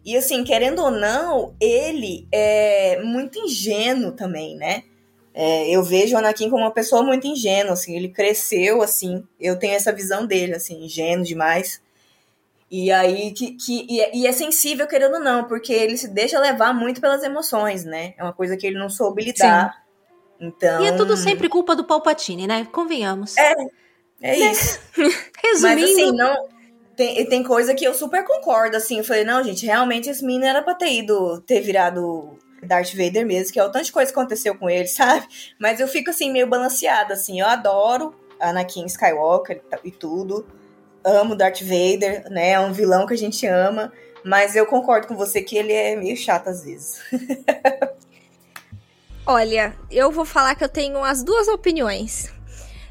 E 0.02 0.16
assim, 0.16 0.44
querendo 0.44 0.81
ou 0.81 0.90
não, 0.90 1.55
ele 1.60 2.27
é 2.32 3.02
muito 3.02 3.39
ingênuo 3.39 4.12
também, 4.12 4.56
né? 4.56 4.82
É, 5.42 5.70
eu 5.70 5.82
vejo 5.82 6.14
o 6.14 6.18
Anakin 6.18 6.50
como 6.50 6.62
uma 6.62 6.70
pessoa 6.70 7.02
muito 7.02 7.26
ingênua, 7.26 7.72
assim, 7.72 7.96
ele 7.96 8.10
cresceu, 8.10 8.82
assim, 8.82 9.26
eu 9.40 9.58
tenho 9.58 9.72
essa 9.72 9.90
visão 9.90 10.26
dele, 10.26 10.54
assim, 10.54 10.84
ingênuo 10.84 11.24
demais. 11.24 11.80
E 12.70 12.92
aí, 12.92 13.32
que, 13.32 13.52
que, 13.52 13.86
e, 13.88 14.02
é, 14.02 14.14
e 14.14 14.26
é 14.26 14.32
sensível, 14.32 14.86
querendo 14.86 15.14
ou 15.14 15.20
não, 15.20 15.44
porque 15.44 15.72
ele 15.72 15.96
se 15.96 16.08
deixa 16.08 16.38
levar 16.38 16.74
muito 16.74 17.00
pelas 17.00 17.22
emoções, 17.22 17.86
né? 17.86 18.12
É 18.18 18.22
uma 18.22 18.34
coisa 18.34 18.54
que 18.54 18.66
ele 18.66 18.78
não 18.78 18.90
soube 18.90 19.24
lidar. 19.24 19.82
Então. 20.38 20.84
E 20.84 20.88
é 20.88 20.92
tudo 20.92 21.16
sempre 21.16 21.48
culpa 21.48 21.74
do 21.74 21.84
Palpatine, 21.84 22.46
né? 22.46 22.68
Convenhamos. 22.70 23.34
É, 23.38 23.54
É 24.20 24.38
isso. 24.38 24.78
Resumindo, 25.42 25.80
Mas 25.80 25.90
assim, 25.90 26.12
não. 26.12 26.48
Tem, 26.94 27.26
tem 27.26 27.42
coisa 27.42 27.74
que 27.74 27.86
eu 27.86 27.94
super 27.94 28.26
concordo, 28.26 28.76
assim. 28.76 28.98
Eu 28.98 29.04
falei, 29.04 29.24
não, 29.24 29.42
gente, 29.42 29.64
realmente 29.64 30.10
esse 30.10 30.22
menino 30.22 30.44
era 30.44 30.60
pra 30.60 30.74
ter 30.74 30.92
ido, 30.92 31.40
ter 31.40 31.62
virado 31.62 32.38
Darth 32.62 32.94
Vader 32.94 33.26
mesmo, 33.26 33.52
que 33.52 33.60
é 33.60 33.64
o 33.64 33.70
tanto 33.70 33.86
de 33.86 33.92
coisa 33.92 34.12
que 34.12 34.18
aconteceu 34.18 34.54
com 34.54 34.68
ele, 34.68 34.86
sabe? 34.88 35.26
Mas 35.58 35.80
eu 35.80 35.88
fico, 35.88 36.10
assim, 36.10 36.30
meio 36.30 36.46
balanceada, 36.46 37.14
assim. 37.14 37.40
Eu 37.40 37.46
adoro 37.46 38.14
Anakin 38.38 38.86
Skywalker 38.86 39.62
e 39.84 39.90
tudo. 39.90 40.46
Amo 41.04 41.34
Darth 41.34 41.62
Vader, 41.62 42.30
né? 42.30 42.50
É 42.50 42.60
um 42.60 42.72
vilão 42.72 43.06
que 43.06 43.14
a 43.14 43.18
gente 43.18 43.46
ama. 43.46 43.92
Mas 44.24 44.54
eu 44.54 44.66
concordo 44.66 45.06
com 45.06 45.16
você 45.16 45.40
que 45.40 45.56
ele 45.56 45.72
é 45.72 45.96
meio 45.96 46.16
chato 46.16 46.48
às 46.48 46.64
vezes. 46.64 47.00
Olha, 49.26 49.74
eu 49.90 50.10
vou 50.10 50.24
falar 50.24 50.54
que 50.54 50.64
eu 50.64 50.68
tenho 50.68 51.02
as 51.04 51.22
duas 51.22 51.48
opiniões. 51.48 52.32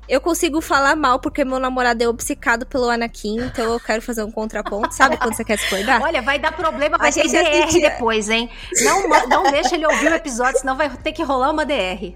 Eu 0.10 0.20
consigo 0.20 0.60
falar 0.60 0.96
mal 0.96 1.20
porque 1.20 1.46
meu 1.46 1.60
namorado 1.60 2.04
é 2.04 2.08
obcecado 2.08 2.66
pelo 2.66 2.90
Anakin, 2.90 3.38
então 3.42 3.74
eu 3.74 3.80
quero 3.80 4.02
fazer 4.02 4.24
um 4.24 4.32
contraponto. 4.32 4.94
Sabe 4.94 5.16
quando 5.18 5.36
você 5.36 5.44
quer 5.44 5.58
discordar? 5.58 6.02
olha, 6.02 6.22
vai 6.22 6.40
dar 6.40 6.52
problema, 6.52 6.98
vai 6.98 7.10
A 7.10 7.14
ter 7.14 7.22
gente 7.30 7.32
DR 7.32 7.60
assistia- 7.64 7.90
depois, 7.92 8.28
hein? 8.30 8.50
Não, 8.82 9.08
não 9.28 9.44
deixa 9.52 9.76
ele 9.76 9.86
ouvir 9.86 10.12
o 10.12 10.16
episódio, 10.16 10.60
senão 10.60 10.76
vai 10.76 10.90
ter 10.98 11.12
que 11.12 11.22
rolar 11.22 11.52
uma 11.52 11.64
DR. 11.64 12.16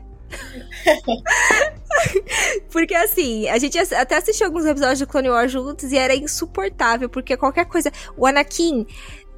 Porque 2.72 2.96
assim, 2.96 3.48
a 3.48 3.58
gente 3.60 3.78
até 3.78 4.18
assistiu 4.18 4.48
alguns 4.48 4.66
episódios 4.66 4.98
de 5.00 5.06
Clone 5.06 5.30
Wars 5.30 5.52
juntos 5.52 5.92
e 5.92 5.98
era 5.98 6.16
insuportável, 6.16 7.08
porque 7.08 7.38
qualquer 7.38 7.66
coisa. 7.66 7.92
O 8.18 8.26
Anakin, 8.26 8.86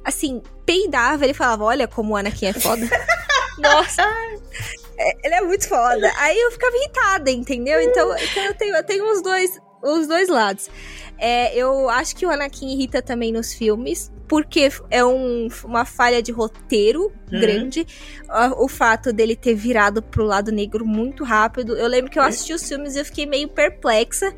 assim, 0.04 0.42
peidava, 0.64 1.24
ele 1.24 1.34
falava: 1.34 1.64
Olha 1.64 1.86
como 1.86 2.14
o 2.14 2.16
Anakin 2.16 2.46
é 2.46 2.52
foda. 2.54 2.88
Nossa! 3.58 4.02
É, 4.98 5.26
ele 5.26 5.34
é 5.34 5.40
muito 5.42 5.68
foda. 5.68 6.10
Aí 6.18 6.38
eu 6.38 6.50
ficava 6.52 6.74
irritada, 6.76 7.30
entendeu? 7.30 7.80
Então, 7.80 8.16
então 8.16 8.42
eu, 8.44 8.54
tenho, 8.54 8.76
eu 8.76 8.84
tenho 8.84 9.12
os 9.12 9.22
dois, 9.22 9.60
os 9.82 10.06
dois 10.06 10.28
lados. 10.28 10.70
É, 11.18 11.54
eu 11.56 11.88
acho 11.88 12.14
que 12.16 12.26
o 12.26 12.30
Anakin 12.30 12.68
irrita 12.72 13.00
também 13.02 13.32
nos 13.32 13.52
filmes, 13.54 14.12
porque 14.28 14.70
é 14.90 15.04
um- 15.04 15.48
uma 15.64 15.84
falha 15.84 16.22
de 16.22 16.32
roteiro 16.32 17.12
Uhum. 17.32 17.40
grande. 17.40 17.86
O 18.58 18.68
fato 18.68 19.12
dele 19.12 19.34
ter 19.36 19.54
virado 19.54 20.02
pro 20.02 20.24
lado 20.24 20.50
negro 20.52 20.84
muito 20.84 21.24
rápido. 21.24 21.76
Eu 21.76 21.86
lembro 21.88 22.10
que 22.10 22.18
eu 22.18 22.22
assisti 22.22 22.52
os 22.52 22.66
filmes 22.68 22.96
e 22.96 22.98
eu 23.00 23.04
fiquei 23.04 23.24
meio 23.26 23.48
perplexa. 23.48 24.34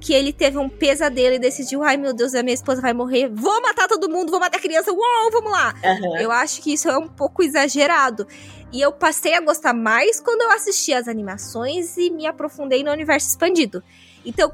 Que 0.00 0.14
ele 0.14 0.32
teve 0.32 0.56
um 0.58 0.68
pesadelo 0.68 1.34
e 1.34 1.38
decidiu: 1.38 1.82
ai 1.82 1.96
meu 1.96 2.12
Deus, 2.12 2.34
a 2.34 2.42
minha 2.42 2.54
esposa 2.54 2.80
vai 2.80 2.92
morrer, 2.92 3.28
vou 3.28 3.60
matar 3.60 3.88
todo 3.88 4.08
mundo, 4.08 4.30
vou 4.30 4.38
matar 4.38 4.58
a 4.58 4.60
criança, 4.60 4.92
uou, 4.92 5.30
vamos 5.32 5.50
lá. 5.50 5.74
Aham. 5.84 6.20
Eu 6.20 6.30
acho 6.30 6.62
que 6.62 6.72
isso 6.72 6.88
é 6.88 6.96
um 6.96 7.08
pouco 7.08 7.42
exagerado. 7.42 8.26
E 8.72 8.80
eu 8.80 8.92
passei 8.92 9.34
a 9.34 9.40
gostar 9.40 9.72
mais 9.72 10.20
quando 10.20 10.42
eu 10.42 10.50
assisti 10.52 10.92
as 10.92 11.08
animações 11.08 11.96
e 11.96 12.10
me 12.10 12.26
aprofundei 12.26 12.84
no 12.84 12.92
universo 12.92 13.28
expandido. 13.28 13.82
Então, 14.24 14.52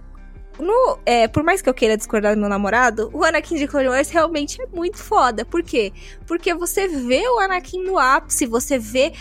no- 0.56 0.98
é, 1.04 1.26
por 1.26 1.42
mais 1.42 1.60
que 1.60 1.68
eu 1.68 1.74
queira 1.74 1.96
discordar 1.96 2.34
do 2.36 2.40
meu 2.40 2.48
namorado, 2.48 3.10
o 3.12 3.24
Anakin 3.24 3.56
de 3.56 3.66
Clone 3.66 3.88
Wars 3.88 4.08
realmente 4.10 4.62
é 4.62 4.66
muito 4.66 4.98
foda. 4.98 5.44
Por 5.44 5.64
quê? 5.64 5.92
Porque 6.28 6.54
você 6.54 6.86
vê 6.86 7.28
o 7.28 7.40
Anakin 7.40 7.82
no 7.82 7.98
ápice, 7.98 8.46
você 8.46 8.78
vê. 8.78 9.12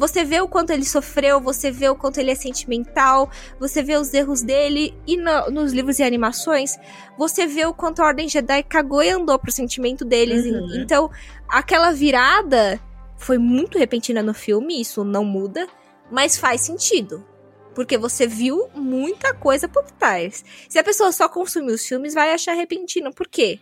Você 0.00 0.24
vê 0.24 0.40
o 0.40 0.48
quanto 0.48 0.70
ele 0.70 0.86
sofreu, 0.86 1.38
você 1.38 1.70
vê 1.70 1.86
o 1.90 1.94
quanto 1.94 2.16
ele 2.18 2.30
é 2.30 2.34
sentimental, 2.34 3.30
você 3.58 3.82
vê 3.82 3.96
os 3.98 4.14
erros 4.14 4.40
dele, 4.40 4.94
e 5.06 5.14
no- 5.14 5.50
nos 5.50 5.74
livros 5.74 5.98
e 5.98 6.02
animações, 6.02 6.78
você 7.18 7.46
vê 7.46 7.66
o 7.66 7.74
quanto 7.74 8.00
a 8.00 8.06
Ordem 8.06 8.26
Jedi 8.26 8.62
cagou 8.62 9.02
e 9.02 9.10
andou 9.10 9.38
pro 9.38 9.52
sentimento 9.52 10.02
deles. 10.02 10.46
Uhum. 10.46 10.80
Então, 10.80 11.10
aquela 11.46 11.92
virada 11.92 12.80
foi 13.18 13.36
muito 13.36 13.78
repentina 13.78 14.22
no 14.22 14.32
filme, 14.32 14.80
isso 14.80 15.04
não 15.04 15.22
muda, 15.22 15.68
mas 16.10 16.38
faz 16.38 16.62
sentido. 16.62 17.22
Porque 17.74 17.98
você 17.98 18.26
viu 18.26 18.70
muita 18.74 19.34
coisa 19.34 19.68
por 19.68 19.84
trás. 19.84 20.42
Se 20.66 20.78
a 20.78 20.82
pessoa 20.82 21.12
só 21.12 21.28
consumir 21.28 21.72
os 21.72 21.86
filmes, 21.86 22.14
vai 22.14 22.32
achar 22.32 22.54
repentino. 22.54 23.12
Por 23.12 23.28
quê? 23.28 23.60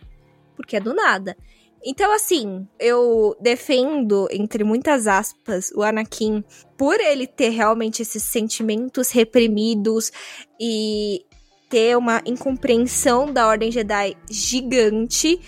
Porque 0.54 0.76
é 0.76 0.80
do 0.80 0.94
nada. 0.94 1.36
Então, 1.84 2.12
assim, 2.12 2.66
eu 2.78 3.36
defendo, 3.40 4.28
entre 4.30 4.64
muitas 4.64 5.06
aspas, 5.06 5.70
o 5.74 5.82
Anakin 5.82 6.42
por 6.76 7.00
ele 7.00 7.26
ter 7.26 7.50
realmente 7.50 8.02
esses 8.02 8.22
sentimentos 8.22 9.10
reprimidos 9.10 10.12
e 10.60 11.24
ter 11.68 11.96
uma 11.96 12.22
incompreensão 12.26 13.32
da 13.32 13.46
Ordem 13.46 13.70
Jedi 13.70 14.16
gigante. 14.30 15.40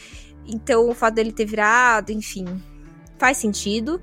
Então, 0.47 0.89
o 0.89 0.95
fato 0.95 1.15
dele 1.15 1.33
ter 1.33 1.47
virado, 1.47 2.13
enfim, 2.13 2.45
faz 3.19 3.37
sentido. 3.39 4.01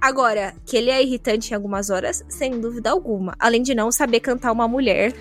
Agora, 0.00 0.54
que 0.64 0.76
ele 0.76 0.90
é 0.90 1.02
irritante 1.02 1.50
em 1.50 1.54
algumas 1.54 1.90
horas, 1.90 2.24
sem 2.28 2.60
dúvida 2.60 2.90
alguma. 2.90 3.34
Além 3.38 3.62
de 3.62 3.74
não 3.74 3.90
saber 3.90 4.20
cantar 4.20 4.52
uma 4.52 4.68
mulher. 4.68 5.12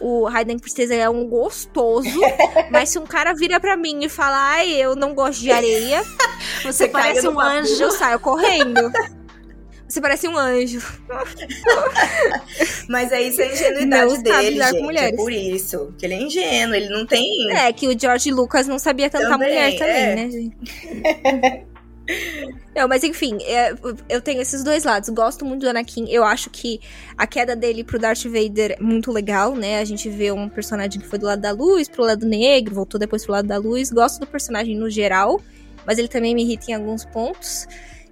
O 0.00 0.26
Hayden 0.26 0.58
Christensen 0.58 1.00
é 1.00 1.10
um 1.10 1.26
gostoso, 1.26 2.08
mas 2.70 2.90
se 2.90 2.98
um 2.98 3.06
cara 3.06 3.34
vira 3.34 3.58
pra 3.58 3.76
mim 3.76 4.04
e 4.04 4.08
fala, 4.08 4.36
ai, 4.36 4.70
eu 4.70 4.94
não 4.94 5.14
gosto 5.14 5.40
de 5.40 5.50
areia, 5.50 6.02
Você, 6.62 6.72
Você 6.72 6.88
parece 6.88 7.28
um 7.28 7.38
anjo. 7.40 7.82
eu 7.82 7.90
saio 7.90 8.18
correndo. 8.20 8.90
Você 9.88 10.00
parece 10.02 10.28
um 10.28 10.36
anjo. 10.36 10.82
Mas 12.88 13.10
é 13.10 13.22
isso 13.22 13.40
a 13.40 13.46
ingenuidade 13.46 14.14
Não 14.14 14.22
dele, 14.22 14.62
gente. 14.62 14.98
É 14.98 15.12
por 15.12 15.32
isso. 15.32 15.94
Que 15.96 16.04
ele 16.04 16.14
é 16.14 16.22
ingênuo, 16.22 16.74
ele 16.74 16.90
não 16.90 17.06
tem. 17.06 17.50
É, 17.52 17.72
que 17.72 17.88
o 17.88 17.98
George 17.98 18.30
Lucas 18.30 18.66
não 18.66 18.78
sabia 18.78 19.08
cantar 19.08 19.30
Também, 19.30 19.48
mulher 19.48 19.78
também, 19.78 19.94
é. 19.94 20.14
né, 20.14 20.30
gente? 20.30 20.56
Não, 22.74 22.88
mas 22.88 23.04
enfim, 23.04 23.38
é, 23.42 23.74
eu 24.08 24.20
tenho 24.20 24.40
esses 24.40 24.62
dois 24.64 24.84
lados. 24.84 25.08
Gosto 25.10 25.44
muito 25.44 25.62
do 25.62 25.68
Anakin. 25.68 26.06
Eu 26.08 26.24
acho 26.24 26.48
que 26.48 26.80
a 27.16 27.26
queda 27.26 27.54
dele 27.54 27.84
pro 27.84 27.98
Darth 27.98 28.24
Vader 28.24 28.76
é 28.78 28.82
muito 28.82 29.12
legal, 29.12 29.54
né? 29.54 29.80
A 29.80 29.84
gente 29.84 30.08
vê 30.08 30.32
um 30.32 30.48
personagem 30.48 31.00
que 31.00 31.06
foi 31.06 31.18
do 31.18 31.26
lado 31.26 31.40
da 31.40 31.52
luz, 31.52 31.88
pro 31.88 32.04
lado 32.04 32.24
negro, 32.24 32.74
voltou 32.74 32.98
depois 32.98 33.24
pro 33.24 33.32
lado 33.32 33.48
da 33.48 33.58
luz. 33.58 33.90
Gosto 33.90 34.20
do 34.20 34.26
personagem 34.26 34.76
no 34.76 34.88
geral, 34.88 35.40
mas 35.86 35.98
ele 35.98 36.08
também 36.08 36.34
me 36.34 36.42
irrita 36.42 36.70
em 36.70 36.74
alguns 36.74 37.04
pontos. 37.04 37.66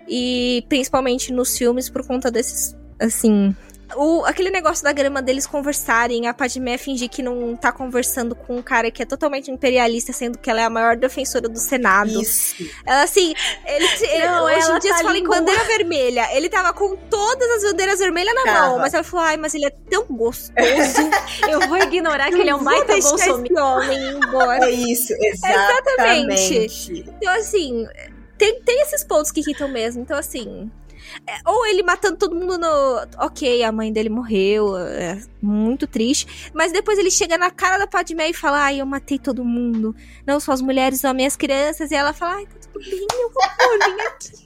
E 0.08 0.64
principalmente 0.68 1.32
nos 1.32 1.56
filmes 1.56 1.88
por 1.88 2.06
conta 2.06 2.30
desses, 2.30 2.76
assim. 3.00 3.54
O, 3.94 4.24
aquele 4.24 4.50
negócio 4.50 4.82
da 4.82 4.92
grama 4.92 5.22
deles 5.22 5.46
conversarem, 5.46 6.26
a 6.26 6.34
Padmé 6.34 6.76
fingir 6.76 7.08
que 7.08 7.22
não 7.22 7.54
tá 7.54 7.70
conversando 7.70 8.34
com 8.34 8.56
um 8.56 8.62
cara 8.62 8.90
que 8.90 9.02
é 9.02 9.06
totalmente 9.06 9.50
imperialista, 9.50 10.12
sendo 10.12 10.38
que 10.38 10.50
ela 10.50 10.60
é 10.60 10.64
a 10.64 10.70
maior 10.70 10.96
defensora 10.96 11.48
do 11.48 11.58
Senado. 11.58 12.20
Isso. 12.20 12.56
Ela 12.84 13.02
assim, 13.04 13.32
ele, 13.64 13.86
ele- 14.10 14.26
Não, 14.26 14.44
hoje 14.44 14.60
ela 14.60 14.76
em 14.76 14.80
dia 14.80 14.90
tá 14.90 14.96
se 14.98 15.02
fala 15.04 15.16
em 15.18 15.22
bandeira 15.22 15.64
vermelha. 15.64 16.28
Ele 16.36 16.48
tava 16.48 16.72
com 16.72 16.96
todas 16.96 17.48
as 17.52 17.70
bandeiras 17.70 17.98
vermelhas 18.00 18.34
na 18.34 18.42
Tava. 18.42 18.66
mão, 18.68 18.78
mas 18.78 18.92
ela 18.92 19.04
falou: 19.04 19.24
ai, 19.24 19.36
mas 19.36 19.54
ele 19.54 19.66
é 19.66 19.70
tão 19.70 20.04
gostoso. 20.06 20.52
Eu 21.48 21.60
vou 21.68 21.76
ignorar 21.78 22.28
que 22.30 22.40
ele 22.40 22.50
é 22.50 22.54
um 22.54 22.64
baita 22.64 22.86
deixar 22.94 23.08
bolsominion. 23.10 23.44
esse 23.44 23.60
homem 23.60 24.08
embora. 24.16 24.64
É 24.66 24.70
isso, 24.70 25.12
exatamente. 25.22 27.04
Então, 27.16 27.32
assim, 27.34 27.86
tem, 28.38 28.60
tem 28.62 28.82
esses 28.82 29.04
pontos 29.04 29.30
que 29.30 29.40
irritam 29.40 29.68
mesmo. 29.68 30.02
Então, 30.02 30.18
assim. 30.18 30.70
É, 31.26 31.38
ou 31.44 31.66
ele 31.66 31.82
matando 31.82 32.16
todo 32.16 32.34
mundo 32.34 32.58
no. 32.58 33.06
Ok, 33.18 33.62
a 33.62 33.70
mãe 33.72 33.92
dele 33.92 34.08
morreu. 34.08 34.76
É 34.76 35.20
muito 35.40 35.86
triste. 35.86 36.50
Mas 36.54 36.72
depois 36.72 36.98
ele 36.98 37.10
chega 37.10 37.38
na 37.38 37.50
cara 37.50 37.78
da 37.78 37.86
Padmé 37.86 38.30
e 38.30 38.34
fala: 38.34 38.64
Ai, 38.64 38.80
eu 38.80 38.86
matei 38.86 39.18
todo 39.18 39.44
mundo. 39.44 39.94
Não 40.26 40.40
só 40.40 40.52
as 40.52 40.60
mulheres, 40.60 41.00
só 41.00 41.12
minhas 41.12 41.36
crianças. 41.36 41.90
E 41.90 41.94
ela 41.94 42.12
fala: 42.12 42.36
Ai, 42.36 42.46
tá 42.46 42.54
tudo 42.72 42.84
bem, 42.84 43.06
meu 43.10 43.28
amor, 43.28 43.96
vem 43.96 44.06
aqui. 44.06 44.45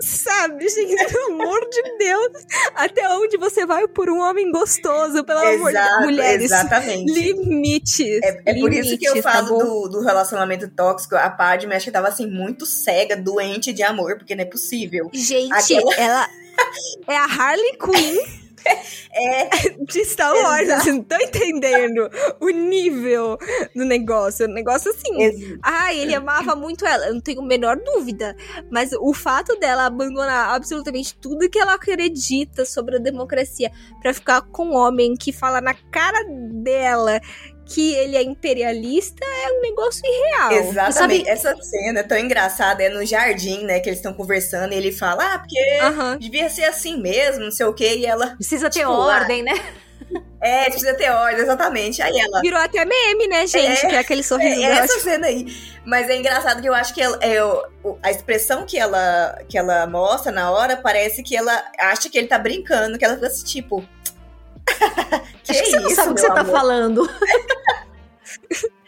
Sabe, 0.00 0.68
gente, 0.68 1.06
pelo 1.12 1.34
amor 1.40 1.60
de 1.70 1.82
Deus. 1.98 2.28
Até 2.74 3.08
onde 3.10 3.36
você 3.36 3.64
vai 3.64 3.86
por 3.86 4.10
um 4.10 4.18
homem 4.18 4.50
gostoso? 4.50 5.22
Pelo 5.24 5.38
amor 5.38 5.70
de 5.70 5.78
Exato, 5.78 6.02
Mulheres. 6.02 6.44
exatamente. 6.44 7.12
Limites. 7.12 8.20
É, 8.22 8.42
é 8.46 8.54
por 8.60 8.72
isso 8.72 8.98
que 8.98 9.06
eu 9.06 9.14
limites, 9.14 9.22
tá 9.22 9.32
falo 9.44 9.48
bom? 9.48 9.58
do, 9.64 9.88
do 9.90 10.00
relacionamento 10.00 10.68
tóxico. 10.68 11.14
A 11.16 11.30
Padme 11.30 11.74
acho 11.74 11.84
que 11.86 11.90
tava 11.92 12.08
assim, 12.08 12.26
muito 12.26 12.66
cega, 12.66 13.16
doente 13.16 13.72
de 13.72 13.82
amor, 13.82 14.18
porque 14.18 14.34
não 14.34 14.42
é 14.42 14.46
possível. 14.46 15.08
Gente, 15.12 15.52
Aquela- 15.52 15.94
ela 15.94 16.28
é 17.08 17.16
a 17.16 17.24
Harley 17.24 17.78
Quinn 17.78 18.18
É, 19.16 19.48
de 19.84 20.04
Star 20.04 20.32
Wars. 20.34 20.62
Exato. 20.62 20.82
Vocês 20.82 20.94
não 20.96 21.02
estão 21.02 21.20
entendendo 21.20 22.10
o 22.40 22.48
nível 22.50 23.38
do 23.74 23.84
negócio. 23.84 24.46
O 24.46 24.48
negócio 24.48 24.90
assim. 24.90 25.22
ex- 25.22 25.56
Ah, 25.62 25.94
ele 25.94 26.12
amava 26.14 26.56
muito 26.56 26.84
ela, 26.84 27.06
eu 27.06 27.14
não 27.14 27.20
tenho 27.20 27.40
a 27.40 27.46
menor 27.46 27.76
dúvida. 27.76 28.34
Mas 28.72 28.90
o 28.92 29.14
fato 29.14 29.56
dela 29.60 29.86
abandonar 29.86 30.52
absolutamente 30.54 31.14
tudo 31.16 31.48
que 31.48 31.58
ela 31.60 31.74
acredita 31.74 32.64
sobre 32.64 32.96
a 32.96 32.98
democracia 33.00 33.70
pra 34.02 34.12
ficar 34.12 34.42
com 34.42 34.66
um 34.70 34.74
homem 34.74 35.14
que 35.14 35.32
fala 35.32 35.60
na 35.60 35.74
cara 35.74 36.24
dela 36.50 37.20
que 37.66 37.94
ele 37.94 38.16
é 38.16 38.22
imperialista 38.22 39.24
é 39.24 39.52
um 39.52 39.60
negócio 39.62 40.02
irreal. 40.04 40.52
exatamente. 40.52 41.28
Essa 41.28 41.54
cena 41.56 42.00
é 42.00 42.02
tão 42.02 42.18
engraçada, 42.18 42.82
é 42.82 42.88
no 42.88 43.04
jardim, 43.04 43.64
né, 43.64 43.80
que 43.80 43.88
eles 43.88 43.98
estão 43.98 44.12
conversando 44.12 44.72
e 44.72 44.76
ele 44.76 44.92
fala, 44.92 45.34
ah, 45.34 45.38
porque 45.38 46.18
devia 46.18 46.48
ser 46.50 46.64
assim 46.64 47.00
mesmo, 47.00 47.44
não 47.44 47.50
sei 47.50 47.66
o 47.66 47.72
quê, 47.72 47.96
e 47.96 48.06
ela, 48.06 48.34
Precisa 48.36 48.68
ter 48.70 48.80
Tipo, 48.80 48.92
ordem, 48.92 49.42
né? 49.42 49.52
é, 50.40 50.64
precisa 50.66 50.94
ter 50.94 51.10
ordem, 51.10 51.40
exatamente. 51.42 52.02
Aí 52.02 52.12
ela, 52.18 52.40
Virou 52.40 52.60
até 52.60 52.84
meme, 52.84 53.26
né, 53.28 53.46
gente? 53.46 53.86
É, 53.86 53.88
que 53.88 53.94
é 53.96 53.98
aquele 53.98 54.22
sorriso 54.22 54.60
É 54.60 54.68
dela. 54.68 54.84
essa 54.84 55.00
cena 55.00 55.26
aí. 55.26 55.46
Mas 55.86 56.08
é 56.10 56.16
engraçado 56.16 56.60
que 56.60 56.68
eu 56.68 56.74
acho 56.74 56.92
que 56.94 57.00
ela- 57.00 57.18
é, 57.22 57.38
a 58.02 58.10
expressão 58.10 58.64
que 58.66 58.78
ela, 58.78 59.38
que 59.48 59.56
ela 59.56 59.86
mostra 59.86 60.30
na 60.30 60.50
hora 60.50 60.76
parece 60.76 61.22
que 61.22 61.34
ela 61.36 61.64
acha 61.78 62.08
que 62.10 62.18
ele 62.18 62.26
tá 62.26 62.38
brincando, 62.38 62.98
que 62.98 63.04
ela 63.04 63.14
fica 63.14 63.26
assim, 63.28 63.44
tipo. 63.44 63.82
Que 64.64 65.52
Acho 65.52 65.62
que 65.62 65.70
você 65.70 65.80
não 65.80 65.86
isso, 65.88 65.96
sabe 65.96 66.10
o 66.10 66.14
que 66.14 66.20
você 66.20 66.28
tá 66.28 66.40
amor? 66.40 66.52
falando. 66.52 67.10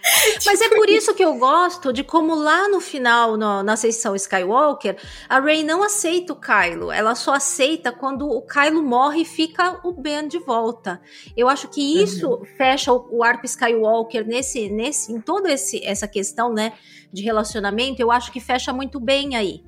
Mas 0.45 0.61
é 0.61 0.69
por 0.69 0.89
isso 0.89 1.15
que 1.15 1.25
eu 1.25 1.35
gosto 1.35 1.93
de 1.93 2.05
como 2.05 2.35
lá 2.35 2.69
no 2.69 2.81
final, 2.81 3.37
no, 3.37 3.63
na 3.63 3.77
sessão 3.77 4.15
Skywalker, 4.15 4.97
a 5.29 5.41
Rey 5.41 5.65
não 5.65 5.83
aceita 5.83 6.33
o 6.33 6.37
Kylo. 6.37 6.93
Ela 6.93 7.15
só 7.15 7.35
aceita 7.35 7.93
quando 7.93 8.29
o 8.29 8.43
Kylo 8.43 8.83
morre 8.83 9.23
e 9.23 9.25
fica 9.25 9.81
o 9.85 9.93
Ben 9.93 10.29
de 10.29 10.39
volta. 10.39 11.01
Eu 11.37 11.49
acho 11.49 11.69
que 11.69 12.03
isso 12.03 12.29
uhum. 12.29 12.45
fecha 12.57 12.93
o, 12.93 13.07
o, 13.11 13.25
arco 13.25 13.47
Skywalker 13.47 14.27
nesse, 14.27 14.69
nesse, 14.69 15.13
em 15.13 15.21
toda 15.21 15.53
esse, 15.53 15.85
essa 15.85 16.07
questão, 16.07 16.53
né, 16.53 16.73
de 17.13 17.23
relacionamento. 17.23 18.01
Eu 18.01 18.11
acho 18.11 18.33
que 18.33 18.41
fecha 18.41 18.73
muito 18.73 19.01
bem 19.01 19.37
aí, 19.37 19.63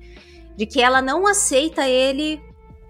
de 0.55 0.65
que 0.65 0.81
ela 0.81 1.01
não 1.01 1.27
aceita 1.27 1.87
ele 1.87 2.41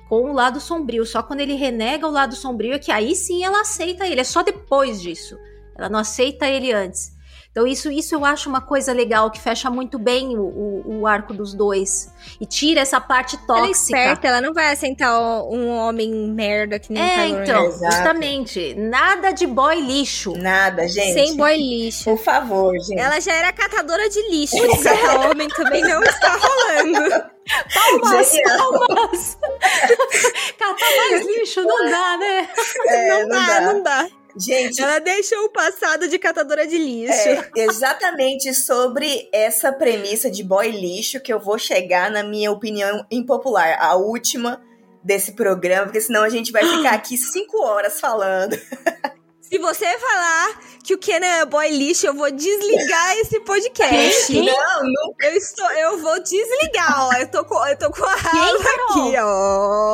com 0.10 0.24
o 0.24 0.34
lado 0.34 0.60
sombrio. 0.60 1.06
Só 1.06 1.22
quando 1.22 1.42
ele 1.42 1.54
renega 1.54 2.08
o 2.08 2.12
lado 2.12 2.36
sombrio 2.36 2.74
é 2.74 2.80
que 2.80 2.92
aí 2.92 3.16
sim 3.16 3.44
ela 3.44 3.62
aceita 3.62 4.08
ele. 4.08 4.20
É 4.20 4.24
só 4.24 4.42
depois 4.42 5.00
disso. 5.00 5.38
Ela 5.78 5.88
não 5.88 6.00
aceita 6.00 6.48
ele 6.48 6.74
antes. 6.74 7.16
Então, 7.52 7.66
isso, 7.66 7.92
isso 7.92 8.14
eu 8.14 8.24
acho 8.24 8.48
uma 8.48 8.62
coisa 8.62 8.94
legal, 8.94 9.32
que 9.32 9.40
fecha 9.40 9.70
muito 9.72 9.98
bem 9.98 10.38
o, 10.38 10.42
o, 10.42 11.00
o 11.00 11.08
arco 11.08 11.34
dos 11.34 11.54
dois. 11.54 12.14
E 12.40 12.46
tira 12.46 12.82
essa 12.82 13.02
parte 13.02 13.38
tóxica. 13.38 13.58
Ela 13.58 13.68
é 13.68 13.72
esperta, 13.72 14.28
ela 14.28 14.42
não 14.42 14.54
vai 14.54 14.72
assentar 14.72 15.20
um 15.46 15.68
homem 15.70 16.12
merda 16.30 16.78
que 16.80 16.94
nem 16.94 17.02
É, 17.02 17.28
então, 17.28 17.66
Exato. 17.66 17.96
justamente. 17.96 18.76
Nada 18.76 19.32
de 19.32 19.48
boy 19.48 19.82
lixo. 19.82 20.34
Nada, 20.38 20.88
gente. 20.88 21.14
Sem 21.14 21.36
boy 21.36 21.58
lixo. 21.58 22.04
Por 22.04 22.20
favor, 22.20 22.74
gente. 22.80 23.00
Ela 23.00 23.20
já 23.20 23.34
era 23.34 23.52
catadora 23.52 24.08
de 24.10 24.30
lixo. 24.30 24.56
Esse 24.56 24.90
homem 25.28 25.48
também 25.50 25.82
não 25.82 26.04
está 26.04 26.38
rolando. 26.38 27.10
Palmas, 27.74 28.32
palmas. 28.46 29.38
Catar 30.56 30.98
mais 30.98 31.26
lixo 31.26 31.64
não 31.64 31.90
dá, 31.90 32.18
né? 32.18 32.50
É, 32.86 33.10
não, 33.10 33.20
não, 33.22 33.28
dá, 33.28 33.48
dá, 33.48 33.62
não 33.62 33.84
dá. 33.84 34.08
Gente, 34.36 34.82
ela 34.82 35.00
deixou 35.00 35.46
o 35.46 35.50
passado 35.50 36.08
de 36.08 36.20
catadora 36.20 36.68
de 36.68 36.78
lixo. 36.78 37.30
É, 37.30 37.52
exatamente 37.56 38.54
sobre 38.54 39.28
essa 39.34 39.72
premissa 39.72 40.30
de 40.30 40.44
boy 40.44 40.70
lixo 40.70 41.20
que 41.20 41.34
eu 41.34 41.40
vou 41.40 41.58
chegar 41.58 42.12
na 42.12 42.24
minha 42.24 42.52
opinião 42.52 43.06
impopular, 43.10 43.78
a 43.82 43.96
última 43.96 44.62
desse 45.04 45.32
programa, 45.32 45.86
porque 45.86 46.02
senão 46.02 46.24
a 46.24 46.30
gente 46.30 46.52
vai 46.52 46.64
ficar 46.64 46.94
aqui 46.94 47.18
cinco 47.18 47.62
horas 47.62 48.00
falando. 48.00 48.56
Se 49.50 49.58
você 49.58 49.86
falar 49.98 50.60
que 50.84 50.94
o 50.94 50.98
Kenan 51.00 51.26
é 51.26 51.46
boy 51.46 51.70
lixo, 51.72 52.06
eu 52.06 52.14
vou 52.14 52.30
desligar 52.30 53.18
esse 53.18 53.40
podcast. 53.40 54.32
Não, 54.32 54.84
não. 54.84 55.14
Eu, 55.22 55.36
estou, 55.36 55.72
eu 55.72 55.98
vou 55.98 56.22
desligar, 56.22 57.08
ó. 57.08 57.14
Eu 57.14 57.28
tô 57.32 57.44
com, 57.44 57.66
eu 57.66 57.76
tô 57.78 57.90
com 57.90 58.06
a 58.06 58.16
raiva 58.16 58.70
aqui, 58.70 59.14
ó. 59.18 59.92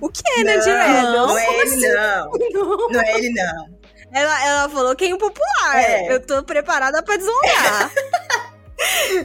O 0.00 0.08
Kenan 0.08 0.58
de 0.60 0.68
Não, 0.70 1.26
não 1.26 1.38
é 1.38 1.60
ele, 1.60 1.62
assim? 1.62 1.88
não. 1.88 2.30
não. 2.52 2.88
Não 2.90 3.00
é 3.00 3.18
ele, 3.18 3.30
não. 3.30 3.76
Ela, 4.12 4.46
ela 4.46 4.68
falou 4.68 4.94
que 4.94 5.04
é 5.04 5.08
impopular. 5.08 5.76
É. 5.76 6.12
Eu 6.14 6.24
tô 6.24 6.42
preparada 6.44 7.02
pra 7.02 7.16
desonrar. 7.16 7.92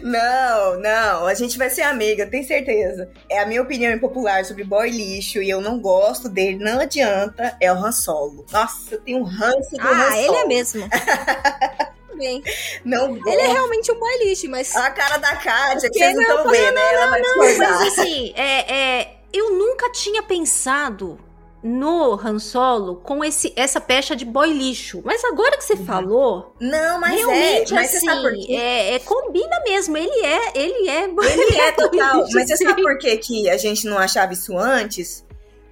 Não, 0.01 0.79
não, 0.79 1.25
a 1.25 1.33
gente 1.33 1.57
vai 1.57 1.69
ser 1.69 1.81
amiga, 1.83 2.25
tenho 2.25 2.45
certeza. 2.45 3.09
É 3.29 3.39
a 3.39 3.45
minha 3.45 3.61
opinião 3.61 3.91
impopular 3.91 4.45
sobre 4.45 4.63
boy 4.63 4.89
lixo 4.89 5.41
e 5.41 5.49
eu 5.49 5.61
não 5.61 5.79
gosto 5.79 6.29
dele, 6.29 6.63
não 6.63 6.79
adianta, 6.79 7.55
é 7.59 7.71
o 7.71 7.75
Han 7.75 7.91
Solo. 7.91 8.45
Nossa, 8.51 8.95
eu 8.95 9.01
tenho 9.01 9.19
um 9.19 9.23
ranço 9.23 9.71
do 9.71 9.81
ah, 9.81 9.91
Han 9.91 10.11
Solo. 10.11 10.13
Ah, 10.13 10.17
ele 10.19 10.35
é 10.35 10.45
mesmo. 10.45 10.89
Bem. 12.15 12.43
Não 12.85 13.15
gosto. 13.15 13.29
Ele 13.29 13.41
é 13.41 13.47
realmente 13.47 13.91
um 13.91 13.99
boy 13.99 14.17
lixo, 14.23 14.47
mas... 14.49 14.75
A 14.75 14.91
cara 14.91 15.17
da 15.17 15.35
Kátia, 15.37 15.89
que 15.89 15.97
vocês 15.97 16.15
não 16.15 16.21
estão 16.21 16.51
vendo, 16.51 16.75
não, 16.75 16.81
ela 16.81 17.07
vai 17.07 17.21
não, 17.21 17.37
Mas 17.37 17.59
assim, 17.59 18.33
é, 18.35 18.73
é, 18.73 19.17
eu 19.33 19.57
nunca 19.57 19.91
tinha 19.91 20.21
pensado 20.21 21.19
no 21.63 22.13
Han 22.15 22.39
Solo 22.39 22.95
com 22.95 23.23
esse, 23.23 23.53
essa 23.55 23.79
pecha 23.79 24.15
de 24.15 24.25
boy 24.25 24.51
lixo. 24.51 25.01
Mas 25.05 25.23
agora 25.23 25.57
que 25.57 25.63
você 25.63 25.73
uhum. 25.73 25.85
falou. 25.85 26.55
Não, 26.59 26.99
mas 26.99 27.13
é, 27.13 27.17
realmente, 27.17 27.71
é. 27.71 27.75
Mas 27.75 27.95
assim, 27.95 27.99
você 27.99 28.05
sabe 28.05 28.21
por 28.21 28.45
quê? 28.45 28.53
É, 28.53 28.93
é, 28.95 28.99
combina 28.99 29.59
mesmo. 29.63 29.97
Ele 29.97 30.25
é, 30.25 30.51
ele 30.55 30.89
é. 30.89 31.03
Ele 31.03 31.57
é 31.57 31.71
total. 31.71 32.25
mas 32.33 32.47
você 32.49 32.57
sabe 32.57 32.81
por 32.81 32.97
quê 32.97 33.17
que 33.17 33.49
a 33.49 33.57
gente 33.57 33.85
não 33.85 33.97
achava 33.97 34.33
isso 34.33 34.57
antes? 34.57 35.25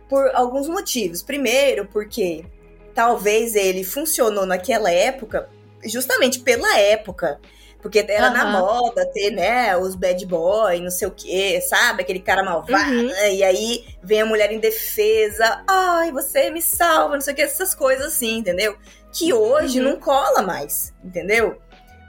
Por 0.07 0.29
alguns 0.33 0.67
motivos. 0.67 1.21
Primeiro, 1.21 1.85
porque 1.85 2.45
talvez 2.93 3.55
ele 3.55 3.83
funcionou 3.83 4.45
naquela 4.45 4.91
época 4.91 5.49
justamente 5.85 6.39
pela 6.39 6.77
época. 6.77 7.39
Porque 7.81 8.05
era 8.07 8.27
uhum. 8.27 8.33
na 8.33 8.45
moda 8.45 9.05
ter, 9.05 9.31
né, 9.31 9.77
os 9.77 9.95
bad 9.95 10.25
boy, 10.25 10.81
não 10.81 10.91
sei 10.91 11.07
o 11.07 11.11
quê, 11.11 11.61
sabe? 11.61 12.01
Aquele 12.01 12.19
cara 12.19 12.43
malvado. 12.43 12.91
Uhum. 12.91 13.07
Né? 13.07 13.35
E 13.35 13.43
aí 13.43 13.85
vem 14.03 14.21
a 14.21 14.25
mulher 14.25 14.51
indefesa. 14.51 15.63
Ai, 15.67 16.11
você 16.11 16.49
me 16.49 16.61
salva, 16.61 17.13
não 17.13 17.21
sei 17.21 17.33
o 17.33 17.35
que, 17.35 17.41
essas 17.41 17.73
coisas 17.73 18.07
assim, 18.07 18.37
entendeu? 18.37 18.75
Que 19.13 19.33
hoje 19.33 19.79
uhum. 19.79 19.91
não 19.91 19.99
cola 19.99 20.41
mais, 20.41 20.93
entendeu? 21.03 21.57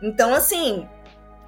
Então, 0.03 0.35
assim, 0.35 0.89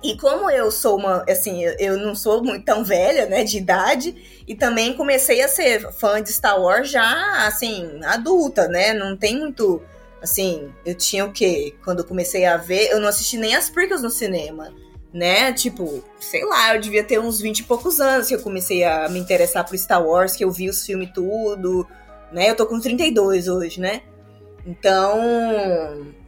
e 0.02 0.16
como 0.16 0.50
eu 0.50 0.70
sou 0.70 0.96
uma, 0.96 1.24
assim, 1.28 1.64
eu 1.78 1.96
não 1.96 2.14
sou 2.14 2.42
muito 2.42 2.64
tão 2.64 2.84
velha, 2.84 3.26
né, 3.26 3.44
de 3.44 3.58
idade, 3.58 4.42
e 4.46 4.54
também 4.54 4.94
comecei 4.94 5.40
a 5.42 5.48
ser 5.48 5.92
fã 5.92 6.20
de 6.20 6.32
Star 6.32 6.60
Wars 6.60 6.90
já, 6.90 7.46
assim, 7.46 8.00
adulta, 8.04 8.66
né? 8.66 8.92
Não 8.92 9.16
tem 9.16 9.38
muito 9.38 9.80
Assim, 10.22 10.72
eu 10.86 10.94
tinha 10.94 11.24
o 11.24 11.32
quê? 11.32 11.74
Quando 11.84 11.98
eu 11.98 12.04
comecei 12.04 12.44
a 12.44 12.56
ver, 12.56 12.90
eu 12.90 13.00
não 13.00 13.08
assisti 13.08 13.36
nem 13.36 13.56
as 13.56 13.68
prequels 13.68 14.02
no 14.02 14.10
cinema, 14.10 14.72
né? 15.12 15.52
Tipo, 15.52 16.02
sei 16.20 16.44
lá, 16.44 16.74
eu 16.74 16.80
devia 16.80 17.02
ter 17.02 17.18
uns 17.18 17.40
20 17.40 17.58
e 17.58 17.62
poucos 17.64 18.00
anos 18.00 18.28
que 18.28 18.34
eu 18.34 18.40
comecei 18.40 18.84
a 18.84 19.08
me 19.08 19.18
interessar 19.18 19.66
por 19.66 19.76
Star 19.76 20.06
Wars, 20.06 20.36
que 20.36 20.44
eu 20.44 20.50
vi 20.52 20.70
os 20.70 20.86
filmes 20.86 21.10
tudo, 21.12 21.86
né? 22.32 22.48
Eu 22.48 22.54
tô 22.54 22.66
com 22.66 22.78
32 22.78 23.48
hoje, 23.48 23.80
né? 23.80 24.02
Então, 24.64 25.18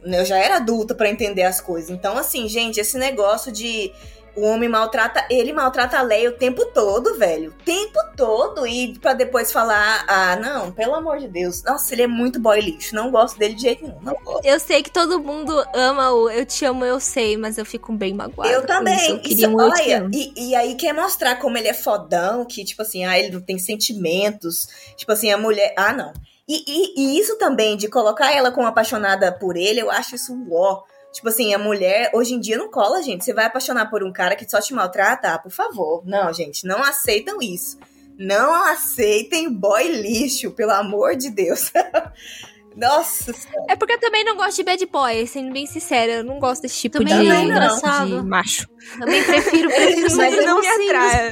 eu 0.03 0.25
já 0.25 0.37
era 0.37 0.57
adulta 0.57 0.93
para 0.93 1.09
entender 1.09 1.43
as 1.43 1.61
coisas. 1.61 1.89
Então, 1.89 2.17
assim, 2.17 2.49
gente, 2.49 2.79
esse 2.79 2.97
negócio 2.97 3.49
de 3.49 3.93
o 4.35 4.41
homem 4.41 4.67
maltrata, 4.67 5.25
ele 5.29 5.53
maltrata 5.53 5.97
a 5.97 6.01
Leia 6.01 6.29
o 6.29 6.33
tempo 6.33 6.65
todo, 6.67 7.17
velho. 7.17 7.51
O 7.51 7.63
tempo 7.63 7.99
todo. 8.15 8.67
E 8.67 8.97
pra 8.99 9.13
depois 9.13 9.51
falar, 9.51 10.03
ah, 10.07 10.35
não, 10.35 10.71
pelo 10.71 10.95
amor 10.95 11.19
de 11.19 11.27
Deus. 11.27 11.63
Nossa, 11.63 11.93
ele 11.93 12.03
é 12.03 12.07
muito 12.07 12.39
boy 12.39 12.59
lixo. 12.59 12.93
Não 12.93 13.09
gosto 13.11 13.39
dele 13.39 13.55
de 13.55 13.61
jeito 13.61 13.83
nenhum. 13.83 13.99
Não 14.01 14.15
gosto. 14.23 14.45
Eu 14.45 14.59
sei 14.59 14.83
que 14.83 14.91
todo 14.91 15.19
mundo 15.19 15.53
ama 15.73 16.11
o 16.11 16.29
Eu 16.29 16.45
Te 16.45 16.65
Amo, 16.65 16.83
Eu 16.83 16.99
Sei, 16.99 17.37
mas 17.37 17.57
eu 17.57 17.65
fico 17.65 17.93
bem 17.93 18.13
magoada. 18.13 18.51
Eu 18.51 18.65
também. 18.65 18.95
Isso. 18.95 19.11
Eu 19.11 19.19
queria 19.19 19.47
isso, 19.47 19.55
um 19.55 19.61
olha, 19.61 20.09
e, 20.13 20.49
e, 20.49 20.55
aí 20.55 20.75
quer 20.75 20.93
mostrar 20.93 21.35
como 21.37 21.57
ele 21.57 21.67
é 21.67 21.73
fodão, 21.73 22.45
que, 22.45 22.63
tipo 22.63 22.81
assim, 22.81 23.05
ah, 23.05 23.17
ele 23.17 23.31
não 23.31 23.41
tem 23.41 23.57
sentimentos. 23.57 24.67
Tipo 24.95 25.11
assim, 25.11 25.31
a 25.31 25.37
mulher. 25.37 25.73
Ah, 25.77 25.93
não. 25.93 26.13
E, 26.47 26.63
e, 26.67 26.93
e 26.97 27.19
isso 27.19 27.37
também, 27.37 27.75
de 27.75 27.87
colocar 27.87 28.31
ela 28.31 28.51
como 28.51 28.67
apaixonada 28.67 29.31
por 29.31 29.57
ele, 29.57 29.81
eu 29.81 29.89
acho 29.89 30.15
isso 30.15 30.33
ó. 30.51 30.83
Tipo 31.15 31.29
assim, 31.29 31.53
a 31.53 31.57
mulher, 31.57 32.11
hoje 32.13 32.33
em 32.33 32.39
dia 32.41 32.57
não 32.57 32.69
cola, 32.69 33.01
gente. 33.01 33.23
Você 33.23 33.33
vai 33.33 33.45
apaixonar 33.45 33.89
por 33.89 34.03
um 34.03 34.11
cara 34.11 34.35
que 34.35 34.49
só 34.49 34.59
te 34.59 34.73
maltrata? 34.73 35.33
Ah, 35.33 35.39
por 35.39 35.49
favor. 35.49 36.03
Não, 36.05 36.33
gente, 36.33 36.67
não 36.67 36.83
aceitam 36.83 37.41
isso. 37.41 37.77
Não 38.19 38.53
aceitem 38.65 39.49
boy 39.49 39.87
lixo, 39.87 40.51
pelo 40.51 40.71
amor 40.71 41.15
de 41.15 41.29
Deus. 41.29 41.71
Nossa 42.75 43.31
senhora. 43.31 43.65
É 43.69 43.77
porque 43.77 43.93
eu 43.93 43.99
também 44.01 44.25
não 44.25 44.35
gosto 44.35 44.57
de 44.57 44.63
bad 44.63 44.85
boy, 44.87 45.25
sendo 45.25 45.53
bem 45.53 45.65
sincera. 45.65 46.11
Eu 46.15 46.23
não 46.25 46.37
gosto 46.37 46.63
desse 46.63 46.81
tipo 46.81 46.97
também 46.97 47.17
de, 47.17 47.29
não, 47.29 47.43
engraçado. 47.43 48.21
de 48.21 48.27
macho. 48.27 48.67
Também 48.99 49.23
prefiro, 49.23 49.69
prefiro 49.71 50.17
mas 50.17 50.45
não 50.45 50.59
me 50.59 50.67
atrai. 50.67 51.31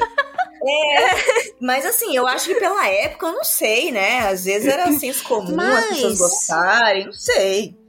É, 0.66 1.56
mas 1.60 1.86
assim, 1.86 2.16
eu 2.16 2.26
acho 2.26 2.48
que 2.48 2.56
pela 2.56 2.88
época, 2.88 3.26
eu 3.26 3.34
não 3.34 3.44
sei, 3.44 3.92
né? 3.92 4.30
Às 4.30 4.46
vezes 4.46 4.66
era 4.66 4.86
assim 4.86 5.12
comum 5.24 5.58
mas... 5.58 5.84
as 5.84 5.90
pessoas 5.90 6.18
gostarem, 6.20 7.06
não 7.08 7.12
sei. 7.12 7.83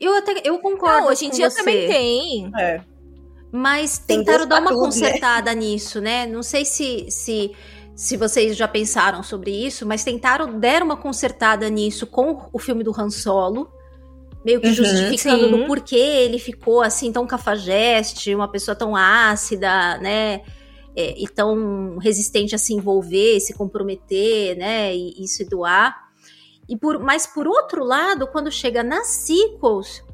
Eu 0.00 0.16
até 0.16 0.40
eu 0.44 0.58
concordo. 0.58 1.02
Não, 1.02 1.08
hoje 1.08 1.26
em 1.26 1.30
dia 1.30 1.50
você. 1.50 1.58
também 1.58 1.88
tem. 1.88 2.50
É. 2.58 2.80
Mas 3.52 3.98
tem 3.98 4.18
tentaram 4.18 4.46
dar 4.46 4.60
uma 4.60 4.70
tudo, 4.70 4.80
né? 4.80 4.86
consertada 4.86 5.54
né? 5.54 5.60
nisso, 5.60 6.00
né? 6.00 6.26
Não 6.26 6.42
sei 6.42 6.64
se, 6.64 7.06
se 7.10 7.52
se 8.00 8.16
vocês 8.16 8.56
já 8.56 8.66
pensaram 8.66 9.22
sobre 9.22 9.50
isso, 9.50 9.84
mas 9.84 10.02
tentaram 10.02 10.58
deram 10.58 10.86
uma 10.86 10.96
consertada 10.96 11.68
nisso 11.68 12.06
com 12.06 12.48
o 12.50 12.58
filme 12.58 12.82
do 12.82 12.98
Han 12.98 13.10
Solo, 13.10 13.70
meio 14.42 14.58
que 14.58 14.68
uhum, 14.68 14.72
justificando 14.72 15.44
sim. 15.44 15.50
no 15.50 15.66
porquê 15.66 15.96
ele 15.96 16.38
ficou 16.38 16.80
assim 16.80 17.12
tão 17.12 17.26
cafajeste, 17.26 18.34
uma 18.34 18.48
pessoa 18.48 18.74
tão 18.74 18.96
ácida, 18.96 19.98
né? 19.98 20.40
É, 20.96 21.14
e 21.22 21.28
tão 21.28 21.98
resistente 21.98 22.54
a 22.54 22.58
se 22.58 22.72
envolver, 22.72 23.38
se 23.38 23.52
comprometer, 23.52 24.56
né? 24.56 24.96
E, 24.96 25.22
e 25.22 25.28
se 25.28 25.44
doar. 25.44 26.09
E 26.70 26.76
por, 26.76 27.00
mas 27.00 27.26
por 27.26 27.48
outro 27.48 27.84
lado, 27.84 28.28
quando 28.28 28.50
chega 28.50 28.84
nas 28.84 29.08
sequels, 29.08 30.04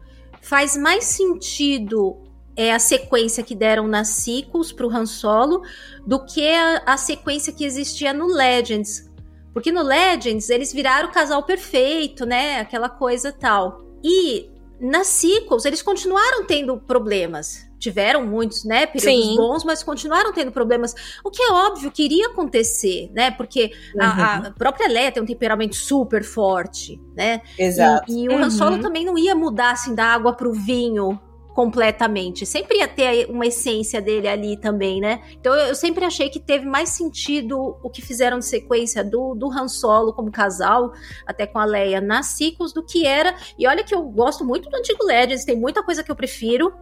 faz 0.41 0.75
mais 0.75 1.05
sentido 1.05 2.17
é 2.57 2.73
a 2.73 2.79
sequência 2.79 3.45
que 3.45 3.55
deram 3.55 3.87
nas 3.87 4.09
sequels 4.09 4.73
pro 4.73 4.89
Han 4.89 5.05
Solo 5.05 5.61
do 6.07 6.25
que 6.25 6.49
a, 6.49 6.83
a, 6.87 6.97
sequência 6.97 7.53
que 7.53 7.67
existia 7.67 8.15
no 8.15 8.27
Legends. 8.27 9.11
Porque 9.53 9.71
no 9.71 9.83
Legends 9.83 10.49
eles 10.49 10.73
viraram 10.73 11.11
o 11.11 11.13
casal 11.13 11.43
perfeito, 11.43 12.25
né? 12.25 12.61
Aquela 12.61 12.89
coisa 12.89 13.31
tal. 13.31 13.83
E 14.03 14.51
nas 14.81 15.09
sequels 15.09 15.67
eles 15.67 15.83
continuaram 15.83 16.47
tendo 16.47 16.79
problemas 16.79 17.66
tiveram 17.79 18.27
muitos, 18.27 18.65
né, 18.65 18.87
períodos 18.87 19.27
Sim. 19.27 19.37
bons, 19.37 19.65
mas 19.65 19.83
continuaram 19.83 20.33
tendo 20.33 20.51
problemas. 20.51 20.95
O 21.25 21.31
que 21.31 21.43
é 21.43 21.53
óbvio 21.53 21.91
que 21.91 22.03
iria 22.03 22.29
acontecer, 22.29 23.11
né? 23.13 23.31
Porque 23.31 23.73
uhum. 23.95 24.03
a, 24.03 24.37
a, 24.37 24.51
própria 24.53 24.89
Leia 24.89 25.13
tem 25.13 25.23
um 25.23 25.27
temperamento 25.27 25.77
super 25.77 26.25
forte, 26.25 27.01
né? 27.15 27.41
Exato. 27.59 28.11
E, 28.11 28.25
e 28.25 28.29
o 28.29 28.37
Han 28.37 28.51
Solo 28.51 28.77
uhum. 28.77 28.83
também 28.83 29.05
não 29.05 29.19
ia 29.19 29.35
mudar 29.35 29.73
assim 29.73 29.95
da 29.95 30.05
água 30.05 30.33
pro 30.33 30.53
vinho 30.53 31.21
completamente. 31.57 32.45
Sempre 32.45 32.81
ia 32.81 32.87
ter 32.87 33.31
uma 33.31 33.47
essência 33.47 33.99
dele 33.99 34.29
ali 34.29 34.59
também, 34.59 35.01
né? 35.01 35.23
Então 35.41 35.55
eu, 35.55 35.69
eu 35.69 35.75
sempre 35.75 36.05
achei 36.05 36.29
que 36.29 36.39
teve 36.39 36.67
mais 36.67 36.91
sentido 36.91 37.79
o 37.83 37.89
que 37.89 38.03
fizeram 38.03 38.39
de 38.39 38.45
sequência 38.45 39.03
do, 39.03 39.35
do 39.35 39.51
Han 39.51 39.67
Solo 39.67 40.13
como 40.13 40.31
casal, 40.31 40.93
até 41.27 41.47
com 41.47 41.59
a 41.59 41.65
Leia, 41.65 41.99
nas 41.99 42.27
sequels, 42.27 42.75
do 42.75 42.85
que 42.85 43.07
era. 43.07 43.35
E 43.59 43.67
olha 43.67 43.83
que 43.83 43.95
eu 43.95 44.03
gosto 44.03 44.45
muito 44.45 44.69
do 44.69 44.77
antigo 44.77 45.03
Legends, 45.03 45.47
tem 45.47 45.59
muita 45.59 45.83
coisa 45.83 46.05
que 46.05 46.11
eu 46.11 46.15
prefiro. 46.15 46.75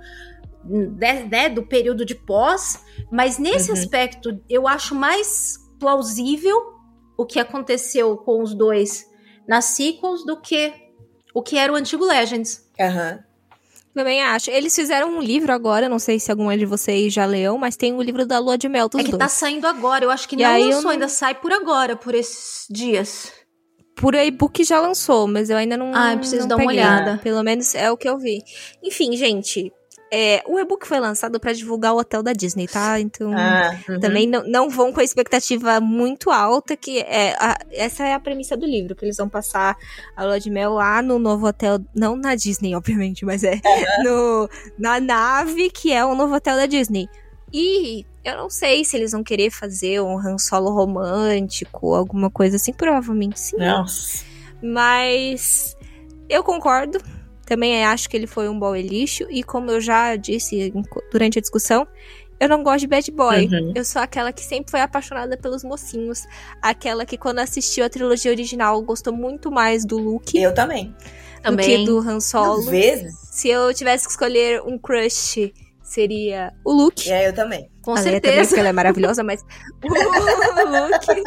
Né, 0.67 1.25
né 1.25 1.49
do 1.49 1.63
período 1.63 2.05
de 2.05 2.15
pós, 2.15 2.83
mas 3.11 3.39
nesse 3.39 3.71
uhum. 3.71 3.77
aspecto 3.77 4.41
eu 4.49 4.67
acho 4.67 4.95
mais 4.95 5.59
plausível 5.79 6.75
o 7.19 7.27
que 7.27 7.39
aconteceu 7.39 8.17
com 8.17 8.43
os 8.43 8.55
dois 8.55 9.05
nas 9.47 9.67
sequels 9.67 10.25
do 10.25 10.41
que 10.41 10.73
o 11.35 11.43
que 11.43 11.59
era 11.59 11.73
o 11.73 11.77
antigo 11.77 12.05
Legends. 12.05 12.67
Aham. 12.81 13.13
Uhum. 13.13 13.35
Também 13.95 14.21
acho. 14.23 14.51
Eles 14.51 14.75
fizeram 14.75 15.17
um 15.17 15.21
livro 15.21 15.53
agora, 15.53 15.89
não 15.89 16.01
sei 16.01 16.19
se 16.19 16.29
alguma 16.31 16.59
de 16.59 16.67
vocês 16.67 17.13
já 17.13 17.25
leu, 17.25 17.57
mas 17.57 17.77
tem 17.77 17.95
o 17.95 18.03
livro 18.03 18.27
da 18.27 18.41
Lua 18.41 18.59
de 18.59 18.69
Mel 18.69 18.89
dos 18.89 19.01
É 19.01 19.05
que 19.05 19.13
tá 19.13 19.19
dois. 19.19 19.33
tá 19.33 19.39
saindo 19.39 19.67
agora, 19.69 20.05
eu 20.05 20.11
acho 20.11 20.29
que 20.29 20.35
e 20.35 20.43
não 20.43 20.59
lançou, 20.59 20.83
não... 20.83 20.91
ainda 20.91 21.09
sai 21.09 21.35
por 21.37 21.53
agora, 21.53 21.95
por 21.95 22.13
esses 22.13 22.67
dias. 22.69 23.33
Por 23.95 24.17
e-book 24.17 24.65
já 24.65 24.81
lançou, 24.81 25.29
mas 25.29 25.49
eu 25.49 25.57
ainda 25.57 25.77
não. 25.77 25.93
Ah, 25.95 26.13
eu 26.13 26.19
preciso 26.19 26.41
não 26.41 26.49
dar 26.49 26.57
peguei. 26.57 26.81
uma 26.81 26.83
olhada. 26.83 27.21
Pelo 27.23 27.43
menos 27.45 27.73
é 27.77 27.89
o 27.89 27.97
que 27.97 28.09
eu 28.09 28.19
vi. 28.19 28.43
Enfim, 28.83 29.17
gente, 29.17 29.73
é, 30.17 30.45
o 30.47 30.61
e-book 30.61 30.87
foi 30.87 31.01
lançado 31.01 31.41
para 31.41 31.53
divulgar 31.53 31.93
o 31.93 31.99
hotel 31.99 32.23
da 32.23 32.33
Disney, 32.33 32.69
tá? 32.69 33.01
Então, 33.01 33.37
ah, 33.37 33.77
uhum. 33.89 33.99
também 33.99 34.29
não, 34.29 34.47
não 34.47 34.71
vão 34.71 34.93
com 34.93 35.01
a 35.01 35.03
expectativa 35.03 35.81
muito 35.81 36.31
alta, 36.31 36.77
que 36.77 37.01
é 37.01 37.35
a, 37.37 37.59
essa 37.73 38.05
é 38.07 38.15
a 38.15 38.21
premissa 38.21 38.57
do 38.57 38.65
livro, 38.65 38.95
que 38.95 39.05
eles 39.05 39.17
vão 39.17 39.29
passar 39.29 39.77
a 40.17 40.25
lua 40.25 40.39
de 40.39 40.51
mel 40.51 40.75
lá 40.75 41.03
no 41.03 41.19
novo 41.19 41.49
hotel, 41.49 41.81
não 41.93 42.15
na 42.15 42.37
Disney, 42.37 42.77
obviamente, 42.77 43.25
mas 43.25 43.43
é 43.43 43.55
uhum. 43.55 44.05
no, 44.05 44.51
na 44.79 45.01
nave, 45.01 45.69
que 45.69 45.93
é 45.93 46.05
o 46.05 46.15
novo 46.15 46.33
hotel 46.33 46.59
da 46.59 46.67
Disney. 46.67 47.09
E 47.53 48.07
eu 48.25 48.37
não 48.37 48.49
sei 48.49 48.85
se 48.85 48.97
eles 48.97 49.11
vão 49.11 49.25
querer 49.25 49.51
fazer 49.51 50.01
um 50.01 50.17
Han 50.17 50.39
Solo 50.39 50.71
romântico, 50.71 51.93
alguma 51.93 52.31
coisa 52.31 52.55
assim, 52.55 52.73
provavelmente 52.73 53.41
sim. 53.41 53.57
Nossa. 53.57 54.25
Mas 54.63 55.77
eu 56.29 56.45
concordo 56.45 57.01
também 57.47 57.85
acho 57.85 58.09
que 58.09 58.17
ele 58.17 58.27
foi 58.27 58.49
um 58.49 58.59
bom 58.59 58.75
lixo. 58.75 59.27
E 59.31 59.43
como 59.43 59.71
eu 59.71 59.81
já 59.81 60.17
disse 60.17 60.73
durante 61.11 61.39
a 61.39 61.43
discussão, 61.43 61.87
eu 62.41 62.49
não 62.49 62.63
gosto 62.63 62.81
de 62.81 62.87
bad 62.87 63.11
boy. 63.11 63.47
Uhum. 63.47 63.73
Eu 63.75 63.85
sou 63.85 64.03
aquela 64.03 64.33
que 64.33 64.43
sempre 64.43 64.71
foi 64.71 64.81
apaixonada 64.81 65.37
pelos 65.37 65.63
mocinhos. 65.63 66.25
Aquela 66.61 67.07
que, 67.07 67.17
quando 67.17 67.39
assistiu 67.39 67.85
a 67.85 67.89
trilogia 67.89 68.31
original, 68.31 68.81
gostou 68.83 69.13
muito 69.13 69.51
mais 69.51 69.85
do 69.85 69.97
Luke. 69.97 70.41
Eu 70.41 70.53
também. 70.53 70.87
Do 71.37 71.43
também. 71.43 71.79
que 71.81 71.85
do 71.85 71.99
Han 71.99 72.21
Solo. 72.21 72.61
Às 72.61 72.67
vezes. 72.67 73.15
Se 73.31 73.49
eu 73.49 73.73
tivesse 73.73 74.05
que 74.05 74.11
escolher 74.11 74.63
um 74.63 74.79
crush, 74.79 75.53
seria 75.83 76.53
o 76.65 76.73
Luke. 76.73 77.11
É, 77.11 77.29
eu 77.29 77.33
também. 77.33 77.71
Com 77.83 77.93
a 77.93 77.97
certeza. 77.99 78.33
Também, 78.33 78.47
porque 78.47 78.61
ela 78.61 78.69
é 78.69 78.73
maravilhosa, 78.73 79.23
mas 79.23 79.43
o 79.85 79.89
Luke. 79.89 81.23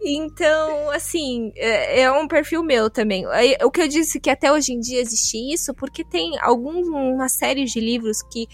Então, 0.00 0.90
assim, 0.90 1.52
é, 1.56 2.02
é, 2.02 2.12
um 2.12 2.28
perfil 2.28 2.62
meu 2.62 2.90
também. 2.90 3.24
O 3.62 3.70
que 3.70 3.80
eu 3.80 3.88
disse 3.88 4.20
que 4.20 4.30
até 4.30 4.52
hoje 4.52 4.72
em 4.72 4.80
dia 4.80 5.00
existe 5.00 5.36
isso, 5.52 5.74
porque 5.74 6.04
tem 6.04 6.38
alguma 6.40 7.28
série 7.28 7.64
de 7.64 7.80
livros 7.80 8.22
que 8.30 8.46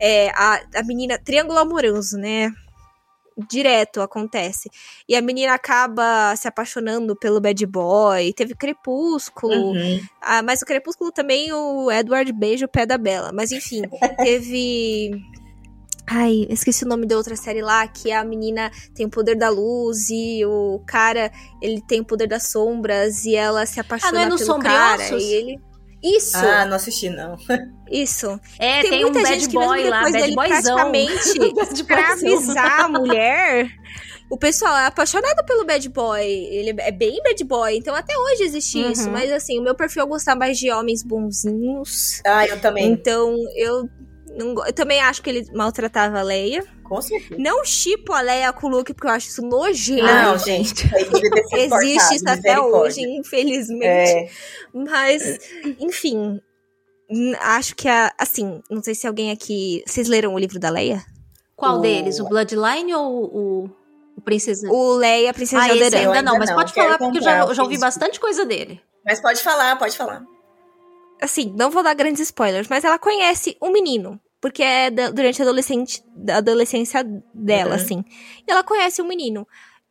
é, 0.00 0.30
a, 0.30 0.60
a 0.76 0.82
menina. 0.84 1.18
Triângulo 1.18 1.58
amoroso, 1.58 2.16
né? 2.16 2.50
Direto 3.48 4.02
acontece. 4.02 4.70
E 5.08 5.16
a 5.16 5.22
menina 5.22 5.54
acaba 5.54 6.34
se 6.36 6.46
apaixonando 6.46 7.16
pelo 7.16 7.40
bad 7.40 7.64
boy. 7.66 8.32
Teve 8.34 8.54
Crepúsculo. 8.54 9.72
Uhum. 9.72 10.00
Ah, 10.20 10.42
mas 10.42 10.60
o 10.62 10.66
Crepúsculo 10.66 11.10
também 11.10 11.52
o 11.52 11.90
Edward 11.90 12.30
beija 12.32 12.66
o 12.66 12.68
pé 12.68 12.84
da 12.84 12.98
Bela. 12.98 13.30
Mas 13.32 13.52
enfim, 13.52 13.82
teve. 14.22 15.10
Ai, 16.12 16.44
esqueci 16.50 16.84
o 16.84 16.88
nome 16.88 17.06
da 17.06 17.16
outra 17.16 17.36
série 17.36 17.62
lá, 17.62 17.86
que 17.86 18.10
a 18.10 18.24
menina 18.24 18.68
tem 18.96 19.06
o 19.06 19.10
poder 19.10 19.36
da 19.36 19.48
luz 19.48 20.10
e 20.10 20.44
o 20.44 20.82
cara, 20.84 21.30
ele 21.62 21.80
tem 21.80 22.00
o 22.00 22.04
poder 22.04 22.26
das 22.26 22.50
sombras 22.50 23.24
e 23.24 23.36
ela 23.36 23.64
se 23.64 23.78
apaixona 23.78 24.10
ah, 24.10 24.14
não 24.14 24.22
é 24.22 24.28
no 24.28 24.36
pelo 24.36 24.58
cara 24.58 25.16
e 25.16 25.32
ele 25.32 25.60
isso. 26.02 26.38
Ah, 26.38 26.64
não 26.64 26.76
assisti 26.76 27.10
não. 27.10 27.36
Isso. 27.90 28.40
É, 28.58 28.80
tem, 28.80 28.90
tem 28.90 29.04
um 29.04 29.12
bad 29.12 29.48
boy 29.50 29.84
lá, 29.84 30.10
bad 30.10 30.34
boyzão. 30.34 30.92
Praticamente 30.92 31.84
pra 31.84 32.12
avisar 32.12 32.80
a 32.80 32.88
mulher, 32.88 33.68
o 34.30 34.38
pessoal 34.38 34.78
é 34.78 34.86
apaixonado 34.86 35.44
pelo 35.44 35.64
bad 35.64 35.86
boy. 35.90 36.24
Ele 36.24 36.74
é 36.78 36.90
bem 36.90 37.22
bad 37.22 37.44
boy. 37.44 37.76
Então 37.76 37.94
até 37.94 38.16
hoje 38.16 38.44
existe 38.44 38.78
uhum. 38.78 38.90
isso. 38.90 39.10
Mas 39.10 39.30
assim, 39.30 39.58
o 39.58 39.62
meu 39.62 39.74
perfil 39.74 40.04
é 40.04 40.06
gostar 40.06 40.34
mais 40.34 40.58
de 40.58 40.70
homens 40.72 41.02
bonzinhos. 41.02 42.22
Ah, 42.26 42.46
eu 42.46 42.58
também. 42.58 42.90
Então 42.90 43.36
eu 43.54 43.88
não, 44.36 44.66
eu 44.66 44.72
também 44.72 45.00
acho 45.00 45.22
que 45.22 45.30
ele 45.30 45.46
maltratava 45.52 46.18
a 46.18 46.22
Leia. 46.22 46.64
Com 46.84 47.00
certeza. 47.00 47.40
Não 47.40 47.64
chipo 47.64 48.12
a 48.12 48.20
Leia 48.20 48.52
com 48.52 48.66
o 48.66 48.70
Luke, 48.70 48.92
porque 48.94 49.06
eu 49.06 49.12
acho 49.12 49.28
isso 49.28 49.42
nojento. 49.42 50.02
Não, 50.02 50.38
gente. 50.38 50.90
Existe 51.52 52.16
isso 52.16 52.28
até 52.28 52.58
hoje, 52.60 53.00
infelizmente. 53.02 53.84
É. 53.84 54.28
Mas, 54.72 55.38
enfim. 55.78 56.40
Acho 57.40 57.74
que, 57.74 57.88
a, 57.88 58.12
assim, 58.18 58.62
não 58.70 58.82
sei 58.82 58.94
se 58.94 59.06
alguém 59.06 59.30
aqui... 59.32 59.82
Vocês 59.86 60.08
leram 60.08 60.34
o 60.34 60.38
livro 60.38 60.60
da 60.60 60.70
Leia? 60.70 61.04
Qual 61.56 61.78
o... 61.78 61.80
deles? 61.80 62.20
O 62.20 62.28
Bloodline 62.28 62.94
ou 62.94 63.24
o... 63.24 63.70
O 64.16 64.20
Princesa. 64.20 64.68
O 64.68 64.94
Leia, 64.96 65.32
Princesa 65.32 65.62
ah, 65.62 65.74
esse 65.74 65.96
ainda 65.96 66.22
não, 66.22 66.38
mas 66.38 66.50
não. 66.50 66.56
pode 66.56 66.74
falar 66.74 66.98
porque 66.98 67.18
eu 67.18 67.22
já, 67.22 67.38
eu 67.40 67.54
já 67.54 67.62
ouvi 67.62 67.78
bastante 67.78 68.20
coisa 68.20 68.44
dele. 68.44 68.80
Mas 69.04 69.20
pode 69.20 69.40
falar, 69.42 69.78
pode 69.78 69.96
falar 69.96 70.22
assim, 71.20 71.54
não 71.56 71.70
vou 71.70 71.82
dar 71.82 71.94
grandes 71.94 72.20
spoilers, 72.20 72.68
mas 72.68 72.84
ela 72.84 72.98
conhece 72.98 73.56
um 73.60 73.70
menino. 73.70 74.20
Porque 74.40 74.62
é 74.62 74.90
da, 74.90 75.10
durante 75.10 75.42
a, 75.42 75.44
adolescente, 75.44 76.02
a 76.28 76.38
adolescência 76.38 77.04
dela, 77.34 77.70
uhum. 77.70 77.76
assim. 77.76 78.04
E 78.46 78.50
ela 78.50 78.62
conhece 78.62 79.02
um 79.02 79.06
menino. 79.06 79.46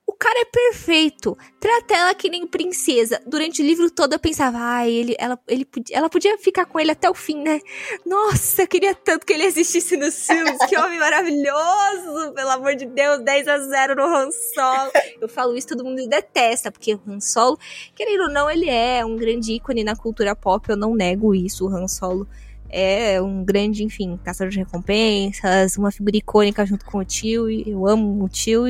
O 0.09 0.13
cara 0.13 0.41
é 0.41 0.45
perfeito. 0.45 1.37
Trata 1.59 1.93
ela 1.93 2.15
que 2.15 2.31
nem 2.31 2.47
princesa. 2.47 3.21
Durante 3.27 3.61
o 3.61 3.65
livro 3.65 3.91
todo 3.91 4.13
eu 4.13 4.19
pensava, 4.19 4.57
ai, 4.59 4.89
ele, 4.89 5.15
ela, 5.19 5.39
ele, 5.47 5.67
ela 5.91 6.09
podia 6.09 6.35
ficar 6.39 6.65
com 6.65 6.79
ele 6.79 6.89
até 6.89 7.07
o 7.07 7.13
fim, 7.13 7.43
né? 7.43 7.61
Nossa, 8.03 8.63
eu 8.63 8.67
queria 8.67 8.95
tanto 8.95 9.23
que 9.23 9.33
ele 9.33 9.43
existisse 9.43 9.95
nos 9.95 10.25
filmes. 10.25 10.57
que 10.67 10.75
homem 10.75 10.97
maravilhoso! 10.97 12.33
Pelo 12.33 12.49
amor 12.49 12.75
de 12.75 12.87
Deus, 12.87 13.19
10 13.19 13.47
a 13.47 13.59
0 13.59 13.95
no 13.97 14.03
Han 14.03 14.31
Solo. 14.31 14.91
Eu 15.21 15.29
falo 15.29 15.55
isso, 15.55 15.67
todo 15.67 15.85
mundo 15.85 16.03
detesta, 16.09 16.71
porque 16.71 16.95
o 16.95 17.01
Han 17.07 17.19
Solo, 17.19 17.59
querendo 17.93 18.23
ou 18.23 18.29
não, 18.31 18.49
ele 18.49 18.67
é 18.67 19.05
um 19.05 19.15
grande 19.15 19.53
ícone 19.53 19.83
na 19.83 19.95
cultura 19.95 20.35
pop. 20.35 20.67
Eu 20.67 20.75
não 20.75 20.95
nego 20.95 21.35
isso, 21.35 21.67
o 21.67 21.69
Han 21.69 21.87
Solo 21.87 22.27
é 22.67 23.21
um 23.21 23.43
grande, 23.43 23.83
enfim, 23.83 24.17
caçador 24.23 24.51
de 24.51 24.57
recompensas, 24.57 25.77
uma 25.77 25.91
figura 25.91 26.17
icônica 26.17 26.65
junto 26.65 26.85
com 26.85 26.97
o 26.97 27.05
tio. 27.05 27.47
Eu 27.49 27.87
amo 27.87 28.23
o 28.23 28.27
tio. 28.29 28.63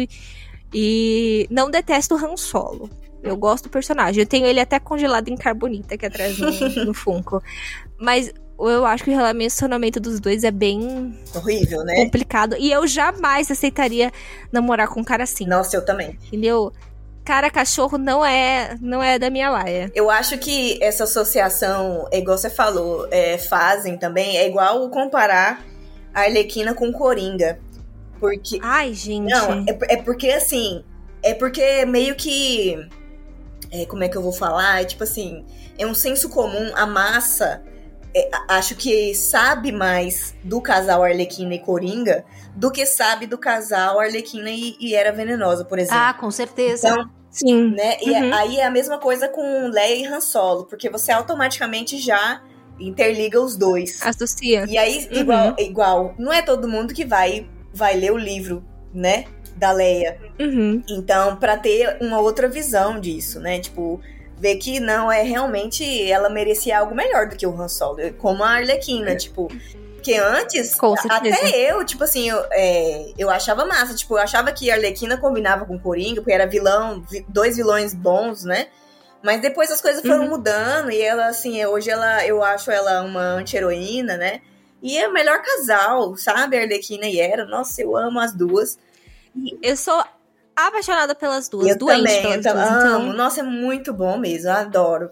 E 0.73 1.47
não 1.49 1.69
detesto 1.69 2.15
o 2.15 2.17
Han 2.17 2.37
Solo. 2.37 2.89
Eu 3.21 3.35
gosto 3.35 3.65
do 3.65 3.69
personagem. 3.69 4.21
Eu 4.21 4.27
tenho 4.27 4.45
ele 4.45 4.59
até 4.59 4.79
congelado 4.79 5.27
em 5.27 5.35
carbonita 5.35 5.95
aqui 5.95 6.05
atrás 6.05 6.37
no, 6.37 6.85
no 6.85 6.93
Funko. 6.95 7.43
Mas 7.97 8.31
eu 8.57 8.85
acho 8.85 9.03
que 9.03 9.09
o 9.09 9.15
relacionamento 9.15 9.99
dos 9.99 10.19
dois 10.19 10.43
é 10.43 10.51
bem 10.51 11.17
horrível, 11.35 11.83
né? 11.83 11.95
Complicado. 11.95 12.55
E 12.57 12.71
eu 12.71 12.85
jamais 12.87 13.49
aceitaria 13.49 14.11
namorar 14.51 14.87
com 14.87 14.99
um 15.01 15.03
cara 15.03 15.23
assim. 15.23 15.45
Nossa, 15.45 15.75
eu 15.75 15.85
também. 15.85 16.17
Entendeu? 16.27 16.71
Cara, 17.23 17.49
cachorro 17.49 17.97
não 17.97 18.25
é 18.25 18.75
não 18.81 19.03
é 19.03 19.19
da 19.19 19.29
minha 19.29 19.49
laia. 19.49 19.91
Eu 19.93 20.09
acho 20.09 20.37
que 20.37 20.81
essa 20.81 21.03
associação, 21.03 22.07
igual 22.11 22.37
você 22.37 22.49
falou, 22.49 23.07
é, 23.11 23.37
fazem 23.37 23.97
também, 23.97 24.37
é 24.37 24.47
igual 24.47 24.89
comparar 24.89 25.63
a 26.13 26.21
Arlequina 26.21 26.73
com 26.73 26.91
Coringa. 26.91 27.59
Porque. 28.19 28.59
Ai, 28.61 28.93
gente. 28.93 29.29
Não, 29.29 29.65
é, 29.67 29.93
é 29.93 29.97
porque 29.97 30.29
assim. 30.29 30.83
É 31.23 31.33
porque 31.33 31.85
meio 31.85 32.15
que. 32.15 32.75
É, 33.71 33.85
como 33.85 34.03
é 34.03 34.09
que 34.09 34.17
eu 34.17 34.21
vou 34.21 34.33
falar? 34.33 34.81
É 34.81 34.85
tipo 34.85 35.03
assim. 35.03 35.45
É 35.77 35.85
um 35.85 35.93
senso 35.93 36.29
comum, 36.29 36.71
a 36.75 36.85
massa. 36.85 37.63
É, 38.15 38.29
acho 38.47 38.75
que 38.75 39.13
sabe 39.13 39.71
mais 39.71 40.35
do 40.43 40.59
casal 40.59 41.03
Arlequina 41.03 41.53
e 41.53 41.59
Coringa 41.59 42.25
do 42.55 42.71
que 42.71 42.83
sabe 42.85 43.27
do 43.27 43.37
casal 43.37 43.99
Arlequina 43.99 44.49
e, 44.49 44.75
e 44.79 44.95
Era 44.95 45.11
Venenosa, 45.11 45.63
por 45.63 45.77
exemplo. 45.77 46.01
Ah, 46.01 46.13
com 46.13 46.31
certeza. 46.31 46.89
Então, 46.89 47.09
Sim. 47.29 47.71
Né? 47.71 47.97
E 48.01 48.11
uhum. 48.11 48.33
aí 48.33 48.57
é 48.57 48.65
a 48.65 48.71
mesma 48.71 48.97
coisa 48.97 49.27
com 49.29 49.67
Leia 49.67 49.95
e 49.95 50.05
Han 50.05 50.21
Solo, 50.21 50.65
porque 50.65 50.89
você 50.89 51.11
automaticamente 51.11 51.97
já 51.97 52.41
interliga 52.79 53.39
os 53.39 53.55
dois. 53.55 54.01
Associa. 54.01 54.65
E 54.67 54.77
aí, 54.77 55.07
uhum. 55.11 55.17
igual, 55.17 55.55
igual, 55.59 56.15
não 56.17 56.33
é 56.33 56.41
todo 56.41 56.67
mundo 56.67 56.93
que 56.93 57.05
vai 57.05 57.47
vai 57.73 57.95
ler 57.95 58.11
o 58.11 58.17
livro, 58.17 58.63
né? 58.93 59.25
Da 59.55 59.71
Leia. 59.71 60.17
Uhum. 60.39 60.83
Então, 60.89 61.35
para 61.35 61.57
ter 61.57 61.97
uma 62.01 62.19
outra 62.19 62.47
visão 62.47 62.99
disso, 62.99 63.39
né? 63.39 63.59
Tipo, 63.59 64.01
ver 64.37 64.55
que 64.55 64.79
não 64.79 65.11
é 65.11 65.21
realmente 65.21 66.09
ela 66.09 66.29
merecia 66.29 66.79
algo 66.79 66.95
melhor 66.95 67.27
do 67.27 67.35
que 67.35 67.45
o 67.45 67.61
Han 67.61 67.67
Solo, 67.67 68.13
como 68.17 68.43
a 68.43 68.51
Arlequina, 68.51 69.15
tipo. 69.15 69.49
Porque 69.95 70.13
antes, 70.13 70.77
até 71.09 71.69
eu, 71.69 71.83
tipo 71.83 72.05
assim, 72.05 72.29
eu, 72.29 72.41
é, 72.51 73.11
eu 73.17 73.29
achava 73.29 73.65
massa. 73.65 73.93
Tipo, 73.93 74.13
eu 74.13 74.19
achava 74.19 74.49
que 74.53 74.71
a 74.71 74.75
Arlequina 74.75 75.17
combinava 75.17 75.65
com 75.65 75.75
o 75.75 75.79
Coringa, 75.79 76.21
porque 76.21 76.31
era 76.31 76.47
vilão, 76.47 77.03
dois 77.27 77.57
vilões 77.57 77.93
bons, 77.93 78.45
né? 78.45 78.67
Mas 79.21 79.41
depois 79.41 79.69
as 79.69 79.81
coisas 79.81 80.01
foram 80.01 80.23
uhum. 80.23 80.29
mudando 80.29 80.89
e 80.89 81.01
ela, 81.01 81.27
assim, 81.27 81.63
hoje 81.65 81.89
ela, 81.89 82.25
eu 82.25 82.41
acho 82.41 82.71
ela 82.71 83.01
uma 83.01 83.21
anti-heroína, 83.21 84.15
né? 84.15 84.39
E 84.81 84.97
é 84.97 85.07
o 85.07 85.13
melhor 85.13 85.41
casal, 85.41 86.15
sabe? 86.15 86.57
A 86.57 86.61
Arlequina 86.61 87.05
e 87.05 87.19
Hera. 87.19 87.45
Nossa, 87.45 87.81
eu 87.81 87.95
amo 87.97 88.19
as 88.19 88.33
duas. 88.33 88.77
Eu 89.61 89.75
sou 89.75 90.03
apaixonada 90.55 91.15
pelas 91.15 91.47
duas, 91.47 91.67
eu 91.67 91.77
doente 91.77 91.99
também, 91.99 92.41
pelas 92.41 92.45
eu 92.45 92.53
duas. 92.53 92.69
amo. 92.69 93.03
Então, 93.05 93.13
Nossa, 93.13 93.39
é 93.41 93.43
muito 93.43 93.93
bom 93.93 94.17
mesmo, 94.17 94.49
eu 94.49 94.53
adoro. 94.53 95.11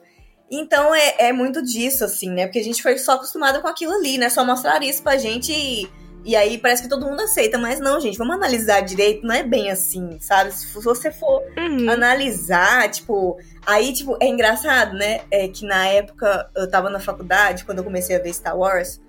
Então 0.49 0.95
é, 0.95 1.15
é 1.19 1.33
muito 1.33 1.61
disso, 1.61 2.05
assim, 2.05 2.29
né? 2.29 2.45
Porque 2.45 2.59
a 2.59 2.63
gente 2.63 2.81
foi 2.81 2.97
só 2.97 3.13
acostumada 3.13 3.59
com 3.59 3.67
aquilo 3.67 3.93
ali, 3.93 4.17
né? 4.17 4.29
Só 4.29 4.45
mostrar 4.45 4.81
isso 4.81 5.03
pra 5.03 5.17
gente 5.17 5.51
e, 5.51 5.89
e 6.23 6.35
aí 6.35 6.57
parece 6.57 6.83
que 6.83 6.89
todo 6.89 7.05
mundo 7.05 7.21
aceita. 7.21 7.57
Mas 7.57 7.79
não, 7.79 7.99
gente, 7.99 8.17
vamos 8.17 8.35
analisar 8.35 8.81
direito, 8.81 9.27
não 9.27 9.35
é 9.35 9.43
bem 9.43 9.69
assim, 9.69 10.17
sabe? 10.21 10.53
Se 10.53 10.67
você 10.81 11.11
for 11.11 11.43
uhum. 11.57 11.89
analisar, 11.89 12.89
tipo. 12.89 13.37
Aí, 13.65 13.91
tipo, 13.91 14.17
é 14.21 14.27
engraçado, 14.27 14.93
né? 14.93 15.21
É 15.29 15.49
que 15.49 15.65
na 15.65 15.85
época 15.87 16.49
eu 16.55 16.69
tava 16.69 16.89
na 16.89 16.99
faculdade, 16.99 17.65
quando 17.65 17.79
eu 17.79 17.83
comecei 17.83 18.15
a 18.15 18.19
ver 18.19 18.33
Star 18.33 18.57
Wars. 18.57 19.01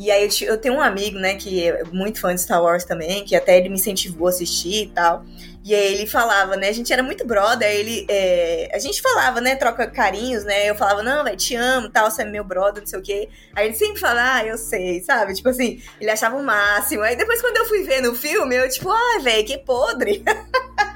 E 0.00 0.10
aí 0.10 0.26
eu, 0.26 0.48
eu 0.48 0.56
tenho 0.56 0.76
um 0.76 0.80
amigo, 0.80 1.18
né, 1.18 1.34
que 1.34 1.68
é 1.68 1.84
muito 1.92 2.22
fã 2.22 2.34
de 2.34 2.40
Star 2.40 2.62
Wars 2.62 2.86
também, 2.86 3.22
que 3.22 3.36
até 3.36 3.58
ele 3.58 3.68
me 3.68 3.74
incentivou 3.74 4.28
a 4.28 4.30
assistir 4.30 4.84
e 4.84 4.86
tal. 4.88 5.26
E 5.62 5.74
aí 5.74 5.92
ele 5.92 6.06
falava, 6.06 6.56
né? 6.56 6.70
A 6.70 6.72
gente 6.72 6.90
era 6.90 7.02
muito 7.02 7.26
brother, 7.26 7.70
ele. 7.70 8.06
é, 8.08 8.70
a 8.72 8.78
gente 8.78 9.02
falava, 9.02 9.42
né? 9.42 9.56
Troca 9.56 9.86
carinhos, 9.86 10.42
né? 10.42 10.70
Eu 10.70 10.74
falava, 10.74 11.02
não, 11.02 11.22
velho, 11.22 11.36
te 11.36 11.54
amo, 11.54 11.90
tal, 11.90 12.10
você 12.10 12.22
é 12.22 12.24
meu 12.24 12.42
brother, 12.42 12.80
não 12.82 12.86
sei 12.86 12.98
o 12.98 13.02
quê. 13.02 13.28
Aí 13.54 13.66
ele 13.66 13.74
sempre 13.74 14.00
falava, 14.00 14.38
ah, 14.38 14.46
eu 14.46 14.56
sei, 14.56 15.02
sabe? 15.02 15.34
Tipo 15.34 15.50
assim, 15.50 15.82
ele 16.00 16.10
achava 16.10 16.34
o 16.34 16.42
máximo. 16.42 17.02
Aí 17.02 17.14
depois, 17.14 17.42
quando 17.42 17.58
eu 17.58 17.66
fui 17.66 17.82
ver 17.82 18.00
no 18.00 18.14
filme, 18.14 18.56
eu, 18.56 18.66
tipo, 18.70 18.88
ah, 18.88 19.18
velho, 19.22 19.46
que 19.46 19.58
podre. 19.58 20.24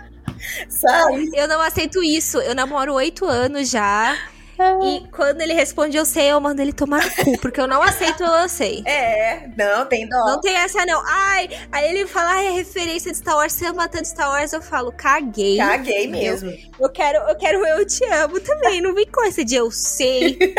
sabe? 0.66 1.30
eu 1.34 1.46
não 1.46 1.60
aceito 1.60 2.02
isso. 2.02 2.38
Eu 2.38 2.54
namoro 2.54 2.94
oito 2.94 3.26
anos 3.26 3.68
já. 3.68 4.16
Ah. 4.58 4.78
E 4.84 5.06
quando 5.08 5.40
ele 5.40 5.52
responde 5.52 5.96
eu 5.96 6.04
sei, 6.04 6.30
eu 6.30 6.40
mando 6.40 6.62
ele 6.62 6.72
tomar 6.72 7.04
no 7.04 7.24
cu, 7.24 7.38
porque 7.38 7.60
eu 7.60 7.66
não 7.66 7.82
aceito 7.82 8.22
eu 8.22 8.48
sei. 8.48 8.82
É, 8.86 9.48
não, 9.56 9.84
tem 9.86 10.08
dó. 10.08 10.16
Não 10.26 10.40
tem 10.40 10.54
essa, 10.54 10.86
não. 10.86 11.02
Ai, 11.04 11.48
aí 11.72 11.90
ele 11.90 12.06
fala, 12.06 12.30
ai, 12.30 12.46
é 12.46 12.50
referência 12.50 13.10
de 13.10 13.18
Star 13.18 13.36
Wars, 13.36 13.52
você 13.52 13.66
ama 13.66 13.88
tanto 13.88 14.06
Star 14.06 14.30
Wars, 14.30 14.52
eu 14.52 14.62
falo, 14.62 14.92
caguei. 14.92 15.56
Caguei 15.56 16.06
mesmo. 16.06 16.52
Eu 16.78 16.88
quero, 16.90 17.18
eu 17.28 17.36
quero 17.36 17.66
eu 17.66 17.86
te 17.86 18.04
amo 18.04 18.38
também. 18.40 18.80
Não 18.80 18.94
vem 18.94 19.06
com 19.06 19.24
essa 19.24 19.44
de 19.44 19.56
eu 19.56 19.70
sei. 19.70 20.38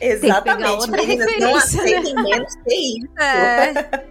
Exatamente. 0.00 0.70
outra 0.70 1.02
Meninas, 1.02 1.26
não 1.38 1.52
né? 1.52 1.54
aceitem 1.54 2.14
menos 2.14 2.54
que 2.56 2.74
isso. 2.74 3.08
É. 3.18 4.04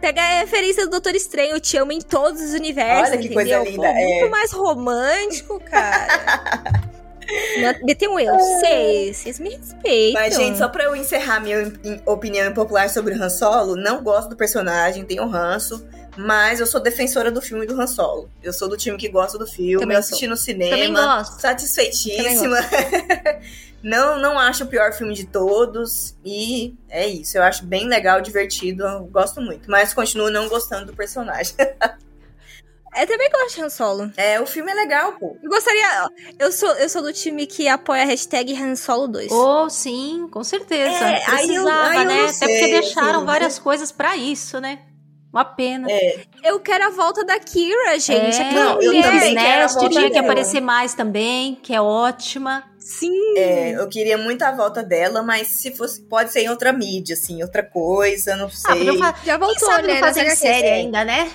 Pega 0.00 0.22
a 0.22 0.40
referência 0.40 0.84
do 0.84 0.90
Doutor 0.90 1.14
Estranho, 1.14 1.52
eu 1.52 1.60
te 1.60 1.76
amo 1.76 1.90
em 1.90 2.00
todos 2.00 2.40
os 2.40 2.52
universos, 2.52 3.08
Olha 3.08 3.18
que 3.18 3.26
entendeu? 3.26 3.60
coisa 3.60 3.70
linda, 3.70 3.88
Pô, 3.88 3.94
muito 3.94 4.26
é. 4.26 4.28
mais 4.28 4.52
romântico, 4.52 5.60
cara. 5.60 6.06
Meter 7.82 8.08
um 8.08 8.18
eu 8.18 8.38
sei, 8.60 9.12
vocês 9.12 9.38
me 9.38 9.50
respeitam. 9.50 10.20
Mas, 10.20 10.36
gente, 10.36 10.58
só 10.58 10.68
pra 10.68 10.84
eu 10.84 10.96
encerrar 10.96 11.40
minha 11.40 11.72
opinião 12.06 12.48
impopular 12.50 12.88
sobre 12.90 13.14
o 13.14 13.22
Han 13.22 13.30
Solo, 13.30 13.76
não 13.76 14.02
gosto 14.02 14.30
do 14.30 14.36
personagem, 14.36 15.04
tenho 15.04 15.26
ranço, 15.26 15.86
mas 16.16 16.60
eu 16.60 16.66
sou 16.66 16.80
defensora 16.80 17.30
do 17.30 17.42
filme 17.42 17.66
do 17.66 17.80
Han 17.80 17.86
Solo. 17.86 18.28
Eu 18.42 18.52
sou 18.52 18.68
do 18.68 18.76
time 18.76 18.96
que 18.96 19.08
gosta 19.08 19.38
do 19.38 19.46
filme, 19.46 19.80
Também 19.80 19.94
eu 19.94 20.00
assisti 20.00 20.26
no 20.26 20.36
cinema. 20.36 20.70
Também 20.70 20.92
gosto. 20.92 21.40
Satisfeitíssima. 21.40 22.58
não, 23.82 24.18
não 24.18 24.38
acho 24.38 24.64
o 24.64 24.66
pior 24.66 24.92
filme 24.92 25.14
de 25.14 25.26
todos. 25.26 26.14
E 26.24 26.74
é 26.88 27.06
isso. 27.06 27.36
Eu 27.36 27.42
acho 27.42 27.64
bem 27.64 27.88
legal, 27.88 28.20
divertido. 28.20 28.84
Gosto 29.10 29.40
muito. 29.40 29.70
Mas 29.70 29.92
continuo 29.92 30.30
não 30.30 30.48
gostando 30.48 30.86
do 30.86 30.94
personagem. 30.94 31.54
Eu 32.96 33.06
também 33.06 33.28
gosto 33.30 33.56
de 33.56 33.62
Han 33.62 33.70
Solo. 33.70 34.10
É, 34.16 34.40
o 34.40 34.46
filme 34.46 34.70
é 34.70 34.74
legal, 34.74 35.12
pô. 35.12 35.36
Eu 35.42 35.50
gostaria. 35.50 36.08
Eu 36.38 36.52
sou, 36.52 36.70
eu 36.76 36.88
sou 36.88 37.02
do 37.02 37.12
time 37.12 37.46
que 37.46 37.66
apoia 37.68 38.02
a 38.02 38.06
hashtag 38.06 38.54
Han 38.54 38.76
Solo 38.76 39.08
2. 39.08 39.30
Oh, 39.32 39.68
sim, 39.68 40.28
com 40.30 40.44
certeza. 40.44 40.90
É, 41.04 41.22
aí 41.26 41.54
eu- 41.54 41.64
Precisava, 41.64 41.88
aí 41.88 41.98
eu 41.98 42.04
né? 42.04 42.16
não 42.18 42.24
Até 42.24 42.32
sei, 42.32 42.48
porque 42.48 42.80
deixaram 42.80 43.16
assim. 43.18 43.26
várias 43.26 43.58
coisas 43.58 43.90
pra 43.92 44.16
isso, 44.16 44.60
né? 44.60 44.78
Uma 45.32 45.44
pena. 45.44 45.88
Eu 46.44 46.60
quero 46.60 46.84
a 46.86 46.90
volta 46.90 47.24
da 47.24 47.36
Kira, 47.40 47.98
gente. 47.98 48.40
É, 48.40 48.48
Aquela 48.50 48.72
eu 48.80 48.92
mulher. 48.92 49.02
também 49.02 49.34
quero 49.34 49.58
a 49.58 49.62
Nest 49.62 49.74
volta 49.74 49.90
tinha 49.90 50.10
que 50.12 50.18
aparecer 50.18 50.60
mais 50.60 50.94
também, 50.94 51.56
que 51.56 51.74
é 51.74 51.80
ótima. 51.80 52.62
Sim. 52.78 53.36
É, 53.36 53.72
eu 53.72 53.88
queria 53.88 54.16
muito 54.16 54.42
a 54.42 54.52
volta 54.52 54.80
dela, 54.84 55.22
mas 55.24 55.48
se 55.48 55.74
fosse, 55.74 56.02
pode 56.02 56.30
ser 56.30 56.42
em 56.42 56.50
outra 56.50 56.72
mídia, 56.72 57.14
assim, 57.14 57.42
outra 57.42 57.64
coisa, 57.64 58.36
não 58.36 58.46
Ah, 58.46 58.50
sei. 58.50 58.76
podiam 58.86 58.98
fa- 58.98 59.14
Já 59.24 59.36
Quem 59.38 59.46
voltou, 59.48 59.68
sabe 59.68 59.88
né? 59.88 59.94
não 59.94 60.00
fazer 60.00 60.30
série 60.36 60.68
ainda, 60.68 61.04
né? 61.04 61.28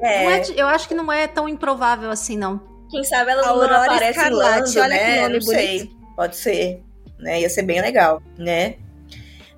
É, 0.00 0.24
Não 0.24 0.30
é 0.30 0.42
eu 0.56 0.66
acho 0.68 0.86
que 0.88 0.94
não 0.94 1.12
é 1.12 1.26
tão 1.26 1.48
improvável 1.48 2.10
assim, 2.10 2.36
não. 2.36 2.60
quem 2.90 3.02
sabe 3.04 3.30
ela 3.32 3.42
A 3.42 3.46
não 3.46 3.52
Aurora 3.54 3.82
aparece 3.84 4.18
Escarlate, 4.18 4.78
olha 4.78 4.98
que 4.98 5.04
né? 5.04 5.20
nome 5.22 5.34
não 5.34 5.40
sei. 5.42 5.90
Pode 6.16 6.36
ser, 6.36 6.82
né? 7.18 7.40
Ia 7.40 7.48
ser 7.50 7.62
bem 7.62 7.80
legal, 7.80 8.22
né? 8.36 8.76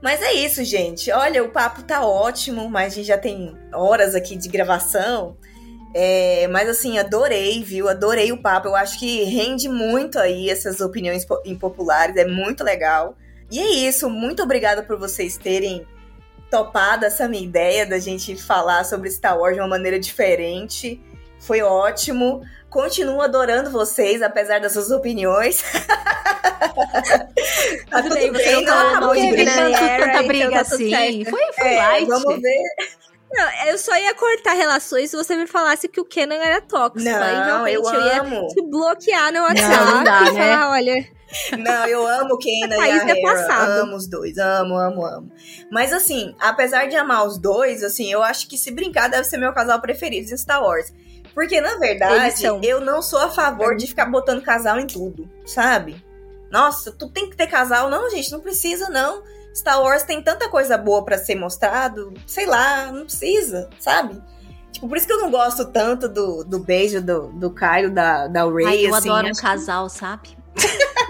Mas 0.03 0.23
é 0.23 0.33
isso, 0.33 0.65
gente. 0.65 1.13
Olha, 1.13 1.45
o 1.45 1.51
papo 1.51 1.83
tá 1.83 2.03
ótimo, 2.07 2.69
mas 2.71 2.93
a 2.93 2.97
gente 2.97 3.07
já 3.07 3.19
tem 3.19 3.55
horas 3.73 4.15
aqui 4.15 4.35
de 4.35 4.49
gravação. 4.49 5.37
É, 5.95 6.47
mas 6.49 6.69
assim, 6.69 6.99
adorei, 6.99 7.63
viu? 7.63 7.89
Adorei 7.89 8.33
o 8.33 8.41
papo. 8.41 8.69
Eu 8.69 8.77
acho 8.77 8.99
que 8.99 9.25
rende 9.25 9.69
muito 9.69 10.19
aí 10.19 10.49
essas 10.49 10.81
opiniões 10.81 11.25
po- 11.27 11.43
impopulares, 11.45 12.17
é 12.17 12.25
muito 12.25 12.65
legal. 12.65 13.15
E 13.51 13.59
é 13.59 13.69
isso, 13.89 14.09
muito 14.09 14.43
obrigada 14.43 14.83
por 14.83 14.97
vocês 14.99 15.37
terem 15.37 15.85
topado 16.51 17.05
essa 17.05 17.29
minha 17.29 17.45
ideia 17.45 17.87
da 17.87 17.99
gente 17.99 18.37
falar 18.37 18.85
sobre 18.85 19.11
Star 19.11 19.39
Wars 19.39 19.55
de 19.55 19.61
uma 19.61 19.69
maneira 19.69 19.99
diferente. 19.99 21.01
Foi 21.39 21.63
ótimo. 21.63 22.43
Continuo 22.69 23.21
adorando 23.21 23.71
vocês, 23.71 24.23
apesar 24.23 24.61
das 24.61 24.73
suas 24.73 24.91
opiniões. 24.91 25.63
tá 27.91 28.03
Tudo 28.03 28.15
bem, 28.15 28.33
você 28.33 28.53
não 28.53 28.61
não 28.63 28.67
falou 28.69 28.89
acabou 28.91 29.07
mal 29.09 29.15
de. 29.17 29.31
Britney 29.33 29.55
tanto- 29.55 29.85
Era, 29.85 30.05
tanta 30.07 30.13
então 30.19 30.27
briga 30.27 30.51
tá 30.51 30.65
tudo 30.65 30.75
assim. 30.75 30.91
certo. 30.91 31.31
Foi, 31.31 31.53
foi 31.53 31.69
É, 31.69 31.77
light. 31.79 32.07
vamos 32.09 32.41
ver. 32.43 32.63
Não, 33.33 33.49
eu 33.69 33.79
só 33.79 33.97
ia 33.97 34.15
cortar 34.15 34.55
relações 34.55 35.11
se 35.11 35.17
você 35.17 35.37
me 35.37 35.47
falasse 35.47 35.87
que 35.89 36.01
o 36.01 36.05
Kenan 36.05 36.35
era 36.37 36.61
tóxico. 36.61 37.09
Aí 37.09 37.37
Não, 37.37 37.65
realmente 37.65 37.75
eu 37.77 37.85
eu, 37.95 38.07
ia 38.07 38.21
amo. 38.23 38.49
te 38.49 38.63
bloquear 38.63 39.33
no 39.33 39.43
WhatsApp 39.43 39.85
não 39.85 40.05
dá, 40.05 40.21
e 40.23 40.33
né? 40.33 40.55
falar, 40.57 40.71
olha, 40.71 41.07
Não, 41.59 41.87
eu 41.87 42.07
amo 42.07 42.37
Kenan 42.39 42.77
e 42.77 42.91
a 42.91 43.09
é 43.09 43.21
Hera. 43.23 43.81
Amo 43.83 43.97
os 43.97 44.09
dois, 44.09 44.37
amo, 44.39 44.77
amo, 44.77 45.05
amo. 45.05 45.33
Mas 45.71 45.93
assim, 45.93 46.35
apesar 46.41 46.87
de 46.89 46.97
amar 46.97 47.27
os 47.27 47.39
dois, 47.39 47.85
assim, 47.85 48.11
eu 48.11 48.23
acho 48.23 48.49
que 48.49 48.59
se 48.59 48.71
brincar 48.71 49.09
deve 49.09 49.25
ser 49.25 49.37
meu 49.39 49.53
casal 49.53 49.81
preferido 49.81 50.33
em 50.33 50.37
Star 50.37 50.63
Wars. 50.63 50.93
Porque, 51.35 51.61
na 51.61 51.77
verdade, 51.77 52.45
eu 52.63 52.81
não 52.81 53.01
sou 53.01 53.21
a 53.21 53.31
favor 53.31 53.77
de 53.77 53.87
ficar 53.87 54.07
botando 54.07 54.43
casal 54.43 54.81
em 54.81 54.87
tudo, 54.87 55.31
sabe? 55.47 56.05
Nossa, 56.51 56.91
tu 56.91 57.09
tem 57.09 57.31
que 57.31 57.37
ter 57.37 57.47
casal. 57.47 57.89
Não, 57.89 58.11
gente, 58.11 58.33
não 58.33 58.41
precisa, 58.41 58.89
não. 58.91 59.23
Star 59.55 59.81
Wars 59.81 60.03
tem 60.03 60.21
tanta 60.21 60.49
coisa 60.49 60.77
boa 60.77 61.05
pra 61.05 61.17
ser 61.19 61.37
mostrado. 61.37 62.13
Sei 62.27 62.47
lá, 62.47 62.91
não 62.91 63.05
precisa, 63.05 63.71
sabe? 63.79 64.21
Tipo, 64.73 64.89
por 64.89 64.97
isso 64.97 65.07
que 65.07 65.13
eu 65.13 65.19
não 65.21 65.31
gosto 65.31 65.65
tanto 65.67 66.09
do, 66.09 66.43
do 66.45 66.59
beijo 66.59 67.01
do, 67.01 67.29
do 67.29 67.55
Kylo, 67.55 67.91
da, 67.91 68.27
da 68.27 68.45
Rey, 68.51 68.67
Ai, 68.67 68.87
eu 68.87 68.95
assim. 68.95 69.09
adoro 69.09 69.29
um 69.29 69.31
acho- 69.31 69.41
casal, 69.41 69.89
sabe? 69.89 70.37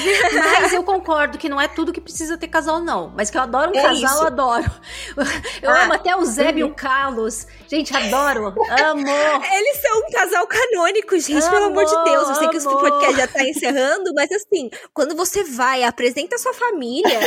Mas 0.62 0.72
eu 0.72 0.82
concordo 0.82 1.38
que 1.38 1.48
não 1.48 1.60
é 1.60 1.68
tudo 1.68 1.92
que 1.92 2.00
precisa 2.00 2.36
ter 2.38 2.48
casal, 2.48 2.80
não. 2.80 3.12
Mas 3.16 3.30
que 3.30 3.36
eu 3.36 3.42
adoro 3.42 3.70
um 3.72 3.78
É 3.78 3.82
casal, 3.82 3.94
isso. 3.96 4.22
eu 4.22 4.26
adoro. 4.26 4.70
Eu 5.62 5.70
Ah, 5.70 5.82
amo 5.84 5.92
até 5.92 6.16
o 6.16 6.24
Zeb 6.24 6.58
e 6.58 6.64
o 6.64 6.74
Carlos. 6.74 7.46
Gente, 7.68 7.94
adoro. 7.94 8.46
Amo. 8.46 9.06
Eles 9.52 9.76
são 9.80 9.98
um 10.00 10.10
casal 10.10 10.46
canônico, 10.46 11.18
gente, 11.18 11.48
pelo 11.50 11.66
amor 11.66 11.84
de 11.84 12.04
Deus. 12.04 12.28
Eu 12.30 12.34
sei 12.36 12.48
que 12.48 12.56
o 12.58 12.78
podcast 12.78 13.16
já 13.16 13.26
tá 13.26 13.42
encerrando, 13.44 14.12
mas 14.14 14.30
assim, 14.32 14.70
quando 14.94 15.14
você 15.14 15.44
vai, 15.44 15.84
apresenta 15.84 16.36
a 16.36 16.38
sua 16.38 16.54
família, 16.54 17.18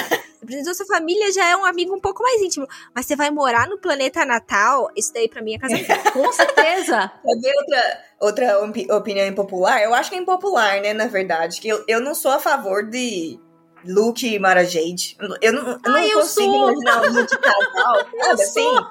apresenta 0.41 0.71
a 0.71 0.73
sua 0.73 0.85
família, 0.87 1.31
já 1.31 1.45
é 1.47 1.55
um 1.55 1.65
amigo 1.65 1.95
um 1.95 1.99
pouco 2.01 2.23
mais 2.23 2.41
íntimo. 2.41 2.67
Mas 2.95 3.05
você 3.05 3.15
vai 3.15 3.29
morar 3.29 3.67
no 3.67 3.77
planeta 3.79 4.25
Natal, 4.25 4.89
isso 4.95 5.13
daí 5.13 5.29
pra 5.29 5.41
mim 5.41 5.53
é 5.55 5.59
casamento. 5.59 6.11
Com 6.11 6.31
certeza. 6.33 7.11
Quer 7.23 7.39
ver 7.39 7.53
outra, 7.57 8.03
outra 8.19 8.59
opi- 8.65 8.91
opinião 8.91 9.27
impopular? 9.27 9.81
Eu 9.81 9.93
acho 9.93 10.09
que 10.09 10.15
é 10.15 10.19
impopular, 10.19 10.81
né, 10.81 10.93
na 10.93 11.05
verdade. 11.07 11.61
Que 11.61 11.67
eu, 11.69 11.83
eu 11.87 12.01
não 12.01 12.15
sou 12.15 12.31
a 12.31 12.39
favor 12.39 12.62
de 12.83 13.39
Luke 13.85 14.25
e 14.27 14.39
Mara 14.39 14.63
Jade. 14.65 15.15
Eu 15.19 15.29
não, 15.29 15.37
eu 15.41 15.53
não 15.53 15.79
Ai, 15.95 16.11
eu 16.11 16.19
consigo 16.19 16.51
sou. 16.51 16.71
imaginar 16.71 17.01
o 17.03 17.13
Luke 17.13 17.37
casal, 17.37 17.95
sabe 18.21 18.41
assim? 18.41 18.51
sou. 18.53 18.87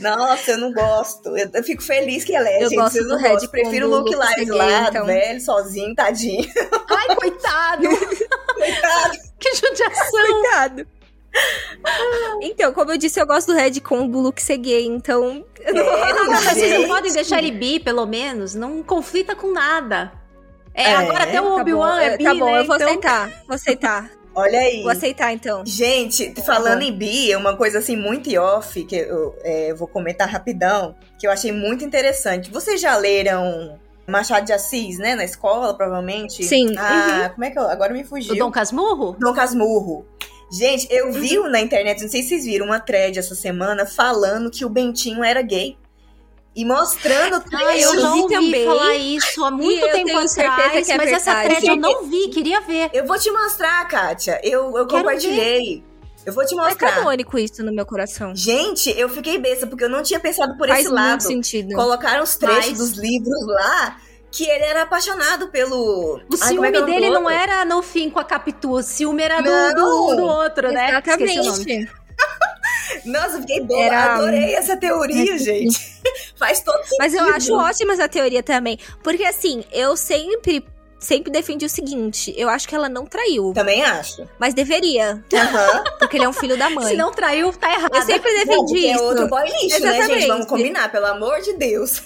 Nossa, 0.00 0.50
eu 0.52 0.58
não 0.58 0.72
gosto. 0.72 1.36
Eu, 1.36 1.48
eu 1.54 1.62
fico 1.62 1.80
feliz 1.82 2.24
que 2.24 2.34
ela 2.34 2.48
é, 2.48 2.64
Eu 2.64 2.68
gente. 2.68 2.78
gosto 2.80 2.98
do 3.02 3.08
não 3.10 3.16
Red. 3.18 3.46
Prefiro 3.48 3.88
o 3.88 3.92
o 3.92 3.98
Luke 3.98 4.14
lá, 4.16 4.26
lá 4.56 4.88
então. 4.88 5.06
velho, 5.06 5.40
sozinho, 5.40 5.94
tadinho. 5.94 6.44
Ai, 6.90 7.14
coitado. 7.14 7.82
Coitado. 8.54 9.12
que 9.38 9.54
judiação. 9.54 10.10
Coitado. 10.10 10.86
Então, 12.40 12.72
como 12.72 12.92
eu 12.92 12.96
disse, 12.96 13.20
eu 13.20 13.26
gosto 13.26 13.48
do 13.52 13.58
Red 13.58 13.80
com 13.80 14.08
do 14.08 14.20
Luke 14.20 14.40
ser 14.42 14.56
gay, 14.58 14.84
então. 14.86 15.44
eu 15.60 15.74
não- 15.74 15.82
É, 15.82 16.12
mas 16.26 16.44
vocês 16.44 16.80
não 16.80 16.88
podem 16.88 17.12
deixar 17.12 17.38
ele 17.38 17.50
bi, 17.52 17.78
pelo 17.80 18.06
menos. 18.06 18.54
Não 18.54 18.82
conflita 18.82 19.34
com 19.36 19.52
nada. 19.52 20.12
É, 20.74 20.82
É, 20.90 20.94
agora 20.96 21.24
até 21.24 21.40
o 21.40 21.44
Tá 21.54 21.60
Obi-Wan 21.62 22.00
é 22.00 22.16
bi, 22.16 22.24
Tá 22.24 22.34
bom, 22.34 22.46
né? 22.52 22.60
eu 22.60 22.66
vou 22.66 22.76
Então- 22.76 22.88
aceitar. 22.88 23.28
Vou 23.46 23.54
aceitar. 23.54 24.10
Olha 24.34 24.58
aí. 24.58 24.82
Vou 24.82 24.90
aceitar, 24.90 25.32
então. 25.32 25.62
Gente, 25.64 26.34
falando 26.44 26.82
em 26.82 26.92
bi, 26.92 27.30
é 27.30 27.36
uma 27.36 27.56
coisa 27.56 27.78
assim 27.78 27.94
muito 27.96 28.28
off, 28.36 28.82
que 28.84 28.96
eu 28.96 29.34
é, 29.44 29.72
vou 29.74 29.86
comentar 29.86 30.28
rapidão, 30.28 30.96
que 31.18 31.26
eu 31.26 31.30
achei 31.30 31.52
muito 31.52 31.84
interessante. 31.84 32.50
Vocês 32.50 32.80
já 32.80 32.96
leram 32.96 33.78
Machado 34.08 34.44
de 34.44 34.52
Assis, 34.52 34.98
né, 34.98 35.14
na 35.14 35.24
escola, 35.24 35.72
provavelmente? 35.74 36.42
Sim, 36.44 36.74
Ah, 36.76 37.30
como 37.32 37.44
é 37.44 37.50
que 37.50 37.58
eu... 37.58 37.62
Agora 37.70 37.92
me 37.92 38.02
O 38.02 38.06
fugiu. 38.06 38.36
Dom 38.36 38.50
Casmurro? 38.50 39.16
Dom 39.20 39.32
Casmurro. 39.32 40.04
Gente, 40.52 40.86
eu 40.90 41.12
vi 41.12 41.38
na 41.48 41.60
internet, 41.60 42.02
não 42.02 42.08
sei 42.08 42.22
se 42.22 42.28
vocês 42.30 42.44
viram, 42.44 42.66
uma 42.66 42.78
thread 42.80 43.16
essa 43.18 43.34
semana 43.36 43.86
falando 43.86 44.50
que 44.50 44.64
o 44.64 44.68
Bentinho 44.68 45.22
era 45.24 45.40
gay. 45.42 45.76
E 46.56 46.64
mostrando 46.64 47.42
Ah, 47.52 47.76
eu 47.76 47.94
não 47.94 48.20
ouvi 48.20 48.34
também. 48.34 48.64
falar 48.64 48.94
isso 48.94 49.44
há 49.44 49.50
muito 49.50 49.90
tempo 49.90 50.16
atrás, 50.16 50.88
é 50.88 50.96
mas 50.96 51.12
essa 51.12 51.42
thread 51.42 51.66
eu 51.66 51.76
não 51.76 52.04
vi, 52.04 52.28
queria 52.28 52.60
ver. 52.60 52.90
Eu 52.92 53.06
vou 53.06 53.18
te 53.18 53.30
mostrar, 53.30 53.86
Kátia. 53.88 54.40
Eu, 54.42 54.76
eu 54.76 54.86
compartilhei. 54.86 55.82
Ver. 55.82 55.94
Eu 56.24 56.32
vou 56.32 56.46
te 56.46 56.54
mostrar. 56.54 56.88
É 56.88 56.92
canônico 56.94 57.38
isso 57.38 57.62
no 57.64 57.72
meu 57.72 57.84
coração. 57.84 58.34
Gente, 58.34 58.88
eu 58.96 59.08
fiquei 59.08 59.36
besta, 59.36 59.66
porque 59.66 59.84
eu 59.84 59.90
não 59.90 60.02
tinha 60.02 60.20
pensado 60.20 60.56
por 60.56 60.68
Faz 60.68 60.80
esse 60.80 60.88
lado. 60.88 61.08
Muito 61.08 61.24
sentido. 61.24 61.74
Colocaram 61.74 62.22
os 62.22 62.36
trechos 62.36 62.70
Mas... 62.70 62.78
dos 62.78 62.90
livros 62.92 63.46
lá 63.46 63.96
que 64.30 64.44
ele 64.48 64.64
era 64.64 64.82
apaixonado 64.82 65.48
pelo. 65.48 66.16
O 66.16 66.36
Ai, 66.40 66.48
ciúme 66.48 66.68
é, 66.68 66.76
é 66.76 66.82
dele 66.82 67.10
não 67.10 67.30
era 67.30 67.64
no 67.64 67.82
fim 67.82 68.10
com 68.10 68.18
a 68.18 68.24
Capitu, 68.24 68.72
o 68.72 68.82
ciúme 68.82 69.22
era 69.22 69.40
do, 69.40 69.74
do, 69.74 70.16
do, 70.16 70.24
outro, 70.24 70.72
né? 70.72 70.88
Exatamente. 70.88 71.88
Nossa, 73.04 73.40
fiquei 73.40 73.60
boa. 73.60 73.82
Era... 73.82 74.14
Adorei 74.14 74.54
essa 74.54 74.76
teoria, 74.76 75.36
gente. 75.38 75.78
Faz 76.36 76.60
todo 76.60 76.78
sentido. 76.82 76.98
Mas 76.98 77.14
eu 77.14 77.24
acho 77.34 77.54
ótima 77.54 77.92
essa 77.94 78.08
teoria 78.08 78.42
também. 78.42 78.78
Porque 79.02 79.24
assim, 79.24 79.64
eu 79.72 79.96
sempre 79.96 80.64
sempre 80.98 81.30
defendi 81.30 81.66
o 81.66 81.68
seguinte: 81.68 82.34
eu 82.36 82.48
acho 82.48 82.68
que 82.68 82.74
ela 82.74 82.88
não 82.88 83.06
traiu. 83.06 83.52
Também 83.52 83.82
acho. 83.82 84.26
Mas 84.38 84.54
deveria. 84.54 85.22
Uhum. 85.32 85.84
Porque 85.98 86.16
ele 86.16 86.24
é 86.24 86.28
um 86.28 86.32
filho 86.32 86.56
da 86.56 86.70
mãe. 86.70 86.88
Se 86.88 86.96
não 86.96 87.12
traiu, 87.12 87.52
tá 87.52 87.72
errado. 87.72 87.94
Eu 87.94 88.02
sempre 88.02 88.32
defendi 88.32 88.86
não, 88.86 88.94
isso. 88.94 89.02
É 89.02 89.02
outro 89.02 89.28
boy 89.28 89.44
lixo, 89.44 89.76
Exatamente. 89.76 90.08
né, 90.08 90.14
gente? 90.14 90.28
Vamos 90.28 90.46
combinar, 90.46 90.90
pelo 90.90 91.06
amor 91.06 91.40
de 91.40 91.52
Deus. 91.54 92.02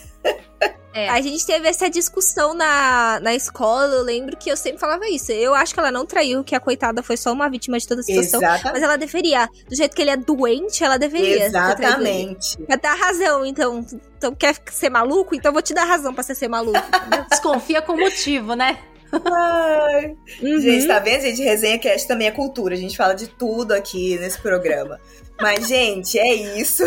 É. 0.94 1.09
A 1.10 1.20
gente 1.20 1.47
teve 1.47 1.68
essa 1.68 1.89
discussão 1.89 2.55
na, 2.55 3.20
na 3.20 3.35
escola, 3.35 3.94
eu 3.94 4.02
lembro 4.02 4.36
que 4.36 4.51
eu 4.51 4.56
sempre 4.56 4.80
falava 4.80 5.09
isso. 5.09 5.30
Eu 5.30 5.55
acho 5.55 5.72
que 5.72 5.78
ela 5.78 5.93
não 5.93 6.05
traiu, 6.05 6.43
que 6.43 6.55
a 6.55 6.60
coitada 6.60 7.02
foi 7.02 7.16
só 7.16 7.32
uma 7.32 7.48
vítima 7.48 7.78
de 7.78 7.86
toda 7.86 8.01
a 8.01 8.05
situação. 8.05 8.40
Exatamente. 8.40 8.72
Mas 8.72 8.82
ela 8.82 8.97
deveria. 8.97 9.48
Do 9.68 9.76
jeito 9.76 9.94
que 9.94 10.02
ele 10.02 10.10
é 10.10 10.16
doente, 10.16 10.82
ela 10.82 10.98
deveria. 10.98 11.47
Exatamente. 11.47 12.56
Pra 12.62 12.76
dar 12.76 12.94
razão, 12.94 13.47
então. 13.47 13.86
Então, 14.16 14.35
quer 14.35 14.56
ser 14.72 14.89
maluco? 14.89 15.35
Então 15.36 15.51
eu 15.51 15.52
vou 15.52 15.62
te 15.62 15.72
dar 15.72 15.85
razão 15.85 16.12
pra 16.12 16.24
você 16.24 16.35
ser 16.35 16.48
maluco. 16.48 16.80
Desconfia 17.30 17.80
com 17.80 17.97
motivo, 17.97 18.55
né? 18.55 18.78
Ai. 19.12 20.16
Uhum. 20.43 20.60
Gente, 20.60 20.86
tá 20.86 20.98
vendo? 20.98 21.22
Gente, 21.22 21.43
resenha 21.43 21.78
cast 21.78 22.09
também 22.09 22.26
é 22.26 22.32
cultura. 22.32 22.74
A 22.74 22.78
gente 22.78 22.97
fala 22.97 23.14
de 23.14 23.28
tudo 23.28 23.72
aqui 23.72 24.18
nesse 24.18 24.40
programa. 24.40 24.98
Mas, 25.40 25.69
gente, 25.69 26.19
é 26.19 26.35
isso. 26.35 26.82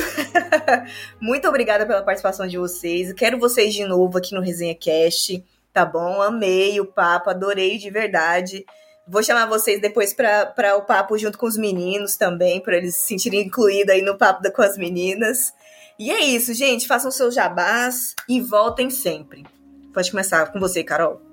Muito 1.20 1.48
obrigada 1.48 1.86
pela 1.86 2.04
participação 2.04 2.46
de 2.48 2.58
vocês. 2.58 3.14
Quero 3.14 3.40
vocês 3.40 3.74
de 3.74 3.86
novo 3.86 4.18
aqui 4.18 4.36
no 4.36 4.42
Resenha 4.42 4.76
Cast, 4.76 5.44
tá 5.72 5.86
bom? 5.86 6.22
Amei 6.22 6.80
o 6.82 6.86
papo, 6.86 7.30
adorei 7.30 7.78
de 7.78 7.90
verdade. 7.90 8.66
Vou 9.08 9.24
chamar 9.24 9.46
vocês 9.46 9.82
depois 9.82 10.14
para 10.14 10.76
o 10.78 10.82
papo 10.82 11.18
junto 11.18 11.38
com 11.38 11.46
os 11.46 11.58
meninos 11.58 12.18
também, 12.18 12.60
para 12.62 12.78
eles 12.78 12.96
se 12.96 13.08
sentirem 13.08 13.42
incluídos 13.42 13.94
aí 13.94 14.02
no 14.02 14.18
papo 14.18 14.42
da, 14.42 14.52
com 14.52 14.62
as 14.62 14.78
meninas. 14.78 15.54
E 15.98 16.12
é 16.12 16.20
isso, 16.20 16.54
gente. 16.54 16.88
Façam 16.88 17.10
seus 17.10 17.34
jabás 17.34 18.16
e 18.28 18.42
voltem 18.42 18.90
sempre. 18.90 19.46
Pode 19.94 20.12
começar 20.12 20.52
com 20.52 20.60
você, 20.60 20.84
Carol. 20.84 21.31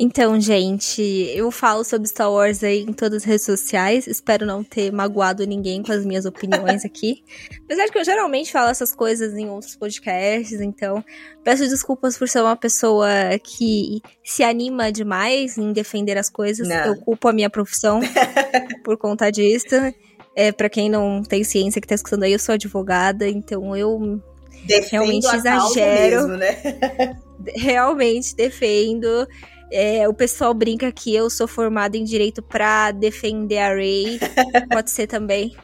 Então, 0.00 0.40
gente, 0.40 1.02
eu 1.34 1.50
falo 1.50 1.82
sobre 1.82 2.06
Star 2.06 2.30
Wars 2.30 2.62
aí 2.62 2.82
em 2.82 2.92
todas 2.92 3.22
as 3.22 3.24
redes 3.24 3.44
sociais. 3.44 4.06
Espero 4.06 4.46
não 4.46 4.62
ter 4.62 4.92
magoado 4.92 5.44
ninguém 5.44 5.82
com 5.82 5.90
as 5.90 6.06
minhas 6.06 6.24
opiniões 6.24 6.84
aqui. 6.86 7.24
Apesar 7.64 7.88
que 7.88 7.98
eu 7.98 8.04
geralmente 8.04 8.52
falo 8.52 8.70
essas 8.70 8.94
coisas 8.94 9.36
em 9.36 9.48
outros 9.48 9.74
podcasts, 9.74 10.60
então 10.60 11.04
peço 11.42 11.64
desculpas 11.68 12.16
por 12.16 12.28
ser 12.28 12.42
uma 12.42 12.54
pessoa 12.54 13.08
que 13.42 14.00
se 14.22 14.44
anima 14.44 14.92
demais 14.92 15.58
em 15.58 15.72
defender 15.72 16.16
as 16.16 16.30
coisas. 16.30 16.68
Não. 16.68 16.76
Eu 16.76 16.96
culpo 17.00 17.26
a 17.26 17.32
minha 17.32 17.50
profissão 17.50 17.98
por 18.84 18.96
conta 18.96 19.32
disso. 19.32 19.66
É, 20.36 20.52
para 20.52 20.68
quem 20.68 20.88
não 20.88 21.24
tem 21.24 21.42
ciência 21.42 21.80
que 21.80 21.88
tá 21.88 21.96
escutando 21.96 22.22
aí, 22.22 22.32
eu 22.32 22.38
sou 22.38 22.52
advogada, 22.52 23.28
então 23.28 23.76
eu 23.76 24.22
Defendo 24.64 25.02
realmente 25.02 25.26
exagero. 25.26 26.28
Mesmo, 26.28 26.36
né? 26.36 27.16
realmente 27.56 28.36
defendo. 28.36 29.26
É, 29.70 30.08
o 30.08 30.14
pessoal 30.14 30.54
brinca 30.54 30.90
que 30.90 31.14
eu 31.14 31.28
sou 31.28 31.46
formada 31.46 31.96
em 31.96 32.04
direito 32.04 32.42
pra 32.42 32.90
defender 32.90 33.58
a 33.58 33.68
Ray. 33.68 34.18
Pode 34.72 34.90
ser 34.90 35.06
também. 35.06 35.54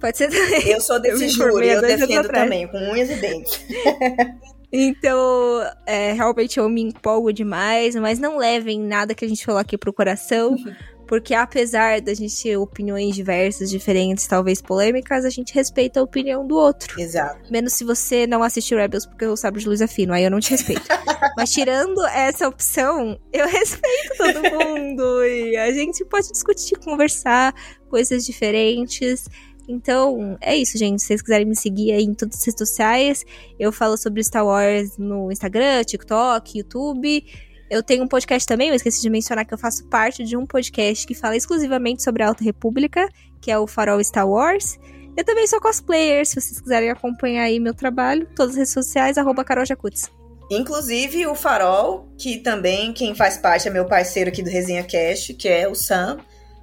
Pode 0.00 0.16
ser 0.16 0.28
também. 0.28 0.68
Eu 0.68 0.80
sou 0.80 1.00
desse 1.00 1.24
eu 1.24 1.28
júri, 1.28 1.68
eu 1.68 1.80
defendo 1.80 2.28
também, 2.28 2.66
com 2.68 2.78
unhas 2.78 3.10
e 3.10 3.16
dentes. 3.16 3.60
Então, 4.72 5.62
é, 5.86 6.12
realmente 6.12 6.58
eu 6.58 6.68
me 6.68 6.82
empolgo 6.82 7.32
demais, 7.32 7.94
mas 7.94 8.18
não 8.18 8.36
levem 8.36 8.80
nada 8.80 9.14
que 9.14 9.24
a 9.24 9.28
gente 9.28 9.44
falou 9.44 9.60
aqui 9.60 9.78
pro 9.78 9.92
coração. 9.92 10.56
Porque 11.06 11.34
apesar 11.34 12.00
da 12.00 12.12
gente 12.14 12.42
ter 12.42 12.56
opiniões 12.56 13.14
diversas, 13.14 13.70
diferentes, 13.70 14.26
talvez 14.26 14.60
polêmicas, 14.60 15.24
a 15.24 15.30
gente 15.30 15.54
respeita 15.54 16.00
a 16.00 16.02
opinião 16.02 16.46
do 16.46 16.56
outro. 16.56 17.00
Exato. 17.00 17.50
Menos 17.50 17.74
se 17.74 17.84
você 17.84 18.26
não 18.26 18.42
assistiu 18.42 18.78
Rebels 18.78 19.06
porque 19.06 19.26
o 19.26 19.36
sabre 19.36 19.60
de 19.60 19.68
luz 19.68 19.80
é 19.80 19.86
fino, 19.86 20.12
aí 20.12 20.24
eu 20.24 20.30
não 20.30 20.40
te 20.40 20.50
respeito. 20.50 20.82
Mas 21.36 21.52
tirando 21.52 22.04
essa 22.06 22.48
opção, 22.48 23.18
eu 23.32 23.46
respeito 23.46 24.16
todo 24.16 24.42
mundo. 24.42 25.24
e 25.24 25.56
a 25.56 25.70
gente 25.72 26.04
pode 26.04 26.30
discutir, 26.30 26.76
conversar, 26.78 27.54
coisas 27.88 28.24
diferentes. 28.24 29.26
Então, 29.68 30.36
é 30.40 30.56
isso, 30.56 30.78
gente. 30.78 31.00
Se 31.00 31.08
vocês 31.08 31.22
quiserem 31.22 31.46
me 31.46 31.56
seguir 31.56 31.92
aí 31.92 32.04
em 32.04 32.14
todas 32.14 32.36
as 32.38 32.44
redes 32.44 32.68
sociais, 32.68 33.24
eu 33.58 33.72
falo 33.72 33.96
sobre 33.96 34.22
Star 34.22 34.46
Wars 34.46 34.96
no 34.96 35.30
Instagram, 35.30 35.82
TikTok, 35.84 36.58
YouTube. 36.58 37.24
Eu 37.68 37.82
tenho 37.82 38.04
um 38.04 38.08
podcast 38.08 38.46
também, 38.46 38.68
eu 38.68 38.74
esqueci 38.74 39.02
de 39.02 39.10
mencionar 39.10 39.44
que 39.44 39.52
eu 39.52 39.58
faço 39.58 39.84
parte 39.86 40.22
de 40.22 40.36
um 40.36 40.46
podcast 40.46 41.06
que 41.06 41.14
fala 41.14 41.36
exclusivamente 41.36 42.02
sobre 42.02 42.22
a 42.22 42.28
Alta 42.28 42.44
República, 42.44 43.08
que 43.40 43.50
é 43.50 43.58
o 43.58 43.66
Farol 43.66 44.02
Star 44.04 44.28
Wars. 44.28 44.78
Eu 45.16 45.24
também 45.24 45.46
sou 45.46 45.60
cosplayer, 45.60 46.24
se 46.26 46.40
vocês 46.40 46.60
quiserem 46.60 46.90
acompanhar 46.90 47.44
aí 47.44 47.58
meu 47.58 47.74
trabalho, 47.74 48.28
todas 48.36 48.52
as 48.52 48.58
redes 48.58 48.72
sociais, 48.72 49.18
arroba 49.18 49.42
Carol 49.42 49.64
Jacutz. 49.64 50.10
Inclusive 50.50 51.26
o 51.26 51.34
Farol, 51.34 52.08
que 52.16 52.38
também 52.38 52.92
quem 52.92 53.14
faz 53.14 53.36
parte 53.36 53.66
é 53.66 53.70
meu 53.70 53.86
parceiro 53.86 54.30
aqui 54.30 54.42
do 54.42 54.50
Resenha 54.50 54.84
Cast, 54.84 55.34
que 55.34 55.48
é 55.48 55.66
o 55.66 55.74
Sam. 55.74 56.18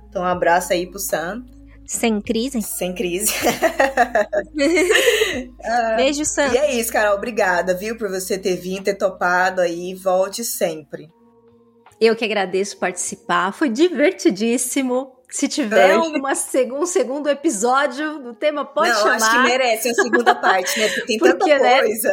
Então 0.09 0.21
um 0.21 0.25
abraço 0.25 0.71
aí 0.71 0.87
pro 0.87 0.99
Sam. 0.99 1.43
Sem 1.85 2.21
crise? 2.21 2.61
Sem 2.61 2.93
crise. 2.93 3.33
Beijo, 5.97 6.25
Sam. 6.25 6.53
E 6.53 6.57
é 6.57 6.75
isso, 6.75 6.91
Carol. 6.91 7.15
Obrigada, 7.15 7.73
viu, 7.73 7.97
por 7.97 8.09
você 8.09 8.37
ter 8.37 8.55
vindo, 8.55 8.85
ter 8.85 8.95
topado 8.95 9.61
aí. 9.61 9.93
Volte 9.93 10.43
sempre. 10.43 11.09
Eu 11.99 12.15
que 12.15 12.25
agradeço 12.25 12.77
participar. 12.77 13.53
Foi 13.53 13.69
divertidíssimo. 13.69 15.13
Se 15.29 15.47
tiver 15.47 15.97
uma, 15.97 16.33
um 16.73 16.85
segundo 16.85 17.27
episódio 17.27 18.19
do 18.19 18.35
tema, 18.35 18.63
pode 18.63 18.89
Não, 18.89 18.97
chamar. 18.97 19.15
acho 19.15 19.31
que 19.31 19.37
merece 19.39 19.89
a 19.89 19.93
segunda 19.95 20.35
parte, 20.35 20.79
né? 20.79 20.87
Porque 20.89 21.05
tem 21.07 21.17
Porque, 21.17 21.49
tanta 21.49 21.63
né? 21.63 21.79
coisa. 21.79 22.11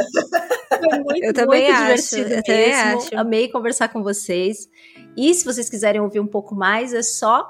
Foi 0.68 0.98
muito, 1.00 1.24
eu 1.26 1.34
também 1.34 1.64
muito 1.64 1.76
acho, 1.76 2.16
divertido 2.16 2.34
eu 2.34 2.42
também 2.42 2.72
Acho. 2.72 3.18
Amei 3.18 3.48
conversar 3.48 3.88
com 3.88 4.02
vocês. 4.02 4.68
E 5.16 5.34
se 5.34 5.44
vocês 5.44 5.68
quiserem 5.68 6.00
ouvir 6.00 6.20
um 6.20 6.26
pouco 6.26 6.54
mais, 6.54 6.94
é 6.94 7.02
só 7.02 7.46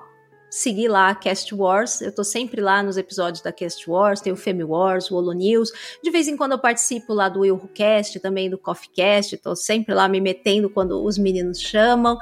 seguir 0.50 0.88
lá 0.88 1.10
a 1.10 1.14
Cast 1.14 1.54
Wars. 1.54 2.00
Eu 2.00 2.12
tô 2.12 2.24
sempre 2.24 2.60
lá 2.60 2.82
nos 2.82 2.96
episódios 2.96 3.42
da 3.42 3.52
Cast 3.52 3.88
Wars, 3.88 4.20
tem 4.20 4.32
o 4.32 4.36
Femi 4.36 4.64
Wars, 4.64 5.10
o 5.10 5.16
Holo 5.16 5.32
News. 5.32 5.70
De 6.02 6.10
vez 6.10 6.26
em 6.26 6.36
quando 6.36 6.52
eu 6.52 6.58
participo 6.58 7.14
lá 7.14 7.28
do 7.28 7.40
Cast, 7.68 8.18
também 8.18 8.50
do 8.50 8.58
Coffee 8.58 8.90
Cast. 8.92 9.36
Tô 9.36 9.54
sempre 9.54 9.94
lá 9.94 10.08
me 10.08 10.20
metendo 10.20 10.68
quando 10.68 11.02
os 11.04 11.16
meninos 11.16 11.60
chamam. 11.60 12.18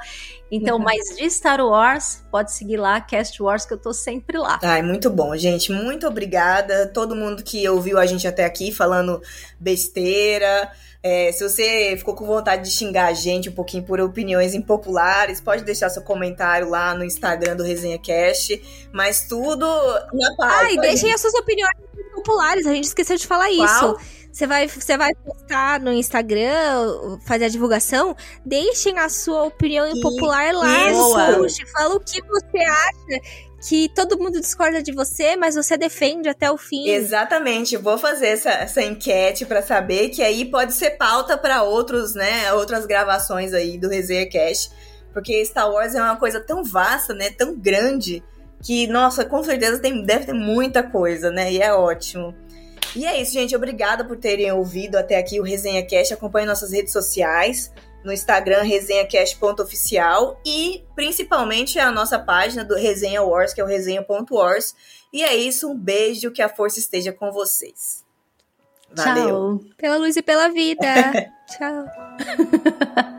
Então, 0.51 0.77
uhum. 0.77 0.83
mas 0.83 1.15
de 1.15 1.29
Star 1.29 1.59
Wars, 1.59 2.23
pode 2.31 2.51
seguir 2.53 2.77
lá 2.77 2.95
a 2.95 3.01
Cast 3.01 3.41
Wars, 3.41 3.65
que 3.65 3.73
eu 3.73 3.77
tô 3.77 3.93
sempre 3.93 4.37
lá. 4.37 4.59
Ai, 4.63 4.81
muito 4.81 5.09
bom, 5.09 5.35
gente. 5.35 5.71
Muito 5.71 6.07
obrigada. 6.07 6.87
Todo 6.87 7.15
mundo 7.15 7.43
que 7.43 7.67
ouviu 7.67 7.97
a 7.97 8.05
gente 8.05 8.27
até 8.27 8.45
aqui 8.45 8.71
falando 8.71 9.21
besteira. 9.59 10.71
É, 11.01 11.31
se 11.31 11.41
você 11.47 11.95
ficou 11.97 12.13
com 12.13 12.25
vontade 12.25 12.63
de 12.63 12.71
xingar 12.71 13.07
a 13.07 13.13
gente 13.13 13.47
um 13.49 13.53
pouquinho 13.53 13.83
por 13.83 14.01
opiniões 14.01 14.53
impopulares, 14.53 15.39
pode 15.39 15.63
deixar 15.63 15.89
seu 15.89 16.01
comentário 16.01 16.69
lá 16.69 16.93
no 16.93 17.05
Instagram 17.05 17.55
do 17.55 17.63
Resenha 17.63 17.97
Cast, 17.97 18.61
mas 18.91 19.25
tudo 19.27 19.65
na 20.13 20.35
paz. 20.35 20.67
Ah, 20.67 20.71
e 20.71 20.77
deixem 20.77 21.13
as 21.13 21.21
suas 21.21 21.33
opiniões 21.35 21.73
populares, 22.13 22.65
a 22.67 22.73
gente 22.73 22.85
esqueceu 22.85 23.15
de 23.15 23.25
falar 23.25 23.47
Qual? 23.47 23.65
isso. 23.65 24.19
Você 24.31 24.45
vai, 24.45 24.67
você 24.67 24.97
vai 24.97 25.13
postar 25.15 25.79
no 25.79 25.91
Instagram, 25.91 27.17
fazer 27.25 27.45
a 27.45 27.49
divulgação, 27.49 28.15
deixem 28.45 28.99
a 28.99 29.09
sua 29.09 29.43
opinião 29.43 29.89
impopular 29.89 30.53
lá. 30.53 30.91
Discute, 30.91 31.71
fala 31.71 31.95
o 31.95 31.99
que 31.99 32.21
você 32.21 32.57
acha 32.59 33.48
que 33.61 33.89
todo 33.89 34.17
mundo 34.17 34.39
discorda 34.39 34.81
de 34.81 34.91
você, 34.91 35.35
mas 35.35 35.55
você 35.55 35.77
defende 35.77 36.29
até 36.29 36.49
o 36.49 36.57
fim. 36.57 36.89
Exatamente, 36.89 37.75
vou 37.75 37.97
fazer 37.97 38.27
essa, 38.27 38.49
essa 38.49 38.81
enquete 38.81 39.45
para 39.45 39.61
saber 39.61 40.09
que 40.09 40.21
aí 40.21 40.45
pode 40.45 40.73
ser 40.73 40.91
pauta 40.91 41.37
para 41.37 41.63
outros, 41.63 42.13
né, 42.13 42.53
outras 42.53 42.85
gravações 42.85 43.53
aí 43.53 43.77
do 43.77 43.89
Resenha 43.89 44.29
Cast, 44.29 44.71
porque 45.11 45.43
Star 45.45 45.69
Wars 45.69 45.93
é 45.93 46.01
uma 46.01 46.15
coisa 46.15 46.39
tão 46.39 46.63
vasta, 46.63 47.13
né, 47.13 47.29
tão 47.31 47.57
grande 47.57 48.23
que 48.63 48.87
nossa, 48.87 49.25
com 49.25 49.43
certeza 49.43 49.79
tem, 49.79 50.03
deve 50.05 50.25
ter 50.25 50.33
muita 50.33 50.83
coisa, 50.83 51.29
né, 51.29 51.51
e 51.51 51.61
é 51.61 51.73
ótimo. 51.73 52.33
E 52.95 53.05
é 53.05 53.21
isso, 53.21 53.33
gente. 53.33 53.55
Obrigada 53.55 54.03
por 54.03 54.17
terem 54.17 54.51
ouvido 54.51 54.95
até 54.95 55.17
aqui 55.17 55.39
o 55.39 55.43
Resenha 55.43 55.85
Cast. 55.85 56.13
Acompanhe 56.13 56.47
nossas 56.47 56.71
redes 56.71 56.91
sociais. 56.91 57.71
No 58.03 58.11
Instagram 58.11 58.63
resenhacast.oficial 58.63 60.39
e 60.45 60.83
principalmente 60.95 61.79
a 61.79 61.91
nossa 61.91 62.17
página 62.17 62.63
do 62.63 62.75
Resenha 62.75 63.21
Wars, 63.21 63.53
que 63.53 63.61
é 63.61 63.63
o 63.63 63.67
resenha.wars. 63.67 64.75
E 65.11 65.23
é 65.23 65.35
isso, 65.35 65.69
um 65.69 65.77
beijo, 65.77 66.31
que 66.31 66.41
a 66.41 66.49
força 66.49 66.79
esteja 66.79 67.11
com 67.11 67.31
vocês. 67.31 68.05
Valeu. 68.93 69.59
Tchau. 69.59 69.69
Pela 69.77 69.97
luz 69.97 70.15
e 70.15 70.21
pela 70.21 70.49
vida. 70.49 70.85
Tchau. 71.47 71.85